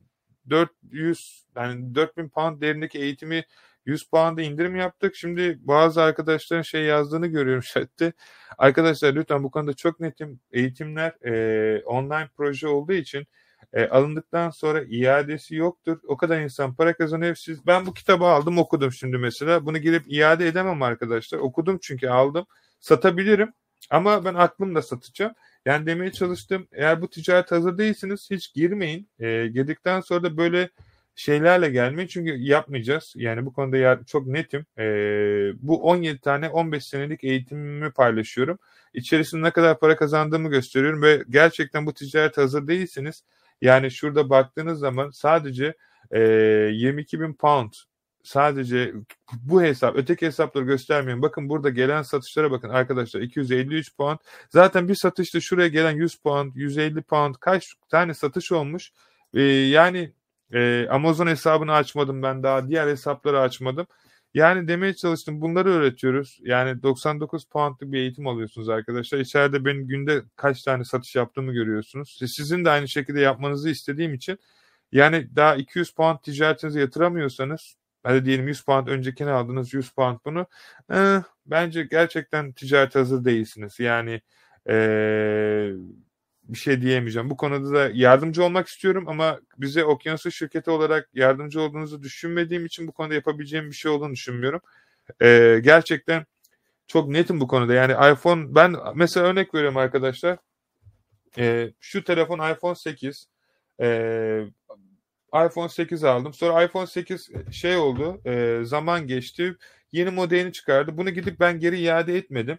400 0.51 1.45
yani 1.57 1.95
4000 1.95 2.29
pound 2.29 2.61
değerindeki 2.61 2.99
eğitimi 2.99 3.45
100 3.87 4.05
puanda 4.05 4.43
indirim 4.43 4.77
yaptık. 4.77 5.17
Şimdi 5.17 5.59
bazı 5.61 6.03
arkadaşların 6.03 6.63
şey 6.63 6.85
yazdığını 6.85 7.27
görüyorum 7.27 7.63
chatte. 7.75 8.13
Arkadaşlar 8.59 9.15
lütfen 9.15 9.43
bu 9.43 9.51
konuda 9.51 9.75
çok 9.75 10.01
netim. 10.01 10.41
Eğitimler 10.53 11.13
e, 11.27 11.83
online 11.85 12.29
proje 12.37 12.69
olduğu 12.69 12.93
için 12.93 13.27
e, 13.73 13.87
alındıktan 13.87 14.51
sonra 14.51 14.83
iadesi 14.83 15.55
yoktur. 15.55 15.99
O 16.07 16.17
kadar 16.17 16.41
insan 16.41 16.75
para 16.75 16.97
kazanıyor. 16.97 17.35
Siz, 17.35 17.67
ben 17.67 17.87
bu 17.87 17.95
kitabı 17.95 18.25
aldım 18.25 18.59
okudum 18.59 18.93
şimdi 18.93 19.19
mesela. 19.19 19.67
Bunu 19.67 19.79
girip 19.79 20.13
iade 20.13 20.47
edemem 20.49 20.83
arkadaşlar. 20.83 21.39
Okudum 21.39 21.79
çünkü 21.83 22.09
aldım. 22.09 22.47
Satabilirim 22.81 23.53
ama 23.91 24.25
ben 24.25 24.35
aklımda 24.35 24.83
satacağım. 24.83 25.33
Yani 25.67 25.87
demeye 25.87 26.13
çalıştım 26.13 26.67
eğer 26.73 27.03
bu 27.03 27.11
ticaret 27.11 27.53
hazır 27.53 27.79
değilsiniz 27.79 28.31
hiç 28.31 28.55
girmeyin. 28.55 29.09
E, 29.21 29.47
girdikten 29.47 30.01
sonra 30.01 30.23
da 30.23 30.37
böyle 30.37 30.71
şeylerle 31.15 31.71
gelmeyin 31.71 32.09
çünkü 32.09 32.31
yapmayacağız. 32.39 33.13
Yani 33.17 33.47
bu 33.47 33.53
konuda 33.53 33.77
ya, 33.77 34.01
çok 34.07 34.27
netim. 34.27 34.67
E, 34.79 34.85
bu 35.63 35.83
17 35.83 36.21
tane 36.21 36.49
15 36.49 36.87
senelik 36.87 37.25
eğitimimi 37.25 37.93
paylaşıyorum. 37.93 38.59
İçerisinde 38.95 39.43
ne 39.43 39.51
kadar 39.51 39.79
para 39.79 39.97
kazandığımı 39.97 40.49
gösteriyorum 40.51 41.03
ve 41.03 41.25
gerçekten 41.31 41.87
bu 41.87 41.95
ticaret 41.95 42.37
hazır 42.37 42.67
değilsiniz. 42.69 43.25
Yani 43.63 43.91
şurada 43.91 44.31
baktığınız 44.31 44.79
zaman 44.79 45.11
sadece 45.11 45.75
e, 46.11 46.21
22 46.21 47.21
bin 47.21 47.35
pound 47.35 47.73
sadece 48.23 48.93
bu 49.43 49.63
hesap 49.63 49.97
öteki 49.97 50.27
hesapları 50.27 50.65
göstermiyorum. 50.65 51.23
Bakın 51.23 51.49
burada 51.49 51.71
gelen 51.71 52.03
satışlara 52.03 52.51
bakın 52.51 52.69
arkadaşlar 52.69 53.21
253 53.21 53.97
puan. 53.97 54.19
Zaten 54.51 54.89
bir 54.89 54.95
satışta 54.95 55.41
şuraya 55.41 55.69
gelen 55.69 55.91
100 55.93 56.17
puan 56.17 56.53
150 56.55 57.03
pound 57.03 57.35
kaç 57.41 57.75
tane 57.89 58.15
satış 58.15 58.53
olmuş. 58.53 58.93
Ee, 59.35 59.43
yani 59.43 60.13
e, 60.53 60.87
Amazon 60.91 61.27
hesabını 61.27 61.73
açmadım 61.73 62.23
ben 62.23 62.43
daha 62.43 62.69
diğer 62.69 62.89
hesapları 62.89 63.41
açmadım. 63.41 63.87
Yani 64.35 64.69
demeye 64.69 64.95
çalıştım 64.95 65.41
bunları 65.41 65.71
öğretiyoruz. 65.71 66.39
Yani 66.43 66.83
99 66.83 67.45
puanlık 67.45 67.83
bir 67.83 67.99
eğitim 67.99 68.27
alıyorsunuz 68.27 68.69
arkadaşlar. 68.69 69.19
İçeride 69.19 69.65
benim 69.65 69.89
günde 69.89 70.23
kaç 70.37 70.63
tane 70.63 70.85
satış 70.85 71.17
yaptığımı 71.17 71.53
görüyorsunuz. 71.53 72.19
Sizin 72.27 72.65
de 72.65 72.71
aynı 72.71 72.89
şekilde 72.89 73.21
yapmanızı 73.21 73.71
istediğim 73.71 74.15
için 74.15 74.39
yani 74.93 75.37
daha 75.37 75.57
200 75.57 75.91
puan 75.91 76.21
ticaretinize 76.21 76.81
yatıramıyorsanız 76.81 77.77
hadi 78.03 78.25
diyelim 78.25 78.49
100 78.49 78.63
puan 78.63 78.87
öncekini 78.87 79.31
aldınız 79.31 79.75
100 79.75 79.91
puan 79.91 80.21
bunu 80.25 80.47
eh, 80.93 81.23
bence 81.47 81.83
gerçekten 81.85 82.53
ticaret 82.53 82.95
hazır 82.95 83.25
değilsiniz. 83.25 83.81
Yani 83.81 84.21
ee, 84.69 85.73
bir 86.49 86.59
şey 86.59 86.83
diyemeyeceğim. 86.83 87.31
Bu 87.31 87.37
konuda 87.37 87.75
da 87.75 87.91
yardımcı 87.95 88.45
olmak 88.45 88.69
istiyorum 88.69 89.05
ama 89.09 89.41
bize 89.59 89.85
okyanusu 89.85 90.31
şirketi 90.31 90.71
olarak 90.71 91.09
yardımcı 91.15 91.61
olduğunuzu 91.61 92.03
düşünmediğim 92.03 92.67
için 92.67 92.89
bu 92.89 92.93
konuda 92.93 93.15
yapabileceğim 93.15 93.71
bir 93.71 93.77
şey 93.77 93.91
olduğunu 93.91 94.13
düşünmüyorum. 94.13 94.61
Ee, 95.23 95.61
gerçekten 95.63 96.27
çok 96.87 97.09
netim 97.09 97.41
bu 97.41 97.49
konuda. 97.49 97.75
Yani 97.75 98.13
iPhone 98.13 98.55
ben 98.55 98.77
mesela 98.95 99.27
örnek 99.27 99.55
veriyorum 99.55 99.77
arkadaşlar. 99.77 100.39
Ee, 101.39 101.73
şu 101.81 102.05
telefon 102.05 102.53
iPhone 102.53 102.75
8. 102.75 103.27
Ee, 103.81 104.45
iPhone 105.35 105.69
8 105.69 106.05
aldım. 106.05 106.35
Sonra 106.35 106.65
iPhone 106.65 106.87
8 106.87 107.31
şey 107.53 107.77
oldu. 107.77 108.21
E, 108.27 108.61
zaman 108.65 109.07
geçti. 109.07 109.57
Yeni 109.93 110.11
modelini 110.11 110.53
çıkardı. 110.53 110.97
Bunu 110.97 111.11
gidip 111.11 111.41
ben 111.41 111.61
geri 111.61 111.81
iade 111.81 112.17
etmedim 112.17 112.59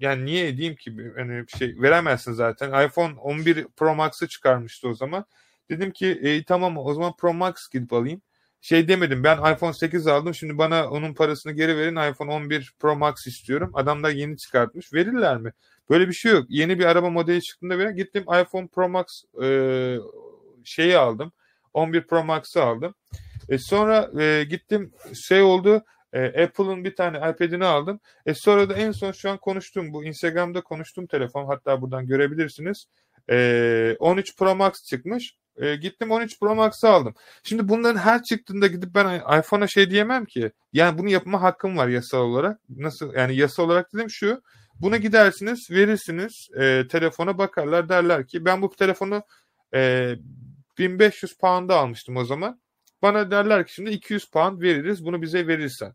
yani 0.00 0.24
niye 0.24 0.48
edeyim 0.48 0.76
ki 0.76 0.96
hani 1.16 1.44
şey 1.58 1.74
veremezsin 1.82 2.32
zaten. 2.32 2.86
iPhone 2.86 3.14
11 3.14 3.66
Pro 3.76 3.94
Max'ı 3.94 4.28
çıkarmıştı 4.28 4.88
o 4.88 4.94
zaman. 4.94 5.24
Dedim 5.70 5.90
ki 5.90 6.06
e, 6.22 6.44
tamam 6.44 6.78
o 6.78 6.94
zaman 6.94 7.16
Pro 7.16 7.34
Max 7.34 7.68
gidip 7.68 7.92
alayım. 7.92 8.22
Şey 8.60 8.88
demedim 8.88 9.24
ben 9.24 9.54
iPhone 9.54 9.72
8 9.72 10.06
aldım 10.06 10.34
şimdi 10.34 10.58
bana 10.58 10.90
onun 10.90 11.14
parasını 11.14 11.52
geri 11.52 11.76
verin 11.76 12.12
iPhone 12.12 12.32
11 12.32 12.74
Pro 12.78 12.96
Max 12.96 13.26
istiyorum. 13.26 13.70
Adamlar 13.74 14.10
yeni 14.10 14.38
çıkartmış. 14.38 14.92
Verirler 14.92 15.36
mi? 15.36 15.52
Böyle 15.90 16.08
bir 16.08 16.12
şey 16.12 16.32
yok. 16.32 16.44
Yeni 16.48 16.78
bir 16.78 16.84
araba 16.84 17.10
modeli 17.10 17.42
çıktığında 17.42 17.78
bile 17.78 17.92
gittim 17.92 18.22
iPhone 18.22 18.66
Pro 18.66 18.88
Max 18.88 19.24
e, 19.42 19.48
şeyi 20.64 20.96
aldım. 20.96 21.32
11 21.74 22.06
Pro 22.06 22.24
Max'ı 22.24 22.62
aldım. 22.62 22.94
E 23.48 23.58
sonra 23.58 24.10
e, 24.22 24.44
gittim 24.44 24.92
şey 25.14 25.42
oldu 25.42 25.84
e, 26.12 26.44
Apple'ın 26.44 26.84
bir 26.84 26.96
tane 26.96 27.16
iPad'ini 27.16 27.64
aldım. 27.64 28.00
E 28.26 28.34
sonra 28.34 28.68
da 28.68 28.74
en 28.74 28.92
son 28.92 29.12
şu 29.12 29.30
an 29.30 29.38
konuştuğum 29.38 29.92
bu 29.92 30.04
Instagram'da 30.04 30.60
konuştuğum 30.60 31.06
telefon 31.06 31.46
hatta 31.46 31.82
buradan 31.82 32.06
görebilirsiniz. 32.06 32.86
E, 33.30 33.96
13 33.98 34.36
Pro 34.36 34.54
Max 34.54 34.72
çıkmış. 34.84 35.36
E, 35.56 35.76
gittim 35.76 36.10
13 36.10 36.40
Pro 36.40 36.54
Max'ı 36.54 36.88
aldım. 36.88 37.14
Şimdi 37.42 37.68
bunların 37.68 37.98
her 37.98 38.22
çıktığında 38.22 38.66
gidip 38.66 38.94
ben 38.94 39.22
iPhone'a 39.38 39.66
şey 39.66 39.90
diyemem 39.90 40.24
ki. 40.24 40.52
Yani 40.72 40.98
bunu 40.98 41.10
yapma 41.10 41.42
hakkım 41.42 41.76
var 41.76 41.88
yasal 41.88 42.18
olarak. 42.18 42.60
Nasıl 42.68 43.14
yani 43.14 43.36
yasal 43.36 43.64
olarak 43.64 43.94
dedim 43.94 44.10
şu. 44.10 44.42
Buna 44.80 44.96
gidersiniz, 44.96 45.70
verirsiniz, 45.70 46.48
e, 46.60 46.88
telefona 46.88 47.38
bakarlar 47.38 47.88
derler 47.88 48.26
ki 48.26 48.44
ben 48.44 48.62
bu 48.62 48.70
telefonu 48.70 49.22
e, 49.74 50.12
1500 50.78 51.36
pound'a 51.38 51.76
almıştım 51.76 52.16
o 52.16 52.24
zaman. 52.24 52.60
Bana 53.06 53.30
derler 53.30 53.66
ki 53.66 53.74
şimdi 53.74 53.90
200 53.90 54.30
pound 54.30 54.62
veririz 54.62 55.04
bunu 55.04 55.22
bize 55.22 55.46
verirsen. 55.46 55.94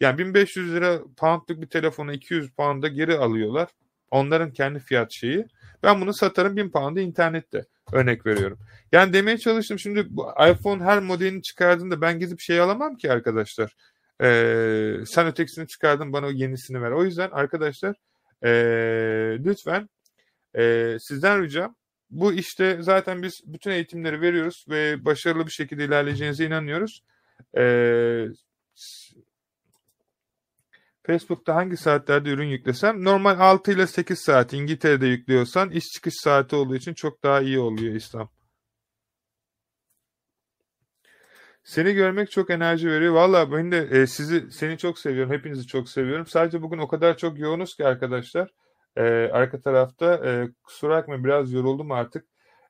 Yani 0.00 0.18
1500 0.18 0.74
lira 0.74 1.00
poundluk 1.16 1.62
bir 1.62 1.66
telefonu 1.66 2.12
200 2.12 2.50
pound'a 2.50 2.88
geri 2.88 3.16
alıyorlar. 3.16 3.68
Onların 4.10 4.52
kendi 4.52 4.78
fiyat 4.78 5.12
şeyi. 5.12 5.46
Ben 5.82 6.00
bunu 6.00 6.14
satarım 6.14 6.56
1000 6.56 6.70
pound'a 6.70 7.00
internette. 7.00 7.64
Örnek 7.92 8.26
veriyorum. 8.26 8.58
Yani 8.92 9.12
demeye 9.12 9.38
çalıştım 9.38 9.78
şimdi 9.78 10.06
bu 10.10 10.30
iPhone 10.50 10.84
her 10.84 10.98
modelini 11.02 11.42
çıkardığında 11.42 12.00
ben 12.00 12.18
gidip 12.18 12.40
şey 12.40 12.60
alamam 12.60 12.96
ki 12.96 13.12
arkadaşlar. 13.12 13.76
Ee, 14.22 14.96
sen 15.06 15.26
ötekisini 15.26 15.66
çıkardın 15.66 16.12
bana 16.12 16.26
o 16.26 16.30
yenisini 16.30 16.82
ver. 16.82 16.90
O 16.90 17.04
yüzden 17.04 17.30
arkadaşlar 17.30 17.96
ee, 18.44 18.50
lütfen 19.44 19.88
ee, 20.58 20.96
sizden 21.00 21.42
ricam 21.42 21.76
bu 22.14 22.32
işte 22.32 22.78
zaten 22.80 23.22
biz 23.22 23.40
bütün 23.46 23.70
eğitimleri 23.70 24.20
veriyoruz 24.20 24.64
ve 24.68 25.04
başarılı 25.04 25.46
bir 25.46 25.52
şekilde 25.52 25.84
ilerleyeceğinize 25.84 26.46
inanıyoruz. 26.46 27.02
Ee, 27.58 28.26
Facebook'ta 31.06 31.54
hangi 31.54 31.76
saatlerde 31.76 32.30
ürün 32.30 32.48
yüklesem? 32.48 33.04
Normal 33.04 33.40
6 33.40 33.72
ile 33.72 33.86
8 33.86 34.18
saat 34.18 34.52
İngiltere'de 34.52 35.06
yüklüyorsan 35.06 35.70
iş 35.70 35.84
çıkış 35.84 36.14
saati 36.14 36.56
olduğu 36.56 36.76
için 36.76 36.94
çok 36.94 37.22
daha 37.22 37.40
iyi 37.40 37.58
oluyor 37.58 37.94
İslam. 37.94 38.30
Seni 41.64 41.94
görmek 41.94 42.30
çok 42.30 42.50
enerji 42.50 42.88
veriyor. 42.88 43.14
Valla 43.14 43.52
ben 43.52 43.72
de 43.72 43.78
e, 43.78 44.06
sizi 44.06 44.50
seni 44.50 44.78
çok 44.78 44.98
seviyorum. 44.98 45.32
Hepinizi 45.32 45.66
çok 45.66 45.88
seviyorum. 45.88 46.26
Sadece 46.26 46.62
bugün 46.62 46.78
o 46.78 46.88
kadar 46.88 47.16
çok 47.16 47.38
yoğunuz 47.38 47.76
ki 47.76 47.86
arkadaşlar. 47.86 48.50
E, 48.96 49.02
arka 49.32 49.60
tarafta 49.60 50.14
e, 50.14 50.48
kusura 50.62 50.96
bakma 50.96 51.24
biraz 51.24 51.52
yoruldum 51.52 51.92
artık. 51.92 52.24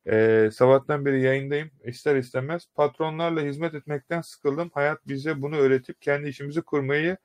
E, 0.07 0.49
sabahtan 0.53 1.05
beri 1.05 1.23
yayındayım. 1.23 1.71
İster 1.85 2.17
istemez. 2.17 2.67
Patronlarla 2.75 3.41
hizmet 3.41 3.75
etmekten 3.75 4.21
sıkıldım. 4.21 4.71
Hayat 4.75 5.09
bize 5.09 5.43
bunu 5.43 5.57
öğretip 5.57 6.03
kendi 6.03 6.29
işimizi 6.29 6.63
kurmayı 6.63 7.17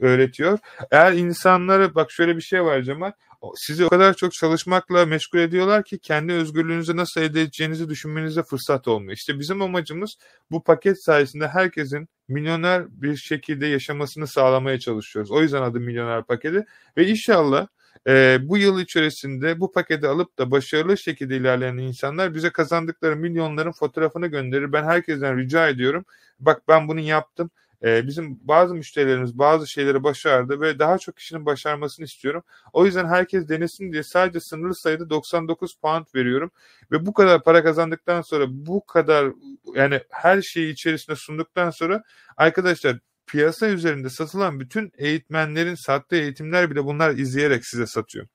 öğretiyor. 0.00 0.58
Eğer 0.90 1.12
insanları 1.12 1.94
bak 1.94 2.10
şöyle 2.10 2.36
bir 2.36 2.42
şey 2.42 2.64
var 2.64 2.82
Cemal 2.82 3.12
sizi 3.56 3.84
o 3.84 3.88
kadar 3.88 4.14
çok 4.14 4.32
çalışmakla 4.32 5.06
meşgul 5.06 5.38
ediyorlar 5.38 5.84
ki 5.84 5.98
kendi 5.98 6.32
özgürlüğünüzü 6.32 6.96
nasıl 6.96 7.20
elde 7.20 7.42
edeceğinizi 7.42 7.88
düşünmenize 7.88 8.42
fırsat 8.42 8.88
olmuyor. 8.88 9.12
İşte 9.12 9.38
bizim 9.38 9.62
amacımız 9.62 10.16
bu 10.50 10.64
paket 10.64 11.04
sayesinde 11.04 11.48
herkesin 11.48 12.08
milyoner 12.28 13.02
bir 13.02 13.16
şekilde 13.16 13.66
yaşamasını 13.66 14.26
sağlamaya 14.26 14.78
çalışıyoruz. 14.78 15.30
O 15.30 15.42
yüzden 15.42 15.62
adı 15.62 15.80
milyoner 15.80 16.24
paketi 16.24 16.64
ve 16.96 17.06
inşallah 17.06 17.66
e, 18.08 18.38
bu 18.42 18.58
yıl 18.58 18.80
içerisinde 18.80 19.60
bu 19.60 19.72
paketi 19.72 20.06
alıp 20.08 20.38
da 20.38 20.50
başarılı 20.50 20.98
şekilde 20.98 21.36
ilerleyen 21.36 21.76
insanlar 21.76 22.34
bize 22.34 22.50
kazandıkları 22.50 23.16
milyonların 23.16 23.72
fotoğrafını 23.72 24.26
gönderir. 24.26 24.72
Ben 24.72 24.84
herkesten 24.84 25.38
rica 25.38 25.68
ediyorum. 25.68 26.04
Bak 26.40 26.62
ben 26.68 26.88
bunu 26.88 27.00
yaptım. 27.00 27.50
E, 27.84 28.06
bizim 28.06 28.38
bazı 28.42 28.74
müşterilerimiz 28.74 29.38
bazı 29.38 29.66
şeyleri 29.66 30.02
başardı 30.04 30.60
ve 30.60 30.78
daha 30.78 30.98
çok 30.98 31.16
kişinin 31.16 31.46
başarmasını 31.46 32.06
istiyorum. 32.06 32.42
O 32.72 32.86
yüzden 32.86 33.06
herkes 33.06 33.48
denesin 33.48 33.92
diye 33.92 34.02
sadece 34.02 34.40
sınırlı 34.40 34.74
sayıda 34.74 35.10
99 35.10 35.74
pound 35.74 36.06
veriyorum. 36.14 36.50
Ve 36.92 37.06
bu 37.06 37.12
kadar 37.12 37.42
para 37.42 37.64
kazandıktan 37.64 38.22
sonra 38.22 38.44
bu 38.48 38.86
kadar 38.86 39.32
yani 39.74 40.00
her 40.10 40.42
şeyi 40.42 40.72
içerisinde 40.72 41.16
sunduktan 41.16 41.70
sonra 41.70 42.02
arkadaşlar 42.36 42.98
piyasa 43.28 43.68
üzerinde 43.68 44.10
satılan 44.10 44.60
bütün 44.60 44.92
eğitmenlerin 44.98 45.74
sattığı 45.74 46.16
eğitimler 46.16 46.70
bile 46.70 46.84
bunlar 46.84 47.10
izleyerek 47.10 47.66
size 47.66 47.86
satıyor. 47.86 48.26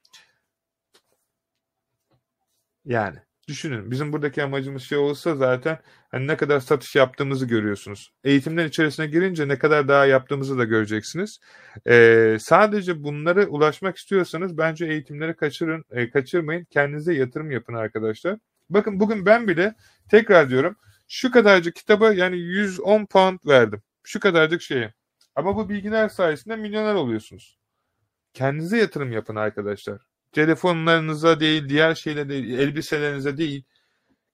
Yani 2.86 3.20
düşünün 3.48 3.92
bizim 3.92 4.14
buradaki 4.14 4.44
amacımız 4.44 4.84
şey 4.84 4.98
olsa 4.98 5.36
zaten 5.36 5.80
hani 6.12 6.28
ne 6.28 6.38
kadar 6.38 6.60
satış 6.60 6.96
yaptığımızı 6.96 7.46
görüyorsunuz. 7.46 8.14
Eğitimler 8.24 8.66
içerisine 8.66 9.08
girince 9.08 9.48
ne 9.48 9.60
kadar 9.60 9.88
daha 9.88 10.06
yaptığımızı 10.06 10.58
da 10.58 10.64
göreceksiniz. 10.64 11.40
Ee, 11.88 12.38
sadece 12.40 13.04
bunlara 13.04 13.46
ulaşmak 13.46 13.98
istiyorsanız 13.98 14.58
bence 14.58 14.86
eğitimleri 14.86 15.36
kaçırın, 15.36 15.86
e, 15.92 16.10
kaçırmayın. 16.10 16.66
Kendinize 16.66 17.14
yatırım 17.14 17.52
yapın 17.52 17.74
arkadaşlar. 17.74 18.38
Bakın 18.70 19.00
bugün 19.00 19.26
ben 19.26 19.48
bile 19.48 19.76
tekrar 20.10 20.50
diyorum 20.50 20.76
şu 21.08 21.32
kadarcık 21.32 21.76
kitaba 21.76 22.14
yani 22.14 22.38
110 22.38 23.06
pound 23.06 23.40
verdim. 23.48 23.82
Şu 24.04 24.20
kadarcık 24.20 24.62
şeye. 24.62 24.94
Ama 25.36 25.56
bu 25.56 25.70
bilgiler 25.70 26.10
sayesinde 26.10 26.56
milyoner 26.56 26.94
oluyorsunuz. 26.94 27.58
Kendinize 28.34 28.78
yatırım 28.78 29.12
yapın 29.12 29.36
arkadaşlar. 29.36 30.02
Telefonlarınıza 30.32 31.40
değil, 31.40 31.70
diğer 31.70 31.96
şeylere 31.96 32.30
değil, 32.30 32.60
elbiselerinize 32.60 33.38
değil. 33.38 33.64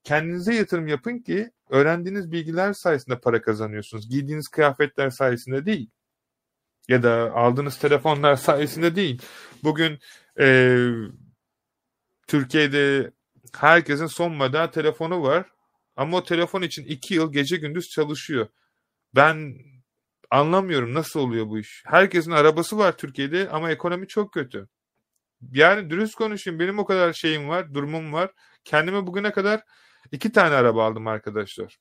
Kendinize 0.04 0.54
yatırım 0.54 0.88
yapın 0.88 1.18
ki 1.18 1.50
öğrendiğiniz 1.70 2.32
bilgiler 2.32 2.72
sayesinde 2.72 3.20
para 3.20 3.42
kazanıyorsunuz. 3.42 4.08
Giydiğiniz 4.08 4.48
kıyafetler 4.48 5.10
sayesinde 5.10 5.66
değil. 5.66 5.90
Ya 6.88 7.02
da 7.02 7.32
aldığınız 7.34 7.78
telefonlar 7.78 8.36
sayesinde 8.36 8.96
değil. 8.96 9.22
Bugün 9.62 9.98
e, 10.40 10.76
Türkiye'de 12.26 13.10
herkesin 13.56 14.06
son 14.06 14.32
model 14.32 14.66
telefonu 14.66 15.22
var. 15.22 15.46
Ama 15.96 16.16
o 16.16 16.24
telefon 16.24 16.62
için 16.62 16.84
iki 16.84 17.14
yıl 17.14 17.32
gece 17.32 17.56
gündüz 17.56 17.90
çalışıyor. 17.90 18.48
Ben 19.14 19.54
anlamıyorum 20.30 20.94
nasıl 20.94 21.20
oluyor 21.20 21.46
bu 21.48 21.58
iş. 21.58 21.82
Herkesin 21.86 22.30
arabası 22.30 22.78
var 22.78 22.96
Türkiye'de 22.96 23.50
ama 23.50 23.70
ekonomi 23.70 24.08
çok 24.08 24.32
kötü. 24.32 24.68
Yani 25.52 25.90
dürüst 25.90 26.14
konuşayım 26.14 26.60
benim 26.60 26.78
o 26.78 26.84
kadar 26.84 27.12
şeyim 27.12 27.48
var, 27.48 27.74
durumum 27.74 28.12
var. 28.12 28.30
Kendime 28.64 29.06
bugüne 29.06 29.32
kadar 29.32 29.60
iki 30.12 30.32
tane 30.32 30.54
araba 30.54 30.84
aldım 30.86 31.06
arkadaşlar. 31.06 31.78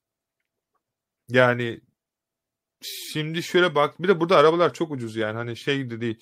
Yani 1.29 1.81
şimdi 2.81 3.43
şöyle 3.43 3.75
bak 3.75 4.01
bir 4.01 4.07
de 4.07 4.19
burada 4.19 4.37
arabalar 4.37 4.73
çok 4.73 4.91
ucuz 4.91 5.15
yani 5.15 5.35
hani 5.37 5.57
şey 5.57 5.89
de 5.89 6.01
değil. 6.01 6.19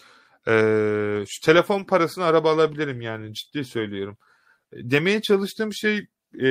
Ee, 0.48 1.24
şu 1.28 1.42
telefon 1.46 1.84
parasını 1.84 2.26
araba 2.26 2.54
alabilirim 2.54 3.02
yani 3.02 3.34
ciddi 3.34 3.66
söylüyorum. 3.66 4.18
Demeye 4.74 5.22
çalıştığım 5.22 5.74
şey 5.74 6.08
e, 6.44 6.50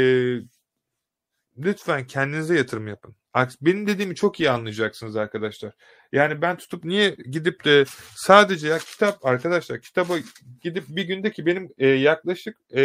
lütfen 1.59 2.07
kendinize 2.07 2.57
yatırım 2.57 2.89
yapın. 2.89 3.17
Benim 3.61 3.87
dediğimi 3.87 4.15
çok 4.15 4.41
iyi 4.41 4.51
anlayacaksınız 4.51 5.17
arkadaşlar. 5.17 5.75
Yani 6.13 6.43
ben 6.43 6.57
tutup 6.57 6.85
niye 6.85 7.11
gidip 7.11 7.65
de 7.65 7.85
sadece 8.17 8.69
ya 8.69 8.79
kitap 8.79 9.27
arkadaşlar 9.27 9.81
kitaba 9.81 10.15
gidip 10.63 10.85
bir 10.89 11.05
gündeki 11.05 11.47
benim 11.47 11.73
e, 11.79 11.87
yaklaşık 11.87 12.59
e, 12.75 12.83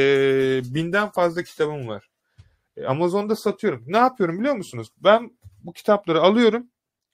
binden 0.66 1.12
fazla 1.12 1.44
kitabım 1.44 1.88
var. 1.88 2.10
E, 2.78 2.86
Amazon'da 2.86 3.36
satıyorum. 3.36 3.84
Ne 3.88 3.98
yapıyorum 3.98 4.40
biliyor 4.40 4.56
musunuz? 4.56 4.88
Ben 4.98 5.32
bu 5.64 5.74
kitapları 5.74 6.22
alıyorum, 6.22 6.68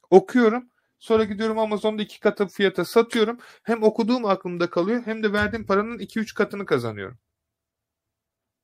okuyorum. 0.09 0.69
Sonra 0.99 1.23
gidiyorum 1.23 1.59
Amazon'da 1.59 2.01
iki 2.01 2.19
katı 2.19 2.47
fiyata 2.47 2.85
satıyorum. 2.85 3.39
Hem 3.63 3.83
okuduğum 3.83 4.25
aklımda 4.25 4.69
kalıyor 4.69 5.01
hem 5.05 5.23
de 5.23 5.33
verdiğim 5.33 5.65
paranın 5.65 5.99
2-3 5.99 6.33
katını 6.33 6.65
kazanıyorum. 6.65 7.17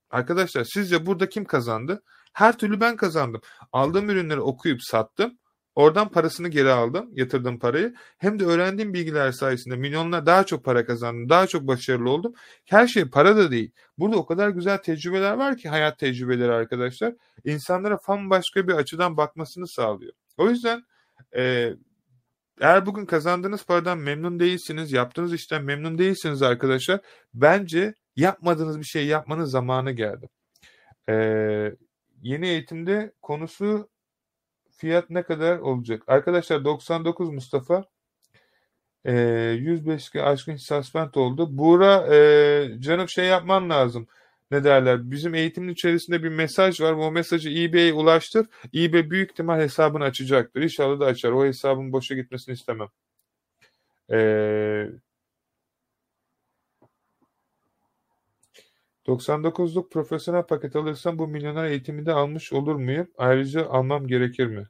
Arkadaşlar 0.10 0.64
sizce 0.64 1.06
burada 1.06 1.30
kim 1.30 1.46
kazandı? 1.46 2.04
Her 2.34 2.58
türlü 2.58 2.80
ben 2.80 2.96
kazandım. 2.96 3.42
Aldığım 3.72 4.10
ürünleri 4.10 4.42
okuyup 4.42 4.84
sattım. 4.84 5.38
Oradan 5.76 6.10
parasını 6.10 6.48
geri 6.48 6.70
aldım, 6.70 7.10
yatırdım 7.14 7.60
parayı. 7.60 7.94
Hem 8.18 8.40
de 8.40 8.46
öğrendiğim 8.46 8.94
bilgiler 8.94 9.32
sayesinde 9.32 9.76
milyonlar 9.76 10.26
daha 10.26 10.44
çok 10.44 10.66
para 10.66 10.86
kazandım, 10.86 11.30
daha 11.30 11.48
çok 11.48 11.68
başarılı 11.68 12.10
oldum. 12.10 12.34
Her 12.66 12.88
şey 12.88 13.06
para 13.06 13.38
da 13.38 13.52
değil. 13.52 13.72
Burada 13.98 14.18
o 14.18 14.26
kadar 14.26 14.50
güzel 14.50 14.78
tecrübeler 14.78 15.34
var 15.34 15.58
ki 15.58 15.70
hayat 15.70 16.00
tecrübeleri 16.00 16.52
arkadaşlar. 16.52 17.14
İnsanlara 17.46 17.98
başka 18.08 18.68
bir 18.68 18.74
açıdan 18.74 19.18
bakmasını 19.18 19.68
sağlıyor. 19.68 20.14
O 20.38 20.50
yüzden 20.50 20.84
e, 21.38 21.74
eğer 22.62 22.86
bugün 22.86 23.06
kazandığınız 23.06 23.66
paradan 23.66 23.98
memnun 23.98 24.40
değilsiniz, 24.40 24.92
yaptığınız 24.92 25.34
işten 25.34 25.64
memnun 25.64 25.98
değilsiniz 25.98 26.42
arkadaşlar. 26.42 27.00
Bence 27.34 27.94
yapmadığınız 28.16 28.80
bir 28.80 28.86
şey 28.86 29.06
yapmanın 29.06 29.46
zamanı 29.46 29.92
geldi. 29.92 30.30
Ee, 31.10 31.76
yeni 32.24 32.48
eğitimde 32.48 33.14
konusu 33.22 33.90
fiyat 34.78 35.10
ne 35.10 35.24
kadar 35.24 35.58
olacak? 35.60 36.04
Arkadaşlar 36.08 36.66
99 36.66 37.30
Mustafa 37.30 37.86
e, 39.06 39.14
105 39.60 40.16
aşkın 40.16 40.56
suspend 40.56 41.14
oldu. 41.16 41.58
Buğra 41.58 42.16
e, 42.16 42.80
canım 42.80 43.10
şey 43.10 43.26
yapman 43.26 43.70
lazım. 43.70 44.08
Ne 44.52 44.64
derler? 44.64 45.12
Bizim 45.12 45.36
eğitimin 45.36 45.74
içerisinde 45.74 46.24
bir 46.24 46.30
mesaj 46.30 46.82
var. 46.82 46.94
O 46.94 47.12
mesajı 47.12 47.50
eBay'e 47.50 47.94
ulaştır. 47.94 48.48
eBay 48.76 49.10
büyük 49.10 49.32
ihtimal 49.32 49.60
hesabını 49.60 50.04
açacaktır. 50.04 50.62
İnşallah 50.62 51.00
da 51.00 51.06
açar. 51.06 51.32
O 51.32 51.46
hesabın 51.46 51.92
boşa 51.94 52.16
gitmesini 52.16 52.54
istemem. 52.54 52.88
Eee 54.10 54.92
99'luk 59.08 59.92
profesyonel 59.92 60.44
paket 60.44 60.76
alırsam 60.76 61.18
bu 61.18 61.28
milyoner 61.28 61.66
eğitimi 61.66 62.06
de 62.06 62.14
almış 62.14 62.54
olur 62.54 62.76
muyum? 62.76 63.08
Ayrıca 63.18 63.68
almam 63.70 64.08
gerekir 64.08 64.48
mi? 64.48 64.68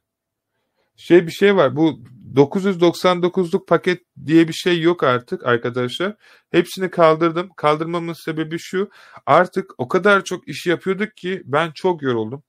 Şey 0.96 1.26
bir 1.26 1.32
şey 1.32 1.56
var. 1.56 1.76
Bu 1.76 2.00
999'luk 2.34 3.66
paket 3.66 4.02
diye 4.26 4.48
bir 4.48 4.52
şey 4.52 4.80
yok 4.80 5.02
artık 5.02 5.46
arkadaşlar. 5.46 6.16
Hepsini 6.50 6.90
kaldırdım. 6.90 7.50
Kaldırmamın 7.56 8.12
sebebi 8.12 8.58
şu. 8.58 8.90
Artık 9.26 9.70
o 9.78 9.88
kadar 9.88 10.24
çok 10.24 10.48
iş 10.48 10.66
yapıyorduk 10.66 11.16
ki 11.16 11.42
ben 11.44 11.70
çok 11.74 12.02
yoruldum. 12.02 12.42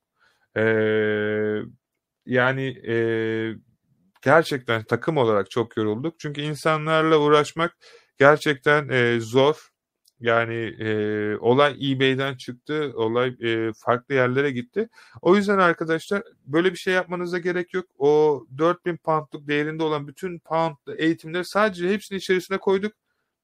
Ee, 0.57 0.61
yani 2.25 2.67
e, 2.87 2.95
gerçekten 4.21 4.83
takım 4.83 5.17
olarak 5.17 5.51
çok 5.51 5.77
yorulduk. 5.77 6.19
Çünkü 6.19 6.41
insanlarla 6.41 7.17
uğraşmak 7.17 7.77
gerçekten 8.17 8.89
e, 8.89 9.19
zor. 9.19 9.74
Yani 10.19 10.53
e, 10.79 11.37
olay 11.37 11.91
eBay'den 11.91 12.35
çıktı, 12.35 12.91
olay 12.95 13.35
e, 13.41 13.73
farklı 13.73 14.15
yerlere 14.15 14.51
gitti. 14.51 14.89
O 15.21 15.35
yüzden 15.35 15.57
arkadaşlar 15.57 16.23
böyle 16.45 16.71
bir 16.71 16.77
şey 16.77 16.93
yapmanıza 16.93 17.37
gerek 17.37 17.73
yok. 17.73 17.85
O 17.99 18.45
4000 18.57 18.97
poundluk 18.97 19.47
değerinde 19.47 19.83
olan 19.83 20.07
bütün 20.07 20.39
pound 20.39 20.75
eğitimleri 20.97 21.45
sadece 21.45 21.89
hepsini 21.89 22.17
içerisine 22.17 22.57
koyduk. 22.57 22.93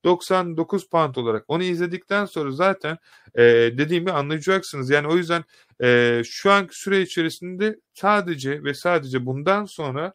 99 0.05 0.89
pound 0.89 1.15
olarak. 1.15 1.45
Onu 1.47 1.63
izledikten 1.63 2.25
sonra 2.25 2.51
zaten 2.51 2.97
e, 3.35 3.43
dediğimi 3.77 4.11
anlayacaksınız. 4.11 4.89
Yani 4.89 5.07
o 5.07 5.17
yüzden 5.17 5.43
e, 5.81 6.21
şu 6.25 6.51
anki 6.51 6.79
süre 6.79 7.01
içerisinde 7.01 7.79
sadece 7.93 8.63
ve 8.63 8.73
sadece 8.73 9.25
bundan 9.25 9.65
sonra 9.65 10.13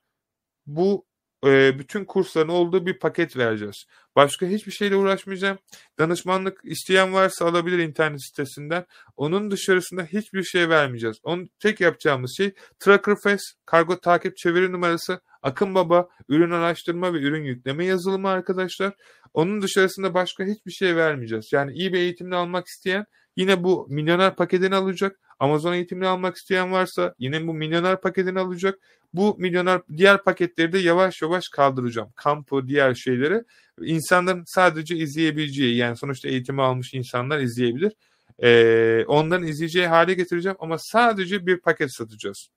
bu 0.66 1.06
e, 1.46 1.78
bütün 1.78 2.04
kursların 2.04 2.48
olduğu 2.48 2.86
bir 2.86 2.98
paket 2.98 3.36
vereceğiz. 3.36 3.84
Başka 4.16 4.46
hiçbir 4.46 4.72
şeyle 4.72 4.96
uğraşmayacağım. 4.96 5.58
Danışmanlık 5.98 6.60
isteyen 6.64 7.12
varsa 7.12 7.44
alabilir 7.44 7.78
internet 7.78 8.24
sitesinden. 8.24 8.84
Onun 9.16 9.50
dışarısında 9.50 10.04
hiçbir 10.04 10.42
şey 10.42 10.68
vermeyeceğiz. 10.68 11.16
Onun 11.22 11.48
tek 11.60 11.80
yapacağımız 11.80 12.34
şey 12.36 12.54
Tracker 12.78 13.38
kargo 13.66 14.00
takip 14.00 14.36
çeviri 14.36 14.72
numarası, 14.72 15.20
Akın 15.42 15.74
Baba, 15.74 16.08
ürün 16.28 16.50
araştırma 16.50 17.14
ve 17.14 17.18
ürün 17.18 17.44
yükleme 17.44 17.84
yazılımı 17.84 18.28
arkadaşlar. 18.28 18.92
Onun 19.34 19.62
dışarısında 19.62 20.14
başka 20.14 20.44
hiçbir 20.44 20.70
şey 20.70 20.96
vermeyeceğiz. 20.96 21.48
Yani 21.52 21.72
iyi 21.72 21.92
bir 21.92 21.98
eğitimini 21.98 22.36
almak 22.36 22.66
isteyen 22.66 23.06
Yine 23.36 23.64
bu 23.64 23.86
milyoner 23.90 24.36
paketini 24.36 24.74
alacak. 24.74 25.20
Amazon 25.38 25.72
eğitimini 25.72 26.06
almak 26.06 26.36
isteyen 26.36 26.72
varsa 26.72 27.14
yine 27.18 27.46
bu 27.46 27.54
milyoner 27.54 28.00
paketini 28.00 28.40
alacak. 28.40 28.78
Bu 29.14 29.36
milyoner 29.38 29.80
diğer 29.96 30.24
paketleri 30.24 30.72
de 30.72 30.78
yavaş 30.78 31.22
yavaş 31.22 31.48
kaldıracağım. 31.48 32.12
Kampı, 32.16 32.68
diğer 32.68 32.94
şeyleri 32.94 33.44
insanların 33.80 34.44
sadece 34.46 34.96
izleyebileceği 34.96 35.76
yani 35.76 35.96
sonuçta 35.96 36.28
eğitimi 36.28 36.62
almış 36.62 36.94
insanlar 36.94 37.38
izleyebilir. 37.38 37.92
Ee, 38.42 39.04
onların 39.06 39.46
izleyeceği 39.46 39.86
hale 39.86 40.14
getireceğim 40.14 40.56
ama 40.60 40.76
sadece 40.78 41.46
bir 41.46 41.60
paket 41.60 41.94
satacağız. 41.94 42.48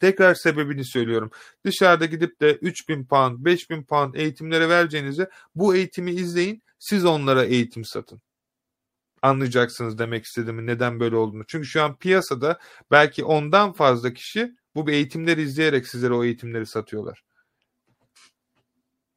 Tekrar 0.00 0.34
sebebini 0.34 0.84
söylüyorum. 0.84 1.30
Dışarıda 1.64 2.06
gidip 2.06 2.40
de 2.40 2.54
3000 2.54 3.04
pound, 3.04 3.44
5000 3.44 3.82
pound 3.82 4.14
eğitimlere 4.14 4.68
vereceğinize 4.68 5.30
bu 5.54 5.76
eğitimi 5.76 6.10
izleyin. 6.10 6.62
Siz 6.78 7.04
onlara 7.04 7.44
eğitim 7.44 7.84
satın. 7.84 8.20
Anlayacaksınız 9.24 9.98
demek 9.98 10.24
istediğimi 10.24 10.66
neden 10.66 11.00
böyle 11.00 11.16
olduğunu. 11.16 11.44
Çünkü 11.46 11.66
şu 11.66 11.82
an 11.82 11.96
piyasada 11.98 12.58
belki 12.90 13.24
ondan 13.24 13.72
fazla 13.72 14.12
kişi 14.12 14.54
bu 14.74 14.90
eğitimleri 14.90 15.42
izleyerek 15.42 15.88
sizlere 15.88 16.14
o 16.14 16.24
eğitimleri 16.24 16.66
satıyorlar. 16.66 17.24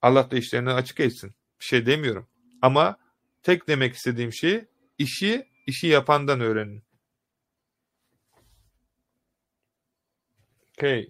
Allah 0.02 0.32
da 0.32 0.38
işlerini 0.38 0.72
açık 0.72 1.00
etsin. 1.00 1.36
Bir 1.60 1.66
şey 1.66 1.86
demiyorum. 1.86 2.28
Ama 2.62 2.98
tek 3.44 3.68
demek 3.68 3.96
istediğim 3.96 4.34
şey 4.34 4.66
işi 4.98 5.48
işi 5.66 5.88
yapandan 5.88 6.42
öğrenin. 6.42 6.84
Okay. 10.78 11.10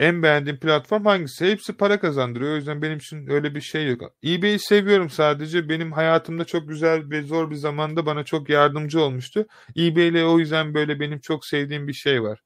En 0.00 0.22
beğendiğim 0.22 0.58
platform 0.58 1.04
hangisi? 1.04 1.46
Hepsi 1.46 1.72
para 1.72 2.00
kazandırıyor. 2.00 2.52
O 2.52 2.56
yüzden 2.56 2.82
benim 2.82 2.98
için 2.98 3.30
öyle 3.30 3.54
bir 3.54 3.60
şey 3.60 3.88
yok. 3.88 4.12
eBay'i 4.24 4.58
seviyorum 4.58 5.10
sadece. 5.10 5.68
Benim 5.68 5.92
hayatımda 5.92 6.44
çok 6.44 6.68
güzel 6.68 7.10
ve 7.10 7.22
zor 7.22 7.50
bir 7.50 7.56
zamanda 7.56 8.06
bana 8.06 8.24
çok 8.24 8.48
yardımcı 8.48 9.00
olmuştu. 9.00 9.46
eBay 9.78 10.08
ile 10.08 10.24
o 10.24 10.38
yüzden 10.38 10.74
böyle 10.74 11.00
benim 11.00 11.20
çok 11.20 11.46
sevdiğim 11.46 11.88
bir 11.88 11.92
şey 11.92 12.22
var. 12.22 12.40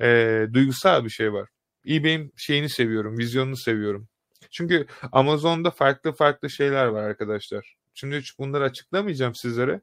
Ee, 0.00 0.46
duygusal 0.52 1.04
bir 1.04 1.10
şey 1.10 1.32
var. 1.32 1.48
eBay'in 1.88 2.32
şeyini 2.36 2.68
seviyorum, 2.68 3.18
vizyonunu 3.18 3.56
seviyorum. 3.56 4.08
Çünkü 4.50 4.86
Amazon'da 5.12 5.70
farklı 5.70 6.12
farklı 6.12 6.50
şeyler 6.50 6.86
var 6.86 7.02
arkadaşlar. 7.02 7.74
Şimdi 7.94 8.16
hiç 8.18 8.38
bunları 8.38 8.64
açıklamayacağım 8.64 9.34
sizlere. 9.34 9.80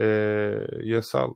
Ee, 0.00 0.58
yasal 0.82 1.34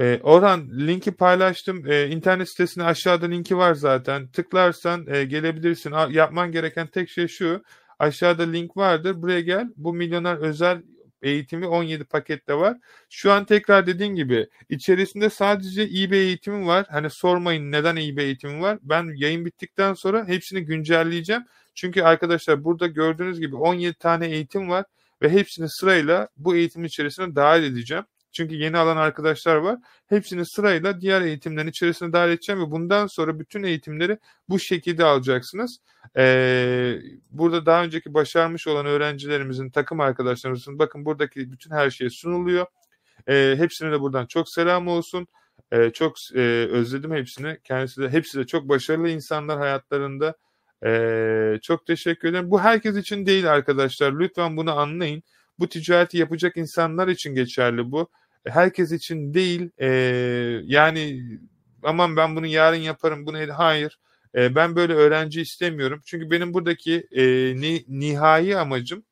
e, 0.00 0.20
Orhan 0.22 0.68
linki 0.86 1.12
paylaştım. 1.12 1.90
E, 1.90 2.08
internet 2.08 2.48
sitesine 2.48 2.84
aşağıda 2.84 3.26
linki 3.26 3.56
var 3.56 3.74
zaten. 3.74 4.28
Tıklarsan 4.28 5.06
e, 5.08 5.24
gelebilirsin. 5.24 5.92
A, 5.92 6.08
yapman 6.10 6.52
gereken 6.52 6.86
tek 6.86 7.10
şey 7.10 7.28
şu. 7.28 7.62
Aşağıda 7.98 8.42
link 8.42 8.76
vardır. 8.76 9.22
Buraya 9.22 9.40
gel. 9.40 9.68
Bu 9.76 9.94
milyoner 9.94 10.36
özel 10.36 10.82
eğitimi 11.22 11.66
17 11.66 12.04
pakette 12.04 12.54
var. 12.54 12.76
Şu 13.10 13.32
an 13.32 13.44
tekrar 13.44 13.86
dediğim 13.86 14.16
gibi 14.16 14.46
içerisinde 14.68 15.30
sadece 15.30 15.82
eBay 15.82 16.18
eğitimi 16.18 16.66
var. 16.66 16.86
Hani 16.90 17.10
sormayın 17.10 17.72
neden 17.72 17.96
eBay 17.96 18.24
eğitimi 18.24 18.62
var. 18.62 18.78
Ben 18.82 19.10
yayın 19.16 19.44
bittikten 19.44 19.94
sonra 19.94 20.28
hepsini 20.28 20.64
güncelleyeceğim. 20.64 21.44
Çünkü 21.74 22.02
arkadaşlar 22.02 22.64
burada 22.64 22.86
gördüğünüz 22.86 23.40
gibi 23.40 23.56
17 23.56 23.94
tane 23.94 24.26
eğitim 24.26 24.70
var 24.70 24.84
ve 25.22 25.30
hepsini 25.30 25.68
sırayla 25.70 26.28
bu 26.36 26.56
eğitimin 26.56 26.86
içerisine 26.88 27.34
dahil 27.34 27.62
edeceğim. 27.62 28.04
Çünkü 28.32 28.54
yeni 28.54 28.78
alan 28.78 28.96
arkadaşlar 28.96 29.56
var. 29.56 29.78
Hepsini 30.06 30.46
sırayla 30.46 31.00
diğer 31.00 31.22
eğitimlerin 31.22 31.68
içerisine 31.68 32.12
dahil 32.12 32.30
edeceğim 32.30 32.62
ve 32.62 32.70
bundan 32.70 33.06
sonra 33.06 33.38
bütün 33.38 33.62
eğitimleri 33.62 34.18
bu 34.48 34.58
şekilde 34.58 35.04
alacaksınız. 35.04 35.78
Ee, 36.16 36.96
burada 37.30 37.66
daha 37.66 37.84
önceki 37.84 38.14
başarmış 38.14 38.66
olan 38.66 38.86
öğrencilerimizin, 38.86 39.70
takım 39.70 40.00
arkadaşlarımızın 40.00 40.78
bakın 40.78 41.04
buradaki 41.04 41.52
bütün 41.52 41.70
her 41.70 41.90
şey 41.90 42.10
sunuluyor. 42.10 42.66
Ee, 43.28 43.54
hepsine 43.58 43.92
de 43.92 44.00
buradan 44.00 44.26
çok 44.26 44.48
selam 44.48 44.88
olsun. 44.88 45.26
Ee, 45.72 45.90
çok 45.90 46.14
e, 46.34 46.40
özledim 46.70 47.14
hepsini. 47.14 47.58
Kendisi 47.64 48.02
de 48.02 48.08
hepsi 48.08 48.38
de 48.38 48.46
çok 48.46 48.68
başarılı 48.68 49.08
insanlar 49.08 49.58
hayatlarında. 49.58 50.34
Ee, 50.84 51.58
çok 51.62 51.86
teşekkür 51.86 52.28
ederim. 52.28 52.50
Bu 52.50 52.60
herkes 52.60 52.96
için 52.96 53.26
değil 53.26 53.52
arkadaşlar. 53.52 54.12
Lütfen 54.20 54.56
bunu 54.56 54.78
anlayın. 54.78 55.22
Bu 55.60 55.68
ticareti 55.68 56.18
yapacak 56.18 56.56
insanlar 56.56 57.08
için 57.08 57.34
geçerli 57.34 57.92
bu 57.92 58.08
herkes 58.46 58.92
için 58.92 59.34
değil 59.34 59.70
e, 59.78 59.88
yani 60.64 61.22
aman 61.82 62.16
ben 62.16 62.36
bunu 62.36 62.46
yarın 62.46 62.76
yaparım 62.76 63.26
bunu 63.26 63.38
hayır 63.56 63.98
e, 64.34 64.54
ben 64.54 64.76
böyle 64.76 64.94
öğrenci 64.94 65.40
istemiyorum 65.40 66.00
çünkü 66.06 66.30
benim 66.30 66.54
buradaki 66.54 67.06
e, 67.12 67.22
ni, 67.60 67.84
nihai 67.88 68.56
amacım 68.56 69.04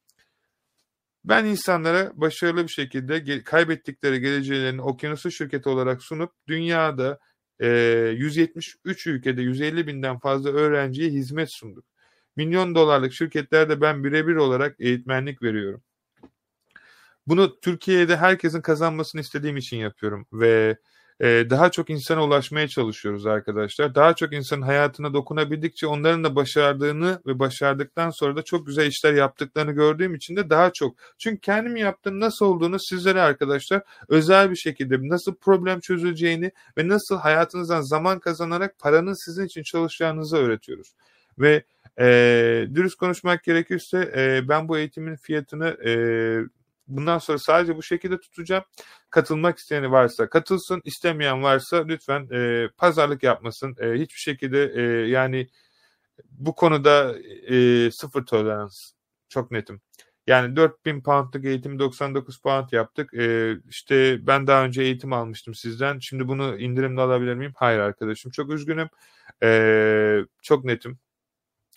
ben 1.25 1.45
insanlara 1.45 2.13
başarılı 2.15 2.63
bir 2.63 2.73
şekilde 2.73 3.43
kaybettikleri 3.45 4.21
geleceğlerini 4.21 4.83
okyanusu 4.83 5.31
şirketi 5.31 5.69
olarak 5.69 6.03
sunup 6.03 6.33
dünyada 6.49 7.19
e, 7.61 7.69
173 8.17 9.07
ülkede 9.07 9.43
150 9.43 9.87
binden 9.87 10.19
fazla 10.19 10.51
öğrenciye 10.51 11.11
hizmet 11.11 11.49
sunduk. 11.53 11.85
Milyon 12.37 12.75
dolarlık 12.75 13.13
şirketlerde 13.13 13.81
ben 13.81 14.05
birebir 14.05 14.35
olarak 14.35 14.77
eğitmenlik 14.81 15.43
veriyorum. 15.43 15.83
Bunu 17.29 17.61
Türkiye'de 17.61 18.17
herkesin 18.17 18.61
kazanmasını 18.61 19.21
istediğim 19.21 19.57
için 19.57 19.77
yapıyorum 19.77 20.27
ve 20.33 20.77
e, 21.21 21.27
daha 21.51 21.71
çok 21.71 21.91
insana 21.91 22.25
ulaşmaya 22.25 22.69
çalışıyoruz 22.69 23.27
arkadaşlar. 23.27 23.95
Daha 23.95 24.15
çok 24.15 24.33
insanın 24.33 24.63
hayatına 24.63 25.15
dokunabildikçe 25.15 25.87
onların 25.87 26.25
da 26.25 26.37
başardığını 26.37 27.23
ve 27.27 27.39
başardıktan 27.39 28.11
sonra 28.11 28.37
da 28.37 28.43
çok 28.43 28.67
güzel 28.67 28.87
işler 28.87 29.13
yaptıklarını 29.13 29.73
gördüğüm 29.73 30.15
için 30.15 30.37
de 30.37 30.51
daha 30.51 30.73
çok. 30.73 30.97
Çünkü 31.19 31.41
kendim 31.41 31.77
yaptığım 31.77 32.21
nasıl 32.21 32.47
olduğunu 32.47 32.79
sizlere 32.81 33.21
arkadaşlar 33.21 33.83
özel 34.09 34.51
bir 34.51 34.57
şekilde 34.57 35.09
nasıl 35.09 35.35
problem 35.35 35.81
çözüleceğini 35.81 36.53
ve 36.79 36.89
nasıl 36.89 37.17
hayatınızdan 37.17 37.81
zaman 37.81 38.19
kazanarak 38.19 38.79
paranın 38.79 39.25
sizin 39.25 39.47
için 39.47 39.63
çalışacağınızı 39.63 40.37
öğretiyoruz. 40.37 40.95
Ve 41.39 41.63
e, 42.01 42.07
dürüst 42.75 42.97
konuşmak 42.97 43.45
gerekirse 43.45 44.13
e, 44.17 44.49
ben 44.49 44.69
bu 44.69 44.79
eğitimin 44.79 45.17
fiyatını 45.17 45.77
e, 45.87 45.93
bundan 46.89 47.19
sonra 47.19 47.39
sadece 47.39 47.77
bu 47.77 47.83
şekilde 47.83 48.21
tutacağım. 48.21 48.65
Katılmak 49.11 49.59
isteyeni 49.59 49.91
varsa 49.93 50.29
katılsın, 50.31 50.83
istemeyen 50.85 51.43
varsa 51.43 51.85
lütfen 51.85 52.29
e, 52.33 52.69
pazarlık 52.77 53.23
yapmasın. 53.23 53.77
E, 53.81 53.93
hiçbir 53.93 54.21
şekilde 54.21 54.73
e, 54.75 54.83
yani 55.09 55.49
bu 56.31 56.55
konuda 56.55 57.19
e, 57.49 57.91
sıfır 57.91 58.27
tolerans. 58.27 58.93
Çok 59.29 59.51
netim. 59.51 59.81
Yani 60.29 60.57
4000 60.57 61.01
poundlık 61.03 61.45
eğitimi 61.45 61.79
99 61.79 62.39
pound 62.39 62.73
yaptık. 62.73 63.15
Ee, 63.15 63.57
işte 63.69 64.27
ben 64.27 64.47
daha 64.47 64.65
önce 64.65 64.83
eğitim 64.83 65.13
almıştım 65.13 65.55
sizden. 65.55 65.99
Şimdi 65.99 66.29
bunu 66.29 66.59
indirimle 66.59 67.01
alabilir 67.01 67.35
miyim? 67.35 67.53
Hayır 67.57 67.79
arkadaşım. 67.79 68.31
Çok 68.31 68.51
üzgünüm. 68.51 68.89
Ee, 69.43 70.21
çok 70.43 70.65
netim. 70.65 70.99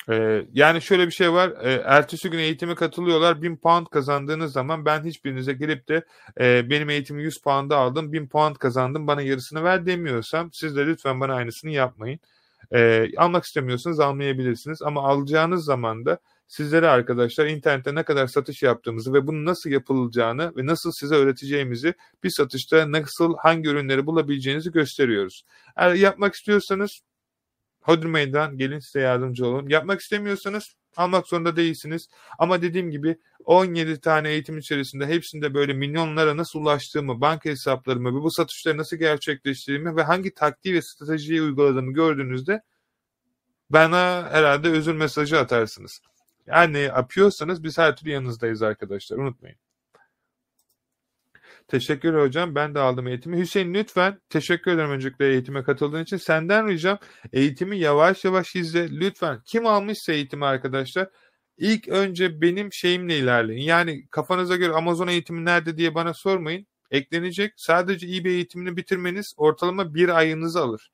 Ee, 0.09 0.45
yani 0.53 0.81
şöyle 0.81 1.07
bir 1.07 1.11
şey 1.11 1.33
var. 1.33 1.53
E, 1.61 1.73
ertesi 1.85 2.29
gün 2.29 2.39
eğitime 2.39 2.75
katılıyorlar. 2.75 3.41
1000 3.41 3.57
pound 3.57 3.87
kazandığınız 3.87 4.53
zaman 4.53 4.85
ben 4.85 5.03
hiçbirinize 5.03 5.53
gelip 5.53 5.87
de 5.87 6.05
e, 6.39 6.69
benim 6.69 6.89
eğitimi 6.89 7.23
100 7.23 7.41
pound'a 7.41 7.77
aldım. 7.77 8.13
1000 8.13 8.27
pound 8.27 8.55
kazandım 8.55 9.07
bana 9.07 9.21
yarısını 9.21 9.63
ver 9.63 9.85
demiyorsam 9.85 10.49
siz 10.53 10.75
de 10.75 10.85
lütfen 10.85 11.19
bana 11.19 11.33
aynısını 11.33 11.71
yapmayın. 11.71 12.19
Almak 13.17 13.43
istemiyorsanız 13.43 13.99
almayabilirsiniz. 13.99 14.81
Ama 14.81 15.03
alacağınız 15.03 15.65
zaman 15.65 16.05
da 16.05 16.19
sizlere 16.47 16.87
arkadaşlar 16.87 17.45
internette 17.45 17.95
ne 17.95 18.03
kadar 18.03 18.27
satış 18.27 18.63
yaptığımızı 18.63 19.13
ve 19.13 19.27
bunun 19.27 19.45
nasıl 19.45 19.69
yapılacağını 19.69 20.53
ve 20.57 20.65
nasıl 20.65 20.91
size 20.91 21.15
öğreteceğimizi 21.15 21.93
bir 22.23 22.29
satışta 22.29 22.91
nasıl 22.91 23.35
hangi 23.37 23.69
ürünleri 23.69 24.05
bulabileceğinizi 24.05 24.71
gösteriyoruz. 24.71 25.43
Eğer 25.75 25.93
yapmak 25.93 26.33
istiyorsanız 26.33 27.01
Hodri 27.81 28.07
Meydan 28.07 28.57
gelin 28.57 28.79
size 28.79 28.99
yardımcı 28.99 29.47
olun. 29.47 29.69
Yapmak 29.69 30.01
istemiyorsanız 30.01 30.75
almak 30.97 31.27
zorunda 31.27 31.55
değilsiniz. 31.55 32.09
Ama 32.39 32.61
dediğim 32.61 32.91
gibi 32.91 33.17
17 33.45 33.99
tane 33.99 34.29
eğitim 34.29 34.57
içerisinde 34.57 35.07
hepsinde 35.07 35.53
böyle 35.53 35.73
milyonlara 35.73 36.37
nasıl 36.37 36.59
ulaştığımı, 36.59 37.21
banka 37.21 37.49
hesaplarımı 37.49 38.13
bu 38.13 38.31
satışları 38.31 38.77
nasıl 38.77 38.97
gerçekleştirdiğimi 38.97 39.95
ve 39.95 40.03
hangi 40.03 40.33
taktiği 40.33 40.73
ve 40.73 40.81
stratejiyi 40.81 41.41
uyguladığımı 41.41 41.93
gördüğünüzde 41.93 42.61
bana 43.69 44.29
herhalde 44.31 44.69
özür 44.69 44.93
mesajı 44.93 45.39
atarsınız. 45.39 46.01
Yani 46.47 46.79
yapıyorsanız 46.79 47.63
biz 47.63 47.77
her 47.77 47.95
türlü 47.95 48.11
yanınızdayız 48.11 48.61
arkadaşlar 48.61 49.17
unutmayın. 49.17 49.57
Teşekkür 51.67 52.13
hocam. 52.21 52.55
Ben 52.55 52.75
de 52.75 52.79
aldım 52.79 53.07
eğitimi. 53.07 53.37
Hüseyin 53.37 53.73
lütfen 53.73 54.21
teşekkür 54.29 54.71
ederim 54.71 54.91
öncelikle 54.91 55.27
eğitime 55.27 55.63
katıldığın 55.63 56.03
için. 56.03 56.17
Senden 56.17 56.67
ricam 56.67 56.99
eğitimi 57.33 57.77
yavaş 57.77 58.25
yavaş 58.25 58.55
izle. 58.55 58.89
Lütfen 58.99 59.41
kim 59.45 59.65
almışsa 59.65 60.13
eğitimi 60.13 60.45
arkadaşlar 60.45 61.09
ilk 61.57 61.87
önce 61.87 62.41
benim 62.41 62.73
şeyimle 62.73 63.17
ilerleyin. 63.17 63.63
Yani 63.63 64.07
kafanıza 64.07 64.55
göre 64.55 64.73
Amazon 64.73 65.07
eğitimi 65.07 65.45
nerede 65.45 65.77
diye 65.77 65.95
bana 65.95 66.13
sormayın. 66.13 66.67
Eklenecek. 66.91 67.53
Sadece 67.57 68.07
eBay 68.07 68.31
eğitimini 68.31 68.77
bitirmeniz 68.77 69.33
ortalama 69.37 69.93
bir 69.95 70.09
ayınızı 70.09 70.61
alır. 70.61 70.91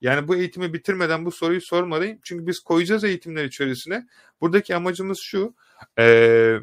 Yani 0.00 0.28
bu 0.28 0.36
eğitimi 0.36 0.72
bitirmeden 0.72 1.24
bu 1.24 1.30
soruyu 1.30 1.60
sormalıyım. 1.60 2.18
Çünkü 2.22 2.46
biz 2.46 2.60
koyacağız 2.60 3.04
eğitimler 3.04 3.44
içerisine. 3.44 4.06
Buradaki 4.40 4.76
amacımız 4.76 5.18
şu. 5.18 5.54
Eee 5.98 6.60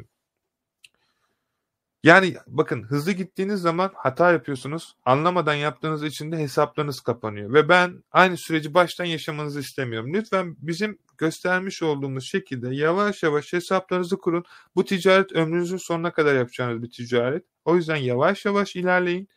yani 2.04 2.34
bakın 2.46 2.82
hızlı 2.82 3.12
gittiğiniz 3.12 3.60
zaman 3.60 3.90
hata 3.94 4.32
yapıyorsunuz. 4.32 4.96
Anlamadan 5.04 5.54
yaptığınız 5.54 6.04
için 6.04 6.32
de 6.32 6.36
hesaplarınız 6.38 7.00
kapanıyor. 7.00 7.52
Ve 7.52 7.68
ben 7.68 8.04
aynı 8.12 8.36
süreci 8.36 8.74
baştan 8.74 9.04
yaşamanızı 9.04 9.60
istemiyorum. 9.60 10.14
Lütfen 10.14 10.56
bizim 10.58 10.98
göstermiş 11.18 11.82
olduğumuz 11.82 12.24
şekilde 12.24 12.74
yavaş 12.74 13.22
yavaş 13.22 13.52
hesaplarınızı 13.52 14.18
kurun. 14.18 14.44
Bu 14.76 14.84
ticaret 14.84 15.32
ömrünüzün 15.32 15.76
sonuna 15.76 16.12
kadar 16.12 16.34
yapacağınız 16.34 16.82
bir 16.82 16.90
ticaret. 16.90 17.44
O 17.64 17.76
yüzden 17.76 17.96
yavaş 17.96 18.44
yavaş 18.44 18.76
ilerleyin. 18.76 19.28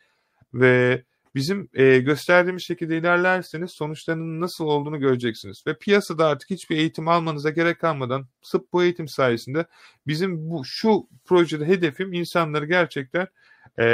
Ve 0.54 1.04
bizim 1.34 1.68
e, 1.74 1.98
gösterdiğimiz 1.98 2.62
şekilde 2.62 2.98
ilerlerseniz 2.98 3.70
sonuçlarının 3.70 4.40
nasıl 4.40 4.64
olduğunu 4.64 5.00
göreceksiniz. 5.00 5.62
Ve 5.66 5.78
piyasada 5.78 6.26
artık 6.26 6.50
hiçbir 6.50 6.76
eğitim 6.76 7.08
almanıza 7.08 7.50
gerek 7.50 7.80
kalmadan 7.80 8.26
sırf 8.42 8.62
bu 8.72 8.82
eğitim 8.82 9.08
sayesinde 9.08 9.66
bizim 10.06 10.50
bu 10.50 10.64
şu 10.64 11.08
projede 11.24 11.66
hedefim 11.66 12.12
insanları 12.12 12.66
gerçekten 12.66 13.26
e, 13.78 13.84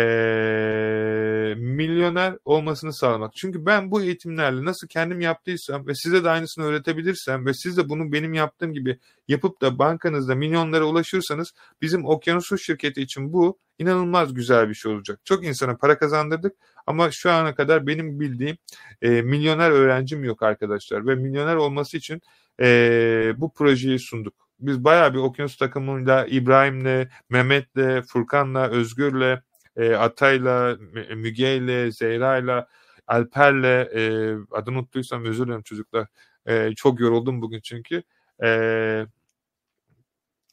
milyoner 1.56 2.34
olmasını 2.44 2.92
sağlamak. 2.92 3.32
Çünkü 3.36 3.66
ben 3.66 3.90
bu 3.90 4.02
eğitimlerle 4.02 4.64
nasıl 4.64 4.88
kendim 4.88 5.20
yaptıysam 5.20 5.86
ve 5.86 5.94
size 5.94 6.24
de 6.24 6.30
aynısını 6.30 6.64
öğretebilirsem 6.64 7.46
ve 7.46 7.55
siz 7.55 7.76
de 7.76 7.88
bunu 7.88 8.12
benim 8.12 8.34
yaptığım 8.34 8.72
gibi 8.72 8.98
yapıp 9.28 9.60
da 9.60 9.78
bankanızda 9.78 10.34
milyonlara 10.34 10.84
ulaşırsanız 10.84 11.52
bizim 11.82 12.06
Okyanusu 12.06 12.59
şirketi 12.59 13.02
için 13.02 13.32
bu 13.32 13.59
inanılmaz 13.78 14.34
güzel 14.34 14.68
bir 14.68 14.74
şey 14.74 14.92
olacak. 14.92 15.20
Çok 15.24 15.44
insana 15.44 15.76
para 15.76 15.98
kazandırdık 15.98 16.56
ama 16.86 17.10
şu 17.10 17.30
ana 17.30 17.55
kadar 17.55 17.86
benim 17.86 18.20
bildiğim 18.20 18.59
e, 19.02 19.22
milyoner 19.22 19.70
öğrencim 19.70 20.24
yok 20.24 20.42
arkadaşlar 20.42 21.06
ve 21.06 21.14
milyoner 21.14 21.56
olması 21.56 21.96
için 21.96 22.22
e, 22.60 23.32
bu 23.36 23.52
projeyi 23.52 23.98
sunduk. 23.98 24.34
Biz 24.60 24.84
bayağı 24.84 25.14
bir 25.14 25.18
okyanus 25.18 25.56
takımıyla, 25.56 26.26
İbrahim'le, 26.26 27.09
Mehmet'le, 27.30 28.06
Furkan'la, 28.09 28.68
Özgür'le, 28.68 29.38
e, 29.78 29.94
Atay'la, 29.94 30.76
Müge'yle, 31.16 31.92
Zehra'yla, 31.92 32.68
Alper'le, 33.06 33.88
e, 33.94 34.34
adını 34.50 34.78
unuttuysam 34.78 35.24
özür 35.24 35.46
dilerim 35.46 35.62
çocuklar. 35.62 36.09
E, 36.46 36.74
çok 36.76 37.00
yoruldum 37.00 37.42
bugün 37.42 37.60
çünkü. 37.60 38.02
E, 38.44 38.48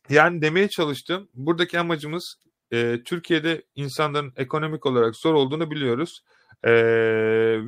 yani 0.09 0.41
demeye 0.41 0.69
çalıştım. 0.69 1.29
Buradaki 1.33 1.79
amacımız 1.79 2.35
e, 2.71 3.03
Türkiye'de 3.05 3.63
insanların 3.75 4.33
ekonomik 4.35 4.85
olarak 4.85 5.15
zor 5.15 5.33
olduğunu 5.33 5.71
biliyoruz. 5.71 6.23
E, 6.63 6.71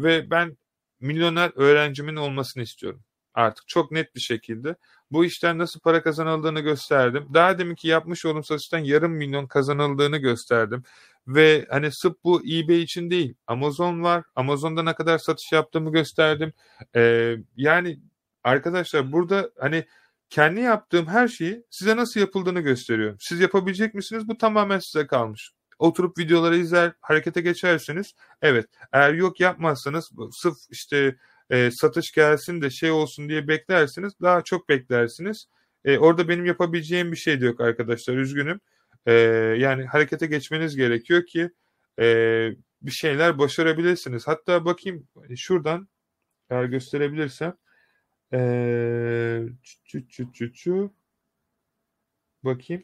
ve 0.03 0.31
ben 0.31 0.57
milyoner 0.99 1.51
öğrencimin 1.55 2.15
olmasını 2.15 2.63
istiyorum. 2.63 3.01
Artık 3.33 3.67
çok 3.67 3.91
net 3.91 4.15
bir 4.15 4.19
şekilde. 4.19 4.75
Bu 5.11 5.25
işten 5.25 5.57
nasıl 5.57 5.79
para 5.79 6.03
kazanıldığını 6.03 6.59
gösterdim. 6.59 7.27
Daha 7.33 7.59
deminki 7.59 7.87
yapmış 7.87 8.25
olduğum 8.25 8.43
satıştan 8.43 8.79
yarım 8.79 9.11
milyon 9.11 9.47
kazanıldığını 9.47 10.17
gösterdim. 10.17 10.83
Ve 11.27 11.65
hani 11.69 11.91
sırf 11.91 12.13
bu 12.23 12.41
eBay 12.41 12.81
için 12.81 13.09
değil. 13.09 13.33
Amazon 13.47 14.03
var. 14.03 14.23
Amazon'da 14.35 14.83
ne 14.83 14.93
kadar 14.95 15.17
satış 15.17 15.51
yaptığımı 15.51 15.91
gösterdim. 15.91 16.53
Ee, 16.95 17.35
yani 17.55 17.99
arkadaşlar 18.43 19.11
burada 19.11 19.51
hani 19.59 19.85
kendi 20.29 20.61
yaptığım 20.61 21.07
her 21.07 21.27
şeyi 21.27 21.63
size 21.69 21.97
nasıl 21.97 22.19
yapıldığını 22.19 22.59
gösteriyorum. 22.61 23.17
Siz 23.19 23.39
yapabilecek 23.39 23.93
misiniz? 23.93 24.27
Bu 24.27 24.37
tamamen 24.37 24.79
size 24.79 25.07
kalmış. 25.07 25.51
Oturup 25.79 26.17
videoları 26.17 26.57
izler, 26.57 26.93
harekete 27.01 27.41
geçerseniz 27.41 28.13
evet. 28.41 28.65
Eğer 28.93 29.13
yok 29.13 29.39
yapmazsanız 29.39 30.11
sırf 30.31 30.55
işte 30.69 31.15
e, 31.49 31.71
satış 31.71 32.11
gelsin 32.11 32.61
de 32.61 32.69
şey 32.69 32.91
olsun 32.91 33.29
diye 33.29 33.47
beklersiniz. 33.47 34.13
Daha 34.21 34.41
çok 34.41 34.69
beklersiniz. 34.69 35.47
E, 35.85 35.97
orada 35.97 36.27
benim 36.27 36.45
yapabileceğim 36.45 37.11
bir 37.11 37.17
şey 37.17 37.41
de 37.41 37.45
yok 37.45 37.61
arkadaşlar. 37.61 38.13
Üzgünüm. 38.17 38.59
E, 39.07 39.13
yani 39.57 39.85
harekete 39.85 40.27
geçmeniz 40.27 40.75
gerekiyor 40.75 41.25
ki 41.25 41.51
e, 41.99 42.05
bir 42.81 42.91
şeyler 42.91 43.39
başarabilirsiniz. 43.39 44.27
Hatta 44.27 44.65
bakayım 44.65 45.07
şuradan 45.35 45.87
eğer 46.49 46.65
gösterebilirsem 46.65 47.57
ee, 48.33 49.43
çü, 49.83 50.07
çü, 50.07 50.33
çü, 50.33 50.53
çü. 50.53 50.89
Bakayım. 52.43 52.83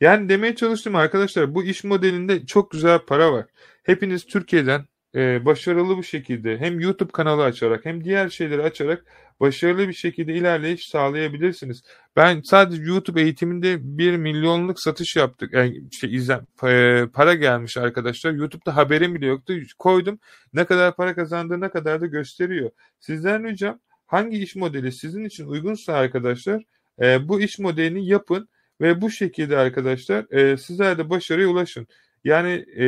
Yani 0.00 0.28
demeye 0.28 0.56
çalıştım 0.56 0.96
arkadaşlar 0.96 1.54
bu 1.54 1.64
iş 1.64 1.84
modelinde 1.84 2.46
çok 2.46 2.70
güzel 2.70 2.98
para 2.98 3.32
var. 3.32 3.46
Hepiniz 3.82 4.26
Türkiye'den 4.26 4.86
e, 5.14 5.44
başarılı 5.44 5.98
bir 5.98 6.02
şekilde 6.02 6.58
hem 6.58 6.80
YouTube 6.80 7.12
kanalı 7.12 7.44
açarak 7.44 7.84
hem 7.84 8.04
diğer 8.04 8.28
şeyleri 8.28 8.62
açarak 8.62 9.04
başarılı 9.40 9.88
bir 9.88 9.92
şekilde 9.92 10.34
ilerleyiş 10.34 10.88
sağlayabilirsiniz. 10.88 11.82
Ben 12.16 12.40
sadece 12.44 12.82
YouTube 12.82 13.22
eğitiminde 13.22 13.78
bir 13.98 14.16
milyonluk 14.16 14.80
satış 14.80 15.16
yaptık. 15.16 15.52
Yani 15.52 15.82
işte 15.90 16.08
izlen, 16.08 16.46
e, 16.64 17.06
para 17.14 17.34
gelmiş 17.34 17.76
arkadaşlar. 17.76 18.32
YouTube'da 18.32 18.76
haberim 18.76 19.14
bile 19.14 19.26
yoktu. 19.26 19.54
Koydum. 19.78 20.18
Ne 20.52 20.64
kadar 20.64 20.96
para 20.96 21.14
kazandığı 21.14 21.60
ne 21.60 21.68
kadar 21.68 22.00
da 22.00 22.06
gösteriyor. 22.06 22.70
Sizden 23.00 23.44
ricam 23.48 23.78
hangi 24.06 24.38
iş 24.38 24.56
modeli 24.56 24.92
sizin 24.92 25.24
için 25.24 25.46
uygunsa 25.46 25.92
arkadaşlar 25.92 26.62
e, 27.02 27.28
bu 27.28 27.40
iş 27.40 27.58
modelini 27.58 28.06
yapın 28.06 28.48
ve 28.80 29.00
bu 29.00 29.10
şekilde 29.10 29.56
arkadaşlar 29.58 30.32
e, 30.32 30.56
sizler 30.56 30.98
de 30.98 31.10
başarıya 31.10 31.48
ulaşın. 31.48 31.86
Yani 32.24 32.66
e, 32.78 32.84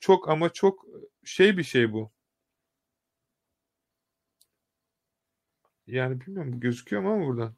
çok 0.00 0.28
ama 0.28 0.48
çok 0.48 0.84
şey 1.28 1.56
bir 1.58 1.62
şey 1.64 1.92
bu. 1.92 2.12
Yani 5.86 6.20
bilmiyorum 6.20 6.60
gözüküyor 6.60 7.02
mu 7.02 7.12
ama 7.12 7.26
buradan. 7.26 7.54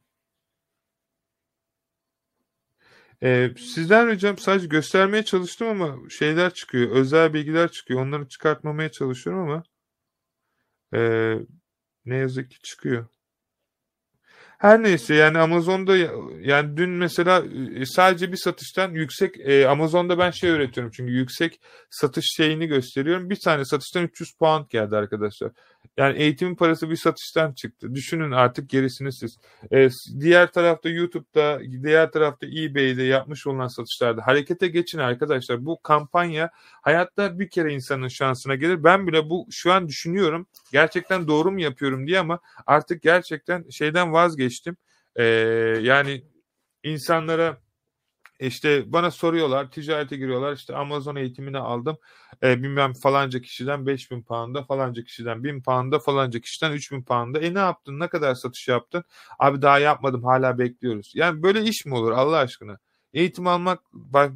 Ee, 3.23 3.51
sizden 3.59 4.09
ricam 4.09 4.39
sadece 4.39 4.67
göstermeye 4.67 5.25
çalıştım 5.25 5.69
ama 5.69 6.11
şeyler 6.11 6.55
çıkıyor. 6.55 6.91
Özel 6.91 7.35
bilgiler 7.35 7.71
çıkıyor. 7.73 8.01
Onları 8.01 8.29
çıkartmamaya 8.29 8.91
çalışıyorum 8.93 9.43
ama 9.43 9.63
e, 10.95 11.01
ne 12.05 12.17
yazık 12.17 12.51
ki 12.51 12.61
çıkıyor. 12.63 13.07
Her 14.61 14.83
neyse 14.83 15.15
yani 15.15 15.39
Amazon'da 15.39 15.97
yani 16.41 16.77
dün 16.77 16.91
mesela 16.91 17.45
e, 17.75 17.87
sadece 17.87 18.33
bir 18.33 18.37
satıştan 18.37 18.91
yüksek 18.91 19.41
e, 19.41 19.69
Amazon'da 19.69 20.19
ben 20.19 20.31
şey 20.31 20.51
öğretiyorum 20.51 20.93
çünkü 20.97 21.13
yüksek 21.13 21.61
satış 21.91 22.25
şeyini 22.37 22.67
gösteriyorum. 22.67 23.31
Bir 23.31 23.39
tane 23.45 23.65
satıştan 23.65 24.03
300 24.05 24.33
puan 24.33 24.67
geldi 24.71 24.97
arkadaşlar. 24.97 25.51
Yani 25.97 26.19
eğitimin 26.19 26.55
parası 26.55 26.91
bir 26.91 26.97
satıştan 26.97 27.53
çıktı. 27.53 27.95
Düşünün 27.95 28.31
artık 28.31 28.71
gerisini 28.71 29.13
siz. 29.13 29.39
E, 29.73 29.89
diğer 30.21 30.53
tarafta 30.53 30.89
YouTube'da, 30.89 31.61
diğer 31.83 32.13
tarafta 32.13 32.47
eBay'de 32.47 33.03
yapmış 33.03 33.47
olan 33.47 33.67
satışlarda 33.67 34.27
harekete 34.27 34.69
geçin 34.69 34.99
arkadaşlar. 34.99 35.67
Bu 35.67 35.83
kampanya 35.83 36.51
hayatta 36.83 37.39
bir 37.39 37.51
kere 37.51 37.73
insanın 37.73 38.09
şansına 38.09 38.55
gelir. 38.55 38.85
Ben 38.85 39.07
bile 39.07 39.31
bu 39.31 39.47
şu 39.51 39.73
an 39.73 39.89
düşünüyorum. 39.89 40.47
Gerçekten 40.73 41.29
doğru 41.29 41.53
mu 41.53 41.61
yapıyorum 41.61 42.07
diye 42.07 42.19
ama 42.19 42.41
artık 42.67 43.03
gerçekten 43.03 43.69
şeyden 43.71 44.13
vazgeçtim. 44.13 44.77
E, 45.17 45.25
yani 45.83 46.25
insanlara 46.83 47.61
işte 48.41 48.93
bana 48.93 49.11
soruyorlar, 49.11 49.71
ticarete 49.71 50.17
giriyorlar. 50.17 50.53
İşte 50.53 50.77
Amazon 50.77 51.17
eğitimini 51.17 51.59
aldım. 51.59 51.99
E, 52.43 52.63
bilmem 52.63 52.93
falanca 52.93 53.41
kişiden 53.41 53.87
5000 53.87 54.23
pound'a, 54.23 54.65
falanca 54.65 55.05
kişiden 55.05 55.45
1000 55.45 55.63
pound'a, 55.63 55.99
falanca 55.99 56.41
kişiden 56.41 56.73
3000 56.73 57.03
pound'a. 57.03 57.39
E 57.39 57.55
ne 57.55 57.59
yaptın? 57.59 58.01
Ne 58.01 58.09
kadar 58.09 58.35
satış 58.35 58.69
yaptın? 58.69 59.05
Abi 59.39 59.63
daha 59.63 59.79
yapmadım, 59.79 60.25
hala 60.25 60.59
bekliyoruz. 60.59 61.13
Yani 61.15 61.43
böyle 61.43 61.63
iş 61.63 61.87
mi 61.87 61.95
olur 61.95 62.13
Allah 62.13 62.37
aşkına? 62.37 62.79
Eğitim 63.13 63.47
almak 63.47 63.81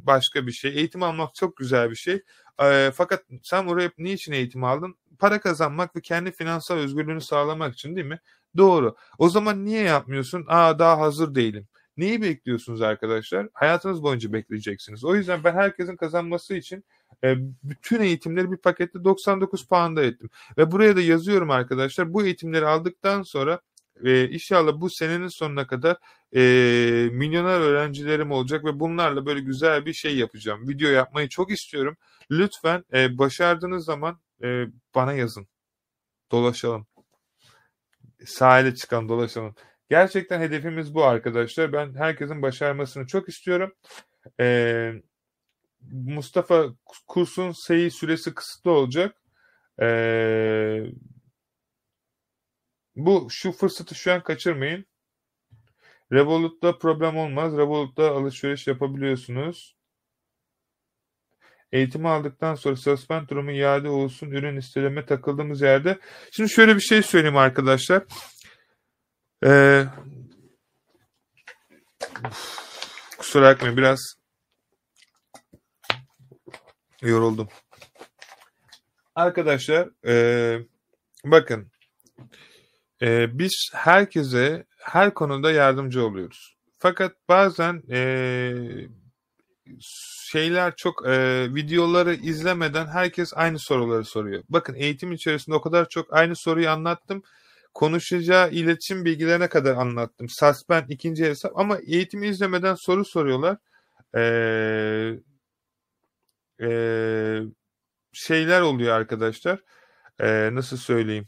başka 0.07 0.47
bir 0.47 0.51
şey. 0.51 0.71
Eğitim 0.77 1.03
almak 1.03 1.35
çok 1.35 1.57
güzel 1.57 1.89
bir 1.91 1.95
şey. 1.95 2.23
E, 2.63 2.91
fakat 2.95 3.23
sen 3.43 3.65
oraya 3.65 3.91
niçin 3.97 4.31
eğitim 4.31 4.63
aldın? 4.63 4.95
Para 5.19 5.39
kazanmak 5.39 5.95
ve 5.95 6.01
kendi 6.01 6.31
finansal 6.31 6.75
özgürlüğünü 6.75 7.21
sağlamak 7.21 7.73
için 7.73 7.95
değil 7.95 8.07
mi? 8.07 8.19
Doğru. 8.57 8.95
O 9.17 9.29
zaman 9.29 9.65
niye 9.65 9.81
yapmıyorsun? 9.81 10.45
Aa 10.47 10.79
daha 10.79 10.99
hazır 10.99 11.35
değilim. 11.35 11.67
Neyi 11.97 12.21
bekliyorsunuz 12.21 12.81
arkadaşlar? 12.81 13.47
Hayatınız 13.53 14.03
boyunca 14.03 14.33
bekleyeceksiniz. 14.33 15.03
O 15.05 15.15
yüzden 15.15 15.43
ben 15.43 15.53
herkesin 15.53 15.95
kazanması 15.95 16.55
için 16.55 16.85
e, 17.23 17.35
bütün 17.63 18.01
eğitimleri 18.01 18.51
bir 18.51 18.57
pakette 18.57 19.03
99 19.03 19.67
puanda 19.67 20.03
ettim. 20.03 20.29
Ve 20.57 20.71
buraya 20.71 20.95
da 20.95 21.01
yazıyorum 21.01 21.51
arkadaşlar. 21.51 22.13
Bu 22.13 22.25
eğitimleri 22.25 22.65
aldıktan 22.65 23.23
sonra 23.23 23.59
e, 24.03 24.29
inşallah 24.29 24.81
bu 24.81 24.89
senenin 24.89 25.27
sonuna 25.27 25.67
kadar 25.67 25.97
e, 26.35 26.41
milyoner 27.11 27.59
öğrencilerim 27.59 28.31
olacak 28.31 28.65
ve 28.65 28.79
bunlarla 28.79 29.25
böyle 29.25 29.39
güzel 29.39 29.85
bir 29.85 29.93
şey 29.93 30.17
yapacağım. 30.17 30.67
Video 30.69 30.89
yapmayı 30.89 31.29
çok 31.29 31.51
istiyorum. 31.51 31.97
Lütfen 32.31 32.83
başardığınız 32.93 33.85
zaman 33.85 34.19
bana 34.95 35.13
yazın. 35.13 35.47
Dolaşalım. 36.31 36.87
Sahile 38.25 38.75
çıkalım 38.75 39.09
dolaşalım. 39.09 39.55
Gerçekten 39.89 40.41
hedefimiz 40.41 40.93
bu 40.95 41.03
arkadaşlar. 41.03 41.73
Ben 41.73 41.95
herkesin 41.95 42.41
başarmasını 42.41 43.07
çok 43.07 43.29
istiyorum. 43.29 43.73
Ee, 44.39 44.93
Mustafa 45.91 46.65
kursun 47.07 47.51
sayı 47.51 47.91
süresi 47.91 48.33
kısıtlı 48.33 48.71
olacak. 48.71 49.15
Ee, 49.81 50.83
bu 52.95 53.27
şu 53.29 53.51
fırsatı 53.51 53.95
şu 53.95 54.13
an 54.13 54.23
kaçırmayın. 54.23 54.85
Revolut'ta 56.11 56.77
problem 56.77 57.17
olmaz. 57.17 57.57
Revolut'ta 57.57 58.11
alışveriş 58.11 58.67
yapabiliyorsunuz. 58.67 59.75
Eğitimi 61.71 62.09
aldıktan 62.09 62.55
sonra 62.55 62.75
suspend 62.75 63.29
durumu 63.29 63.51
iade 63.51 63.89
olsun 63.89 64.31
ürün 64.31 64.57
isteleme 64.57 65.05
takıldığımız 65.05 65.61
yerde. 65.61 65.99
Şimdi 66.31 66.49
şöyle 66.49 66.75
bir 66.75 66.81
şey 66.81 67.03
söyleyeyim 67.03 67.37
arkadaşlar. 67.37 68.03
Ee, 69.45 69.85
kusura 73.17 73.45
bakmayın 73.45 73.77
biraz 73.77 74.15
yoruldum. 77.01 77.47
Arkadaşlar 79.15 79.89
ee, 80.07 80.59
bakın 81.25 81.71
ee, 83.01 83.39
biz 83.39 83.69
herkese 83.73 84.65
her 84.77 85.13
konuda 85.13 85.51
yardımcı 85.51 86.05
oluyoruz. 86.05 86.55
Fakat 86.79 87.15
bazen 87.29 87.83
ee, 87.91 88.87
şeyler 90.31 90.75
çok 90.75 91.07
e, 91.07 91.47
videoları 91.55 92.13
izlemeden 92.13 92.87
herkes 92.87 93.33
aynı 93.35 93.59
soruları 93.59 94.05
soruyor. 94.05 94.43
Bakın 94.49 94.75
eğitim 94.75 95.11
içerisinde 95.11 95.55
o 95.55 95.61
kadar 95.61 95.89
çok 95.89 96.13
aynı 96.13 96.35
soruyu 96.35 96.69
anlattım. 96.69 97.23
Konuşacağı 97.75 98.51
iletişim 98.51 99.05
bilgilerine 99.05 99.49
kadar 99.49 99.75
anlattım. 99.75 100.29
Suspend 100.29 100.89
ikinci 100.89 101.25
hesap 101.25 101.59
ama 101.59 101.77
eğitimi 101.77 102.27
izlemeden 102.27 102.75
soru 102.75 103.05
soruyorlar. 103.05 103.57
Ee, 104.17 105.19
e, 106.61 107.41
şeyler 108.13 108.61
oluyor 108.61 108.95
arkadaşlar. 108.95 109.63
Ee, 110.19 110.49
nasıl 110.53 110.77
söyleyeyim? 110.77 111.27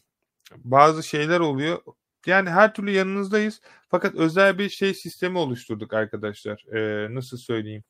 Bazı 0.57 1.03
şeyler 1.03 1.39
oluyor. 1.39 1.81
Yani 2.25 2.49
her 2.49 2.73
türlü 2.73 2.91
yanınızdayız. 2.91 3.61
Fakat 3.89 4.15
özel 4.15 4.57
bir 4.57 4.69
şey 4.69 4.93
sistemi 4.93 5.37
oluşturduk 5.37 5.93
arkadaşlar. 5.93 6.65
Ee, 6.75 7.15
nasıl 7.15 7.37
söyleyeyim? 7.37 7.83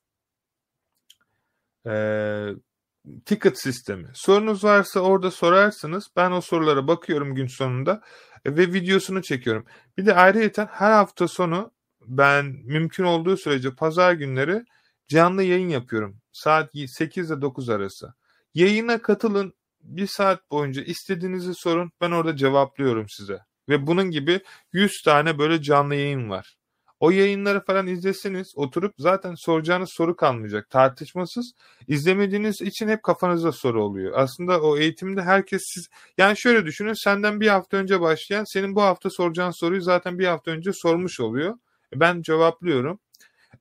Ee, 1.87 2.49
ticket 3.25 3.59
sistemi. 3.61 4.07
Sorunuz 4.13 4.63
varsa 4.63 4.99
orada 4.99 5.31
sorarsınız. 5.31 6.07
Ben 6.15 6.31
o 6.31 6.41
sorulara 6.41 6.87
bakıyorum 6.87 7.35
gün 7.35 7.47
sonunda 7.47 8.01
ve 8.45 8.73
videosunu 8.73 9.21
çekiyorum. 9.21 9.65
Bir 9.97 10.05
de 10.05 10.15
ayrıyeten 10.15 10.67
her 10.71 10.91
hafta 10.91 11.27
sonu 11.27 11.71
ben 12.01 12.45
mümkün 12.45 13.03
olduğu 13.03 13.37
sürece 13.37 13.75
pazar 13.75 14.13
günleri 14.13 14.63
canlı 15.07 15.43
yayın 15.43 15.69
yapıyorum. 15.69 16.17
Saat 16.31 16.71
8 16.87 17.31
ile 17.31 17.41
9 17.41 17.69
arası. 17.69 18.13
Yayına 18.53 19.01
katılın. 19.01 19.53
Bir 19.81 20.07
saat 20.07 20.51
boyunca 20.51 20.81
istediğinizi 20.83 21.53
sorun. 21.55 21.91
Ben 22.01 22.11
orada 22.11 22.35
cevaplıyorum 22.35 23.09
size. 23.09 23.39
Ve 23.69 23.87
bunun 23.87 24.11
gibi 24.11 24.41
100 24.73 25.01
tane 25.05 25.39
böyle 25.39 25.61
canlı 25.61 25.95
yayın 25.95 26.29
var. 26.29 26.56
O 26.99 27.11
yayınları 27.11 27.65
falan 27.65 27.87
izleseniz 27.87 28.53
oturup 28.55 28.93
zaten 28.97 29.35
soracağınız 29.35 29.89
soru 29.91 30.15
kalmayacak. 30.15 30.69
Tartışmasız. 30.69 31.53
İzlemediğiniz 31.87 32.61
için 32.61 32.87
hep 32.87 33.03
kafanızda 33.03 33.51
soru 33.51 33.83
oluyor. 33.83 34.13
Aslında 34.15 34.61
o 34.61 34.77
eğitimde 34.77 35.21
herkes 35.21 35.61
siz 35.65 35.87
yani 36.17 36.37
şöyle 36.37 36.65
düşünün 36.65 37.03
senden 37.03 37.41
bir 37.41 37.47
hafta 37.47 37.77
önce 37.77 38.01
başlayan 38.01 38.43
senin 38.53 38.75
bu 38.75 38.81
hafta 38.81 39.09
soracağın 39.09 39.51
soruyu 39.51 39.81
zaten 39.81 40.19
bir 40.19 40.25
hafta 40.25 40.51
önce 40.51 40.71
sormuş 40.73 41.19
oluyor. 41.19 41.55
Ben 41.95 42.21
cevaplıyorum. 42.21 42.99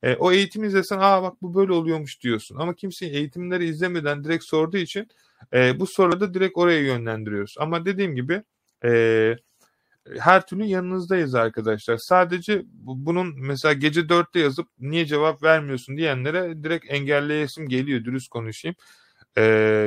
E, 0.03 0.17
o 0.17 0.33
eğitimi 0.33 0.67
izlesen 0.67 0.99
aa 1.01 1.23
bak 1.23 1.43
bu 1.43 1.55
böyle 1.55 1.73
oluyormuş 1.73 2.23
diyorsun. 2.23 2.57
Ama 2.57 2.75
kimse 2.75 3.07
eğitimleri 3.07 3.69
izlemeden 3.69 4.25
direkt 4.25 4.45
sorduğu 4.45 4.77
için 4.77 5.09
e, 5.53 5.81
bu 5.81 5.87
soruda 5.87 6.35
direkt 6.35 6.59
oraya 6.59 6.81
yönlendiriyoruz. 6.81 7.55
Ama 7.59 7.85
dediğim 7.85 8.15
gibi 8.15 8.43
e, 8.85 8.91
her 10.19 10.47
türlü 10.47 10.65
yanınızdayız 10.65 11.35
arkadaşlar. 11.35 11.97
Sadece 11.97 12.63
bunun 12.83 13.35
mesela 13.41 13.73
gece 13.73 14.01
4'te 14.01 14.41
yazıp 14.41 14.69
niye 14.81 15.07
cevap 15.07 15.43
vermiyorsun 15.43 15.97
diyenlere 15.97 16.65
direkt 16.65 16.85
engelleyesim 16.89 17.69
geliyor 17.69 18.05
dürüst 18.05 18.29
konuşayım. 18.29 18.77
Ee, 19.37 19.43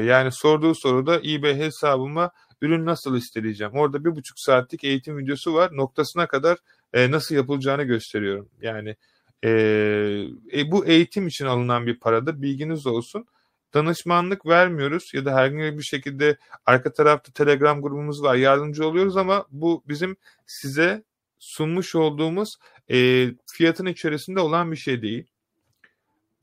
yani 0.07 0.31
sorduğu 0.31 0.75
soruda 0.75 1.19
eBay 1.19 1.55
hesabıma 1.55 2.31
ürün 2.61 2.85
nasıl 2.85 3.17
isteleyeceğim? 3.17 3.73
Orada 3.73 4.05
bir 4.05 4.15
buçuk 4.15 4.39
saatlik 4.39 4.83
eğitim 4.83 5.17
videosu 5.17 5.53
var. 5.53 5.77
Noktasına 5.77 6.27
kadar 6.27 6.57
e, 6.93 7.11
nasıl 7.11 7.35
yapılacağını 7.35 7.83
gösteriyorum. 7.83 8.49
Yani 8.61 8.95
e, 9.43 9.49
e, 10.53 10.71
bu 10.71 10.85
eğitim 10.85 11.27
için 11.27 11.45
alınan 11.45 11.87
bir 11.87 11.99
paradır. 11.99 12.41
Bilginiz 12.41 12.87
olsun 12.87 13.25
danışmanlık 13.73 14.45
vermiyoruz 14.45 15.11
ya 15.13 15.25
da 15.25 15.35
herhangi 15.35 15.77
bir 15.77 15.83
şekilde 15.83 16.37
arka 16.65 16.93
tarafta 16.93 17.31
Telegram 17.31 17.81
grubumuz 17.81 18.23
var 18.23 18.35
yardımcı 18.35 18.87
oluyoruz 18.87 19.17
ama 19.17 19.45
bu 19.51 19.83
bizim 19.87 20.17
size 20.45 21.03
sunmuş 21.39 21.95
olduğumuz 21.95 22.49
e, 22.91 23.27
fiyatın 23.51 23.85
içerisinde 23.85 24.39
olan 24.39 24.71
bir 24.71 24.77
şey 24.77 25.01
değil. 25.01 25.27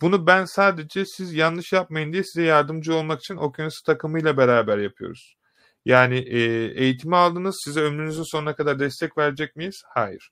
Bunu 0.01 0.27
ben 0.27 0.45
sadece 0.45 1.05
siz 1.07 1.35
yanlış 1.35 1.73
yapmayın 1.73 2.13
diye 2.13 2.25
size 2.25 2.43
yardımcı 2.43 2.95
olmak 2.95 3.21
için 3.21 3.37
Okyanus 3.37 3.83
takımıyla 3.83 4.37
beraber 4.37 4.79
yapıyoruz. 4.79 5.37
Yani 5.85 6.19
e, 6.19 6.41
eğitimi 6.83 7.17
aldınız 7.17 7.61
size 7.65 7.81
ömrünüzün 7.81 8.31
sonuna 8.33 8.57
kadar 8.57 8.79
destek 8.79 9.19
verecek 9.19 9.57
miyiz? 9.57 9.83
Hayır. 9.95 10.31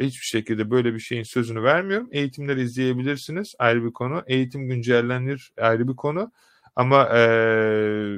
Hiçbir 0.00 0.26
şekilde 0.26 0.70
böyle 0.70 0.94
bir 0.94 1.00
şeyin 1.00 1.22
sözünü 1.22 1.62
vermiyorum. 1.62 2.08
Eğitimleri 2.12 2.62
izleyebilirsiniz. 2.62 3.54
Ayrı 3.58 3.84
bir 3.84 3.92
konu. 3.92 4.22
Eğitim 4.26 4.68
güncellenir. 4.68 5.52
Ayrı 5.58 5.88
bir 5.88 5.96
konu. 5.96 6.32
Ama 6.76 7.08
ee, 7.16 8.16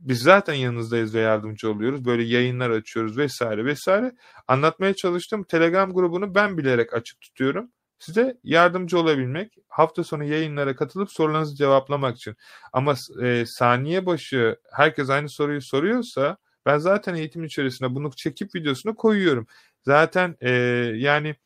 biz 0.00 0.22
zaten 0.22 0.54
yanınızdayız 0.54 1.14
ve 1.14 1.20
yardımcı 1.20 1.70
oluyoruz. 1.70 2.04
Böyle 2.04 2.22
yayınlar 2.22 2.70
açıyoruz 2.70 3.18
vesaire 3.18 3.64
vesaire. 3.64 4.12
Anlatmaya 4.48 4.94
çalıştım. 4.94 5.44
Telegram 5.44 5.92
grubunu 5.92 6.34
ben 6.34 6.58
bilerek 6.58 6.94
açık 6.94 7.20
tutuyorum. 7.20 7.70
Size 7.98 8.36
yardımcı 8.44 8.98
olabilmek, 8.98 9.56
hafta 9.68 10.04
sonu 10.04 10.24
yayınlara 10.24 10.76
katılıp 10.76 11.12
sorularınızı 11.12 11.56
cevaplamak 11.56 12.16
için. 12.16 12.36
Ama 12.72 12.94
e, 13.22 13.44
saniye 13.46 14.06
başı 14.06 14.56
herkes 14.72 15.10
aynı 15.10 15.28
soruyu 15.28 15.62
soruyorsa 15.62 16.36
ben 16.66 16.78
zaten 16.78 17.14
eğitim 17.14 17.44
içerisinde 17.44 17.94
bunu 17.94 18.10
çekip 18.10 18.54
videosunu 18.54 18.94
koyuyorum. 18.96 19.46
Zaten 19.82 20.36
e, 20.40 20.50
yani 20.96 21.36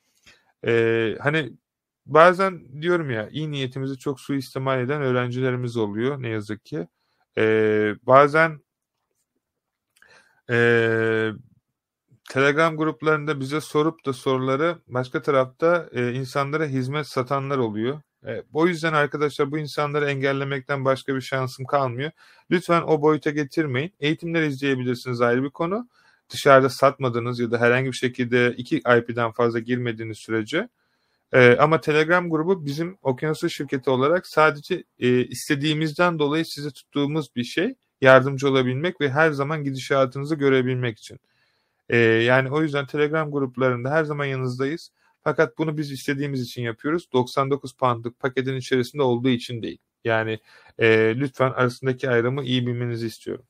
e, 0.67 1.15
hani 1.21 1.53
bazen 2.07 2.83
diyorum 2.83 3.11
ya 3.11 3.29
iyi 3.29 3.51
niyetimizi 3.51 3.99
çok 3.99 4.21
suistimal 4.21 4.81
eden 4.81 5.03
öğrencilerimiz 5.03 5.77
oluyor 5.77 6.23
ne 6.23 6.29
yazık 6.29 6.65
ki. 6.65 6.89
E, 7.39 7.45
bazen 8.03 8.61
e, 10.51 11.31
Telegram 12.31 12.77
gruplarında 12.77 13.41
bize 13.41 13.61
sorup 13.61 14.07
da 14.07 14.13
soruları 14.13 14.79
başka 14.87 15.23
tarafta 15.23 15.89
e, 15.93 16.13
insanlara 16.13 16.67
hizmet 16.67 17.07
satanlar 17.07 17.59
oluyor. 17.59 18.01
E, 18.27 18.43
o 18.53 18.67
yüzden 18.67 18.93
arkadaşlar 18.93 19.51
bu 19.51 19.59
insanları 19.59 20.11
engellemekten 20.11 20.85
başka 20.85 21.15
bir 21.15 21.21
şansım 21.21 21.65
kalmıyor. 21.67 22.11
Lütfen 22.51 22.83
o 22.83 23.03
boyuta 23.03 23.31
getirmeyin. 23.31 23.93
Eğitimler 24.01 24.43
izleyebilirsiniz 24.43 25.21
ayrı 25.21 25.43
bir 25.43 25.51
konu 25.51 25.89
dışarıda 26.31 26.69
satmadığınız 26.69 27.41
ya 27.41 27.51
da 27.51 27.61
herhangi 27.61 27.87
bir 27.87 27.97
şekilde 27.97 28.55
iki 28.57 28.77
IP'den 28.77 29.33
fazla 29.33 29.59
girmediğiniz 29.59 30.19
sürece 30.19 30.69
e, 31.33 31.57
ama 31.57 31.81
Telegram 31.81 32.31
grubu 32.31 32.67
bizim 32.67 32.99
Okyanusu 33.03 33.51
şirketi 33.51 33.91
olarak 33.91 34.27
sadece 34.27 34.85
e, 35.01 35.25
istediğimizden 35.25 36.19
dolayı 36.19 36.45
size 36.45 36.71
tuttuğumuz 36.71 37.37
bir 37.37 37.45
şey 37.45 37.75
yardımcı 38.01 38.49
olabilmek 38.49 39.01
ve 39.01 39.11
her 39.11 39.31
zaman 39.31 39.65
gidişatınızı 39.65 40.35
görebilmek 40.35 40.99
için. 40.99 41.21
E, 41.89 41.97
yani 41.99 42.51
o 42.51 42.63
yüzden 42.63 42.87
Telegram 42.87 43.31
gruplarında 43.31 43.91
her 43.91 44.05
zaman 44.05 44.25
yanınızdayız. 44.25 44.91
Fakat 45.27 45.59
bunu 45.59 45.79
biz 45.79 45.93
istediğimiz 45.93 46.43
için 46.43 46.63
yapıyoruz. 46.63 47.13
99 47.13 47.73
poundlık 47.73 48.21
paketin 48.21 48.57
içerisinde 48.57 49.03
olduğu 49.03 49.29
için 49.29 49.63
değil. 49.63 49.79
Yani 50.05 50.39
e, 50.79 51.15
lütfen 51.17 51.51
arasındaki 51.51 52.11
ayrımı 52.11 52.45
iyi 52.45 52.67
bilmenizi 52.67 53.07
istiyorum. 53.07 53.45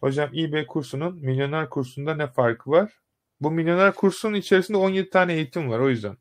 Hocam 0.00 0.30
eBay 0.34 0.66
kursunun 0.66 1.16
milyoner 1.24 1.70
kursunda 1.70 2.14
ne 2.14 2.26
farkı 2.26 2.70
var? 2.70 2.92
Bu 3.40 3.50
milyoner 3.50 3.94
kursunun 3.94 4.34
içerisinde 4.34 4.78
17 4.78 5.10
tane 5.10 5.34
eğitim 5.34 5.70
var 5.70 5.78
o 5.78 5.90
yüzden. 5.90 6.16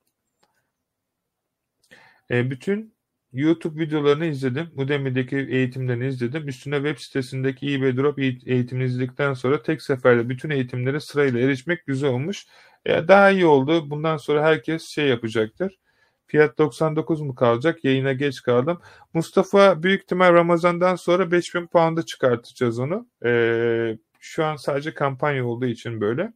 E, 2.31 2.51
bütün 2.51 2.95
YouTube 3.33 3.79
videolarını 3.83 4.25
izledim. 4.25 4.71
Udemy'deki 4.75 5.37
eğitimlerini 5.37 6.07
izledim. 6.07 6.47
Üstüne 6.47 6.75
web 6.75 6.97
sitesindeki 6.97 7.73
eBay 7.73 7.97
Drop 7.97 8.19
eğitimini 8.19 8.85
izledikten 8.85 9.33
sonra 9.33 9.63
tek 9.63 9.81
seferde 9.81 10.29
bütün 10.29 10.49
eğitimlere 10.49 10.99
sırayla 10.99 11.39
erişmek 11.39 11.85
güzel 11.85 12.09
olmuş. 12.09 12.45
E, 12.85 13.07
daha 13.07 13.31
iyi 13.31 13.45
oldu. 13.45 13.89
Bundan 13.89 14.17
sonra 14.17 14.43
herkes 14.43 14.83
şey 14.87 15.07
yapacaktır. 15.07 15.79
Fiyat 16.27 16.57
99 16.57 17.21
mu 17.21 17.35
kalacak? 17.35 17.83
Yayına 17.83 18.13
geç 18.13 18.41
kaldım. 18.41 18.81
Mustafa 19.13 19.83
büyük 19.83 20.03
ihtimal 20.03 20.33
Ramazan'dan 20.33 20.95
sonra 20.95 21.31
5000 21.31 21.67
pound'a 21.67 22.03
çıkartacağız 22.03 22.79
onu. 22.79 23.07
Ee, 23.25 23.97
şu 24.19 24.45
an 24.45 24.55
sadece 24.55 24.93
kampanya 24.93 25.45
olduğu 25.45 25.65
için 25.65 26.01
böyle. 26.01 26.33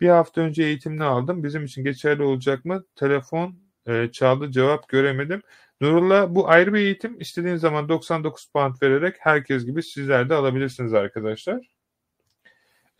Bir 0.00 0.08
hafta 0.08 0.40
önce 0.40 0.64
eğitimini 0.64 1.04
aldım. 1.04 1.44
Bizim 1.44 1.64
için 1.64 1.84
geçerli 1.84 2.22
olacak 2.22 2.64
mı? 2.64 2.84
Telefon 2.96 3.56
e, 3.86 4.08
çaldı 4.12 4.50
cevap 4.50 4.88
göremedim. 4.88 5.42
Nurullah 5.80 6.26
bu 6.30 6.48
ayrı 6.48 6.74
bir 6.74 6.78
eğitim. 6.78 7.20
İstediğiniz 7.20 7.60
zaman 7.60 7.88
99 7.88 8.46
pound 8.54 8.74
vererek 8.82 9.16
herkes 9.18 9.64
gibi 9.66 9.82
sizler 9.82 10.28
de 10.28 10.34
alabilirsiniz 10.34 10.94
arkadaşlar. 10.94 11.81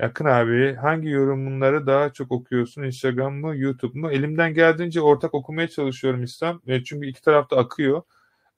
Akın 0.01 0.24
abi 0.24 0.74
hangi 0.74 1.09
yorumları 1.09 1.86
daha 1.86 2.12
çok 2.12 2.32
okuyorsun? 2.32 2.82
Instagram 2.82 3.35
mı, 3.35 3.56
YouTube 3.56 3.98
mu? 4.01 4.10
Elimden 4.10 4.55
geldiğince 4.55 5.01
ortak 5.01 5.35
okumaya 5.35 5.69
çalışıyorum 5.69 6.23
İslam. 6.23 6.60
E, 6.66 6.85
çünkü 6.85 7.06
iki 7.06 7.23
tarafta 7.23 7.56
akıyor. 7.56 8.02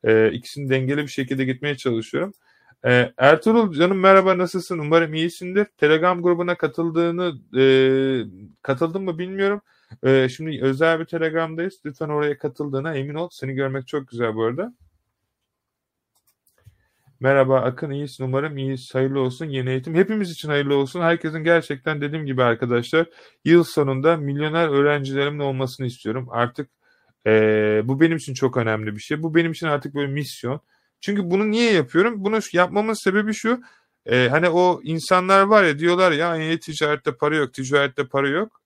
E, 0.04 0.30
ikisini 0.32 0.70
dengeli 0.70 1.02
bir 1.02 1.08
şekilde 1.08 1.44
gitmeye 1.44 1.76
çalışıyorum. 1.76 2.32
E, 2.86 3.12
Ertuğrul 3.18 3.72
canım 3.72 4.00
merhaba 4.00 4.38
nasılsın? 4.38 4.78
Umarım 4.78 5.14
iyisindir. 5.14 5.66
Telegram 5.78 6.22
grubuna 6.22 6.54
katıldığını 6.54 7.32
e, 7.60 7.64
katıldın 8.62 9.02
mı 9.02 9.18
bilmiyorum. 9.18 9.60
E, 10.02 10.28
şimdi 10.28 10.60
özel 10.62 11.00
bir 11.00 11.04
Telegram'dayız. 11.04 11.80
Lütfen 11.86 12.08
oraya 12.08 12.38
katıldığına 12.38 12.94
emin 12.94 13.14
ol. 13.14 13.28
Seni 13.32 13.54
görmek 13.54 13.86
çok 13.88 14.08
güzel 14.08 14.34
bu 14.34 14.44
arada. 14.44 14.74
Merhaba 17.24 17.60
Akın 17.60 17.90
iyisin 17.90 18.24
umarım 18.24 18.58
iyiyiz. 18.58 18.94
Hayırlı 18.94 19.20
olsun 19.20 19.46
yeni 19.46 19.70
eğitim. 19.70 19.94
Hepimiz 19.94 20.30
için 20.30 20.48
hayırlı 20.48 20.76
olsun. 20.76 21.00
Herkesin 21.00 21.44
gerçekten 21.44 22.00
dediğim 22.00 22.26
gibi 22.26 22.42
arkadaşlar 22.42 23.06
yıl 23.44 23.64
sonunda 23.64 24.16
milyoner 24.16 24.68
öğrencilerimin 24.68 25.38
olmasını 25.38 25.86
istiyorum. 25.86 26.28
Artık 26.30 26.70
e, 27.26 27.30
bu 27.84 28.00
benim 28.00 28.16
için 28.16 28.34
çok 28.34 28.56
önemli 28.56 28.96
bir 28.96 29.00
şey. 29.00 29.22
Bu 29.22 29.34
benim 29.34 29.52
için 29.52 29.66
artık 29.66 29.94
böyle 29.94 30.12
misyon. 30.12 30.60
Çünkü 31.00 31.30
bunu 31.30 31.50
niye 31.50 31.72
yapıyorum? 31.72 32.24
Bunu 32.24 32.40
yapmamın 32.52 33.04
sebebi 33.04 33.34
şu. 33.34 33.62
E, 34.06 34.28
hani 34.28 34.48
o 34.48 34.80
insanlar 34.82 35.42
var 35.42 35.64
ya 35.64 35.78
diyorlar 35.78 36.12
ya 36.12 36.36
e, 36.36 36.58
ticarette 36.58 37.16
para 37.16 37.36
yok, 37.36 37.54
ticarette 37.54 38.06
para 38.06 38.28
yok. 38.28 38.60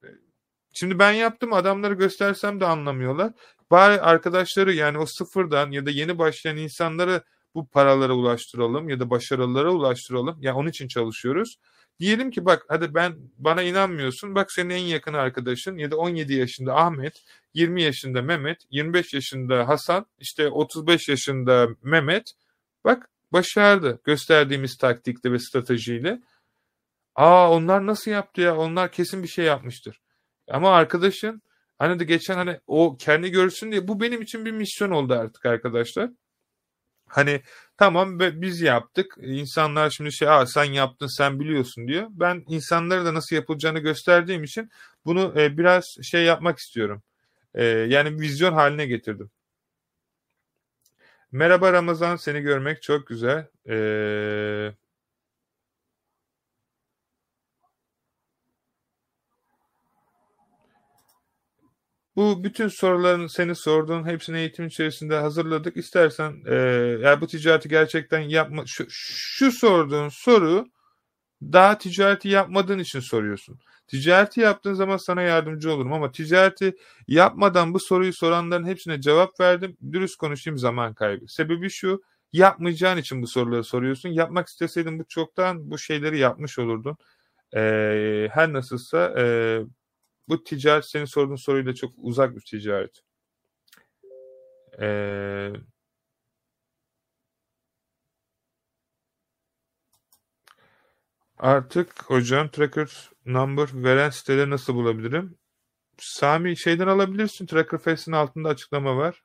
Şimdi 0.74 0.98
ben 0.98 1.12
yaptım 1.12 1.52
adamları 1.52 1.94
göstersem 1.94 2.60
de 2.60 2.66
anlamıyorlar. 2.66 3.32
Bari 3.70 4.00
arkadaşları 4.00 4.72
yani 4.72 4.98
o 4.98 5.06
sıfırdan 5.06 5.70
ya 5.70 5.86
da 5.86 5.90
yeni 5.90 6.18
başlayan 6.18 6.56
insanları 6.56 7.22
bu 7.58 7.66
paralara 7.66 8.12
ulaştıralım 8.12 8.88
ya 8.88 9.00
da 9.00 9.10
başarılara 9.10 9.72
ulaştıralım. 9.72 10.28
Ya 10.28 10.36
yani 10.40 10.58
onun 10.58 10.68
için 10.68 10.88
çalışıyoruz. 10.88 11.56
Diyelim 12.00 12.30
ki 12.30 12.44
bak 12.44 12.64
hadi 12.68 12.94
ben 12.94 13.16
bana 13.38 13.62
inanmıyorsun. 13.62 14.34
Bak 14.34 14.52
senin 14.52 14.70
en 14.70 14.84
yakın 14.84 15.14
arkadaşın 15.14 15.76
ya 15.78 15.90
da 15.90 15.96
17 15.96 16.34
yaşında 16.34 16.76
Ahmet, 16.76 17.22
20 17.54 17.82
yaşında 17.82 18.22
Mehmet, 18.22 18.58
25 18.70 19.14
yaşında 19.14 19.68
Hasan, 19.68 20.06
işte 20.18 20.48
35 20.48 21.08
yaşında 21.08 21.68
Mehmet. 21.82 22.32
Bak 22.84 23.10
başardı 23.32 24.00
gösterdiğimiz 24.04 24.76
taktikle 24.76 25.32
ve 25.32 25.38
stratejiyle. 25.38 26.20
Aa 27.14 27.50
onlar 27.50 27.86
nasıl 27.86 28.10
yaptı 28.10 28.40
ya? 28.40 28.56
Onlar 28.56 28.92
kesin 28.92 29.22
bir 29.22 29.28
şey 29.28 29.44
yapmıştır. 29.44 30.00
Ama 30.48 30.70
arkadaşın 30.70 31.42
hani 31.78 31.98
de 32.00 32.04
geçen 32.04 32.34
hani 32.34 32.60
o 32.66 32.96
kendi 32.96 33.30
görsün 33.30 33.72
diye 33.72 33.88
bu 33.88 34.00
benim 34.00 34.22
için 34.22 34.44
bir 34.44 34.52
misyon 34.52 34.90
oldu 34.90 35.14
artık 35.14 35.46
arkadaşlar. 35.46 36.10
Hani 37.10 37.42
tamam 37.76 38.20
biz 38.20 38.60
yaptık. 38.60 39.14
İnsanlar 39.20 39.90
şimdi 39.90 40.12
şey 40.12 40.28
Aa, 40.28 40.46
sen 40.46 40.64
yaptın 40.64 41.06
sen 41.06 41.40
biliyorsun 41.40 41.88
diyor. 41.88 42.06
Ben 42.10 42.44
insanlara 42.48 43.04
da 43.04 43.14
nasıl 43.14 43.36
yapılacağını 43.36 43.78
gösterdiğim 43.78 44.44
için 44.44 44.70
bunu 45.06 45.34
e, 45.40 45.58
biraz 45.58 45.96
şey 46.02 46.24
yapmak 46.24 46.58
istiyorum. 46.58 47.02
E, 47.54 47.64
yani 47.64 48.20
vizyon 48.20 48.52
haline 48.52 48.86
getirdim. 48.86 49.30
Merhaba 51.32 51.72
Ramazan 51.72 52.16
seni 52.16 52.40
görmek 52.40 52.82
çok 52.82 53.06
güzel. 53.06 53.46
Eee 53.66 54.74
Bu 62.18 62.44
bütün 62.44 62.68
soruların 62.68 63.26
seni 63.26 63.54
sorduğun 63.54 64.06
hepsini 64.06 64.38
eğitim 64.38 64.66
içerisinde 64.66 65.16
hazırladık. 65.16 65.76
İstersen 65.76 66.32
e, 66.46 66.54
eğer 67.02 67.20
bu 67.20 67.26
ticareti 67.26 67.68
gerçekten 67.68 68.20
yapma 68.20 68.62
şu, 68.66 68.86
şu 68.90 69.52
sorduğun 69.52 70.08
soru 70.08 70.66
daha 71.42 71.78
ticareti 71.78 72.28
yapmadığın 72.28 72.78
için 72.78 73.00
soruyorsun. 73.00 73.58
Ticareti 73.86 74.40
yaptığın 74.40 74.74
zaman 74.74 74.96
sana 74.96 75.22
yardımcı 75.22 75.72
olurum 75.72 75.92
ama 75.92 76.12
ticareti 76.12 76.76
yapmadan 77.08 77.74
bu 77.74 77.80
soruyu 77.80 78.12
soranların 78.12 78.66
hepsine 78.66 79.00
cevap 79.00 79.40
verdim. 79.40 79.76
Dürüst 79.92 80.16
konuşayım 80.16 80.58
zaman 80.58 80.94
kaybı. 80.94 81.28
Sebebi 81.28 81.70
şu 81.70 82.02
yapmayacağın 82.32 82.98
için 82.98 83.22
bu 83.22 83.26
soruları 83.26 83.64
soruyorsun. 83.64 84.08
Yapmak 84.08 84.48
isteseydin 84.48 84.98
bu 84.98 85.04
çoktan 85.08 85.70
bu 85.70 85.78
şeyleri 85.78 86.18
yapmış 86.18 86.58
olurdun. 86.58 86.96
Ee, 87.56 88.28
her 88.32 88.52
nasılsa 88.52 89.14
e, 89.18 89.60
bu 90.28 90.44
ticaret 90.44 90.84
senin 90.84 91.04
sorduğun 91.04 91.36
soruyla 91.36 91.74
çok 91.74 91.92
uzak 91.96 92.36
bir 92.36 92.40
ticaret. 92.40 93.02
Ee, 94.80 95.52
artık 101.38 102.02
hocam 102.10 102.48
tracker 102.50 103.10
number 103.26 103.68
veren 103.74 104.10
siteleri 104.10 104.50
nasıl 104.50 104.74
bulabilirim? 104.74 105.38
Sami 105.98 106.56
şeyden 106.56 106.86
alabilirsin. 106.86 107.46
Tracker 107.46 107.78
Face'in 107.78 108.16
altında 108.16 108.48
açıklama 108.48 108.96
var. 108.96 109.22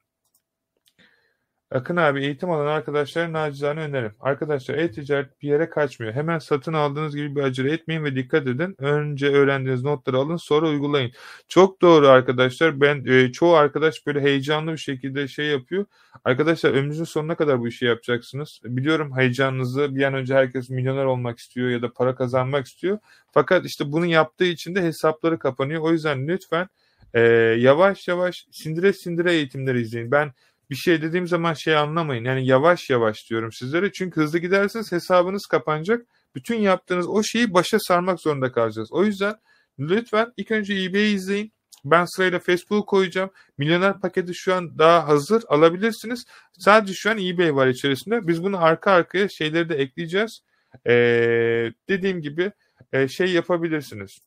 Akın 1.73 1.95
abi 1.95 2.23
eğitim 2.23 2.51
alan 2.51 2.65
arkadaşlar 2.67 3.33
nacizane 3.33 3.81
önerim. 3.81 4.11
Arkadaşlar 4.19 4.75
e-ticaret 4.75 5.41
bir 5.41 5.47
yere 5.47 5.69
kaçmıyor. 5.69 6.13
Hemen 6.13 6.39
satın 6.39 6.73
aldığınız 6.73 7.15
gibi 7.15 7.35
bir 7.35 7.41
acele 7.43 7.71
etmeyin 7.73 8.03
ve 8.03 8.15
dikkat 8.15 8.47
edin. 8.47 8.75
Önce 8.79 9.27
öğrendiğiniz 9.27 9.83
notları 9.83 10.17
alın 10.17 10.37
sonra 10.37 10.69
uygulayın. 10.69 11.11
Çok 11.47 11.81
doğru 11.81 12.07
arkadaşlar. 12.07 12.81
Ben 12.81 13.05
e, 13.05 13.31
çoğu 13.31 13.55
arkadaş 13.55 14.07
böyle 14.07 14.21
heyecanlı 14.21 14.71
bir 14.71 14.77
şekilde 14.77 15.27
şey 15.27 15.45
yapıyor. 15.45 15.85
Arkadaşlar 16.25 16.71
ömrünüzün 16.71 17.03
sonuna 17.03 17.35
kadar 17.35 17.59
bu 17.59 17.67
işi 17.67 17.85
yapacaksınız. 17.85 18.59
Biliyorum 18.63 19.17
heyecanınızı 19.17 19.95
bir 19.95 20.03
an 20.03 20.13
önce 20.13 20.33
herkes 20.35 20.69
milyoner 20.69 21.05
olmak 21.05 21.39
istiyor 21.39 21.69
ya 21.69 21.81
da 21.81 21.93
para 21.93 22.15
kazanmak 22.15 22.65
istiyor. 22.67 22.97
Fakat 23.31 23.65
işte 23.65 23.91
bunu 23.91 24.05
yaptığı 24.05 24.45
için 24.45 24.75
de 24.75 24.81
hesapları 24.81 25.39
kapanıyor. 25.39 25.81
O 25.81 25.91
yüzden 25.91 26.27
lütfen 26.27 26.67
e, 27.13 27.21
yavaş 27.59 28.07
yavaş 28.07 28.47
sindire 28.51 28.93
sindire 28.93 29.33
eğitimleri 29.33 29.81
izleyin. 29.81 30.11
Ben 30.11 30.31
bir 30.69 30.75
şey 30.75 31.01
dediğim 31.01 31.27
zaman 31.27 31.53
şey 31.53 31.75
anlamayın. 31.75 32.25
Yani 32.25 32.47
yavaş 32.47 32.89
yavaş 32.89 33.29
diyorum 33.29 33.51
sizlere. 33.51 33.91
Çünkü 33.91 34.21
hızlı 34.21 34.39
giderseniz 34.39 34.91
hesabınız 34.91 35.45
kapanacak. 35.45 36.05
Bütün 36.35 36.59
yaptığınız 36.59 37.07
o 37.07 37.23
şeyi 37.23 37.53
başa 37.53 37.77
sarmak 37.79 38.19
zorunda 38.19 38.51
kalacağız. 38.51 38.91
O 38.91 39.05
yüzden 39.05 39.35
lütfen 39.79 40.33
ilk 40.37 40.51
önce 40.51 40.73
eBay'i 40.73 41.15
izleyin. 41.15 41.53
Ben 41.85 42.05
sırayla 42.05 42.39
Facebook 42.39 42.87
koyacağım. 42.87 43.29
Milyoner 43.57 43.99
paketi 43.99 44.35
şu 44.35 44.55
an 44.55 44.77
daha 44.79 45.07
hazır 45.07 45.43
alabilirsiniz. 45.47 46.25
Sadece 46.59 46.93
şu 46.93 47.09
an 47.09 47.17
eBay 47.17 47.55
var 47.55 47.67
içerisinde. 47.67 48.27
Biz 48.27 48.43
bunu 48.43 48.63
arka 48.63 48.91
arkaya 48.91 49.29
şeyleri 49.29 49.69
de 49.69 49.75
ekleyeceğiz. 49.75 50.39
Ee, 50.87 51.71
dediğim 51.89 52.21
gibi 52.21 52.51
e, 52.93 53.07
şey 53.07 53.31
yapabilirsiniz 53.31 54.19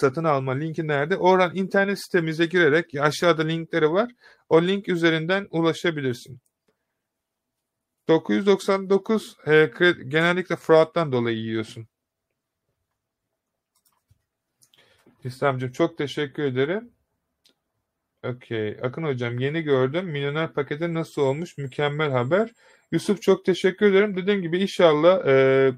satın 0.00 0.24
alma 0.24 0.52
linki 0.52 0.88
nerede? 0.88 1.16
Oradan 1.16 1.56
internet 1.56 1.98
sitemize 2.04 2.46
girerek 2.46 2.94
aşağıda 3.00 3.42
linkleri 3.42 3.90
var. 3.90 4.10
O 4.48 4.62
link 4.62 4.88
üzerinden 4.88 5.46
ulaşabilirsin. 5.50 6.40
999 8.08 9.36
e, 9.46 9.70
genellikle 10.08 10.56
fraud'dan 10.56 11.12
dolayı 11.12 11.36
yiyorsun. 11.36 11.86
İslamcığım 15.24 15.72
çok 15.72 15.98
teşekkür 15.98 16.42
ederim. 16.42 16.90
Okey. 18.24 18.78
Akın 18.82 19.02
hocam 19.02 19.38
yeni 19.38 19.62
gördüm. 19.62 20.06
Milyoner 20.06 20.52
paketi 20.52 20.94
nasıl 20.94 21.22
olmuş? 21.22 21.58
Mükemmel 21.58 22.10
haber. 22.10 22.50
Yusuf 22.92 23.22
çok 23.22 23.44
teşekkür 23.44 23.86
ederim. 23.86 24.16
Dediğim 24.16 24.42
gibi 24.42 24.58
inşallah 24.58 25.26
e, 25.26 25.72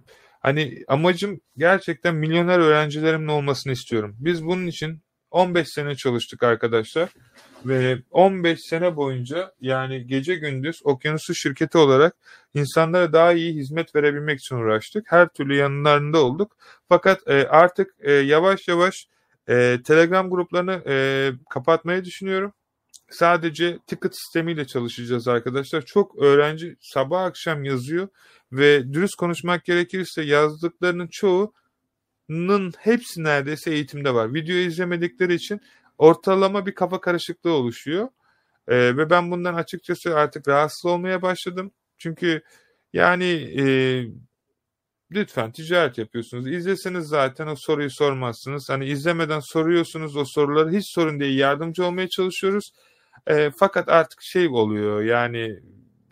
Hani 0.46 0.84
amacım 0.88 1.40
gerçekten 1.56 2.14
milyoner 2.14 2.58
öğrencilerimin 2.58 3.28
olmasını 3.28 3.72
istiyorum. 3.72 4.16
Biz 4.18 4.44
bunun 4.44 4.66
için 4.66 5.02
15 5.30 5.68
sene 5.68 5.96
çalıştık 5.96 6.42
arkadaşlar. 6.42 7.08
Ve 7.64 7.98
15 8.10 8.60
sene 8.60 8.96
boyunca 8.96 9.52
yani 9.60 10.06
gece 10.06 10.34
gündüz 10.34 10.80
okyanusu 10.84 11.34
şirketi 11.34 11.78
olarak 11.78 12.16
insanlara 12.54 13.12
daha 13.12 13.32
iyi 13.32 13.54
hizmet 13.54 13.94
verebilmek 13.94 14.40
için 14.40 14.56
uğraştık. 14.56 15.12
Her 15.12 15.28
türlü 15.28 15.56
yanlarında 15.56 16.24
olduk. 16.24 16.56
Fakat 16.88 17.28
e, 17.28 17.48
artık 17.48 17.94
e, 18.00 18.12
yavaş 18.12 18.68
yavaş 18.68 19.08
e, 19.48 19.78
Telegram 19.84 20.30
gruplarını 20.30 20.82
e, 20.86 21.30
kapatmayı 21.50 22.04
düşünüyorum. 22.04 22.52
Sadece 23.10 23.78
ticket 23.86 24.16
sistemiyle 24.16 24.66
çalışacağız 24.66 25.28
arkadaşlar. 25.28 25.82
Çok 25.82 26.18
öğrenci 26.22 26.76
sabah 26.80 27.22
akşam 27.24 27.64
yazıyor 27.64 28.08
ve 28.52 28.92
dürüst 28.92 29.14
konuşmak 29.14 29.64
gerekirse 29.64 30.22
yazdıklarının 30.22 31.08
çoğunun 31.12 32.72
hepsi 32.78 33.24
neredeyse 33.24 33.70
eğitimde 33.70 34.14
var. 34.14 34.34
Videoyu 34.34 34.66
izlemedikleri 34.66 35.34
için 35.34 35.60
ortalama 35.98 36.66
bir 36.66 36.74
kafa 36.74 37.00
karışıklığı 37.00 37.52
oluşuyor. 37.52 38.08
Ee, 38.68 38.96
ve 38.96 39.10
ben 39.10 39.30
bundan 39.30 39.54
açıkçası 39.54 40.16
artık 40.16 40.48
rahatsız 40.48 40.86
olmaya 40.86 41.22
başladım. 41.22 41.72
Çünkü 41.98 42.42
yani 42.92 43.24
e, 43.58 43.64
lütfen 45.10 45.52
ticaret 45.52 45.98
yapıyorsunuz. 45.98 46.46
İzleseniz 46.46 47.06
zaten 47.06 47.46
o 47.46 47.54
soruyu 47.56 47.90
sormazsınız. 47.90 48.70
Hani 48.70 48.86
izlemeden 48.86 49.40
soruyorsunuz 49.40 50.16
o 50.16 50.24
soruları 50.24 50.70
hiç 50.72 50.84
sorun 50.94 51.20
değil 51.20 51.38
yardımcı 51.38 51.84
olmaya 51.84 52.08
çalışıyoruz. 52.08 52.70
E, 53.26 53.50
fakat 53.58 53.88
artık 53.88 54.18
şey 54.22 54.48
oluyor 54.48 55.02
yani 55.02 55.60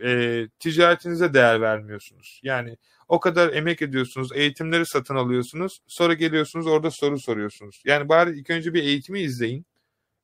e, 0.02 0.42
ticaretinize 0.58 1.34
değer 1.34 1.60
vermiyorsunuz. 1.60 2.40
Yani 2.42 2.76
O 3.08 3.20
kadar 3.20 3.52
emek 3.52 3.82
ediyorsunuz, 3.82 4.30
eğitimleri 4.34 4.86
satın 4.86 5.16
alıyorsunuz. 5.16 5.80
Sonra 5.86 6.14
geliyorsunuz 6.14 6.66
orada 6.66 6.90
soru 6.90 7.18
soruyorsunuz. 7.18 7.82
Yani 7.84 8.08
bari 8.08 8.38
ilk 8.38 8.50
önce 8.50 8.74
bir 8.74 8.82
eğitimi 8.82 9.20
izleyin. 9.20 9.66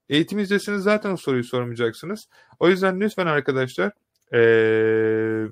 Eğitim 0.09 0.39
izlesiniz 0.39 0.83
zaten 0.83 1.11
o 1.11 1.17
soruyu 1.17 1.45
sormayacaksınız. 1.45 2.29
O 2.59 2.69
yüzden 2.69 3.01
lütfen 3.01 3.27
arkadaşlar 3.27 3.93
ee, 4.35 5.47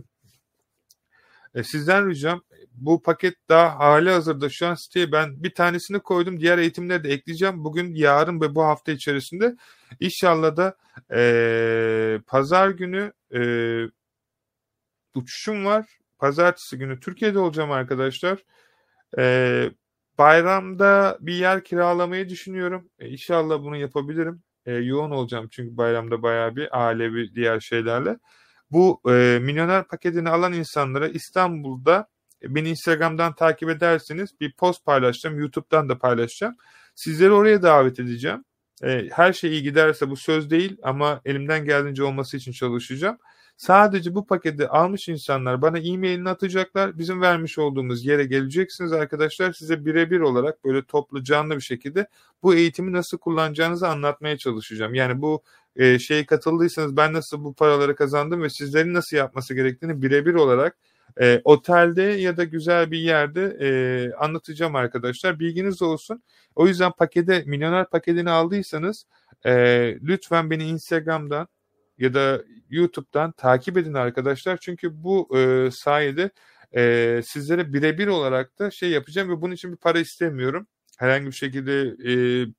sizden 1.62 2.08
ricam 2.10 2.42
bu 2.74 3.02
paket 3.02 3.34
daha 3.48 3.78
hali 3.78 4.10
hazırda 4.10 4.48
şu 4.48 4.66
an 4.66 4.74
siteye 4.74 5.12
ben 5.12 5.42
bir 5.42 5.54
tanesini 5.54 6.00
koydum. 6.00 6.40
Diğer 6.40 6.58
eğitimleri 6.58 7.04
de 7.04 7.08
ekleyeceğim. 7.12 7.64
Bugün, 7.64 7.94
yarın 7.94 8.40
ve 8.40 8.54
bu 8.54 8.64
hafta 8.64 8.92
içerisinde 8.92 9.56
inşallah 10.00 10.56
da 10.56 10.76
e, 11.12 12.20
pazar 12.26 12.70
günü 12.70 13.12
e, 13.34 13.40
uçuşum 15.14 15.64
var. 15.64 15.98
Pazartesi 16.18 16.78
günü 16.78 17.00
Türkiye'de 17.00 17.38
olacağım 17.38 17.70
arkadaşlar. 17.70 18.44
E, 19.18 19.70
bayramda 20.18 21.18
bir 21.20 21.34
yer 21.34 21.64
kiralamayı 21.64 22.28
düşünüyorum. 22.28 22.90
E, 22.98 23.08
inşallah 23.08 23.58
bunu 23.62 23.76
yapabilirim. 23.76 24.42
E, 24.66 24.72
yoğun 24.72 25.10
olacağım 25.10 25.48
çünkü 25.50 25.76
bayramda 25.76 26.22
bayağı 26.22 26.56
bir 26.56 26.86
ailevi 26.86 27.34
diğer 27.34 27.60
şeylerle. 27.60 28.18
Bu 28.70 29.00
e, 29.08 29.38
milyoner 29.42 29.84
paketini 29.84 30.30
alan 30.30 30.52
insanlara 30.52 31.08
İstanbul'da 31.08 32.08
e, 32.42 32.54
beni 32.54 32.68
Instagram'dan 32.68 33.34
takip 33.34 33.70
ederseniz 33.70 34.40
bir 34.40 34.52
post 34.52 34.84
paylaşacağım. 34.84 35.38
YouTube'dan 35.38 35.88
da 35.88 35.98
paylaşacağım. 35.98 36.56
Sizleri 36.94 37.30
oraya 37.30 37.62
davet 37.62 38.00
edeceğim. 38.00 38.44
E, 38.82 39.08
her 39.12 39.32
şey 39.32 39.50
iyi 39.50 39.62
giderse 39.62 40.10
bu 40.10 40.16
söz 40.16 40.50
değil 40.50 40.76
ama 40.82 41.20
elimden 41.24 41.64
geldiğince 41.64 42.04
olması 42.04 42.36
için 42.36 42.52
çalışacağım. 42.52 43.18
Sadece 43.58 44.14
bu 44.14 44.26
paketi 44.26 44.68
almış 44.68 45.08
insanlar 45.08 45.62
bana 45.62 45.78
e-mailini 45.78 46.28
atacaklar. 46.28 46.98
Bizim 46.98 47.20
vermiş 47.20 47.58
olduğumuz 47.58 48.04
yere 48.06 48.24
geleceksiniz 48.24 48.92
arkadaşlar. 48.92 49.52
Size 49.52 49.86
birebir 49.86 50.20
olarak 50.20 50.64
böyle 50.64 50.84
toplu 50.84 51.24
canlı 51.24 51.56
bir 51.56 51.60
şekilde 51.60 52.08
bu 52.42 52.54
eğitimi 52.54 52.92
nasıl 52.92 53.18
kullanacağınızı 53.18 53.88
anlatmaya 53.88 54.38
çalışacağım. 54.38 54.94
Yani 54.94 55.22
bu 55.22 55.42
e, 55.76 55.98
şeye 55.98 56.26
katıldıysanız 56.26 56.96
ben 56.96 57.12
nasıl 57.12 57.44
bu 57.44 57.54
paraları 57.54 57.96
kazandım 57.96 58.42
ve 58.42 58.50
sizlerin 58.50 58.94
nasıl 58.94 59.16
yapması 59.16 59.54
gerektiğini 59.54 60.02
birebir 60.02 60.34
olarak 60.34 60.76
e, 61.20 61.40
otelde 61.44 62.02
ya 62.02 62.36
da 62.36 62.44
güzel 62.44 62.90
bir 62.90 62.98
yerde 62.98 63.56
e, 63.60 63.68
anlatacağım 64.14 64.76
arkadaşlar. 64.76 65.38
Bilginiz 65.38 65.82
olsun. 65.82 66.22
O 66.54 66.66
yüzden 66.66 66.92
pakete, 66.92 67.42
milyoner 67.46 67.90
paketini 67.90 68.30
aldıysanız 68.30 69.06
e, 69.46 69.52
lütfen 70.02 70.50
beni 70.50 70.64
Instagram'dan 70.64 71.48
ya 71.98 72.14
da 72.14 72.42
YouTube'dan 72.70 73.32
takip 73.32 73.76
edin 73.76 73.94
arkadaşlar. 73.94 74.58
Çünkü 74.60 75.02
bu 75.02 75.38
e, 75.38 75.70
sayede 75.70 76.30
e, 76.76 77.20
sizlere 77.24 77.72
birebir 77.72 78.06
olarak 78.06 78.58
da 78.58 78.70
şey 78.70 78.90
yapacağım 78.90 79.30
ve 79.30 79.40
bunun 79.40 79.54
için 79.54 79.72
bir 79.72 79.76
para 79.76 79.98
istemiyorum. 79.98 80.66
Herhangi 80.98 81.26
bir 81.26 81.32
şekilde 81.32 81.82
e, 82.12 82.12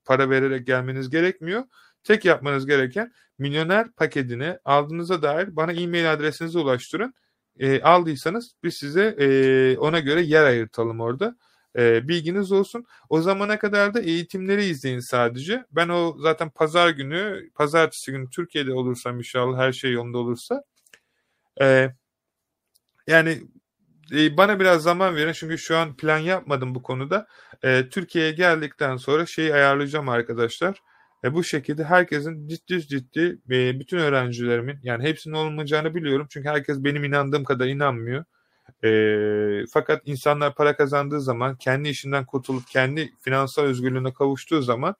para 0.06 0.30
vererek 0.30 0.68
gelmeniz 0.68 1.10
gerekmiyor. 1.10 1.64
Tek 2.04 2.26
yapmanız 2.26 2.66
gereken 2.66 3.12
milyoner 3.38 3.92
paketini 3.92 4.58
aldığınıza 4.66 5.22
dair 5.22 5.56
bana 5.56 5.72
e-mail 5.72 6.14
adresinizi 6.14 6.60
ulaştırın. 6.60 7.14
E, 7.60 7.82
aldıysanız 7.82 8.54
biz 8.64 8.74
size 8.74 9.16
e, 9.20 9.78
ona 9.78 10.00
göre 10.00 10.22
yer 10.22 10.44
ayırtalım 10.44 11.00
orada. 11.00 11.36
E, 11.78 12.08
bilginiz 12.08 12.52
olsun. 12.52 12.86
O 13.10 13.22
zamana 13.22 13.60
kadar 13.60 13.94
da 13.94 14.02
eğitimleri 14.02 14.66
izleyin 14.66 15.00
sadece. 15.00 15.66
Ben 15.72 15.90
o 15.90 16.16
zaten 16.20 16.50
pazar 16.50 16.90
günü, 16.90 17.50
pazartesi 17.56 18.12
günü 18.12 18.30
Türkiye'de 18.30 18.74
olursam 18.74 19.18
inşallah 19.18 19.58
her 19.60 19.72
şey 19.72 19.92
yolunda 19.92 20.18
olursa. 20.18 20.64
E, 21.62 21.90
yani 23.08 23.42
e, 24.14 24.38
bana 24.38 24.60
biraz 24.60 24.84
zaman 24.84 25.16
verin 25.16 25.34
çünkü 25.34 25.58
şu 25.58 25.78
an 25.78 25.96
plan 25.96 26.18
yapmadım 26.18 26.76
bu 26.76 26.84
konuda. 26.84 27.28
E, 27.64 27.90
Türkiye'ye 27.90 28.32
geldikten 28.32 28.98
sonra 28.98 29.26
şeyi 29.26 29.54
ayarlayacağım 29.54 30.10
arkadaşlar. 30.10 30.82
E, 31.24 31.34
bu 31.34 31.44
şekilde 31.44 31.84
herkesin 31.84 32.48
ciddi 32.48 32.88
ciddi 32.88 33.40
e, 33.52 33.80
bütün 33.80 33.98
öğrencilerimin 33.98 34.80
yani 34.84 35.04
hepsinin 35.04 35.36
olmayacağını 35.36 35.96
biliyorum. 35.96 36.28
Çünkü 36.30 36.50
herkes 36.50 36.84
benim 36.84 37.04
inandığım 37.04 37.44
kadar 37.44 37.68
inanmıyor. 37.68 38.26
E, 38.84 39.66
fakat 39.74 40.02
insanlar 40.06 40.56
para 40.56 40.76
kazandığı 40.78 41.22
zaman 41.22 41.56
kendi 41.56 41.90
işinden 41.90 42.26
kurtulup 42.26 42.68
kendi 42.68 43.12
finansal 43.22 43.64
özgürlüğüne 43.64 44.14
kavuştuğu 44.14 44.62
zaman 44.62 44.96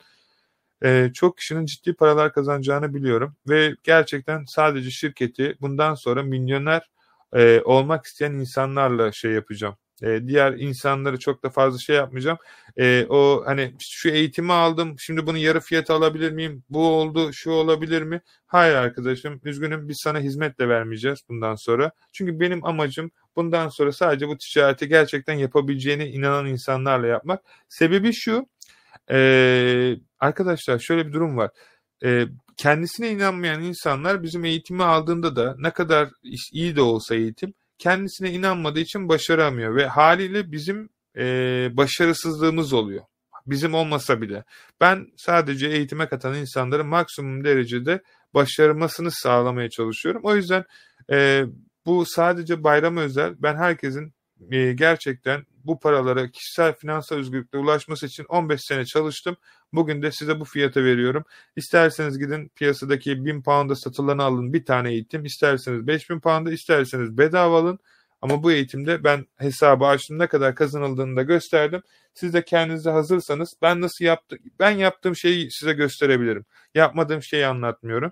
e, 0.84 1.12
çok 1.14 1.38
kişinin 1.38 1.66
ciddi 1.66 1.94
paralar 1.94 2.34
kazanacağını 2.34 2.94
biliyorum. 2.94 3.36
Ve 3.50 3.76
gerçekten 3.84 4.46
sadece 4.48 4.92
şirketi 4.92 5.56
bundan 5.62 5.96
sonra 5.96 6.24
milyoner 6.24 6.90
e, 7.36 7.62
olmak 7.62 8.06
isteyen 8.06 8.34
insanlarla 8.34 9.12
şey 9.12 9.32
yapacağım 9.32 9.76
e, 10.04 10.28
diğer 10.28 10.54
insanları 10.54 11.20
çok 11.20 11.44
da 11.44 11.50
fazla 11.50 11.80
şey 11.80 11.96
yapmayacağım. 11.96 12.38
E, 12.78 13.06
o 13.10 13.44
hani 13.46 13.74
şu 13.80 14.10
eğitimi 14.10 14.54
aldım 14.54 14.96
şimdi 15.00 15.28
bunu 15.28 15.38
yarı 15.38 15.60
fiyata 15.60 15.94
alabilir 15.94 16.32
miyim? 16.32 16.64
Bu 16.70 16.88
oldu 16.88 17.34
şu 17.34 17.52
olabilir 17.52 18.02
mi? 18.02 18.22
Hayır 18.48 18.76
arkadaşım 18.76 19.42
üzgünüm 19.44 19.90
biz 19.90 19.98
sana 20.04 20.20
hizmet 20.20 20.60
de 20.60 20.70
vermeyeceğiz 20.70 21.20
bundan 21.30 21.56
sonra. 21.56 21.92
Çünkü 22.12 22.40
benim 22.40 22.66
amacım 22.66 23.12
bundan 23.40 23.70
sonra 23.70 23.92
sadece 23.92 24.28
bu 24.28 24.38
ticareti 24.38 24.88
gerçekten 24.88 25.34
yapabileceğine 25.34 26.08
inanan 26.08 26.46
insanlarla 26.46 27.08
yapmak. 27.08 27.44
Sebebi 27.70 28.14
şu 28.14 28.48
e, 29.12 29.20
arkadaşlar 30.20 30.80
şöyle 30.80 31.08
bir 31.08 31.14
durum 31.14 31.38
var. 31.38 31.52
E, 32.04 32.26
kendisine 32.58 33.12
inanmayan 33.12 33.64
insanlar 33.64 34.24
bizim 34.24 34.46
eğitimi 34.46 34.84
aldığında 34.84 35.36
da 35.36 35.56
ne 35.60 35.72
kadar 35.72 36.10
iyi 36.52 36.76
de 36.76 36.82
olsa 36.82 37.16
eğitim 37.16 37.54
kendisine 37.78 38.32
inanmadığı 38.32 38.80
için 38.80 39.10
başaramıyor 39.10 39.76
ve 39.76 39.88
haliyle 39.88 40.52
bizim 40.52 40.90
e, 41.18 41.24
başarısızlığımız 41.74 42.74
oluyor. 42.74 43.04
Bizim 43.46 43.74
olmasa 43.74 44.22
bile. 44.22 44.44
Ben 44.82 45.08
sadece 45.18 45.68
eğitime 45.68 46.08
katan 46.08 46.36
insanların 46.36 46.88
maksimum 46.88 47.44
derecede 47.44 48.02
başarmasını 48.34 49.12
sağlamaya 49.12 49.70
çalışıyorum. 49.70 50.22
O 50.26 50.36
yüzden 50.36 50.64
e, 51.12 51.46
bu 51.90 52.06
sadece 52.06 52.64
bayrama 52.64 53.02
özel. 53.02 53.36
Ben 53.40 53.56
herkesin 53.56 54.14
e, 54.52 54.74
gerçekten 54.74 55.46
bu 55.64 55.80
paralara 55.80 56.32
kişisel 56.32 56.74
finansal 56.74 57.16
özgürlükle 57.16 57.58
ulaşması 57.58 58.06
için 58.06 58.26
15 58.30 58.62
sene 58.62 58.86
çalıştım. 58.86 59.38
Bugün 59.74 60.02
de 60.02 60.12
size 60.12 60.40
bu 60.40 60.46
fiyata 60.46 60.84
veriyorum. 60.84 61.24
İsterseniz 61.56 62.20
gidin 62.20 62.52
piyasadaki 62.56 63.26
1000 63.26 63.42
pound'a 63.42 63.76
satılanı 63.76 64.24
alın 64.24 64.54
bir 64.54 64.66
tane 64.66 64.92
eğitim. 64.92 65.26
İsterseniz 65.26 65.88
5000 65.88 66.20
pound'a 66.20 66.52
isterseniz 66.52 67.18
bedava 67.18 67.60
alın. 67.60 67.80
Ama 68.22 68.44
bu 68.44 68.52
eğitimde 68.52 69.04
ben 69.04 69.26
hesabı 69.38 69.86
açtım 69.86 70.20
ne 70.20 70.28
kadar 70.28 70.56
kazanıldığını 70.56 71.16
da 71.16 71.24
gösterdim. 71.24 71.82
Siz 72.14 72.34
de 72.34 72.46
kendinize 72.46 72.90
hazırsanız 72.90 73.54
ben 73.62 73.82
nasıl 73.82 74.06
yaptım 74.06 74.40
ben 74.60 74.72
yaptığım 74.72 75.16
şeyi 75.16 75.52
size 75.52 75.74
gösterebilirim. 75.74 76.46
Yapmadığım 76.76 77.24
şeyi 77.24 77.46
anlatmıyorum. 77.46 78.12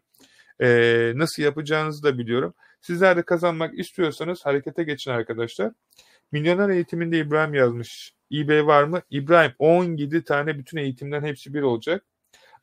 Ee, 0.61 1.11
nasıl 1.15 1.43
yapacağınızı 1.43 2.03
da 2.03 2.17
biliyorum. 2.17 2.53
Sizler 2.87 3.17
de 3.17 3.21
kazanmak 3.21 3.79
istiyorsanız 3.79 4.45
harekete 4.45 4.83
geçin 4.83 5.11
arkadaşlar. 5.11 5.71
Milyoner 6.31 6.69
eğitiminde 6.69 7.19
İbrahim 7.19 7.53
yazmış. 7.53 8.13
eBay 8.33 8.67
var 8.67 8.83
mı? 8.83 9.01
İbrahim 9.09 9.51
17 9.59 10.23
tane 10.23 10.59
bütün 10.59 10.77
eğitimden 10.77 11.21
hepsi 11.23 11.53
bir 11.53 11.61
olacak. 11.61 12.05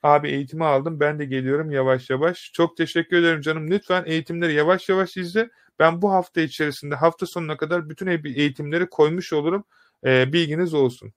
Abi 0.03 0.29
eğitimi 0.29 0.65
aldım 0.65 1.01
ben 1.01 1.19
de 1.19 1.25
geliyorum 1.25 1.71
yavaş 1.71 2.11
yavaş. 2.11 2.51
Çok 2.55 2.77
teşekkür 2.77 3.17
ederim 3.17 3.41
canım. 3.41 3.71
Lütfen 3.71 4.05
eğitimleri 4.07 4.55
yavaş 4.55 4.89
yavaş 4.89 5.17
izle. 5.17 5.51
Ben 5.79 6.03
bu 6.03 6.13
hafta 6.13 6.41
içerisinde 6.41 6.95
hafta 6.95 7.27
sonuna 7.27 7.57
kadar 7.57 7.89
bütün 7.89 8.07
eğitimleri 8.25 8.87
koymuş 8.87 9.33
olurum. 9.33 9.65
Ee, 10.05 10.33
bilginiz 10.33 10.75
olsun. 10.75 11.13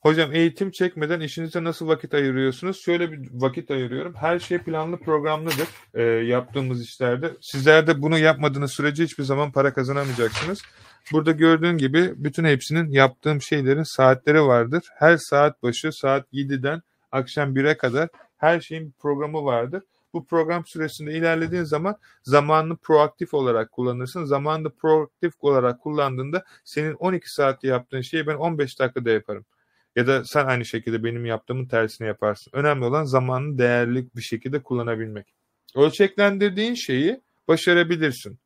Hocam 0.00 0.32
eğitim 0.34 0.70
çekmeden 0.70 1.20
işinize 1.20 1.64
nasıl 1.64 1.88
vakit 1.88 2.14
ayırıyorsunuz? 2.14 2.80
Şöyle 2.80 3.12
bir 3.12 3.28
vakit 3.32 3.70
ayırıyorum. 3.70 4.14
Her 4.14 4.38
şey 4.38 4.58
planlı 4.58 4.96
programlıdır 4.98 5.68
e, 5.94 6.02
yaptığımız 6.02 6.82
işlerde. 6.82 7.32
Sizler 7.40 7.86
de 7.86 8.02
bunu 8.02 8.18
yapmadığınız 8.18 8.72
sürece 8.72 9.04
hiçbir 9.04 9.24
zaman 9.24 9.52
para 9.52 9.74
kazanamayacaksınız. 9.74 10.62
Burada 11.12 11.32
gördüğün 11.32 11.78
gibi 11.78 12.12
bütün 12.16 12.44
hepsinin 12.44 12.90
yaptığım 12.90 13.42
şeylerin 13.42 13.82
saatleri 13.82 14.42
vardır. 14.42 14.82
Her 14.94 15.16
saat 15.16 15.62
başı 15.62 15.92
saat 15.92 16.32
7'den 16.32 16.82
akşam 17.12 17.56
1'e 17.56 17.76
kadar 17.76 18.08
her 18.36 18.60
şeyin 18.60 18.94
programı 18.98 19.44
vardır. 19.44 19.82
Bu 20.12 20.26
program 20.26 20.66
süresinde 20.66 21.12
ilerlediğin 21.12 21.64
zaman 21.64 21.96
zamanını 22.22 22.76
proaktif 22.76 23.34
olarak 23.34 23.72
kullanırsın. 23.72 24.24
Zamanını 24.24 24.70
proaktif 24.70 25.32
olarak 25.40 25.80
kullandığında 25.80 26.44
senin 26.64 26.94
12 26.94 27.32
saatte 27.32 27.68
yaptığın 27.68 28.00
şeyi 28.00 28.26
ben 28.26 28.34
15 28.34 28.78
dakikada 28.78 29.10
yaparım. 29.10 29.44
Ya 29.96 30.06
da 30.06 30.24
sen 30.24 30.46
aynı 30.46 30.64
şekilde 30.64 31.04
benim 31.04 31.26
yaptığımın 31.26 31.66
tersini 31.66 32.08
yaparsın. 32.08 32.50
Önemli 32.54 32.84
olan 32.84 33.04
zamanını 33.04 33.58
değerli 33.58 34.08
bir 34.16 34.22
şekilde 34.22 34.62
kullanabilmek. 34.62 35.34
Ölçeklendirdiğin 35.76 36.74
şeyi 36.74 37.20
başarabilirsin. 37.48 38.38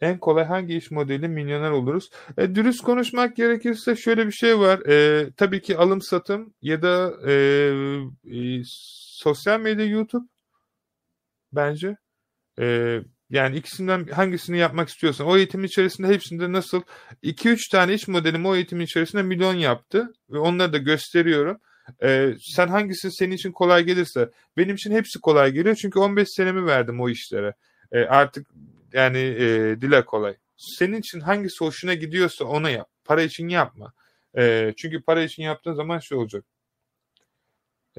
En 0.00 0.18
kolay 0.18 0.44
hangi 0.44 0.76
iş 0.76 0.90
modeli 0.90 1.28
milyoner 1.28 1.70
oluruz? 1.70 2.10
E, 2.38 2.54
dürüst 2.54 2.82
konuşmak 2.82 3.36
gerekirse 3.36 3.96
şöyle 3.96 4.26
bir 4.26 4.32
şey 4.32 4.58
var. 4.58 4.80
E, 4.88 5.30
tabii 5.36 5.62
ki 5.62 5.76
alım 5.78 6.02
satım 6.02 6.54
ya 6.62 6.82
da 6.82 7.12
e, 7.26 7.32
e, 8.24 8.62
sosyal 8.64 9.60
medya 9.60 9.86
YouTube 9.86 10.26
bence. 11.52 11.96
E, 12.60 12.98
Yani 13.30 13.56
ikisinden 13.56 14.06
hangisini 14.06 14.58
yapmak 14.58 14.88
istiyorsan. 14.88 15.26
O 15.26 15.36
eğitimin 15.36 15.66
içerisinde 15.66 16.08
hepsinde 16.08 16.52
nasıl 16.52 16.82
2-3 17.22 17.70
tane 17.70 17.94
iş 17.94 18.08
modelim 18.08 18.46
o 18.46 18.54
eğitimin 18.54 18.84
içerisinde 18.84 19.22
milyon 19.22 19.54
yaptı. 19.54 20.12
Ve 20.30 20.38
onları 20.38 20.72
da 20.72 20.78
gösteriyorum. 20.78 21.60
Ee, 22.02 22.34
sen 22.40 22.68
hangisi 22.68 23.10
senin 23.12 23.32
için 23.32 23.52
kolay 23.52 23.84
gelirse. 23.84 24.30
Benim 24.56 24.74
için 24.74 24.92
hepsi 24.92 25.20
kolay 25.20 25.52
geliyor. 25.52 25.74
Çünkü 25.74 25.98
15 25.98 26.28
senemi 26.28 26.66
verdim 26.66 27.00
o 27.00 27.08
işlere. 27.08 27.54
Ee, 27.92 27.98
artık 28.00 28.46
yani 28.92 29.18
e, 29.18 29.76
dile 29.80 30.04
kolay. 30.04 30.36
Senin 30.56 30.98
için 31.00 31.20
hangisi 31.20 31.64
hoşuna 31.64 31.94
gidiyorsa 31.94 32.44
onu 32.44 32.70
yap. 32.70 32.88
Para 33.04 33.22
için 33.22 33.48
yapma. 33.48 33.92
Ee, 34.38 34.74
çünkü 34.76 35.02
para 35.02 35.22
için 35.22 35.42
yaptığın 35.42 35.74
zaman 35.74 35.98
şey 35.98 36.18
olacak. 36.18 36.44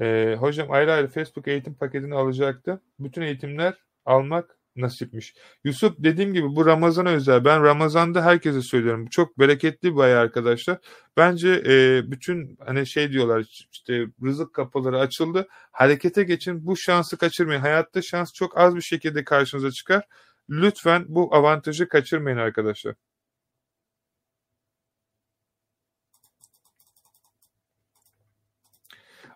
Ee, 0.00 0.36
hocam 0.38 0.70
ayrı 0.70 0.92
ayrı 0.92 1.08
Facebook 1.08 1.48
eğitim 1.48 1.74
paketini 1.74 2.14
alacaktı. 2.14 2.82
Bütün 2.98 3.22
eğitimler 3.22 3.74
almak 4.04 4.57
nasipmiş. 4.80 5.34
Yusuf 5.64 5.94
dediğim 5.98 6.34
gibi 6.34 6.56
bu 6.56 6.66
Ramazan'a 6.66 7.10
özel. 7.10 7.44
Ben 7.44 7.64
Ramazan'da 7.64 8.24
herkese 8.24 8.62
söylüyorum. 8.62 9.06
Çok 9.06 9.38
bereketli 9.38 9.96
bir 9.96 10.00
ay 10.00 10.14
arkadaşlar. 10.14 10.78
Bence 11.16 11.62
e, 11.66 12.02
bütün 12.10 12.58
hani 12.66 12.86
şey 12.86 13.12
diyorlar 13.12 13.66
işte 13.72 14.06
rızık 14.24 14.54
kapıları 14.54 14.98
açıldı. 14.98 15.48
Harekete 15.72 16.22
geçin. 16.22 16.66
Bu 16.66 16.76
şansı 16.76 17.16
kaçırmayın. 17.16 17.60
Hayatta 17.60 18.02
şans 18.02 18.32
çok 18.32 18.58
az 18.58 18.76
bir 18.76 18.80
şekilde 18.80 19.24
karşınıza 19.24 19.70
çıkar. 19.70 20.04
Lütfen 20.50 21.04
bu 21.08 21.34
avantajı 21.34 21.88
kaçırmayın 21.88 22.36
arkadaşlar. 22.36 22.94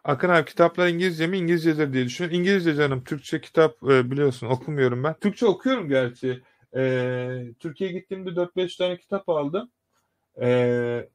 Akın 0.04 0.28
abi 0.28 0.44
kitaplar 0.44 0.88
İngilizce 0.88 1.26
mi 1.26 1.38
İngilizcedir 1.38 1.92
diye 1.92 2.04
düşünüyorum. 2.04 2.40
İngilizce 2.40 2.74
canım. 2.74 3.04
Türkçe 3.04 3.40
kitap 3.40 3.82
e, 3.82 4.10
biliyorsun 4.10 4.46
okumuyorum 4.46 5.04
ben. 5.04 5.14
Türkçe 5.14 5.46
okuyorum 5.46 5.88
gerçi. 5.88 6.42
E, 6.76 7.54
Türkiye'ye 7.60 7.98
gittiğimde 7.98 8.30
4-5 8.30 8.76
tane 8.76 8.96
kitap 8.96 9.28
aldım. 9.28 9.70
E, 10.40 11.08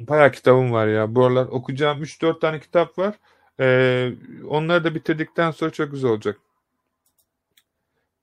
bayağı 0.00 0.32
kitabım 0.32 0.72
var 0.72 0.86
ya. 0.86 1.14
Bu 1.14 1.24
aralar 1.24 1.46
okuyacağım 1.46 2.02
3-4 2.02 2.40
tane 2.40 2.60
kitap 2.60 2.98
var. 2.98 3.14
E, 3.60 3.66
onları 4.48 4.84
da 4.84 4.94
bitirdikten 4.94 5.50
sonra 5.50 5.70
çok 5.70 5.90
güzel 5.90 6.10
olacak. 6.10 6.40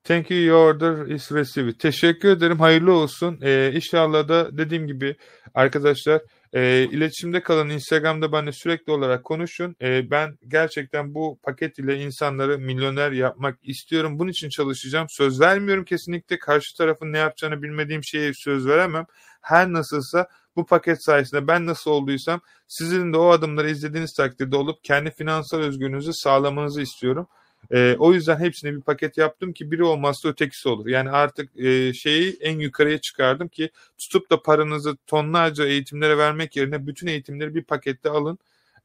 Thank 0.04 0.32
you, 0.32 0.40
your 0.40 0.70
order 0.70 1.06
is 1.06 1.32
received. 1.32 1.74
Teşekkür 1.80 2.30
ederim, 2.30 2.60
hayırlı 2.60 2.94
olsun. 2.94 3.40
Ee, 3.42 3.72
inşallah 3.74 4.28
da 4.28 4.58
dediğim 4.58 4.88
gibi 4.88 5.16
arkadaşlar 5.54 6.22
e, 6.54 6.88
iletişimde 6.92 7.44
kalın. 7.44 7.70
Instagram'da 7.70 8.32
benimle 8.32 8.52
sürekli 8.52 8.92
olarak 8.92 9.24
konuşun. 9.24 9.76
E, 9.82 10.12
ben 10.12 10.38
gerçekten 10.48 11.14
bu 11.16 11.40
paket 11.44 11.80
ile 11.80 12.04
insanları 12.04 12.60
milyoner 12.60 13.12
yapmak 13.12 13.60
istiyorum. 13.64 14.20
Bunun 14.20 14.32
için 14.32 14.50
çalışacağım. 14.50 15.08
Söz 15.10 15.42
vermiyorum 15.42 15.86
kesinlikle. 15.86 16.40
Karşı 16.40 16.78
tarafın 16.78 17.14
ne 17.14 17.18
yapacağını 17.18 17.62
bilmediğim 17.62 18.04
şeye 18.04 18.34
söz 18.34 18.68
veremem. 18.68 19.06
Her 19.42 19.74
nasılsa 19.74 20.28
bu 20.56 20.66
paket 20.66 21.04
sayesinde 21.04 21.48
ben 21.48 21.66
nasıl 21.66 21.92
olduysam 21.92 22.42
sizin 22.68 23.14
de 23.14 23.18
o 23.18 23.30
adımları 23.30 23.70
izlediğiniz 23.70 24.14
takdirde 24.14 24.56
olup 24.56 24.84
kendi 24.84 25.12
finansal 25.12 25.60
özgürlüğünüzü 25.60 26.14
sağlamanızı 26.14 26.82
istiyorum. 26.82 27.28
E, 27.72 27.96
o 28.00 28.14
yüzden 28.14 28.40
hepsini 28.40 28.76
bir 28.76 28.82
paket 28.82 29.18
yaptım 29.18 29.54
ki 29.54 29.72
biri 29.72 29.84
olmazsa 29.84 30.30
ötekisi 30.30 30.70
olur. 30.70 30.88
Yani 30.88 31.10
artık 31.10 31.60
e, 31.60 31.94
şeyi 31.94 32.38
en 32.42 32.60
yukarıya 32.60 32.98
çıkardım 33.02 33.48
ki 33.48 33.70
tutup 33.98 34.32
da 34.32 34.42
paranızı 34.42 34.98
tonlarca 35.08 35.66
eğitimlere 35.66 36.18
vermek 36.18 36.56
yerine 36.56 36.88
bütün 36.88 37.08
eğitimleri 37.08 37.56
bir 37.56 37.64
pakette 37.64 38.10
alın. 38.10 38.40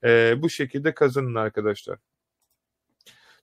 E, 0.05 0.35
bu 0.43 0.51
şekilde 0.51 0.95
kazanın 0.95 1.35
arkadaşlar. 1.35 1.99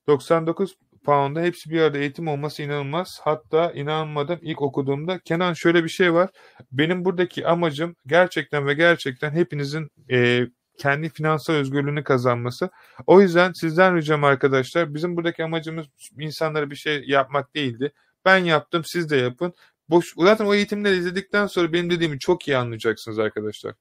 99 0.07 0.77
pound'a 1.03 1.41
hepsi 1.41 1.69
bir 1.69 1.81
arada 1.81 1.97
eğitim 1.97 2.27
olması 2.27 2.63
inanılmaz. 2.63 3.19
Hatta 3.23 3.71
inanmadım 3.71 4.39
ilk 4.41 4.61
okuduğumda. 4.61 5.19
Kenan 5.19 5.53
şöyle 5.53 5.83
bir 5.83 5.89
şey 5.89 6.13
var. 6.13 6.29
Benim 6.71 7.05
buradaki 7.05 7.47
amacım 7.47 7.95
gerçekten 8.07 8.67
ve 8.67 8.73
gerçekten 8.73 9.31
hepinizin 9.31 9.89
e, 10.11 10.47
kendi 10.77 11.09
finansal 11.09 11.53
özgürlüğünü 11.53 12.03
kazanması. 12.03 12.69
O 13.07 13.21
yüzden 13.21 13.53
sizden 13.53 13.95
ricam 13.95 14.23
arkadaşlar 14.23 14.93
bizim 14.93 15.15
buradaki 15.17 15.43
amacımız 15.43 15.87
insanlara 16.19 16.69
bir 16.69 16.75
şey 16.75 17.03
yapmak 17.07 17.55
değildi. 17.55 17.93
Ben 18.25 18.37
yaptım 18.37 18.83
siz 18.85 19.09
de 19.09 19.17
yapın. 19.17 19.53
Boş, 19.89 20.13
zaten 20.17 20.45
o 20.45 20.53
eğitimleri 20.53 20.95
izledikten 20.97 21.47
sonra 21.47 21.73
benim 21.73 21.89
dediğimi 21.89 22.19
çok 22.19 22.47
iyi 22.47 22.57
anlayacaksınız 22.57 23.19
arkadaşlar. 23.19 23.75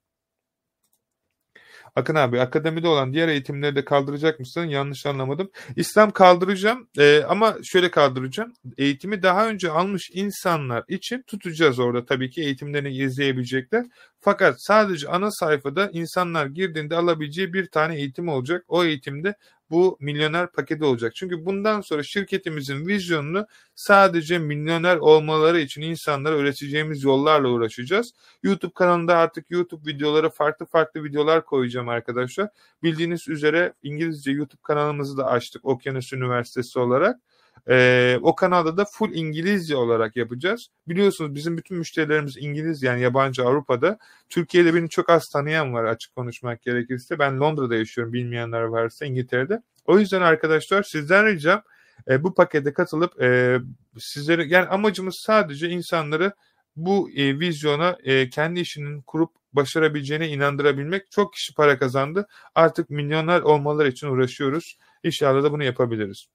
Akın 1.96 2.14
abi 2.14 2.40
akademide 2.40 2.88
olan 2.88 3.12
diğer 3.12 3.28
eğitimleri 3.28 3.76
de 3.76 3.84
kaldıracak 3.84 4.40
mısın? 4.40 4.64
Yanlış 4.64 5.06
anlamadım. 5.06 5.50
İslam 5.76 6.10
kaldıracağım 6.10 6.88
e, 6.98 7.22
ama 7.28 7.56
şöyle 7.62 7.90
kaldıracağım. 7.90 8.52
Eğitimi 8.78 9.22
daha 9.22 9.48
önce 9.48 9.70
almış 9.70 10.10
insanlar 10.14 10.84
için 10.88 11.22
tutacağız 11.22 11.78
orada 11.78 12.04
tabii 12.06 12.30
ki 12.30 12.42
eğitimlerini 12.42 12.96
izleyebilecekler. 12.96 13.86
Fakat 14.20 14.54
sadece 14.58 15.08
ana 15.08 15.30
sayfada 15.30 15.90
insanlar 15.92 16.46
girdiğinde 16.46 16.96
alabileceği 16.96 17.52
bir 17.52 17.66
tane 17.66 17.96
eğitim 17.96 18.28
olacak. 18.28 18.64
O 18.68 18.84
eğitimde 18.84 19.34
bu 19.72 19.96
milyoner 20.00 20.52
paketi 20.52 20.84
olacak. 20.84 21.14
Çünkü 21.14 21.46
bundan 21.46 21.80
sonra 21.80 22.02
şirketimizin 22.02 22.86
vizyonunu 22.86 23.46
sadece 23.74 24.38
milyoner 24.38 24.96
olmaları 24.96 25.60
için 25.60 25.82
insanlara 25.82 26.34
öğreteceğimiz 26.34 27.04
yollarla 27.04 27.48
uğraşacağız. 27.48 28.12
YouTube 28.42 28.72
kanalında 28.74 29.16
artık 29.16 29.50
YouTube 29.50 29.90
videoları 29.90 30.30
farklı 30.30 30.66
farklı 30.66 31.04
videolar 31.04 31.44
koyacağım 31.44 31.88
arkadaşlar. 31.88 32.48
Bildiğiniz 32.82 33.28
üzere 33.28 33.72
İngilizce 33.82 34.30
YouTube 34.30 34.62
kanalımızı 34.62 35.16
da 35.16 35.26
açtık 35.26 35.64
Okyanus 35.64 36.12
Üniversitesi 36.12 36.78
olarak. 36.78 37.20
Ee, 37.68 38.18
o 38.22 38.34
kanalda 38.34 38.76
da 38.76 38.84
full 38.84 39.14
İngilizce 39.14 39.76
olarak 39.76 40.16
yapacağız. 40.16 40.68
Biliyorsunuz 40.88 41.34
bizim 41.34 41.56
bütün 41.58 41.76
müşterilerimiz 41.76 42.36
İngiliz 42.36 42.82
yani 42.82 43.02
yabancı 43.02 43.44
Avrupa'da. 43.44 43.98
Türkiye'de 44.28 44.74
beni 44.74 44.88
çok 44.88 45.10
az 45.10 45.28
tanıyan 45.28 45.74
var 45.74 45.84
açık 45.84 46.14
konuşmak 46.16 46.62
gerekirse. 46.62 47.18
Ben 47.18 47.40
Londra'da 47.40 47.76
yaşıyorum 47.76 48.12
bilmeyenler 48.12 48.62
varsa 48.62 49.06
İngiltere'de. 49.06 49.62
O 49.86 49.98
yüzden 49.98 50.22
arkadaşlar 50.22 50.82
sizden 50.82 51.26
ricam 51.26 51.62
e, 52.08 52.22
bu 52.22 52.34
pakete 52.34 52.72
katılıp 52.72 53.22
e, 53.22 53.58
sizlere 53.98 54.44
yani 54.44 54.66
amacımız 54.66 55.16
sadece 55.16 55.68
insanları 55.68 56.32
bu 56.76 57.10
e, 57.10 57.38
vizyona 57.38 57.96
e, 58.04 58.30
kendi 58.30 58.60
işinin 58.60 59.00
kurup 59.02 59.30
başarabileceğine 59.52 60.28
inandırabilmek. 60.28 61.10
Çok 61.10 61.32
kişi 61.32 61.54
para 61.54 61.78
kazandı. 61.78 62.28
Artık 62.54 62.90
milyonlar 62.90 63.40
olmaları 63.40 63.88
için 63.88 64.06
uğraşıyoruz. 64.06 64.78
İnşallah 65.04 65.42
da 65.42 65.52
bunu 65.52 65.64
yapabiliriz. 65.64 66.26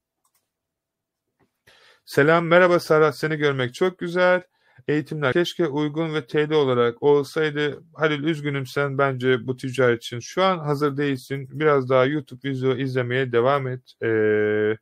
Selam, 2.08 2.46
merhaba 2.48 2.80
Serhat, 2.80 3.18
seni 3.18 3.36
görmek 3.38 3.74
çok 3.74 4.00
güzel. 4.00 4.42
Eğitimler 4.88 5.34
keşke 5.34 5.68
uygun 5.68 6.14
ve 6.14 6.28
TL 6.28 6.52
olarak 6.52 7.04
olsaydı. 7.04 7.84
Halil 7.96 8.24
üzgünüm 8.24 8.66
sen 8.66 8.98
bence 8.98 9.48
bu 9.48 9.58
ticaret 9.58 10.04
için. 10.04 10.20
Şu 10.20 10.44
an 10.44 10.60
hazır 10.60 10.98
değilsin. 10.98 11.48
Biraz 11.52 11.90
daha 11.90 12.06
YouTube 12.06 12.50
video 12.50 12.76
izlemeye 12.76 13.32
devam 13.32 13.68
et. 13.68 13.82
Ee, 14.04 14.78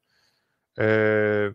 e, 0.80 1.50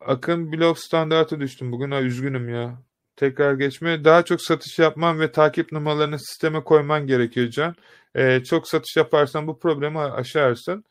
Akın 0.00 0.52
blog 0.52 0.78
standartı 0.78 1.40
düştüm. 1.40 1.72
Bugün 1.72 1.90
ha, 1.90 2.00
üzgünüm 2.02 2.48
ya. 2.48 2.82
Tekrar 3.16 3.54
geçme. 3.54 4.04
Daha 4.04 4.24
çok 4.24 4.42
satış 4.42 4.78
yapman 4.78 5.20
ve 5.20 5.32
takip 5.32 5.72
numaralarını 5.72 6.18
sisteme 6.18 6.64
koyman 6.64 7.06
gerekiyor 7.06 7.50
Can. 7.50 7.74
Ee, 8.16 8.44
çok 8.44 8.68
satış 8.68 8.96
yaparsan 8.96 9.46
bu 9.46 9.58
problemi 9.58 9.98
aşarsın. 9.98 10.84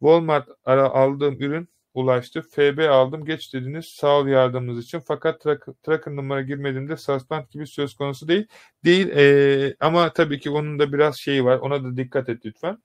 Walmart 0.00 0.48
ara 0.64 0.90
aldığım 0.90 1.36
ürün 1.40 1.68
ulaştı. 1.94 2.42
FB 2.42 2.78
aldım 2.90 3.24
geç 3.24 3.54
dediniz 3.54 3.86
sağ 3.86 4.18
ol 4.18 4.26
yardımınız 4.26 4.84
için. 4.84 4.98
Fakat 4.98 5.40
tracker 5.82 6.16
numara 6.16 6.42
girmediğimde 6.42 6.96
suspend 6.96 7.44
gibi 7.50 7.66
söz 7.66 7.94
konusu 7.94 8.28
değil. 8.28 8.46
Değil 8.84 9.08
ee, 9.08 9.76
ama 9.80 10.12
tabii 10.12 10.40
ki 10.40 10.50
onun 10.50 10.78
da 10.78 10.92
biraz 10.92 11.16
şeyi 11.16 11.44
var. 11.44 11.58
Ona 11.58 11.84
da 11.84 11.96
dikkat 11.96 12.28
et 12.28 12.46
lütfen. 12.46 12.78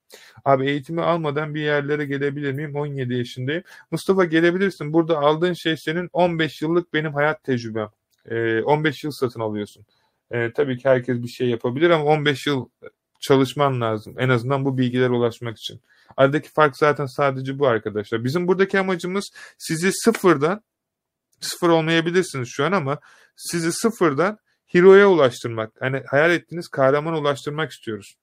Abi 0.46 0.70
eğitimi 0.70 1.02
almadan 1.02 1.56
bir 1.56 1.62
yerlere 1.62 2.06
gelebilir 2.06 2.54
miyim? 2.54 2.76
17 2.76 3.14
yaşındayım. 3.14 3.64
Mustafa 3.92 4.26
gelebilirsin. 4.26 4.94
Burada 4.94 5.20
aldığın 5.20 5.54
şey 5.54 5.78
senin 5.78 6.10
15 6.14 6.62
yıllık 6.62 6.94
benim 6.94 7.14
hayat 7.14 7.44
tecrübem. 7.44 7.90
E, 8.26 8.62
15 8.62 9.04
yıl 9.04 9.12
satın 9.12 9.40
alıyorsun. 9.40 9.86
E, 10.32 10.54
tabii 10.54 10.78
ki 10.78 10.90
herkes 10.90 11.24
bir 11.24 11.28
şey 11.28 11.50
yapabilir 11.50 11.90
ama 11.90 12.06
15 12.06 12.48
yıl 12.48 12.70
çalışman 13.20 13.82
lazım. 13.82 14.16
En 14.18 14.30
azından 14.30 14.66
bu 14.66 14.78
bilgilere 14.78 15.10
ulaşmak 15.10 15.58
için. 15.58 15.82
Aradaki 16.18 16.50
fark 16.50 16.78
zaten 16.78 17.06
sadece 17.06 17.60
bu 17.60 17.68
arkadaşlar. 17.68 18.24
Bizim 18.24 18.48
buradaki 18.48 18.80
amacımız 18.80 19.30
sizi 19.58 19.92
sıfırdan 19.94 20.62
sıfır 21.40 21.70
olmayabilirsiniz 21.70 22.50
şu 22.52 22.66
an 22.66 22.72
ama 22.72 23.00
sizi 23.36 23.72
sıfırdan 23.72 24.38
hero'ya 24.66 25.10
ulaştırmak. 25.10 25.72
Hani 25.80 26.04
hayal 26.08 26.32
ettiğiniz 26.32 26.68
kahramana 26.68 27.20
ulaştırmak 27.20 27.72
istiyoruz. 27.72 28.16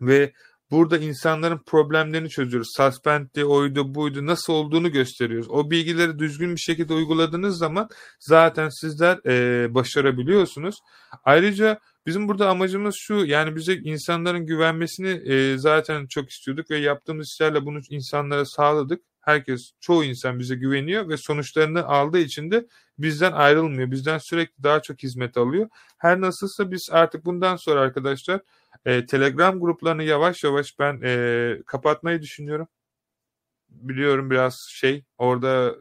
Ve 0.00 0.32
burada 0.70 0.98
insanların 0.98 1.58
problemlerini 1.66 2.28
çözüyoruz. 2.28 2.68
Suspend'di, 2.76 3.44
oydu, 3.44 3.94
buydu 3.94 4.26
nasıl 4.26 4.52
olduğunu 4.52 4.92
gösteriyoruz. 4.92 5.50
O 5.50 5.70
bilgileri 5.70 6.18
düzgün 6.18 6.54
bir 6.54 6.60
şekilde 6.60 6.94
uyguladığınız 6.94 7.58
zaman 7.58 7.88
zaten 8.20 8.68
sizler 8.68 9.18
e, 9.26 9.74
başarabiliyorsunuz. 9.74 10.74
Ayrıca 11.24 11.80
Bizim 12.06 12.28
burada 12.28 12.50
amacımız 12.50 12.94
şu 12.98 13.14
yani 13.14 13.56
bize 13.56 13.74
insanların 13.74 14.46
güvenmesini 14.46 15.08
e, 15.08 15.58
zaten 15.58 16.06
çok 16.06 16.30
istiyorduk 16.30 16.70
ve 16.70 16.78
yaptığımız 16.78 17.28
işlerle 17.28 17.66
bunu 17.66 17.80
insanlara 17.90 18.44
sağladık. 18.44 19.02
Herkes, 19.20 19.72
çoğu 19.80 20.04
insan 20.04 20.38
bize 20.38 20.54
güveniyor 20.54 21.08
ve 21.08 21.16
sonuçlarını 21.16 21.86
aldığı 21.86 22.18
için 22.18 22.50
de 22.50 22.66
bizden 22.98 23.32
ayrılmıyor. 23.32 23.90
Bizden 23.90 24.18
sürekli 24.18 24.62
daha 24.62 24.82
çok 24.82 25.02
hizmet 25.02 25.36
alıyor. 25.36 25.68
Her 25.98 26.20
nasılsa 26.20 26.70
biz 26.70 26.88
artık 26.92 27.24
bundan 27.24 27.56
sonra 27.56 27.80
arkadaşlar 27.80 28.40
e, 28.84 29.06
Telegram 29.06 29.60
gruplarını 29.60 30.02
yavaş 30.02 30.44
yavaş 30.44 30.78
ben 30.78 31.00
e, 31.04 31.56
kapatmayı 31.66 32.22
düşünüyorum. 32.22 32.68
Biliyorum 33.68 34.30
biraz 34.30 34.66
şey 34.70 35.04
orada 35.18 35.74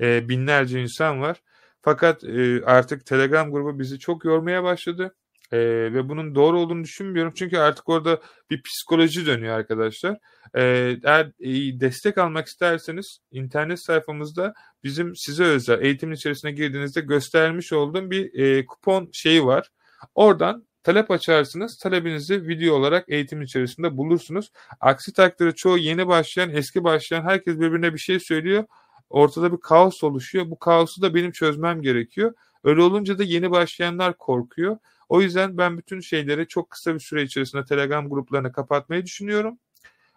e, 0.00 0.28
binlerce 0.28 0.82
insan 0.82 1.20
var. 1.20 1.42
Fakat 1.82 2.24
e, 2.24 2.64
artık 2.64 3.06
Telegram 3.06 3.52
grubu 3.52 3.78
bizi 3.78 3.98
çok 3.98 4.24
yormaya 4.24 4.64
başladı. 4.64 5.14
E, 5.52 5.58
ve 5.94 6.08
bunun 6.08 6.34
doğru 6.34 6.60
olduğunu 6.60 6.84
düşünmüyorum. 6.84 7.32
Çünkü 7.36 7.58
artık 7.58 7.88
orada 7.88 8.20
bir 8.50 8.62
psikoloji 8.62 9.26
dönüyor 9.26 9.58
arkadaşlar. 9.58 10.18
E, 10.54 10.62
eğer 11.04 11.26
e, 11.40 11.80
destek 11.80 12.18
almak 12.18 12.46
isterseniz 12.46 13.18
internet 13.30 13.84
sayfamızda 13.84 14.54
bizim 14.84 15.16
size 15.16 15.44
özel 15.44 15.82
eğitimin 15.82 16.14
içerisine 16.14 16.52
girdiğinizde 16.52 17.00
göstermiş 17.00 17.72
olduğum 17.72 18.10
bir 18.10 18.34
e, 18.34 18.66
kupon 18.66 19.08
şeyi 19.12 19.44
var. 19.44 19.70
Oradan 20.14 20.66
talep 20.82 21.10
açarsınız. 21.10 21.78
Talebinizi 21.78 22.48
video 22.48 22.74
olarak 22.74 23.04
eğitim 23.08 23.42
içerisinde 23.42 23.96
bulursunuz. 23.96 24.50
Aksi 24.80 25.12
takdirde 25.12 25.52
çoğu 25.52 25.78
yeni 25.78 26.06
başlayan, 26.06 26.50
eski 26.50 26.84
başlayan 26.84 27.22
herkes 27.22 27.60
birbirine 27.60 27.94
bir 27.94 27.98
şey 27.98 28.20
söylüyor. 28.20 28.64
Ortada 29.10 29.52
bir 29.52 29.60
kaos 29.60 30.04
oluşuyor. 30.04 30.50
Bu 30.50 30.58
kaosu 30.58 31.02
da 31.02 31.14
benim 31.14 31.32
çözmem 31.32 31.82
gerekiyor. 31.82 32.34
Öyle 32.64 32.82
olunca 32.82 33.18
da 33.18 33.22
yeni 33.22 33.50
başlayanlar 33.50 34.18
korkuyor. 34.18 34.76
O 35.08 35.20
yüzden 35.20 35.58
ben 35.58 35.78
bütün 35.78 36.00
şeyleri 36.00 36.48
çok 36.48 36.70
kısa 36.70 36.94
bir 36.94 37.00
süre 37.00 37.22
içerisinde 37.22 37.64
Telegram 37.64 38.08
gruplarını 38.08 38.52
kapatmayı 38.52 39.04
düşünüyorum. 39.04 39.58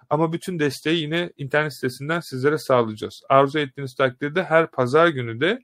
Ama 0.10 0.34
bütün 0.34 0.60
desteği 0.60 1.02
yine 1.02 1.32
internet 1.38 1.74
sitesinden 1.74 2.20
sizlere 2.20 2.58
sağlayacağız. 2.58 3.22
Arzu 3.30 3.60
ettiğiniz 3.60 3.96
takdirde 3.96 4.44
her 4.44 4.72
pazar 4.72 5.08
günü 5.08 5.42
de 5.42 5.60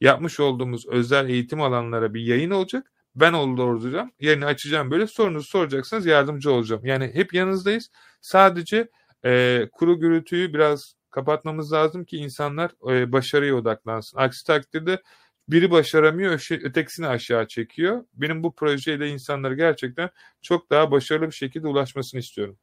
yapmış 0.00 0.40
olduğumuz 0.40 0.86
özel 0.86 1.28
eğitim 1.28 1.62
alanlara 1.62 2.14
bir 2.14 2.20
yayın 2.20 2.50
olacak. 2.50 2.92
Ben 3.14 3.32
olacağım. 3.32 4.12
Yerini 4.20 4.46
açacağım 4.46 4.90
böyle 4.90 5.06
sorunuzu 5.06 5.48
soracaksınız 5.48 6.06
yardımcı 6.06 6.52
olacağım. 6.52 6.86
Yani 6.86 7.10
hep 7.14 7.34
yanınızdayız. 7.34 7.90
Sadece 8.20 8.88
e, 9.24 9.62
kuru 9.72 10.00
gürültüyü 10.00 10.54
biraz 10.54 10.94
kapatmamız 11.10 11.72
lazım 11.72 12.04
ki 12.04 12.16
insanlar 12.16 12.70
e, 12.92 13.12
başarıya 13.12 13.54
odaklansın. 13.54 14.18
Aksi 14.18 14.46
takdirde 14.46 15.02
biri 15.48 15.70
başaramıyor, 15.70 16.48
ötekisini 16.62 17.06
aşağı 17.06 17.48
çekiyor. 17.48 18.04
Benim 18.14 18.42
bu 18.42 18.54
projeyle 18.54 19.08
insanları 19.08 19.54
gerçekten 19.54 20.10
çok 20.42 20.70
daha 20.70 20.90
başarılı 20.90 21.26
bir 21.26 21.34
şekilde 21.34 21.68
ulaşmasını 21.68 22.20
istiyorum. 22.20 22.58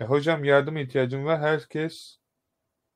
E, 0.00 0.04
hocam 0.04 0.44
yardıma 0.44 0.80
ihtiyacım 0.80 1.24
var. 1.24 1.40
Herkes 1.40 2.18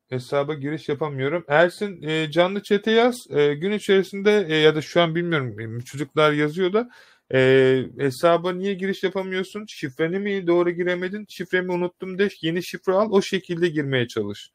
hesaba 0.09 0.55
giriş 0.55 0.89
yapamıyorum. 0.89 1.45
Ersin 1.49 2.03
e, 2.03 2.31
canlı 2.31 2.63
çete 2.63 2.91
yaz. 2.91 3.31
E, 3.31 3.55
gün 3.55 3.73
içerisinde 3.73 4.47
e, 4.49 4.57
ya 4.57 4.75
da 4.77 4.83
şu 4.83 5.03
an 5.03 5.15
bilmiyorum 5.15 5.81
çocuklar 5.81 6.33
yazıyor 6.33 6.73
da 6.73 6.91
e, 7.35 7.85
hesaba 7.99 8.53
niye 8.53 8.75
giriş 8.75 9.03
yapamıyorsun? 9.03 9.67
Şifreni 9.69 10.19
mi 10.19 10.47
doğru 10.47 10.71
giremedin? 10.71 11.27
Şifremi 11.29 11.73
unuttum 11.73 12.19
de 12.19 12.29
yeni 12.43 12.63
şifre 12.63 12.93
al 12.93 13.09
o 13.13 13.23
şekilde 13.23 13.69
girmeye 13.69 14.09
çalış. 14.09 14.51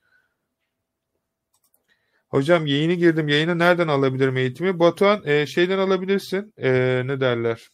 Hocam 2.29 2.65
yayını 2.65 2.93
girdim. 2.93 3.27
Yayını 3.27 3.59
nereden 3.59 3.87
alabilirim 3.87 4.37
eğitimi? 4.37 4.79
Batuhan 4.79 5.21
e, 5.25 5.45
şeyden 5.45 5.77
alabilirsin. 5.79 6.53
E, 6.57 6.71
ne 7.05 7.19
derler? 7.19 7.67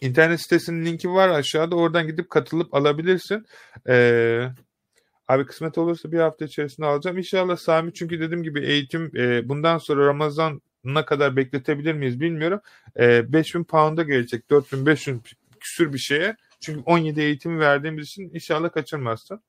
İnternet 0.00 0.40
sitesinin 0.40 0.86
linki 0.86 1.10
var 1.10 1.28
aşağıda. 1.28 1.76
Oradan 1.76 2.06
gidip 2.06 2.30
katılıp 2.30 2.74
alabilirsin. 2.74 3.46
E, 3.88 4.48
abi 5.28 5.46
kısmet 5.46 5.78
olursa 5.78 6.12
bir 6.12 6.18
hafta 6.18 6.44
içerisinde 6.44 6.86
alacağım. 6.86 7.18
İnşallah 7.18 7.56
Sami 7.56 7.92
çünkü 7.94 8.20
dediğim 8.20 8.42
gibi 8.42 8.66
eğitim 8.66 9.10
e, 9.16 9.48
bundan 9.48 9.78
sonra 9.78 10.06
Ramazan 10.06 10.60
ne 10.84 11.04
kadar 11.04 11.36
bekletebilir 11.36 11.94
miyiz 11.94 12.20
bilmiyorum. 12.20 12.60
E, 12.98 13.32
5000 13.32 13.64
pound'a 13.64 14.02
gelecek. 14.02 14.50
4500 14.50 15.18
küsür 15.60 15.92
bir 15.92 15.98
şeye. 15.98 16.36
Çünkü 16.60 16.80
17 16.80 17.20
eğitimi 17.20 17.60
verdiğimiz 17.60 18.06
için 18.06 18.30
inşallah 18.34 18.72
kaçırmazsın. 18.72 19.40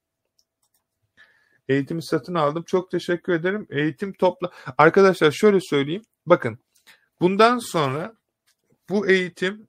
Eğitimi 1.69 2.03
satın 2.03 2.33
aldım. 2.33 2.63
Çok 2.63 2.91
teşekkür 2.91 3.33
ederim. 3.33 3.67
Eğitim 3.69 4.13
topla. 4.13 4.51
Arkadaşlar 4.77 5.31
şöyle 5.31 5.59
söyleyeyim. 5.61 6.03
Bakın 6.25 6.59
bundan 7.21 7.57
sonra 7.57 8.15
bu 8.89 9.07
eğitim 9.07 9.67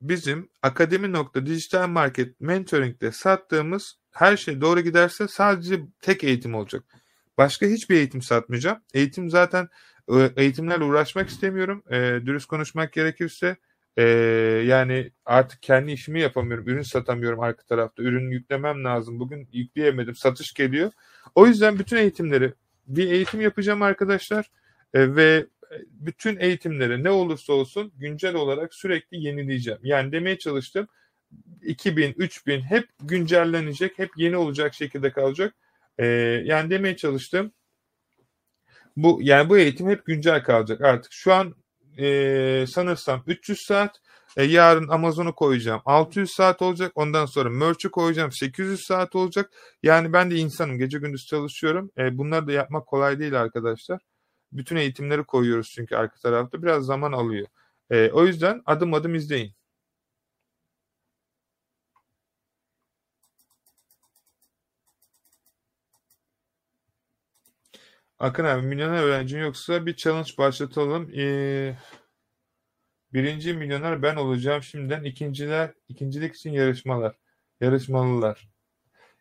bizim 0.00 0.48
akademi 0.62 1.12
nokta 1.12 1.46
dijital 1.46 1.88
market 1.88 2.40
mentoring'de 2.40 3.12
sattığımız 3.12 3.98
her 4.10 4.36
şey 4.36 4.60
doğru 4.60 4.80
giderse 4.80 5.28
sadece 5.28 5.80
tek 6.00 6.24
eğitim 6.24 6.54
olacak. 6.54 6.84
Başka 7.38 7.66
hiçbir 7.66 7.96
eğitim 7.96 8.22
satmayacağım. 8.22 8.78
Eğitim 8.94 9.30
zaten 9.30 9.68
eğitimlerle 10.36 10.84
uğraşmak 10.84 11.28
istemiyorum. 11.28 11.82
E, 11.90 11.96
dürüst 12.26 12.46
konuşmak 12.46 12.92
gerekirse 12.92 13.56
e, 13.96 14.02
yani 14.66 15.10
artık 15.24 15.62
kendi 15.62 15.92
işimi 15.92 16.20
yapamıyorum. 16.20 16.68
Ürün 16.68 16.82
satamıyorum 16.82 17.40
arka 17.40 17.62
tarafta. 17.62 18.02
Ürün 18.02 18.30
yüklemem 18.30 18.84
lazım. 18.84 19.20
Bugün 19.20 19.48
yükleyemedim. 19.52 20.14
Satış 20.14 20.54
geliyor. 20.54 20.92
O 21.34 21.46
yüzden 21.46 21.78
bütün 21.78 21.96
eğitimleri 21.96 22.52
bir 22.86 23.10
eğitim 23.10 23.40
yapacağım 23.40 23.82
arkadaşlar. 23.82 24.50
E, 24.94 25.16
ve 25.16 25.46
bütün 25.90 26.36
eğitimleri 26.40 27.04
ne 27.04 27.10
olursa 27.10 27.52
olsun 27.52 27.92
güncel 27.96 28.34
olarak 28.34 28.74
sürekli 28.74 29.24
yenileyeceğim. 29.24 29.80
Yani 29.82 30.12
demeye 30.12 30.38
çalıştım 30.38 30.88
2000, 31.62 32.14
3000 32.18 32.60
hep 32.60 32.88
güncellenecek, 33.00 33.98
hep 33.98 34.10
yeni 34.16 34.36
olacak 34.36 34.74
şekilde 34.74 35.10
kalacak. 35.10 35.54
E, 35.98 36.06
yani 36.44 36.70
demeye 36.70 36.96
çalıştım 36.96 37.52
bu 38.96 39.18
yani 39.22 39.48
bu 39.48 39.58
eğitim 39.58 39.88
hep 39.88 40.06
güncel 40.06 40.44
kalacak 40.44 40.80
artık. 40.80 41.12
Şu 41.12 41.34
an 41.34 41.54
e, 41.98 42.64
sanırsam 42.68 43.22
300 43.26 43.58
saat. 43.68 44.00
E, 44.36 44.44
yarın 44.44 44.88
Amazon'u 44.88 45.34
koyacağım. 45.34 45.82
600 45.84 46.30
saat 46.30 46.62
olacak. 46.62 46.92
Ondan 46.94 47.26
sonra 47.26 47.50
Merch'ü 47.50 47.90
koyacağım. 47.90 48.32
800 48.32 48.80
saat 48.86 49.16
olacak. 49.16 49.50
Yani 49.82 50.12
ben 50.12 50.30
de 50.30 50.36
insanım. 50.36 50.78
Gece 50.78 50.98
gündüz 50.98 51.26
çalışıyorum. 51.26 51.90
E, 51.98 52.18
bunları 52.18 52.46
da 52.46 52.52
yapmak 52.52 52.86
kolay 52.86 53.18
değil 53.18 53.40
arkadaşlar. 53.40 54.00
Bütün 54.52 54.76
eğitimleri 54.76 55.24
koyuyoruz 55.24 55.68
çünkü 55.74 55.96
arka 55.96 56.16
tarafta. 56.22 56.62
Biraz 56.62 56.84
zaman 56.84 57.12
alıyor. 57.12 57.46
E, 57.90 58.10
o 58.10 58.26
yüzden 58.26 58.62
adım 58.66 58.94
adım 58.94 59.14
izleyin. 59.14 59.54
Akın 68.22 68.44
abi 68.44 68.66
milyoner 68.66 69.02
öğrencin 69.02 69.38
yoksa 69.38 69.86
bir 69.86 69.96
challenge 69.96 70.30
başlatalım. 70.38 71.10
Ee, 71.16 71.76
birinci 73.12 73.54
milyoner 73.54 74.02
ben 74.02 74.16
olacağım 74.16 74.62
şimdiden. 74.62 75.04
ikinciler, 75.04 75.72
ikincilik 75.88 76.34
için 76.34 76.50
yarışmalar. 76.50 77.14
Yarışmalılar. 77.60 78.48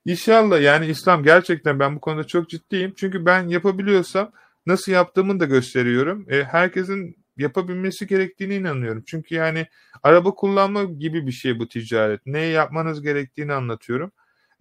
İnşallah 0.05 0.61
yani 0.61 0.85
İslam 0.85 1.23
gerçekten 1.23 1.79
ben 1.79 1.95
bu 1.95 1.99
konuda 1.99 2.23
çok 2.27 2.49
ciddiyim. 2.49 2.93
Çünkü 2.97 3.25
ben 3.25 3.47
yapabiliyorsam 3.47 4.31
nasıl 4.65 4.91
yaptığımı 4.91 5.39
da 5.39 5.45
gösteriyorum. 5.45 6.25
E, 6.29 6.43
herkesin 6.43 7.25
yapabilmesi 7.37 8.07
gerektiğine 8.07 8.55
inanıyorum. 8.55 9.03
Çünkü 9.07 9.35
yani 9.35 9.67
araba 10.03 10.31
kullanma 10.31 10.83
gibi 10.83 11.27
bir 11.27 11.31
şey 11.31 11.59
bu 11.59 11.67
ticaret. 11.67 12.21
Ne 12.25 12.39
yapmanız 12.39 13.01
gerektiğini 13.01 13.53
anlatıyorum. 13.53 14.11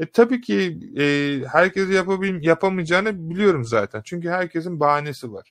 E, 0.01 0.07
tabii 0.13 0.41
ki 0.41 0.79
e, 0.99 1.05
herkes 1.53 1.91
yapabil 1.91 2.45
yapamayacağını 2.47 3.31
biliyorum 3.31 3.65
zaten. 3.65 4.03
Çünkü 4.05 4.29
herkesin 4.31 4.81
bahanesi 4.81 5.33
var. 5.33 5.51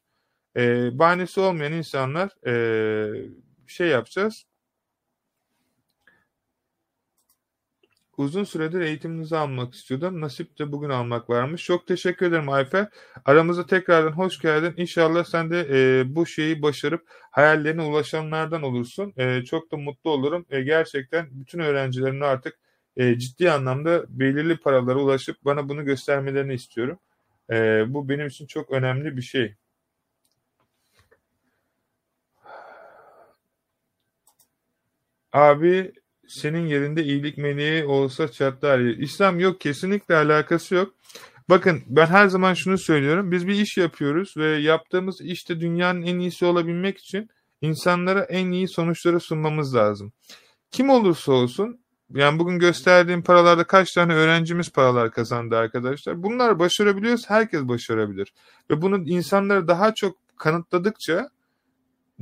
E, 0.57 0.89
bahanesi 0.99 1.39
olmayan 1.41 1.73
insanlar 1.73 2.47
e, 2.47 3.31
şey 3.67 3.87
yapacağız. 3.87 4.45
Uzun 8.17 8.43
süredir 8.43 8.81
eğitiminizi 8.81 9.37
almak 9.37 9.73
istiyordum. 9.73 10.21
Nasip 10.21 10.59
de 10.59 10.71
bugün 10.71 10.89
almak 10.89 11.29
varmış. 11.29 11.65
Çok 11.65 11.87
teşekkür 11.87 12.25
ederim 12.25 12.49
Ayfer. 12.49 12.87
Aramıza 13.25 13.65
tekrardan 13.65 14.11
hoş 14.11 14.39
geldin. 14.39 14.73
İnşallah 14.77 15.23
sen 15.23 15.51
de 15.51 15.67
e, 15.71 16.03
bu 16.15 16.25
şeyi 16.25 16.61
başarıp 16.61 17.03
hayallerine 17.31 17.81
ulaşanlardan 17.81 18.63
olursun. 18.63 19.13
E, 19.17 19.43
çok 19.43 19.71
da 19.71 19.77
mutlu 19.77 20.09
olurum. 20.11 20.45
E, 20.49 20.61
gerçekten 20.61 21.27
bütün 21.31 21.59
öğrencilerin 21.59 22.21
artık 22.21 22.59
e, 22.97 23.19
ciddi 23.19 23.51
anlamda 23.51 24.05
belirli 24.09 24.57
paralara 24.57 24.99
ulaşıp 24.99 25.37
bana 25.45 25.69
bunu 25.69 25.85
göstermelerini 25.85 26.53
istiyorum. 26.53 26.99
E, 27.51 27.85
bu 27.93 28.09
benim 28.09 28.27
için 28.27 28.47
çok 28.47 28.71
önemli 28.71 29.17
bir 29.17 29.21
şey. 29.21 29.55
Abi 35.33 35.93
senin 36.27 36.67
yerinde 36.67 37.03
iyilik 37.03 37.37
meleği 37.37 37.85
olsa 37.85 38.31
çatlar. 38.31 38.79
İslam 38.79 39.39
yok 39.39 39.61
kesinlikle 39.61 40.15
alakası 40.15 40.75
yok. 40.75 40.95
Bakın 41.49 41.83
ben 41.87 42.05
her 42.05 42.27
zaman 42.27 42.53
şunu 42.53 42.77
söylüyorum. 42.77 43.31
Biz 43.31 43.47
bir 43.47 43.55
iş 43.55 43.77
yapıyoruz 43.77 44.37
ve 44.37 44.47
yaptığımız 44.47 45.21
işte 45.21 45.59
dünyanın 45.59 46.01
en 46.01 46.19
iyisi 46.19 46.45
olabilmek 46.45 46.97
için 46.97 47.29
insanlara 47.61 48.23
en 48.23 48.51
iyi 48.51 48.67
sonuçları 48.67 49.19
sunmamız 49.19 49.75
lazım. 49.75 50.13
Kim 50.71 50.89
olursa 50.89 51.31
olsun 51.31 51.79
yani 52.13 52.39
bugün 52.39 52.59
gösterdiğim 52.59 53.23
paralarda 53.23 53.63
kaç 53.63 53.93
tane 53.93 54.13
öğrencimiz 54.13 54.69
paralar 54.69 55.11
kazandı 55.11 55.57
arkadaşlar. 55.57 56.23
Bunlar 56.23 56.59
başarabiliyorsa 56.59 57.35
herkes 57.35 57.61
başarabilir. 57.61 58.33
Ve 58.71 58.81
bunu 58.81 58.97
insanlara 59.09 59.67
daha 59.67 59.93
çok 59.93 60.17
kanıtladıkça 60.37 61.29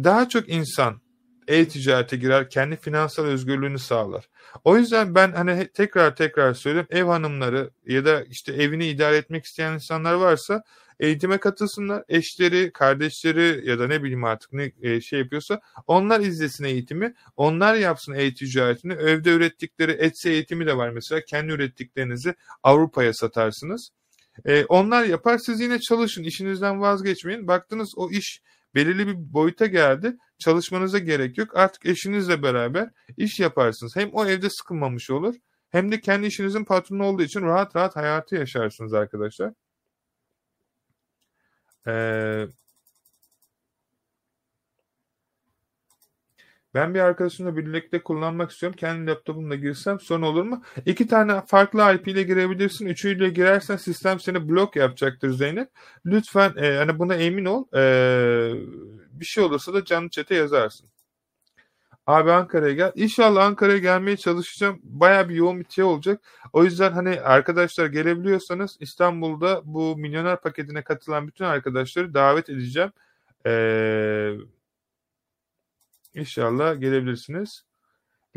daha 0.04 0.30
çok 0.30 0.50
insan 0.50 1.02
e-ticarete 1.48 2.18
girer, 2.18 2.50
kendi 2.50 2.76
finansal 2.76 3.26
özgürlüğünü 3.26 3.80
sağlar. 3.80 4.30
O 4.64 4.78
yüzden 4.78 5.16
ben 5.16 5.32
hani 5.32 5.68
tekrar 5.74 6.16
tekrar 6.16 6.54
söylüyorum 6.54 6.90
ev 6.92 7.04
hanımları 7.04 7.70
ya 7.86 8.06
da 8.06 8.24
işte 8.24 8.54
evini 8.54 8.88
idare 8.88 9.18
etmek 9.18 9.46
isteyen 9.46 9.74
insanlar 9.74 10.14
varsa 10.14 10.64
eğitime 11.00 11.38
katılsınlar. 11.38 12.04
Eşleri, 12.10 12.72
kardeşleri 12.74 13.70
ya 13.70 13.80
da 13.80 13.88
ne 13.88 14.04
bileyim 14.04 14.24
artık 14.24 14.54
ne 14.54 14.72
e, 14.82 15.02
şey 15.02 15.20
yapıyorsa 15.20 15.62
onlar 15.88 16.20
izlesin 16.20 16.64
eğitimi. 16.64 17.14
Onlar 17.36 17.76
yapsın 17.76 18.14
e-ticaretini. 18.14 18.94
Evde 18.94 19.32
ürettikleri 19.32 19.92
Etsy 19.92 20.30
eğitimi 20.30 20.66
de 20.66 20.78
var 20.78 20.90
mesela. 20.90 21.22
Kendi 21.22 21.52
ürettiklerinizi 21.52 22.36
Avrupa'ya 22.64 23.14
satarsınız. 23.14 23.90
E, 24.46 24.66
onlar 24.66 25.04
yapar. 25.04 25.38
Siz 25.38 25.62
yine 25.62 25.80
çalışın. 25.80 26.24
işinizden 26.24 26.82
vazgeçmeyin. 26.82 27.48
Baktınız 27.48 27.94
o 27.98 28.10
iş 28.12 28.42
belirli 28.76 29.08
bir 29.08 29.34
boyuta 29.34 29.66
geldi. 29.66 30.18
Çalışmanıza 30.40 31.00
gerek 31.00 31.38
yok. 31.38 31.58
Artık 31.58 31.86
eşinizle 31.86 32.44
beraber 32.44 32.90
iş 33.18 33.40
yaparsınız. 33.40 33.96
Hem 33.96 34.10
o 34.14 34.26
evde 34.26 34.50
sıkılmamış 34.50 35.10
olur 35.10 35.36
hem 35.70 35.92
de 35.92 36.00
kendi 36.00 36.28
işinizin 36.28 36.66
patronu 36.66 37.06
olduğu 37.06 37.24
için 37.24 37.42
rahat 37.42 37.76
rahat 37.76 37.96
hayatı 37.96 38.36
yaşarsınız 38.36 38.94
arkadaşlar. 38.94 39.54
Ee, 41.88 42.48
ben 46.74 46.94
bir 46.94 47.00
arkadaşımla 47.00 47.58
birlikte 47.58 48.04
kullanmak 48.04 48.52
istiyorum. 48.52 48.78
Kendi 48.80 49.12
laptopumla 49.12 49.56
girsem 49.56 50.00
sorun 50.00 50.22
olur 50.22 50.44
mu? 50.44 50.64
İki 50.86 51.08
tane 51.08 51.42
farklı 51.48 51.94
IP 51.96 52.08
ile 52.12 52.24
girebilirsin. 52.24 52.86
Üçüyle 52.86 53.30
girersen 53.30 53.78
sistem 53.78 54.20
seni 54.20 54.50
blok 54.50 54.76
yapacaktır 54.76 55.30
Zeynep. 55.32 55.70
Lütfen 56.06 56.54
e, 56.58 56.78
hani 56.78 57.00
buna 57.00 57.16
emin 57.16 57.46
ol. 57.46 57.66
E, 57.76 57.82
bir 59.12 59.26
şey 59.26 59.44
olursa 59.44 59.74
da 59.74 59.86
canlı 59.86 60.10
çete 60.10 60.36
yazarsın. 60.36 60.90
Abi 62.08 62.32
Ankara'ya 62.32 62.74
gel. 62.74 62.92
İnşallah 62.96 63.46
Ankara'ya 63.46 63.78
gelmeye 63.78 64.18
çalışacağım. 64.18 64.80
Baya 64.84 65.30
bir 65.30 65.36
yoğun 65.36 65.60
bir 65.60 65.66
şey 65.70 65.84
olacak. 65.84 66.22
O 66.54 66.64
yüzden 66.64 66.92
hani 66.92 67.22
arkadaşlar 67.22 67.86
gelebiliyorsanız 67.86 68.78
İstanbul'da 68.80 69.62
bu 69.66 69.98
milyoner 69.98 70.42
paketine 70.42 70.84
katılan 70.84 71.28
bütün 71.28 71.46
arkadaşları 71.46 72.14
davet 72.14 72.50
edeceğim. 72.50 72.92
Ee, 73.46 74.34
inşallah 76.14 76.80
gelebilirsiniz. 76.80 77.64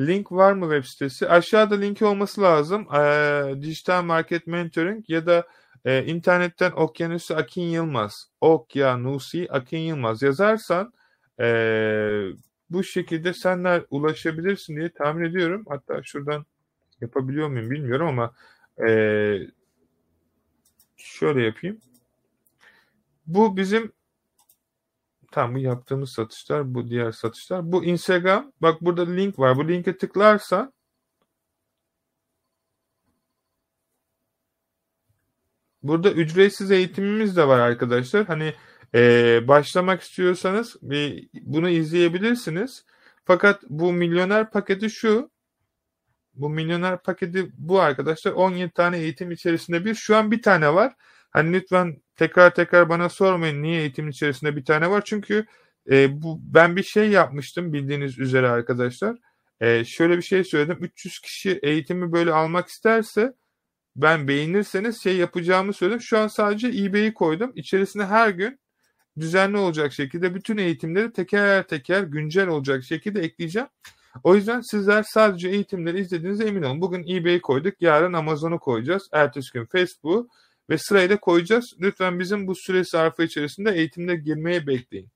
Link 0.01 0.33
var 0.33 0.53
mı 0.53 0.65
web 0.75 0.85
sitesi? 0.91 1.29
Aşağıda 1.29 1.75
linki 1.75 2.05
olması 2.05 2.43
lazım. 2.43 2.95
Ee, 2.95 3.55
Dijital 3.63 4.03
Market 4.03 4.47
Mentoring 4.47 5.11
ya 5.11 5.27
da 5.27 5.47
e, 5.85 6.05
internetten 6.05 6.73
Okyanusi 6.73 7.37
Akin 7.37 7.63
Yılmaz, 7.63 8.31
Okyanusi 8.41 9.49
Akin 9.51 9.79
Yılmaz 9.79 10.23
yazarsan 10.23 10.93
e, 11.41 11.47
bu 12.71 12.85
şekilde 12.85 13.35
senler 13.35 13.85
ulaşabilirsin 13.91 14.77
diye 14.77 14.91
tahmin 14.93 15.25
ediyorum. 15.25 15.65
Hatta 15.69 16.03
şuradan 16.03 16.47
yapabiliyor 17.01 17.49
muyum 17.49 17.71
bilmiyorum 17.71 18.07
ama 18.07 18.35
e, 18.89 18.93
şöyle 20.97 21.43
yapayım. 21.43 21.81
Bu 23.27 23.57
bizim 23.57 23.93
tam 25.33 25.55
bu 25.55 25.59
yaptığımız 25.59 26.13
satışlar, 26.13 26.75
bu 26.75 26.89
diğer 26.89 27.13
satışlar. 27.13 27.73
Bu 27.73 27.85
Instagram, 27.85 28.53
bak 28.63 28.81
burada 28.81 29.11
link 29.11 29.39
var. 29.39 29.57
Bu 29.57 29.69
linke 29.69 29.97
tıklarsan 29.99 30.73
Burada 35.83 36.13
ücretsiz 36.13 36.71
eğitimimiz 36.71 37.37
de 37.37 37.49
var 37.49 37.59
arkadaşlar. 37.59 38.27
Hani 38.27 38.55
e, 38.95 39.41
başlamak 39.49 40.03
istiyorsanız 40.03 40.77
bir, 40.83 41.29
bunu 41.43 41.69
izleyebilirsiniz. 41.69 42.85
Fakat 43.25 43.63
bu 43.69 43.93
milyoner 43.93 44.51
paketi 44.51 44.91
şu. 44.91 45.31
Bu 46.35 46.51
milyoner 46.51 47.03
paketi 47.03 47.53
bu 47.59 47.81
arkadaşlar 47.81 48.33
17 48.33 48.73
tane 48.73 48.99
eğitim 48.99 49.31
içerisinde 49.31 49.85
bir. 49.85 49.95
Şu 49.95 50.17
an 50.17 50.31
bir 50.31 50.43
tane 50.43 50.75
var. 50.75 50.95
Hani 51.31 51.53
lütfen 51.53 52.03
tekrar 52.17 52.55
tekrar 52.55 52.89
bana 52.89 53.09
sormayın 53.09 53.63
niye 53.63 53.81
eğitim 53.81 54.09
içerisinde 54.09 54.57
bir 54.57 54.65
tane 54.65 54.91
var. 54.91 55.03
Çünkü 55.05 55.47
e, 55.91 56.23
bu 56.23 56.41
ben 56.43 56.77
bir 56.77 56.83
şey 56.83 57.11
yapmıştım 57.11 57.73
bildiğiniz 57.73 58.19
üzere 58.19 58.49
arkadaşlar. 58.49 59.17
E, 59.61 59.85
şöyle 59.85 60.17
bir 60.17 60.23
şey 60.23 60.45
söyledim. 60.45 60.79
300 60.85 61.19
kişi 61.21 61.61
eğitimi 61.63 62.13
böyle 62.13 62.33
almak 62.33 62.69
isterse 62.69 63.35
ben 63.97 64.29
beğenirseniz 64.29 65.03
şey 65.03 65.17
yapacağımı 65.17 65.73
söyledim. 65.73 66.01
Şu 66.01 66.19
an 66.19 66.29
sadece 66.29 66.69
eBay'i 66.69 67.15
koydum. 67.15 67.53
İçerisine 67.55 68.05
her 68.05 68.31
gün 68.31 68.61
düzenli 69.19 69.57
olacak 69.57 69.93
şekilde 69.93 70.35
bütün 70.35 70.59
eğitimleri 70.59 71.13
teker 71.13 71.63
teker 71.63 72.03
güncel 72.03 72.49
olacak 72.49 72.85
şekilde 72.85 73.21
ekleyeceğim. 73.21 73.69
O 74.25 74.35
yüzden 74.35 74.61
sizler 74.61 75.03
sadece 75.03 75.49
eğitimleri 75.49 76.01
izlediğinize 76.01 76.45
emin 76.45 76.63
olun. 76.63 76.81
Bugün 76.81 77.03
eBay'i 77.17 77.41
koyduk, 77.41 77.83
yarın 77.83 78.13
Amazon'u 78.13 78.59
koyacağız, 78.59 79.09
ertesi 79.13 79.53
gün 79.53 79.65
Facebook'u 79.65 80.29
ve 80.71 80.79
sırayla 80.79 81.21
koyacağız. 81.21 81.75
Lütfen 81.81 82.19
bizim 82.21 82.47
bu 82.47 82.55
süre 82.57 82.85
sarfı 82.85 83.23
içerisinde 83.23 83.73
eğitimde 83.73 84.17
girmeye 84.17 84.67
bekleyin. 84.67 85.09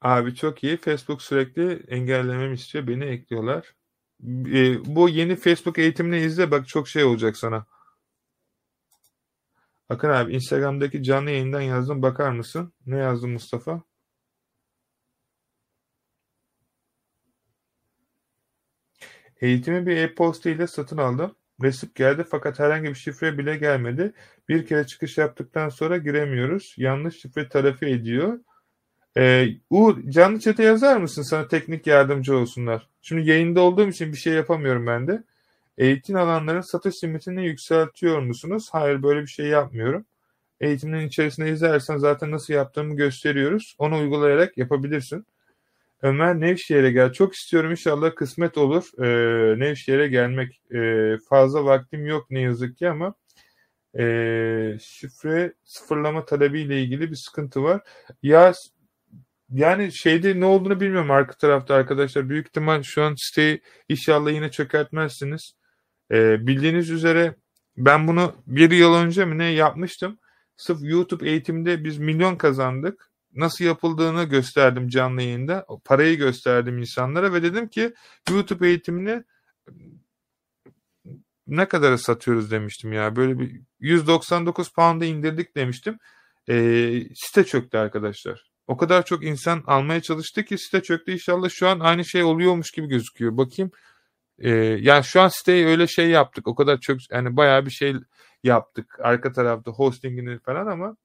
Abi 0.00 0.34
çok 0.34 0.64
iyi. 0.64 0.76
Facebook 0.76 1.22
sürekli 1.22 1.72
engellememi 1.88 2.54
istiyor. 2.54 2.86
Beni 2.86 3.04
ekliyorlar. 3.04 3.74
E, 4.24 4.84
bu 4.96 5.08
yeni 5.08 5.36
Facebook 5.36 5.78
eğitimini 5.78 6.20
izle. 6.20 6.50
Bak 6.50 6.68
çok 6.68 6.88
şey 6.88 7.04
olacak 7.04 7.36
sana. 7.36 7.66
Akın 9.88 10.08
abi 10.08 10.34
Instagram'daki 10.34 11.02
canlı 11.02 11.30
yayından 11.30 11.60
yazdım. 11.60 12.02
Bakar 12.02 12.30
mısın? 12.30 12.72
Ne 12.86 12.96
yazdın 12.96 13.30
Mustafa? 13.30 13.82
Eğitimi 19.40 19.86
bir 19.86 19.96
e-posta 19.96 20.50
ile 20.50 20.66
satın 20.66 20.96
aldım. 20.96 21.34
Resim 21.62 21.90
geldi 21.94 22.24
fakat 22.30 22.58
herhangi 22.58 22.88
bir 22.88 22.94
şifre 22.94 23.38
bile 23.38 23.56
gelmedi. 23.56 24.12
Bir 24.48 24.66
kere 24.66 24.86
çıkış 24.86 25.18
yaptıktan 25.18 25.68
sonra 25.68 25.96
giremiyoruz. 25.96 26.74
Yanlış 26.78 27.20
şifre 27.20 27.48
tarafi 27.48 27.86
ediyor. 27.86 28.40
Ee, 29.18 29.48
Uğur 29.70 30.10
canlı 30.10 30.40
çete 30.40 30.62
yazar 30.62 30.96
mısın? 30.96 31.22
Sana 31.22 31.48
teknik 31.48 31.86
yardımcı 31.86 32.36
olsunlar. 32.36 32.88
Şimdi 33.02 33.30
yayında 33.30 33.60
olduğum 33.60 33.88
için 33.88 34.12
bir 34.12 34.18
şey 34.18 34.32
yapamıyorum 34.32 34.86
ben 34.86 35.08
de. 35.08 35.24
Eğitim 35.78 36.16
alanların 36.16 36.60
satış 36.60 37.04
limitini 37.04 37.46
yükseltiyor 37.46 38.20
musunuz? 38.22 38.68
Hayır 38.72 39.02
böyle 39.02 39.22
bir 39.22 39.26
şey 39.26 39.46
yapmıyorum. 39.46 40.06
Eğitimin 40.60 41.06
içerisinde 41.06 41.50
izlersen 41.50 41.96
zaten 41.96 42.30
nasıl 42.30 42.54
yaptığımı 42.54 42.96
gösteriyoruz. 42.96 43.76
Onu 43.78 43.98
uygulayarak 43.98 44.58
yapabilirsin. 44.58 45.26
Ömer 46.02 46.40
Nevşehir'e 46.40 46.90
gel. 46.92 47.12
Çok 47.12 47.34
istiyorum 47.34 47.70
inşallah 47.70 48.14
kısmet 48.14 48.58
olur. 48.58 48.90
Ee, 48.98 49.58
Nevşehir'e 49.60 50.08
gelmek 50.08 50.72
e, 50.74 51.16
fazla 51.28 51.64
vaktim 51.64 52.06
yok 52.06 52.30
ne 52.30 52.40
yazık 52.40 52.78
ki 52.78 52.88
ama 52.88 53.14
e, 53.98 54.78
şifre 54.80 55.52
sıfırlama 55.64 56.24
talebiyle 56.24 56.82
ilgili 56.82 57.10
bir 57.10 57.16
sıkıntı 57.16 57.62
var. 57.62 57.80
Ya 58.22 58.52
yani 59.50 59.92
şeyde 59.92 60.40
ne 60.40 60.44
olduğunu 60.44 60.80
bilmiyorum 60.80 61.10
arka 61.10 61.34
tarafta 61.36 61.74
arkadaşlar. 61.74 62.28
Büyük 62.28 62.46
ihtimal 62.48 62.82
şu 62.82 63.02
an 63.02 63.14
siteyi 63.18 63.60
inşallah 63.88 64.30
yine 64.32 64.50
çökertmezsiniz. 64.50 65.52
Ee, 66.10 66.46
bildiğiniz 66.46 66.90
üzere 66.90 67.36
ben 67.76 68.08
bunu 68.08 68.34
bir 68.46 68.70
yıl 68.70 68.94
önce 68.94 69.24
mi 69.24 69.38
ne 69.38 69.44
yapmıştım. 69.44 70.18
Sırf 70.56 70.78
YouTube 70.82 71.30
eğitimde 71.30 71.84
biz 71.84 71.98
milyon 71.98 72.36
kazandık. 72.36 73.10
Nasıl 73.34 73.64
yapıldığını 73.64 74.24
gösterdim 74.24 74.88
canlı 74.88 75.22
yayında. 75.22 75.66
Parayı 75.84 76.16
gösterdim 76.16 76.78
insanlara 76.78 77.32
ve 77.32 77.42
dedim 77.42 77.68
ki 77.68 77.94
YouTube 78.30 78.68
eğitimini 78.68 79.24
ne 81.46 81.68
kadara 81.68 81.98
satıyoruz 81.98 82.50
demiştim 82.50 82.92
ya. 82.92 83.16
Böyle 83.16 83.38
bir 83.38 83.60
199 83.80 84.72
pound'a 84.72 85.04
indirdik 85.04 85.56
demiştim. 85.56 85.98
Ee, 86.48 87.02
site 87.14 87.44
çöktü 87.44 87.78
arkadaşlar. 87.78 88.50
O 88.66 88.76
kadar 88.76 89.04
çok 89.04 89.24
insan 89.24 89.62
almaya 89.66 90.00
çalıştı 90.02 90.44
ki 90.44 90.58
site 90.58 90.82
çöktü. 90.82 91.12
İnşallah 91.12 91.48
şu 91.50 91.68
an 91.68 91.80
aynı 91.80 92.04
şey 92.04 92.22
oluyormuş 92.22 92.70
gibi 92.70 92.86
gözüküyor. 92.86 93.36
Bakayım 93.36 93.70
e, 94.38 94.50
yani 94.80 95.04
şu 95.04 95.20
an 95.20 95.28
siteyi 95.28 95.66
öyle 95.66 95.86
şey 95.86 96.10
yaptık. 96.10 96.48
O 96.48 96.54
kadar 96.54 96.80
çok 96.80 97.10
yani 97.10 97.36
bayağı 97.36 97.66
bir 97.66 97.70
şey 97.70 97.94
yaptık. 98.44 98.98
Arka 99.00 99.32
tarafta 99.32 99.70
hostingini 99.70 100.38
falan 100.38 100.66
ama 100.66 100.96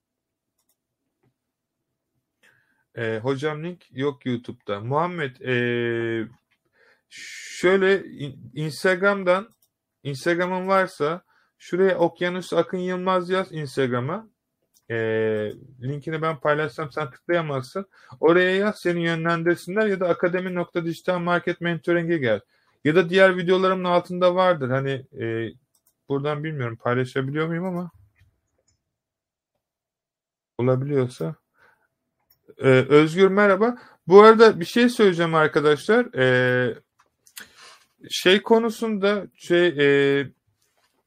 e, 2.97 3.19
hocam 3.23 3.63
link 3.63 3.85
yok 3.91 4.25
YouTube'da. 4.25 4.79
Muhammed 4.79 5.35
e, 5.35 6.27
şöyle 7.09 8.03
Instagram'dan 8.53 9.49
Instagram'ın 10.03 10.67
varsa 10.67 11.21
şuraya 11.57 11.97
Okyanus 11.97 12.53
Akın 12.53 12.77
Yılmaz 12.77 13.29
yaz 13.29 13.51
Instagram'a. 13.51 14.27
E, 14.89 14.95
linkini 15.81 16.21
ben 16.21 16.39
paylaşsam 16.39 16.91
sen 16.91 17.11
tıklayamazsın. 17.11 17.85
Oraya 18.19 18.55
yaz 18.55 18.79
seni 18.81 19.03
yönlendirsinler 19.03 19.87
ya 19.87 19.99
da 19.99 20.09
akademi.dijital 20.09 21.41
gel. 22.19 22.41
Ya 22.83 22.95
da 22.95 23.09
diğer 23.09 23.37
videolarımın 23.37 23.83
altında 23.83 24.35
vardır. 24.35 24.69
Hani 24.69 25.05
e, 25.21 25.49
buradan 26.09 26.43
bilmiyorum 26.43 26.77
paylaşabiliyor 26.83 27.47
muyum 27.47 27.65
ama 27.65 27.91
olabiliyorsa. 30.57 31.35
Ee, 32.57 32.67
Özgür 32.69 33.27
merhaba. 33.27 33.77
Bu 34.07 34.23
arada 34.23 34.59
bir 34.59 34.65
şey 34.65 34.89
söyleyeceğim 34.89 35.35
arkadaşlar. 35.35 36.13
Ee, 36.15 36.75
şey 38.09 38.41
konusunda 38.41 39.27
şey 39.35 39.67
e, 39.67 40.25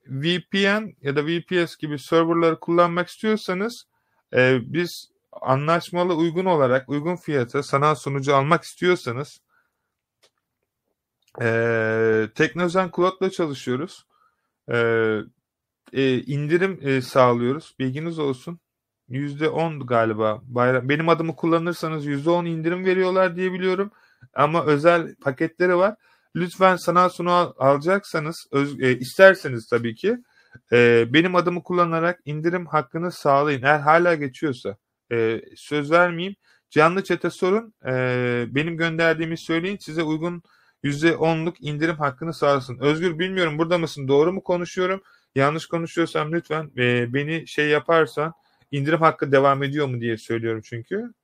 VPN 0.07 0.97
ya 1.03 1.17
da 1.17 1.27
VPS 1.27 1.77
gibi 1.77 1.99
serverları 1.99 2.61
kullanmak 2.61 3.09
istiyorsanız 3.09 3.85
e, 4.35 4.59
biz 4.63 5.11
anlaşmalı 5.33 6.15
uygun 6.15 6.45
olarak 6.45 6.89
uygun 6.89 7.17
fiyata 7.17 7.63
sanal 7.63 7.95
sunucu 7.95 8.37
almak 8.37 8.63
istiyorsanız 8.63 9.41
e, 11.43 12.29
Teknozen 12.35 12.91
Cloud'la 12.97 13.31
çalışıyoruz. 13.31 14.07
E, 14.73 14.77
e, 15.93 16.23
indirim 16.23 16.79
e, 16.83 17.01
sağlıyoruz. 17.01 17.75
Bilginiz 17.79 18.19
olsun. 18.19 18.61
%10 19.09 19.87
galiba. 19.87 20.41
Bayram. 20.45 20.89
Benim 20.89 21.09
adımı 21.09 21.37
kullanırsanız 21.37 22.07
%10 22.07 22.47
indirim 22.47 22.85
veriyorlar 22.85 23.37
diye 23.37 23.53
biliyorum. 23.53 23.91
Ama 24.35 24.65
özel 24.65 25.15
paketleri 25.15 25.77
var. 25.77 25.95
Lütfen 26.37 26.77
sanal 26.77 27.09
sunu 27.09 27.31
al, 27.31 27.53
alacaksanız 27.59 28.47
öz, 28.53 28.81
e, 28.81 28.99
isterseniz 28.99 29.67
tabii 29.69 29.95
ki 29.95 30.19
e, 30.73 31.07
benim 31.13 31.35
adımı 31.35 31.63
kullanarak 31.63 32.21
indirim 32.25 32.67
hakkını 32.67 33.13
sağlayın. 33.13 33.63
Eğer 33.63 33.81
hala 33.81 34.15
geçiyorsa 34.15 34.77
e, 35.13 35.41
söz 35.57 35.91
vermeyeyim. 35.91 36.37
Canlı 36.71 37.05
çete 37.05 37.31
sorun. 37.31 37.75
E, 37.87 38.47
benim 38.49 38.77
gönderdiğimi 38.77 39.39
söyleyin. 39.39 39.77
Size 39.81 40.03
uygun 40.03 40.43
%10'luk 40.85 41.55
indirim 41.61 41.97
hakkını 41.97 42.35
sağlasın. 42.35 42.79
Özgür 42.79 43.19
bilmiyorum 43.19 43.59
burada 43.59 43.79
mısın? 43.79 44.09
Doğru 44.09 44.33
mu 44.33 44.43
konuşuyorum? 44.43 45.03
Yanlış 45.35 45.67
konuşuyorsam 45.67 46.33
lütfen 46.33 46.71
e, 46.77 47.15
beni 47.15 47.49
şey 47.49 47.69
yaparsan 47.69 48.33
indirim 48.73 49.01
hakkı 49.01 49.33
devam 49.33 49.63
ediyor 49.63 49.87
mu 49.87 50.01
diye 50.01 50.17
söylüyorum 50.17 50.61
çünkü. 50.65 51.15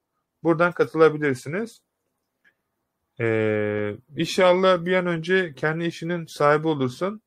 Buradan 0.42 0.72
katılabilirsiniz. 0.72 1.82
Ee, 3.20 3.96
inşallah 4.16 4.84
bir 4.84 4.94
an 4.94 5.06
önce 5.06 5.54
kendi 5.54 5.84
işinin 5.84 6.26
sahibi 6.26 6.68
olursun. 6.68 7.22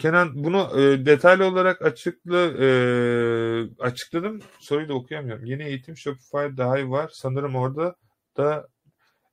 Kenan 0.00 0.44
bunu 0.44 0.80
e, 0.80 1.06
detaylı 1.06 1.44
olarak 1.44 1.82
açıkla 1.82 2.38
e, 2.38 2.66
açıkladım. 3.78 4.40
Soruyu 4.60 4.88
da 4.88 4.94
okuyamıyorum. 4.94 5.44
Yeni 5.44 5.64
eğitim 5.64 5.96
Shopify 5.96 6.56
daha 6.56 6.90
var. 6.90 7.10
Sanırım 7.14 7.56
orada 7.56 7.96
da 8.36 8.68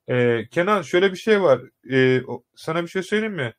e, 0.08 0.46
Kenan 0.50 0.82
şöyle 0.82 1.12
bir 1.12 1.16
şey 1.16 1.42
var. 1.42 1.60
E, 1.92 2.22
sana 2.56 2.82
bir 2.82 2.88
şey 2.88 3.02
söyleyeyim 3.02 3.34
mi? 3.34 3.54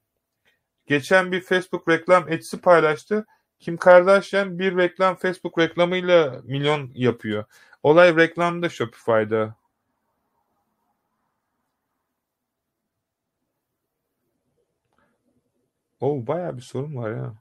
Geçen 0.87 1.31
bir 1.31 1.41
Facebook 1.41 1.89
reklam 1.89 2.31
etsi 2.31 2.61
paylaştı. 2.61 3.25
Kim 3.59 3.77
Kardashian 3.77 4.59
bir 4.59 4.77
reklam 4.77 5.15
Facebook 5.15 5.59
reklamıyla 5.59 6.41
milyon 6.43 6.91
yapıyor. 6.95 7.45
Olay 7.83 8.15
reklamda 8.15 8.69
Shopify'da. 8.69 9.55
Oo 15.99 16.27
bayağı 16.27 16.57
bir 16.57 16.61
sorun 16.61 16.95
var 16.95 17.11
ya. 17.11 17.33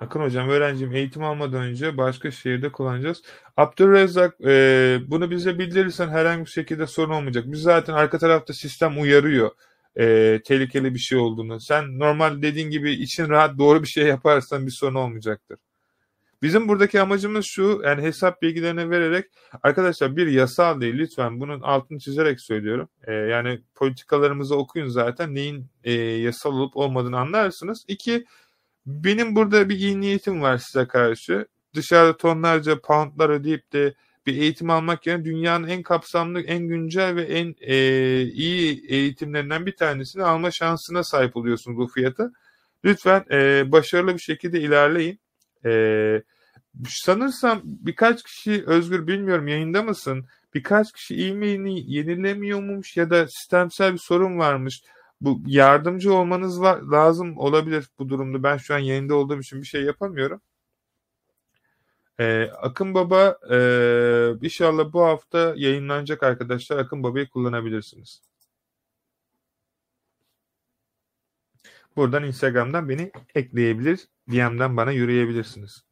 Akın 0.00 0.20
hocam 0.20 0.48
öğrencim 0.48 0.94
eğitim 0.94 1.24
almadan 1.24 1.62
önce 1.62 1.96
başka 1.96 2.30
şehirde 2.30 2.72
kullanacağız. 2.72 3.22
Abdülrezzak 3.56 4.40
e, 4.40 4.98
bunu 5.06 5.30
bize 5.30 5.58
bildirirsen 5.58 6.08
herhangi 6.08 6.44
bir 6.44 6.50
şekilde 6.50 6.86
sorun 6.86 7.12
olmayacak. 7.12 7.44
Biz 7.46 7.60
zaten 7.62 7.94
arka 7.94 8.18
tarafta 8.18 8.52
sistem 8.52 9.00
uyarıyor 9.02 9.50
e, 9.98 10.40
tehlikeli 10.44 10.94
bir 10.94 10.98
şey 10.98 11.18
olduğunu. 11.18 11.60
Sen 11.60 11.98
normal 11.98 12.42
dediğin 12.42 12.70
gibi 12.70 12.92
için 12.92 13.28
rahat 13.28 13.58
doğru 13.58 13.82
bir 13.82 13.88
şey 13.88 14.06
yaparsan 14.06 14.66
bir 14.66 14.70
sorun 14.70 14.94
olmayacaktır. 14.94 15.58
Bizim 16.42 16.68
buradaki 16.68 17.00
amacımız 17.00 17.46
şu 17.46 17.80
yani 17.84 18.02
hesap 18.02 18.42
bilgilerini 18.42 18.90
vererek 18.90 19.26
arkadaşlar 19.62 20.16
bir 20.16 20.26
yasal 20.26 20.80
değil 20.80 20.94
lütfen 20.94 21.40
bunun 21.40 21.60
altını 21.60 21.98
çizerek 21.98 22.40
söylüyorum. 22.40 22.88
E, 23.06 23.12
yani 23.12 23.60
politikalarımızı 23.74 24.56
okuyun 24.56 24.88
zaten 24.88 25.34
neyin 25.34 25.66
e, 25.84 25.92
yasal 25.92 26.52
olup 26.52 26.76
olmadığını 26.76 27.18
anlarsınız. 27.18 27.84
İki 27.88 28.24
benim 28.86 29.36
burada 29.36 29.68
bir 29.68 29.76
iyi 29.76 30.00
niyetim 30.00 30.42
var 30.42 30.58
size 30.58 30.86
karşı. 30.86 31.46
Dışarıda 31.74 32.16
tonlarca 32.16 32.80
poundlar 32.80 33.30
ödeyip 33.30 33.72
de 33.72 33.94
bir 34.26 34.36
eğitim 34.36 34.70
almak 34.70 35.06
yerine 35.06 35.24
dünyanın 35.24 35.68
en 35.68 35.82
kapsamlı, 35.82 36.40
en 36.40 36.68
güncel 36.68 37.16
ve 37.16 37.22
en 37.22 37.54
e, 37.60 37.76
iyi 38.22 38.86
eğitimlerinden 38.88 39.66
bir 39.66 39.76
tanesini 39.76 40.24
alma 40.24 40.50
şansına 40.50 41.04
sahip 41.04 41.36
oluyorsunuz 41.36 41.78
bu 41.78 41.88
fiyata. 41.88 42.30
Lütfen 42.84 43.24
e, 43.30 43.72
başarılı 43.72 44.14
bir 44.14 44.20
şekilde 44.20 44.60
ilerleyin. 44.60 45.20
E, 45.64 46.22
sanırsam 46.88 47.60
birkaç 47.64 48.22
kişi 48.22 48.64
Özgür 48.66 49.06
bilmiyorum 49.06 49.48
yayında 49.48 49.82
mısın? 49.82 50.26
Birkaç 50.54 50.92
kişi 50.92 51.14
e-mailini 51.26 51.92
yenilemiyormuş 51.92 52.96
ya 52.96 53.10
da 53.10 53.28
sistemsel 53.28 53.92
bir 53.92 53.98
sorun 53.98 54.38
varmış. 54.38 54.82
Bu 55.20 55.42
yardımcı 55.46 56.14
olmanız 56.14 56.60
var, 56.60 56.82
lazım 56.82 57.38
olabilir 57.38 57.88
bu 57.98 58.08
durumda. 58.08 58.42
Ben 58.42 58.56
şu 58.56 58.74
an 58.74 58.78
yayında 58.78 59.14
olduğum 59.14 59.40
için 59.40 59.60
bir 59.60 59.66
şey 59.66 59.82
yapamıyorum. 59.82 60.40
Ee, 62.20 62.50
Akın 62.62 62.94
Baba 62.94 63.38
e, 63.50 63.56
inşallah 64.42 64.92
bu 64.92 65.02
hafta 65.04 65.54
yayınlanacak 65.56 66.22
arkadaşlar. 66.22 66.78
Akın 66.78 67.02
Baba'yı 67.02 67.28
kullanabilirsiniz. 67.28 68.22
Buradan 71.96 72.24
Instagram'dan 72.24 72.88
beni 72.88 73.12
ekleyebilir. 73.34 74.08
DM'den 74.30 74.76
bana 74.76 74.92
yürüyebilirsiniz. 74.92 75.84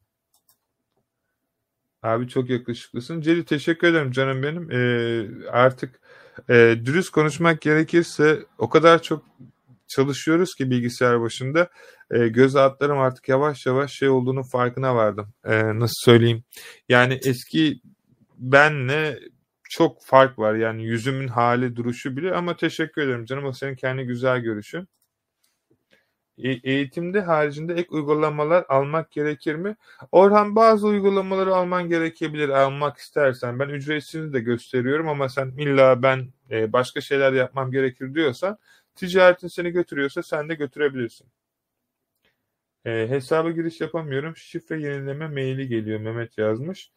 Abi 2.02 2.28
çok 2.28 2.50
yakışıklısın. 2.50 3.20
Celi 3.20 3.44
teşekkür 3.44 3.88
ederim 3.88 4.12
canım 4.12 4.42
benim. 4.42 4.70
Ee, 4.70 5.48
artık 5.50 6.00
e, 6.48 6.76
dürüst 6.84 7.10
konuşmak 7.10 7.60
gerekirse 7.60 8.38
o 8.58 8.68
kadar 8.68 9.02
çok 9.02 9.24
çalışıyoruz 9.88 10.54
ki 10.54 10.70
bilgisayar 10.70 11.20
başında 11.20 11.68
e, 12.10 12.28
göz 12.28 12.56
altlarım 12.56 12.98
artık 12.98 13.28
yavaş 13.28 13.66
yavaş 13.66 13.92
şey 13.92 14.08
olduğunu 14.08 14.42
farkına 14.42 14.94
vardım. 14.94 15.28
E, 15.44 15.78
nasıl 15.78 15.94
söyleyeyim? 16.04 16.44
Yani 16.88 17.18
eski 17.24 17.80
benle 18.38 19.18
çok 19.70 20.04
fark 20.04 20.38
var. 20.38 20.54
Yani 20.54 20.84
yüzümün 20.84 21.28
hali, 21.28 21.76
duruşu 21.76 22.16
bile 22.16 22.34
ama 22.34 22.56
teşekkür 22.56 23.02
ederim 23.02 23.24
canım. 23.24 23.44
O 23.44 23.52
senin 23.52 23.76
kendi 23.76 24.02
güzel 24.02 24.40
görüşün. 24.40 24.88
E, 26.42 26.50
eğitimde 26.72 27.20
haricinde 27.20 27.74
ek 27.74 27.88
uygulamalar 27.90 28.64
almak 28.68 29.10
gerekir 29.10 29.54
mi? 29.54 29.76
Orhan 30.12 30.56
bazı 30.56 30.86
uygulamaları 30.86 31.54
alman 31.54 31.88
gerekebilir 31.88 32.48
almak 32.48 32.98
istersen. 32.98 33.58
Ben 33.58 33.68
ücretsiz 33.68 34.32
de 34.32 34.40
gösteriyorum 34.40 35.08
ama 35.08 35.28
sen 35.28 35.48
illa 35.58 36.02
ben 36.02 36.28
e, 36.50 36.72
başka 36.72 37.00
şeyler 37.00 37.32
yapmam 37.32 37.70
gerekir 37.70 38.14
diyorsan 38.14 38.58
ticaretin 38.94 39.48
seni 39.48 39.70
götürüyorsa 39.70 40.22
sen 40.22 40.48
de 40.48 40.54
götürebilirsin. 40.54 41.26
E, 42.84 43.06
hesaba 43.08 43.50
giriş 43.50 43.80
yapamıyorum. 43.80 44.36
Şifre 44.36 44.80
yenileme 44.80 45.28
maili 45.28 45.68
geliyor 45.68 46.00
Mehmet 46.00 46.38
yazmış. 46.38 46.90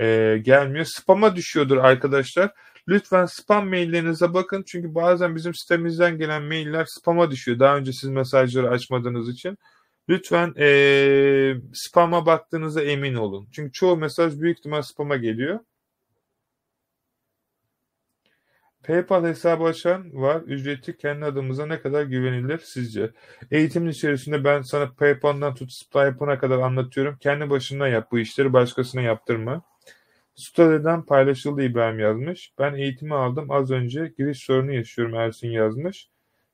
E, 0.00 0.38
gelmiyor. 0.42 0.84
Spam'a 0.84 1.36
düşüyordur 1.36 1.76
arkadaşlar. 1.76 2.52
Lütfen 2.88 3.26
spam 3.26 3.68
maillerinize 3.68 4.34
bakın. 4.34 4.64
Çünkü 4.66 4.94
bazen 4.94 5.36
bizim 5.36 5.54
sitemizden 5.54 6.18
gelen 6.18 6.42
mailler 6.42 6.84
spam'a 6.88 7.30
düşüyor. 7.30 7.58
Daha 7.58 7.76
önce 7.76 7.92
siz 7.92 8.10
mesajları 8.10 8.70
açmadığınız 8.70 9.28
için. 9.28 9.58
Lütfen 10.08 10.54
e, 10.58 11.54
spam'a 11.74 12.26
baktığınıza 12.26 12.82
emin 12.82 13.14
olun. 13.14 13.48
Çünkü 13.52 13.72
çoğu 13.72 13.96
mesaj 13.96 14.40
büyük 14.40 14.58
ihtimal 14.58 14.82
spam'a 14.82 15.16
geliyor. 15.16 15.60
PayPal 18.90 19.24
hesabı 19.24 19.64
açan 19.64 20.04
var. 20.12 20.42
Ücreti 20.46 20.96
kendi 20.96 21.24
adımıza 21.24 21.66
ne 21.66 21.80
kadar 21.80 22.02
güvenilir 22.02 22.58
sizce? 22.64 23.10
Eğitimin 23.50 23.90
içerisinde 23.90 24.44
ben 24.44 24.62
sana 24.62 24.90
PayPal'dan 24.98 25.54
tut 25.54 25.72
Stripe'ına 25.72 26.38
kadar 26.38 26.58
anlatıyorum. 26.58 27.16
Kendi 27.20 27.50
başına 27.50 27.88
yap 27.88 28.08
bu 28.12 28.18
işleri 28.18 28.52
başkasına 28.52 29.02
yaptırma. 29.02 29.62
Story'den 30.34 31.02
paylaşıldı 31.02 31.62
İbrahim 31.62 31.98
yazmış. 31.98 32.52
Ben 32.58 32.74
eğitimi 32.74 33.14
aldım 33.14 33.50
az 33.50 33.70
önce. 33.70 34.12
Giriş 34.18 34.38
sorunu 34.38 34.72
yaşıyorum 34.72 35.14
Ersin 35.14 35.48
yazmış. 35.48 36.08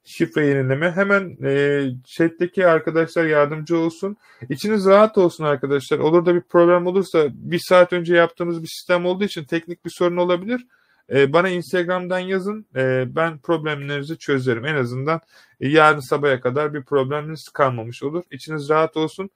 Şifre 0.04 0.46
yenileme. 0.46 0.90
Hemen 0.90 1.36
e, 1.44 1.84
chat'teki 2.04 2.66
arkadaşlar 2.66 3.24
yardımcı 3.24 3.78
olsun. 3.78 4.16
İçiniz 4.48 4.86
rahat 4.86 5.18
olsun 5.18 5.44
arkadaşlar. 5.44 5.98
Olur 5.98 6.26
da 6.26 6.34
bir 6.34 6.40
problem 6.40 6.86
olursa 6.86 7.26
bir 7.32 7.58
saat 7.58 7.92
önce 7.92 8.16
yaptığımız 8.16 8.62
bir 8.62 8.68
sistem 8.68 9.06
olduğu 9.06 9.24
için 9.24 9.44
teknik 9.44 9.84
bir 9.84 9.90
sorun 9.90 10.16
olabilir. 10.16 10.66
E, 11.12 11.32
bana 11.32 11.48
Instagram'dan 11.48 12.18
yazın. 12.18 12.66
E, 12.76 13.04
ben 13.16 13.38
problemlerinizi 13.38 14.18
çözerim. 14.18 14.66
En 14.66 14.74
azından 14.74 15.20
e, 15.60 15.68
yarın 15.68 16.00
sabaha 16.00 16.40
kadar 16.40 16.74
bir 16.74 16.82
probleminiz 16.82 17.48
kalmamış 17.48 18.02
olur. 18.02 18.24
İçiniz 18.30 18.68
rahat 18.68 18.96
olsun. 18.96 19.30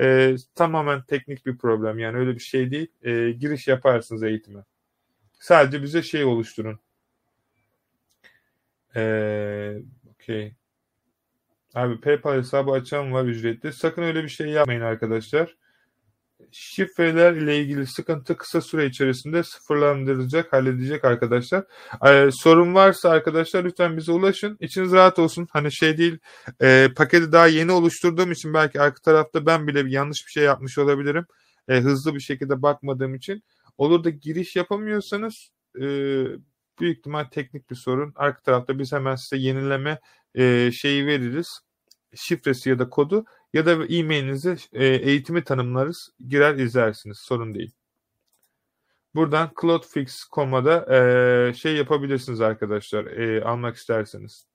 E, 0.00 0.36
tamamen 0.54 1.02
teknik 1.02 1.46
bir 1.46 1.58
problem. 1.58 1.98
Yani 1.98 2.18
öyle 2.18 2.34
bir 2.34 2.40
şey 2.40 2.70
değil. 2.70 2.88
E, 3.02 3.30
giriş 3.30 3.68
yaparsınız 3.68 4.22
eğitime. 4.22 4.60
Sadece 5.38 5.82
bize 5.82 6.02
şey 6.02 6.24
oluşturun. 6.24 6.78
Ee, 8.96 9.76
okay. 10.14 10.52
Abi 11.74 12.00
PayPal 12.00 12.34
hesabı 12.38 12.70
açan 12.70 13.12
var 13.12 13.24
ücretli. 13.24 13.72
Sakın 13.72 14.02
öyle 14.02 14.24
bir 14.24 14.28
şey 14.28 14.48
yapmayın 14.48 14.80
arkadaşlar. 14.80 15.56
Şifreler 16.52 17.32
ile 17.32 17.58
ilgili 17.58 17.86
sıkıntı 17.86 18.36
kısa 18.36 18.60
süre 18.60 18.86
içerisinde 18.86 19.42
sıfırlandırılacak, 19.42 20.52
halledecek 20.52 21.04
arkadaşlar. 21.04 21.64
Ee, 22.06 22.28
sorun 22.32 22.74
varsa 22.74 23.10
arkadaşlar 23.10 23.64
lütfen 23.64 23.96
bize 23.96 24.12
ulaşın. 24.12 24.56
İçiniz 24.60 24.92
rahat 24.92 25.18
olsun. 25.18 25.48
Hani 25.50 25.72
şey 25.72 25.98
değil, 25.98 26.18
e, 26.62 26.88
paketi 26.96 27.32
daha 27.32 27.46
yeni 27.46 27.72
oluşturduğum 27.72 28.32
için 28.32 28.54
belki 28.54 28.80
arka 28.80 29.02
tarafta 29.02 29.46
ben 29.46 29.66
bile 29.66 29.86
bir 29.86 29.90
yanlış 29.90 30.26
bir 30.26 30.30
şey 30.30 30.44
yapmış 30.44 30.78
olabilirim. 30.78 31.26
E, 31.68 31.80
hızlı 31.80 32.14
bir 32.14 32.20
şekilde 32.20 32.62
bakmadığım 32.62 33.14
için. 33.14 33.42
Olur 33.78 34.04
da 34.04 34.10
giriş 34.10 34.56
yapamıyorsanız 34.56 35.50
e, 35.76 35.84
büyük 36.80 36.98
ihtimal 36.98 37.24
teknik 37.24 37.70
bir 37.70 37.76
sorun. 37.76 38.12
Arka 38.16 38.42
tarafta 38.42 38.78
biz 38.78 38.92
hemen 38.92 39.14
size 39.14 39.36
yenileme 39.42 40.00
e, 40.34 40.70
şeyi 40.72 41.06
veririz. 41.06 41.60
Şifresi 42.14 42.70
ya 42.70 42.78
da 42.78 42.88
kodu 42.88 43.24
ya 43.52 43.66
da 43.66 43.72
e-mailinize 43.86 44.56
e, 44.72 44.86
eğitimi 44.86 45.44
tanımlarız. 45.44 46.10
Girer 46.28 46.54
izlersiniz. 46.54 47.18
Sorun 47.18 47.54
değil. 47.54 47.72
Buradan 49.14 49.50
cloudfix.com'a 49.60 50.64
da 50.64 50.96
e, 51.50 51.54
şey 51.54 51.76
yapabilirsiniz 51.76 52.40
arkadaşlar. 52.40 53.06
E, 53.06 53.44
almak 53.44 53.76
isterseniz. 53.76 54.46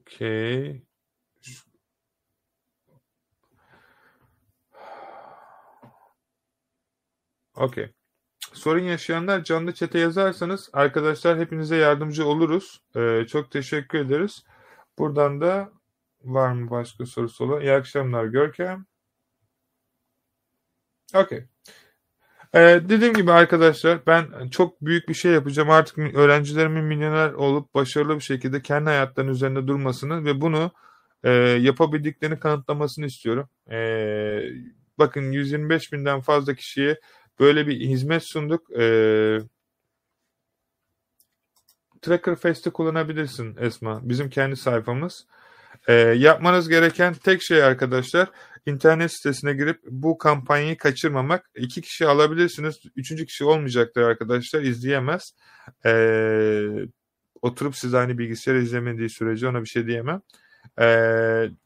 Okay. 0.00 0.82
Okay. 7.56 7.92
Sorun 8.52 8.82
yaşayanlar 8.82 9.44
canlı 9.44 9.72
çete 9.74 9.98
yazarsanız 9.98 10.70
arkadaşlar 10.72 11.38
hepinize 11.38 11.76
yardımcı 11.76 12.26
oluruz. 12.26 12.82
Ee, 12.96 13.24
çok 13.28 13.50
teşekkür 13.50 13.98
ederiz. 13.98 14.44
Buradan 14.98 15.40
da 15.40 15.72
var 16.22 16.52
mı 16.52 16.70
başka 16.70 17.06
sorusu 17.06 17.44
olan? 17.44 17.60
İyi 17.60 17.72
akşamlar 17.72 18.24
Görkem. 18.24 18.86
Okey. 21.14 21.44
Ee, 22.54 22.80
dediğim 22.88 23.14
gibi 23.14 23.32
arkadaşlar 23.32 24.06
ben 24.06 24.48
çok 24.50 24.80
büyük 24.80 25.08
bir 25.08 25.14
şey 25.14 25.32
yapacağım. 25.32 25.70
Artık 25.70 25.98
öğrencilerimin 25.98 26.84
milyoner 26.84 27.32
olup 27.32 27.74
başarılı 27.74 28.14
bir 28.14 28.20
şekilde 28.20 28.62
kendi 28.62 28.84
hayatlarının 28.84 29.32
üzerinde 29.32 29.66
durmasını 29.66 30.24
ve 30.24 30.40
bunu 30.40 30.72
e, 31.24 31.30
yapabildiklerini 31.60 32.40
kanıtlamasını 32.40 33.06
istiyorum. 33.06 33.48
E, 33.70 33.78
bakın 34.98 35.32
125 35.32 35.92
binden 35.92 36.20
fazla 36.20 36.54
kişiye 36.54 37.00
böyle 37.40 37.66
bir 37.66 37.80
hizmet 37.80 38.22
sunduk. 38.22 38.70
E, 38.80 39.38
Tracker 42.04 42.36
Fest'i 42.36 42.70
kullanabilirsin 42.70 43.56
Esma. 43.60 44.00
Bizim 44.02 44.30
kendi 44.30 44.56
sayfamız. 44.56 45.26
E, 45.88 45.92
yapmanız 45.94 46.68
gereken 46.68 47.14
tek 47.14 47.42
şey 47.42 47.62
arkadaşlar 47.62 48.28
internet 48.66 49.12
sitesine 49.12 49.52
girip 49.52 49.80
bu 49.84 50.18
kampanyayı 50.18 50.76
kaçırmamak. 50.76 51.50
İki 51.56 51.80
kişi 51.80 52.06
alabilirsiniz. 52.06 52.76
Üçüncü 52.96 53.26
kişi 53.26 53.44
olmayacaktır 53.44 54.02
arkadaşlar. 54.02 54.62
izleyemez. 54.62 55.22
E, 55.86 55.92
oturup 57.42 57.76
siz 57.76 57.94
aynı 57.94 58.18
bilgisayar 58.18 58.54
izlemediği 58.54 59.10
sürece 59.10 59.48
ona 59.48 59.60
bir 59.62 59.68
şey 59.68 59.86
diyemem. 59.86 60.20
E, 60.80 60.86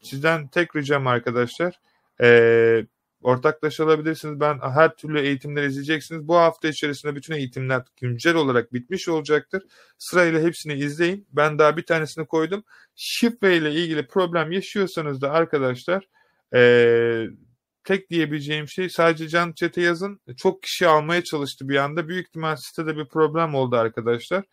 sizden 0.03 0.47
tek 0.47 0.75
ricam 0.75 1.07
arkadaşlar. 1.07 1.79
Eee 2.21 2.85
ortaklaşabilirsiniz. 3.21 4.39
Ben 4.39 4.59
her 4.59 4.95
türlü 4.95 5.19
eğitimleri 5.19 5.67
izleyeceksiniz. 5.67 6.27
Bu 6.27 6.35
hafta 6.35 6.67
içerisinde 6.67 7.15
bütün 7.15 7.33
eğitimler 7.33 7.83
güncel 8.01 8.35
olarak 8.35 8.73
bitmiş 8.73 9.09
olacaktır. 9.09 9.63
Sırayla 9.97 10.41
hepsini 10.41 10.73
izleyin. 10.73 11.27
Ben 11.31 11.59
daha 11.59 11.77
bir 11.77 11.85
tanesini 11.85 12.25
koydum. 12.25 12.63
Şifre 12.95 13.57
ile 13.57 13.71
ilgili 13.71 14.07
problem 14.07 14.51
yaşıyorsanız 14.51 15.21
da 15.21 15.31
arkadaşlar 15.31 16.07
ee, 16.55 17.25
tek 17.83 18.09
diyebileceğim 18.09 18.67
şey 18.67 18.89
sadece 18.89 19.27
can 19.27 19.51
çete 19.51 19.81
yazın. 19.81 20.19
Çok 20.37 20.63
kişi 20.63 20.87
almaya 20.87 21.23
çalıştı 21.23 21.69
bir 21.69 21.75
anda. 21.75 22.07
Büyük 22.07 22.27
ihtimal 22.27 22.55
sitede 22.55 22.97
bir 22.97 23.05
problem 23.05 23.55
oldu 23.55 23.75
arkadaşlar. 23.75 24.43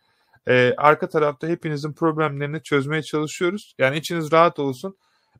Ee, 0.47 0.73
arka 0.77 1.09
tarafta 1.09 1.47
hepinizin 1.47 1.93
problemlerini 1.93 2.63
çözmeye 2.63 3.03
çalışıyoruz. 3.03 3.73
Yani 3.79 3.97
içiniz 3.97 4.31
rahat 4.31 4.59
olsun. 4.59 4.97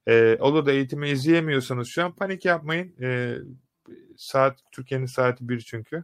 E, 0.08 0.38
olur 0.40 0.66
da 0.66 0.72
eğitimi 0.72 1.10
izleyemiyorsanız 1.10 1.88
şu 1.88 2.06
an 2.06 2.16
panik 2.16 2.46
yapmayın. 2.46 2.96
E, 3.02 3.38
saat 4.18 4.60
Türkiye'nin 4.72 5.06
saati 5.06 5.50
bir 5.50 5.60
çünkü. 5.60 6.04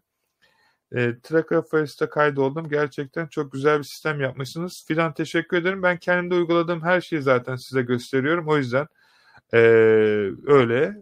E, 0.96 1.20
Tracker 1.24 1.64
First'te 1.72 2.10
kaydoldum. 2.10 2.70
Gerçekten 2.70 3.28
çok 3.28 3.52
güzel 3.52 3.80
bir 3.80 3.84
sistem 3.84 4.22
yapmışsınız. 4.22 4.86
Fidan 4.88 5.14
teşekkür 5.14 5.58
ederim. 5.58 5.84
Ben 5.84 5.98
kendimde 5.98 6.36
uyguladığım 6.36 6.82
her 6.84 7.02
şeyi 7.02 7.22
zaten 7.22 7.56
size 7.56 7.82
gösteriyorum. 7.82 8.48
O 8.48 8.58
yüzden 8.58 8.88
e, 9.54 9.58
öyle. 10.48 11.02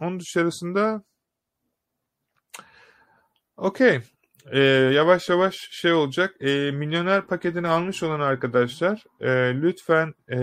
Onun 0.00 0.20
dışarısında 0.20 1.02
okey 3.56 4.00
e, 4.52 4.60
yavaş 4.94 5.28
yavaş 5.28 5.68
şey 5.70 5.92
olacak. 5.92 6.36
E, 6.40 6.70
milyoner 6.70 7.26
paketini 7.26 7.68
almış 7.68 8.02
olan 8.02 8.20
arkadaşlar 8.20 9.04
e, 9.20 9.28
lütfen 9.62 10.14
e, 10.30 10.38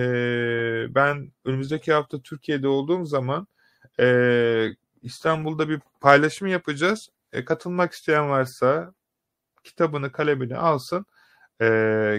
ben 0.96 1.32
önümüzdeki 1.46 1.94
hafta 1.94 2.22
Türkiye'de 2.22 2.68
olduğum 2.68 3.06
zaman 3.06 3.48
e, 4.00 4.68
İstanbul'da 5.02 5.70
bir 5.70 5.80
paylaşım 6.02 6.48
yapacağız. 6.48 7.10
E, 7.34 7.46
katılmak 7.46 7.94
isteyen 7.94 8.30
varsa 8.30 8.94
kitabını 9.64 10.12
kalemini 10.12 10.58
alsın 10.58 11.06
e, 11.62 11.66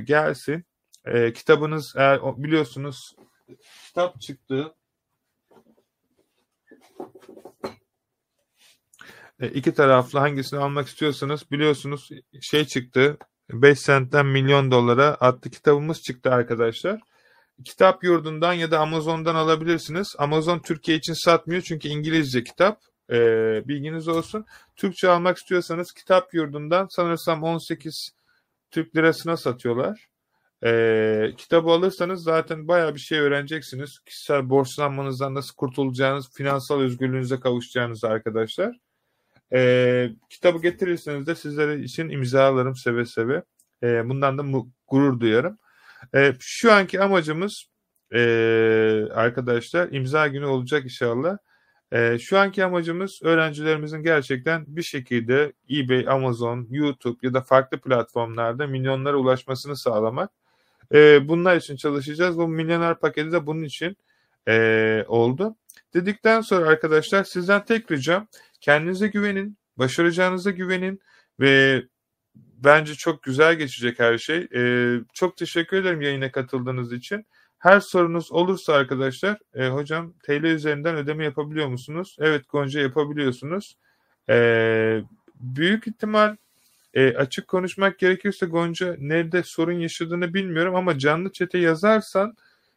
gelsin. 0.04 0.64
E, 1.04 1.32
kitabınız 1.32 1.94
eğer 1.96 2.20
biliyorsunuz 2.36 3.16
kitap 3.86 4.20
çıktı 4.20 4.74
E, 9.40 9.48
iki 9.48 9.74
taraflı 9.74 10.18
hangisini 10.18 10.60
almak 10.60 10.88
istiyorsanız 10.88 11.50
biliyorsunuz 11.50 12.10
şey 12.40 12.64
çıktı 12.64 13.18
5 13.50 13.80
sentten 13.80 14.26
milyon 14.26 14.70
dolara 14.70 15.16
adlı 15.20 15.50
kitabımız 15.50 16.02
çıktı 16.02 16.30
arkadaşlar. 16.30 17.00
Kitap 17.64 18.04
yurdundan 18.04 18.52
ya 18.52 18.70
da 18.70 18.80
Amazon'dan 18.80 19.34
alabilirsiniz. 19.34 20.14
Amazon 20.18 20.58
Türkiye 20.58 20.98
için 20.98 21.24
satmıyor 21.24 21.62
çünkü 21.62 21.88
İngilizce 21.88 22.44
kitap. 22.44 22.80
E, 23.10 23.16
bilginiz 23.68 24.08
olsun. 24.08 24.46
Türkçe 24.76 25.08
almak 25.08 25.36
istiyorsanız 25.36 25.92
kitap 25.92 26.34
yurdundan 26.34 26.86
sanırsam 26.90 27.42
18 27.42 28.10
Türk 28.70 28.96
lirasına 28.96 29.36
satıyorlar. 29.36 30.06
E, 30.64 31.34
kitabı 31.36 31.70
alırsanız 31.70 32.22
zaten 32.22 32.68
bayağı 32.68 32.94
bir 32.94 33.00
şey 33.00 33.18
öğreneceksiniz. 33.18 33.98
Kişisel 33.98 34.50
borçlanmanızdan 34.50 35.34
nasıl 35.34 35.54
kurtulacağınız, 35.54 36.30
finansal 36.34 36.80
özgürlüğünüze 36.80 37.40
kavuşacağınız 37.40 38.04
arkadaşlar. 38.04 38.85
E, 39.52 40.10
kitabı 40.30 40.62
getirirseniz 40.62 41.26
de 41.26 41.34
sizlere 41.34 41.80
için 41.80 42.08
imzalarım 42.08 42.76
seve 42.76 43.06
seve. 43.06 43.42
E, 43.82 44.08
bundan 44.08 44.38
da 44.38 44.42
mu- 44.42 44.70
gurur 44.88 45.20
duyarım. 45.20 45.58
E, 46.14 46.32
şu 46.40 46.72
anki 46.72 47.00
amacımız 47.00 47.64
e, 48.14 48.20
arkadaşlar 49.14 49.88
imza 49.92 50.28
günü 50.28 50.44
olacak 50.44 50.84
inşallah. 50.84 51.38
E, 51.92 52.18
şu 52.18 52.38
anki 52.38 52.64
amacımız 52.64 53.20
öğrencilerimizin 53.22 54.02
gerçekten 54.02 54.64
bir 54.68 54.82
şekilde 54.82 55.52
eBay, 55.70 56.06
Amazon, 56.08 56.66
YouTube 56.70 57.18
ya 57.22 57.34
da 57.34 57.40
farklı 57.40 57.80
platformlarda 57.80 58.66
milyonlara 58.66 59.16
ulaşmasını 59.16 59.76
sağlamak. 59.76 60.30
E, 60.94 61.28
bunlar 61.28 61.56
için 61.56 61.76
çalışacağız. 61.76 62.38
Bu 62.38 62.48
milyoner 62.48 62.98
paketi 62.98 63.32
de 63.32 63.46
bunun 63.46 63.64
için 63.64 63.96
e, 64.48 65.04
oldu. 65.08 65.56
Dedikten 65.94 66.40
sonra 66.40 66.68
arkadaşlar 66.68 67.24
sizden 67.24 67.64
tek 67.64 67.90
ricam 67.92 68.28
kendinize 68.66 69.08
güvenin, 69.08 69.58
başaracağınıza 69.76 70.50
güvenin 70.50 71.00
ve 71.40 71.82
bence 72.34 72.94
çok 72.94 73.22
güzel 73.22 73.54
geçecek 73.54 74.00
her 74.00 74.18
şey. 74.18 74.48
E, 74.54 74.60
çok 75.12 75.36
teşekkür 75.36 75.76
ederim 75.76 76.00
yayına 76.00 76.32
katıldığınız 76.32 76.92
için. 76.92 77.26
Her 77.58 77.80
sorunuz 77.80 78.32
olursa 78.32 78.72
arkadaşlar, 78.72 79.38
e, 79.54 79.68
hocam 79.68 80.14
TL 80.22 80.44
üzerinden 80.44 80.96
ödeme 80.96 81.24
yapabiliyor 81.24 81.68
musunuz? 81.68 82.16
Evet 82.20 82.48
Gonca 82.48 82.80
yapabiliyorsunuz. 82.80 83.76
E, 84.30 85.00
büyük 85.40 85.86
ihtimal 85.86 86.36
e, 86.94 87.14
açık 87.16 87.48
konuşmak 87.48 87.98
gerekirse 87.98 88.46
Gonca 88.46 88.96
nerede 88.98 89.42
sorun 89.42 89.78
yaşadığını 89.78 90.34
bilmiyorum 90.34 90.74
ama 90.74 90.98
canlı 90.98 91.32
çete 91.32 91.58
yazarsan 91.58 92.36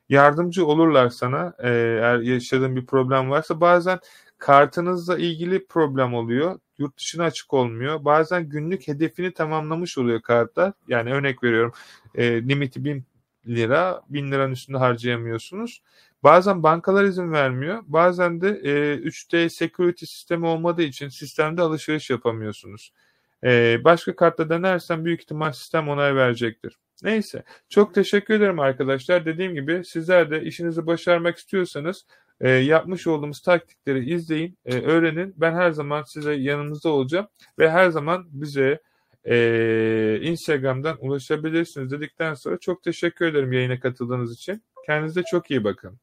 yardımcı 0.10 0.66
olurlar 0.66 1.10
sana. 1.10 1.54
E, 1.60 1.70
eğer 1.70 2.20
yaşadığın 2.20 2.76
bir 2.76 2.86
problem 2.86 3.30
varsa 3.30 3.62
bazen 3.62 4.00
kartınızla 4.40 5.18
ilgili 5.18 5.68
problem 5.68 6.14
oluyor. 6.14 6.60
Yurt 6.78 6.98
dışına 6.98 7.24
açık 7.24 7.54
olmuyor. 7.54 8.06
Bazen 8.06 8.50
günlük 8.50 8.88
hedefini 8.88 9.34
tamamlamış 9.34 9.98
oluyor 9.98 10.22
kartlar. 10.22 10.74
Yani 10.88 11.14
örnek 11.14 11.44
veriyorum 11.44 11.74
e, 12.16 12.48
limiti 12.48 12.86
1000 12.86 13.04
lira, 13.48 14.02
1000 14.10 14.32
liranın 14.32 14.52
üstünde 14.52 14.78
harcayamıyorsunuz. 14.78 15.82
Bazen 16.24 16.64
bankalar 16.64 17.04
izin 17.04 17.32
vermiyor. 17.32 17.84
Bazen 17.88 18.42
de 18.42 18.50
e, 18.50 18.96
3D 18.96 19.50
security 19.50 20.06
sistemi 20.06 20.46
olmadığı 20.46 20.82
için 20.82 21.10
sistemde 21.10 21.62
alışveriş 21.62 22.10
yapamıyorsunuz. 22.10 22.94
E, 23.44 23.84
başka 23.84 24.16
kartla 24.16 24.50
denersen 24.50 25.06
büyük 25.06 25.22
ihtimal 25.22 25.52
sistem 25.52 25.90
onay 25.90 26.16
verecektir. 26.16 26.78
Neyse. 27.04 27.44
Çok 27.70 27.94
teşekkür 27.94 28.34
ederim 28.34 28.60
arkadaşlar. 28.60 29.26
Dediğim 29.26 29.54
gibi 29.54 29.86
sizler 29.86 30.32
de 30.32 30.44
işinizi 30.44 30.88
başarmak 30.88 31.38
istiyorsanız 31.38 32.06
e, 32.42 32.50
yapmış 32.50 33.08
olduğumuz 33.08 33.42
taktikleri 33.42 34.14
izleyin, 34.14 34.58
e, 34.66 34.74
öğrenin. 34.82 35.34
Ben 35.38 35.54
her 35.54 35.72
zaman 35.72 36.04
size 36.04 36.34
yanınızda 36.34 36.90
olacağım 36.90 37.28
ve 37.60 37.70
her 37.72 37.90
zaman 37.90 38.26
bize 38.32 38.80
e, 39.26 40.20
Instagram'dan 40.22 40.98
ulaşabilirsiniz 41.00 41.92
dedikten 41.92 42.34
sonra 42.34 42.58
çok 42.58 42.84
teşekkür 42.84 43.26
ederim 43.26 43.54
yayına 43.54 43.80
katıldığınız 43.80 44.34
için. 44.34 44.64
Kendinize 44.86 45.24
çok 45.32 45.52
iyi 45.52 45.64
bakın. 45.64 46.00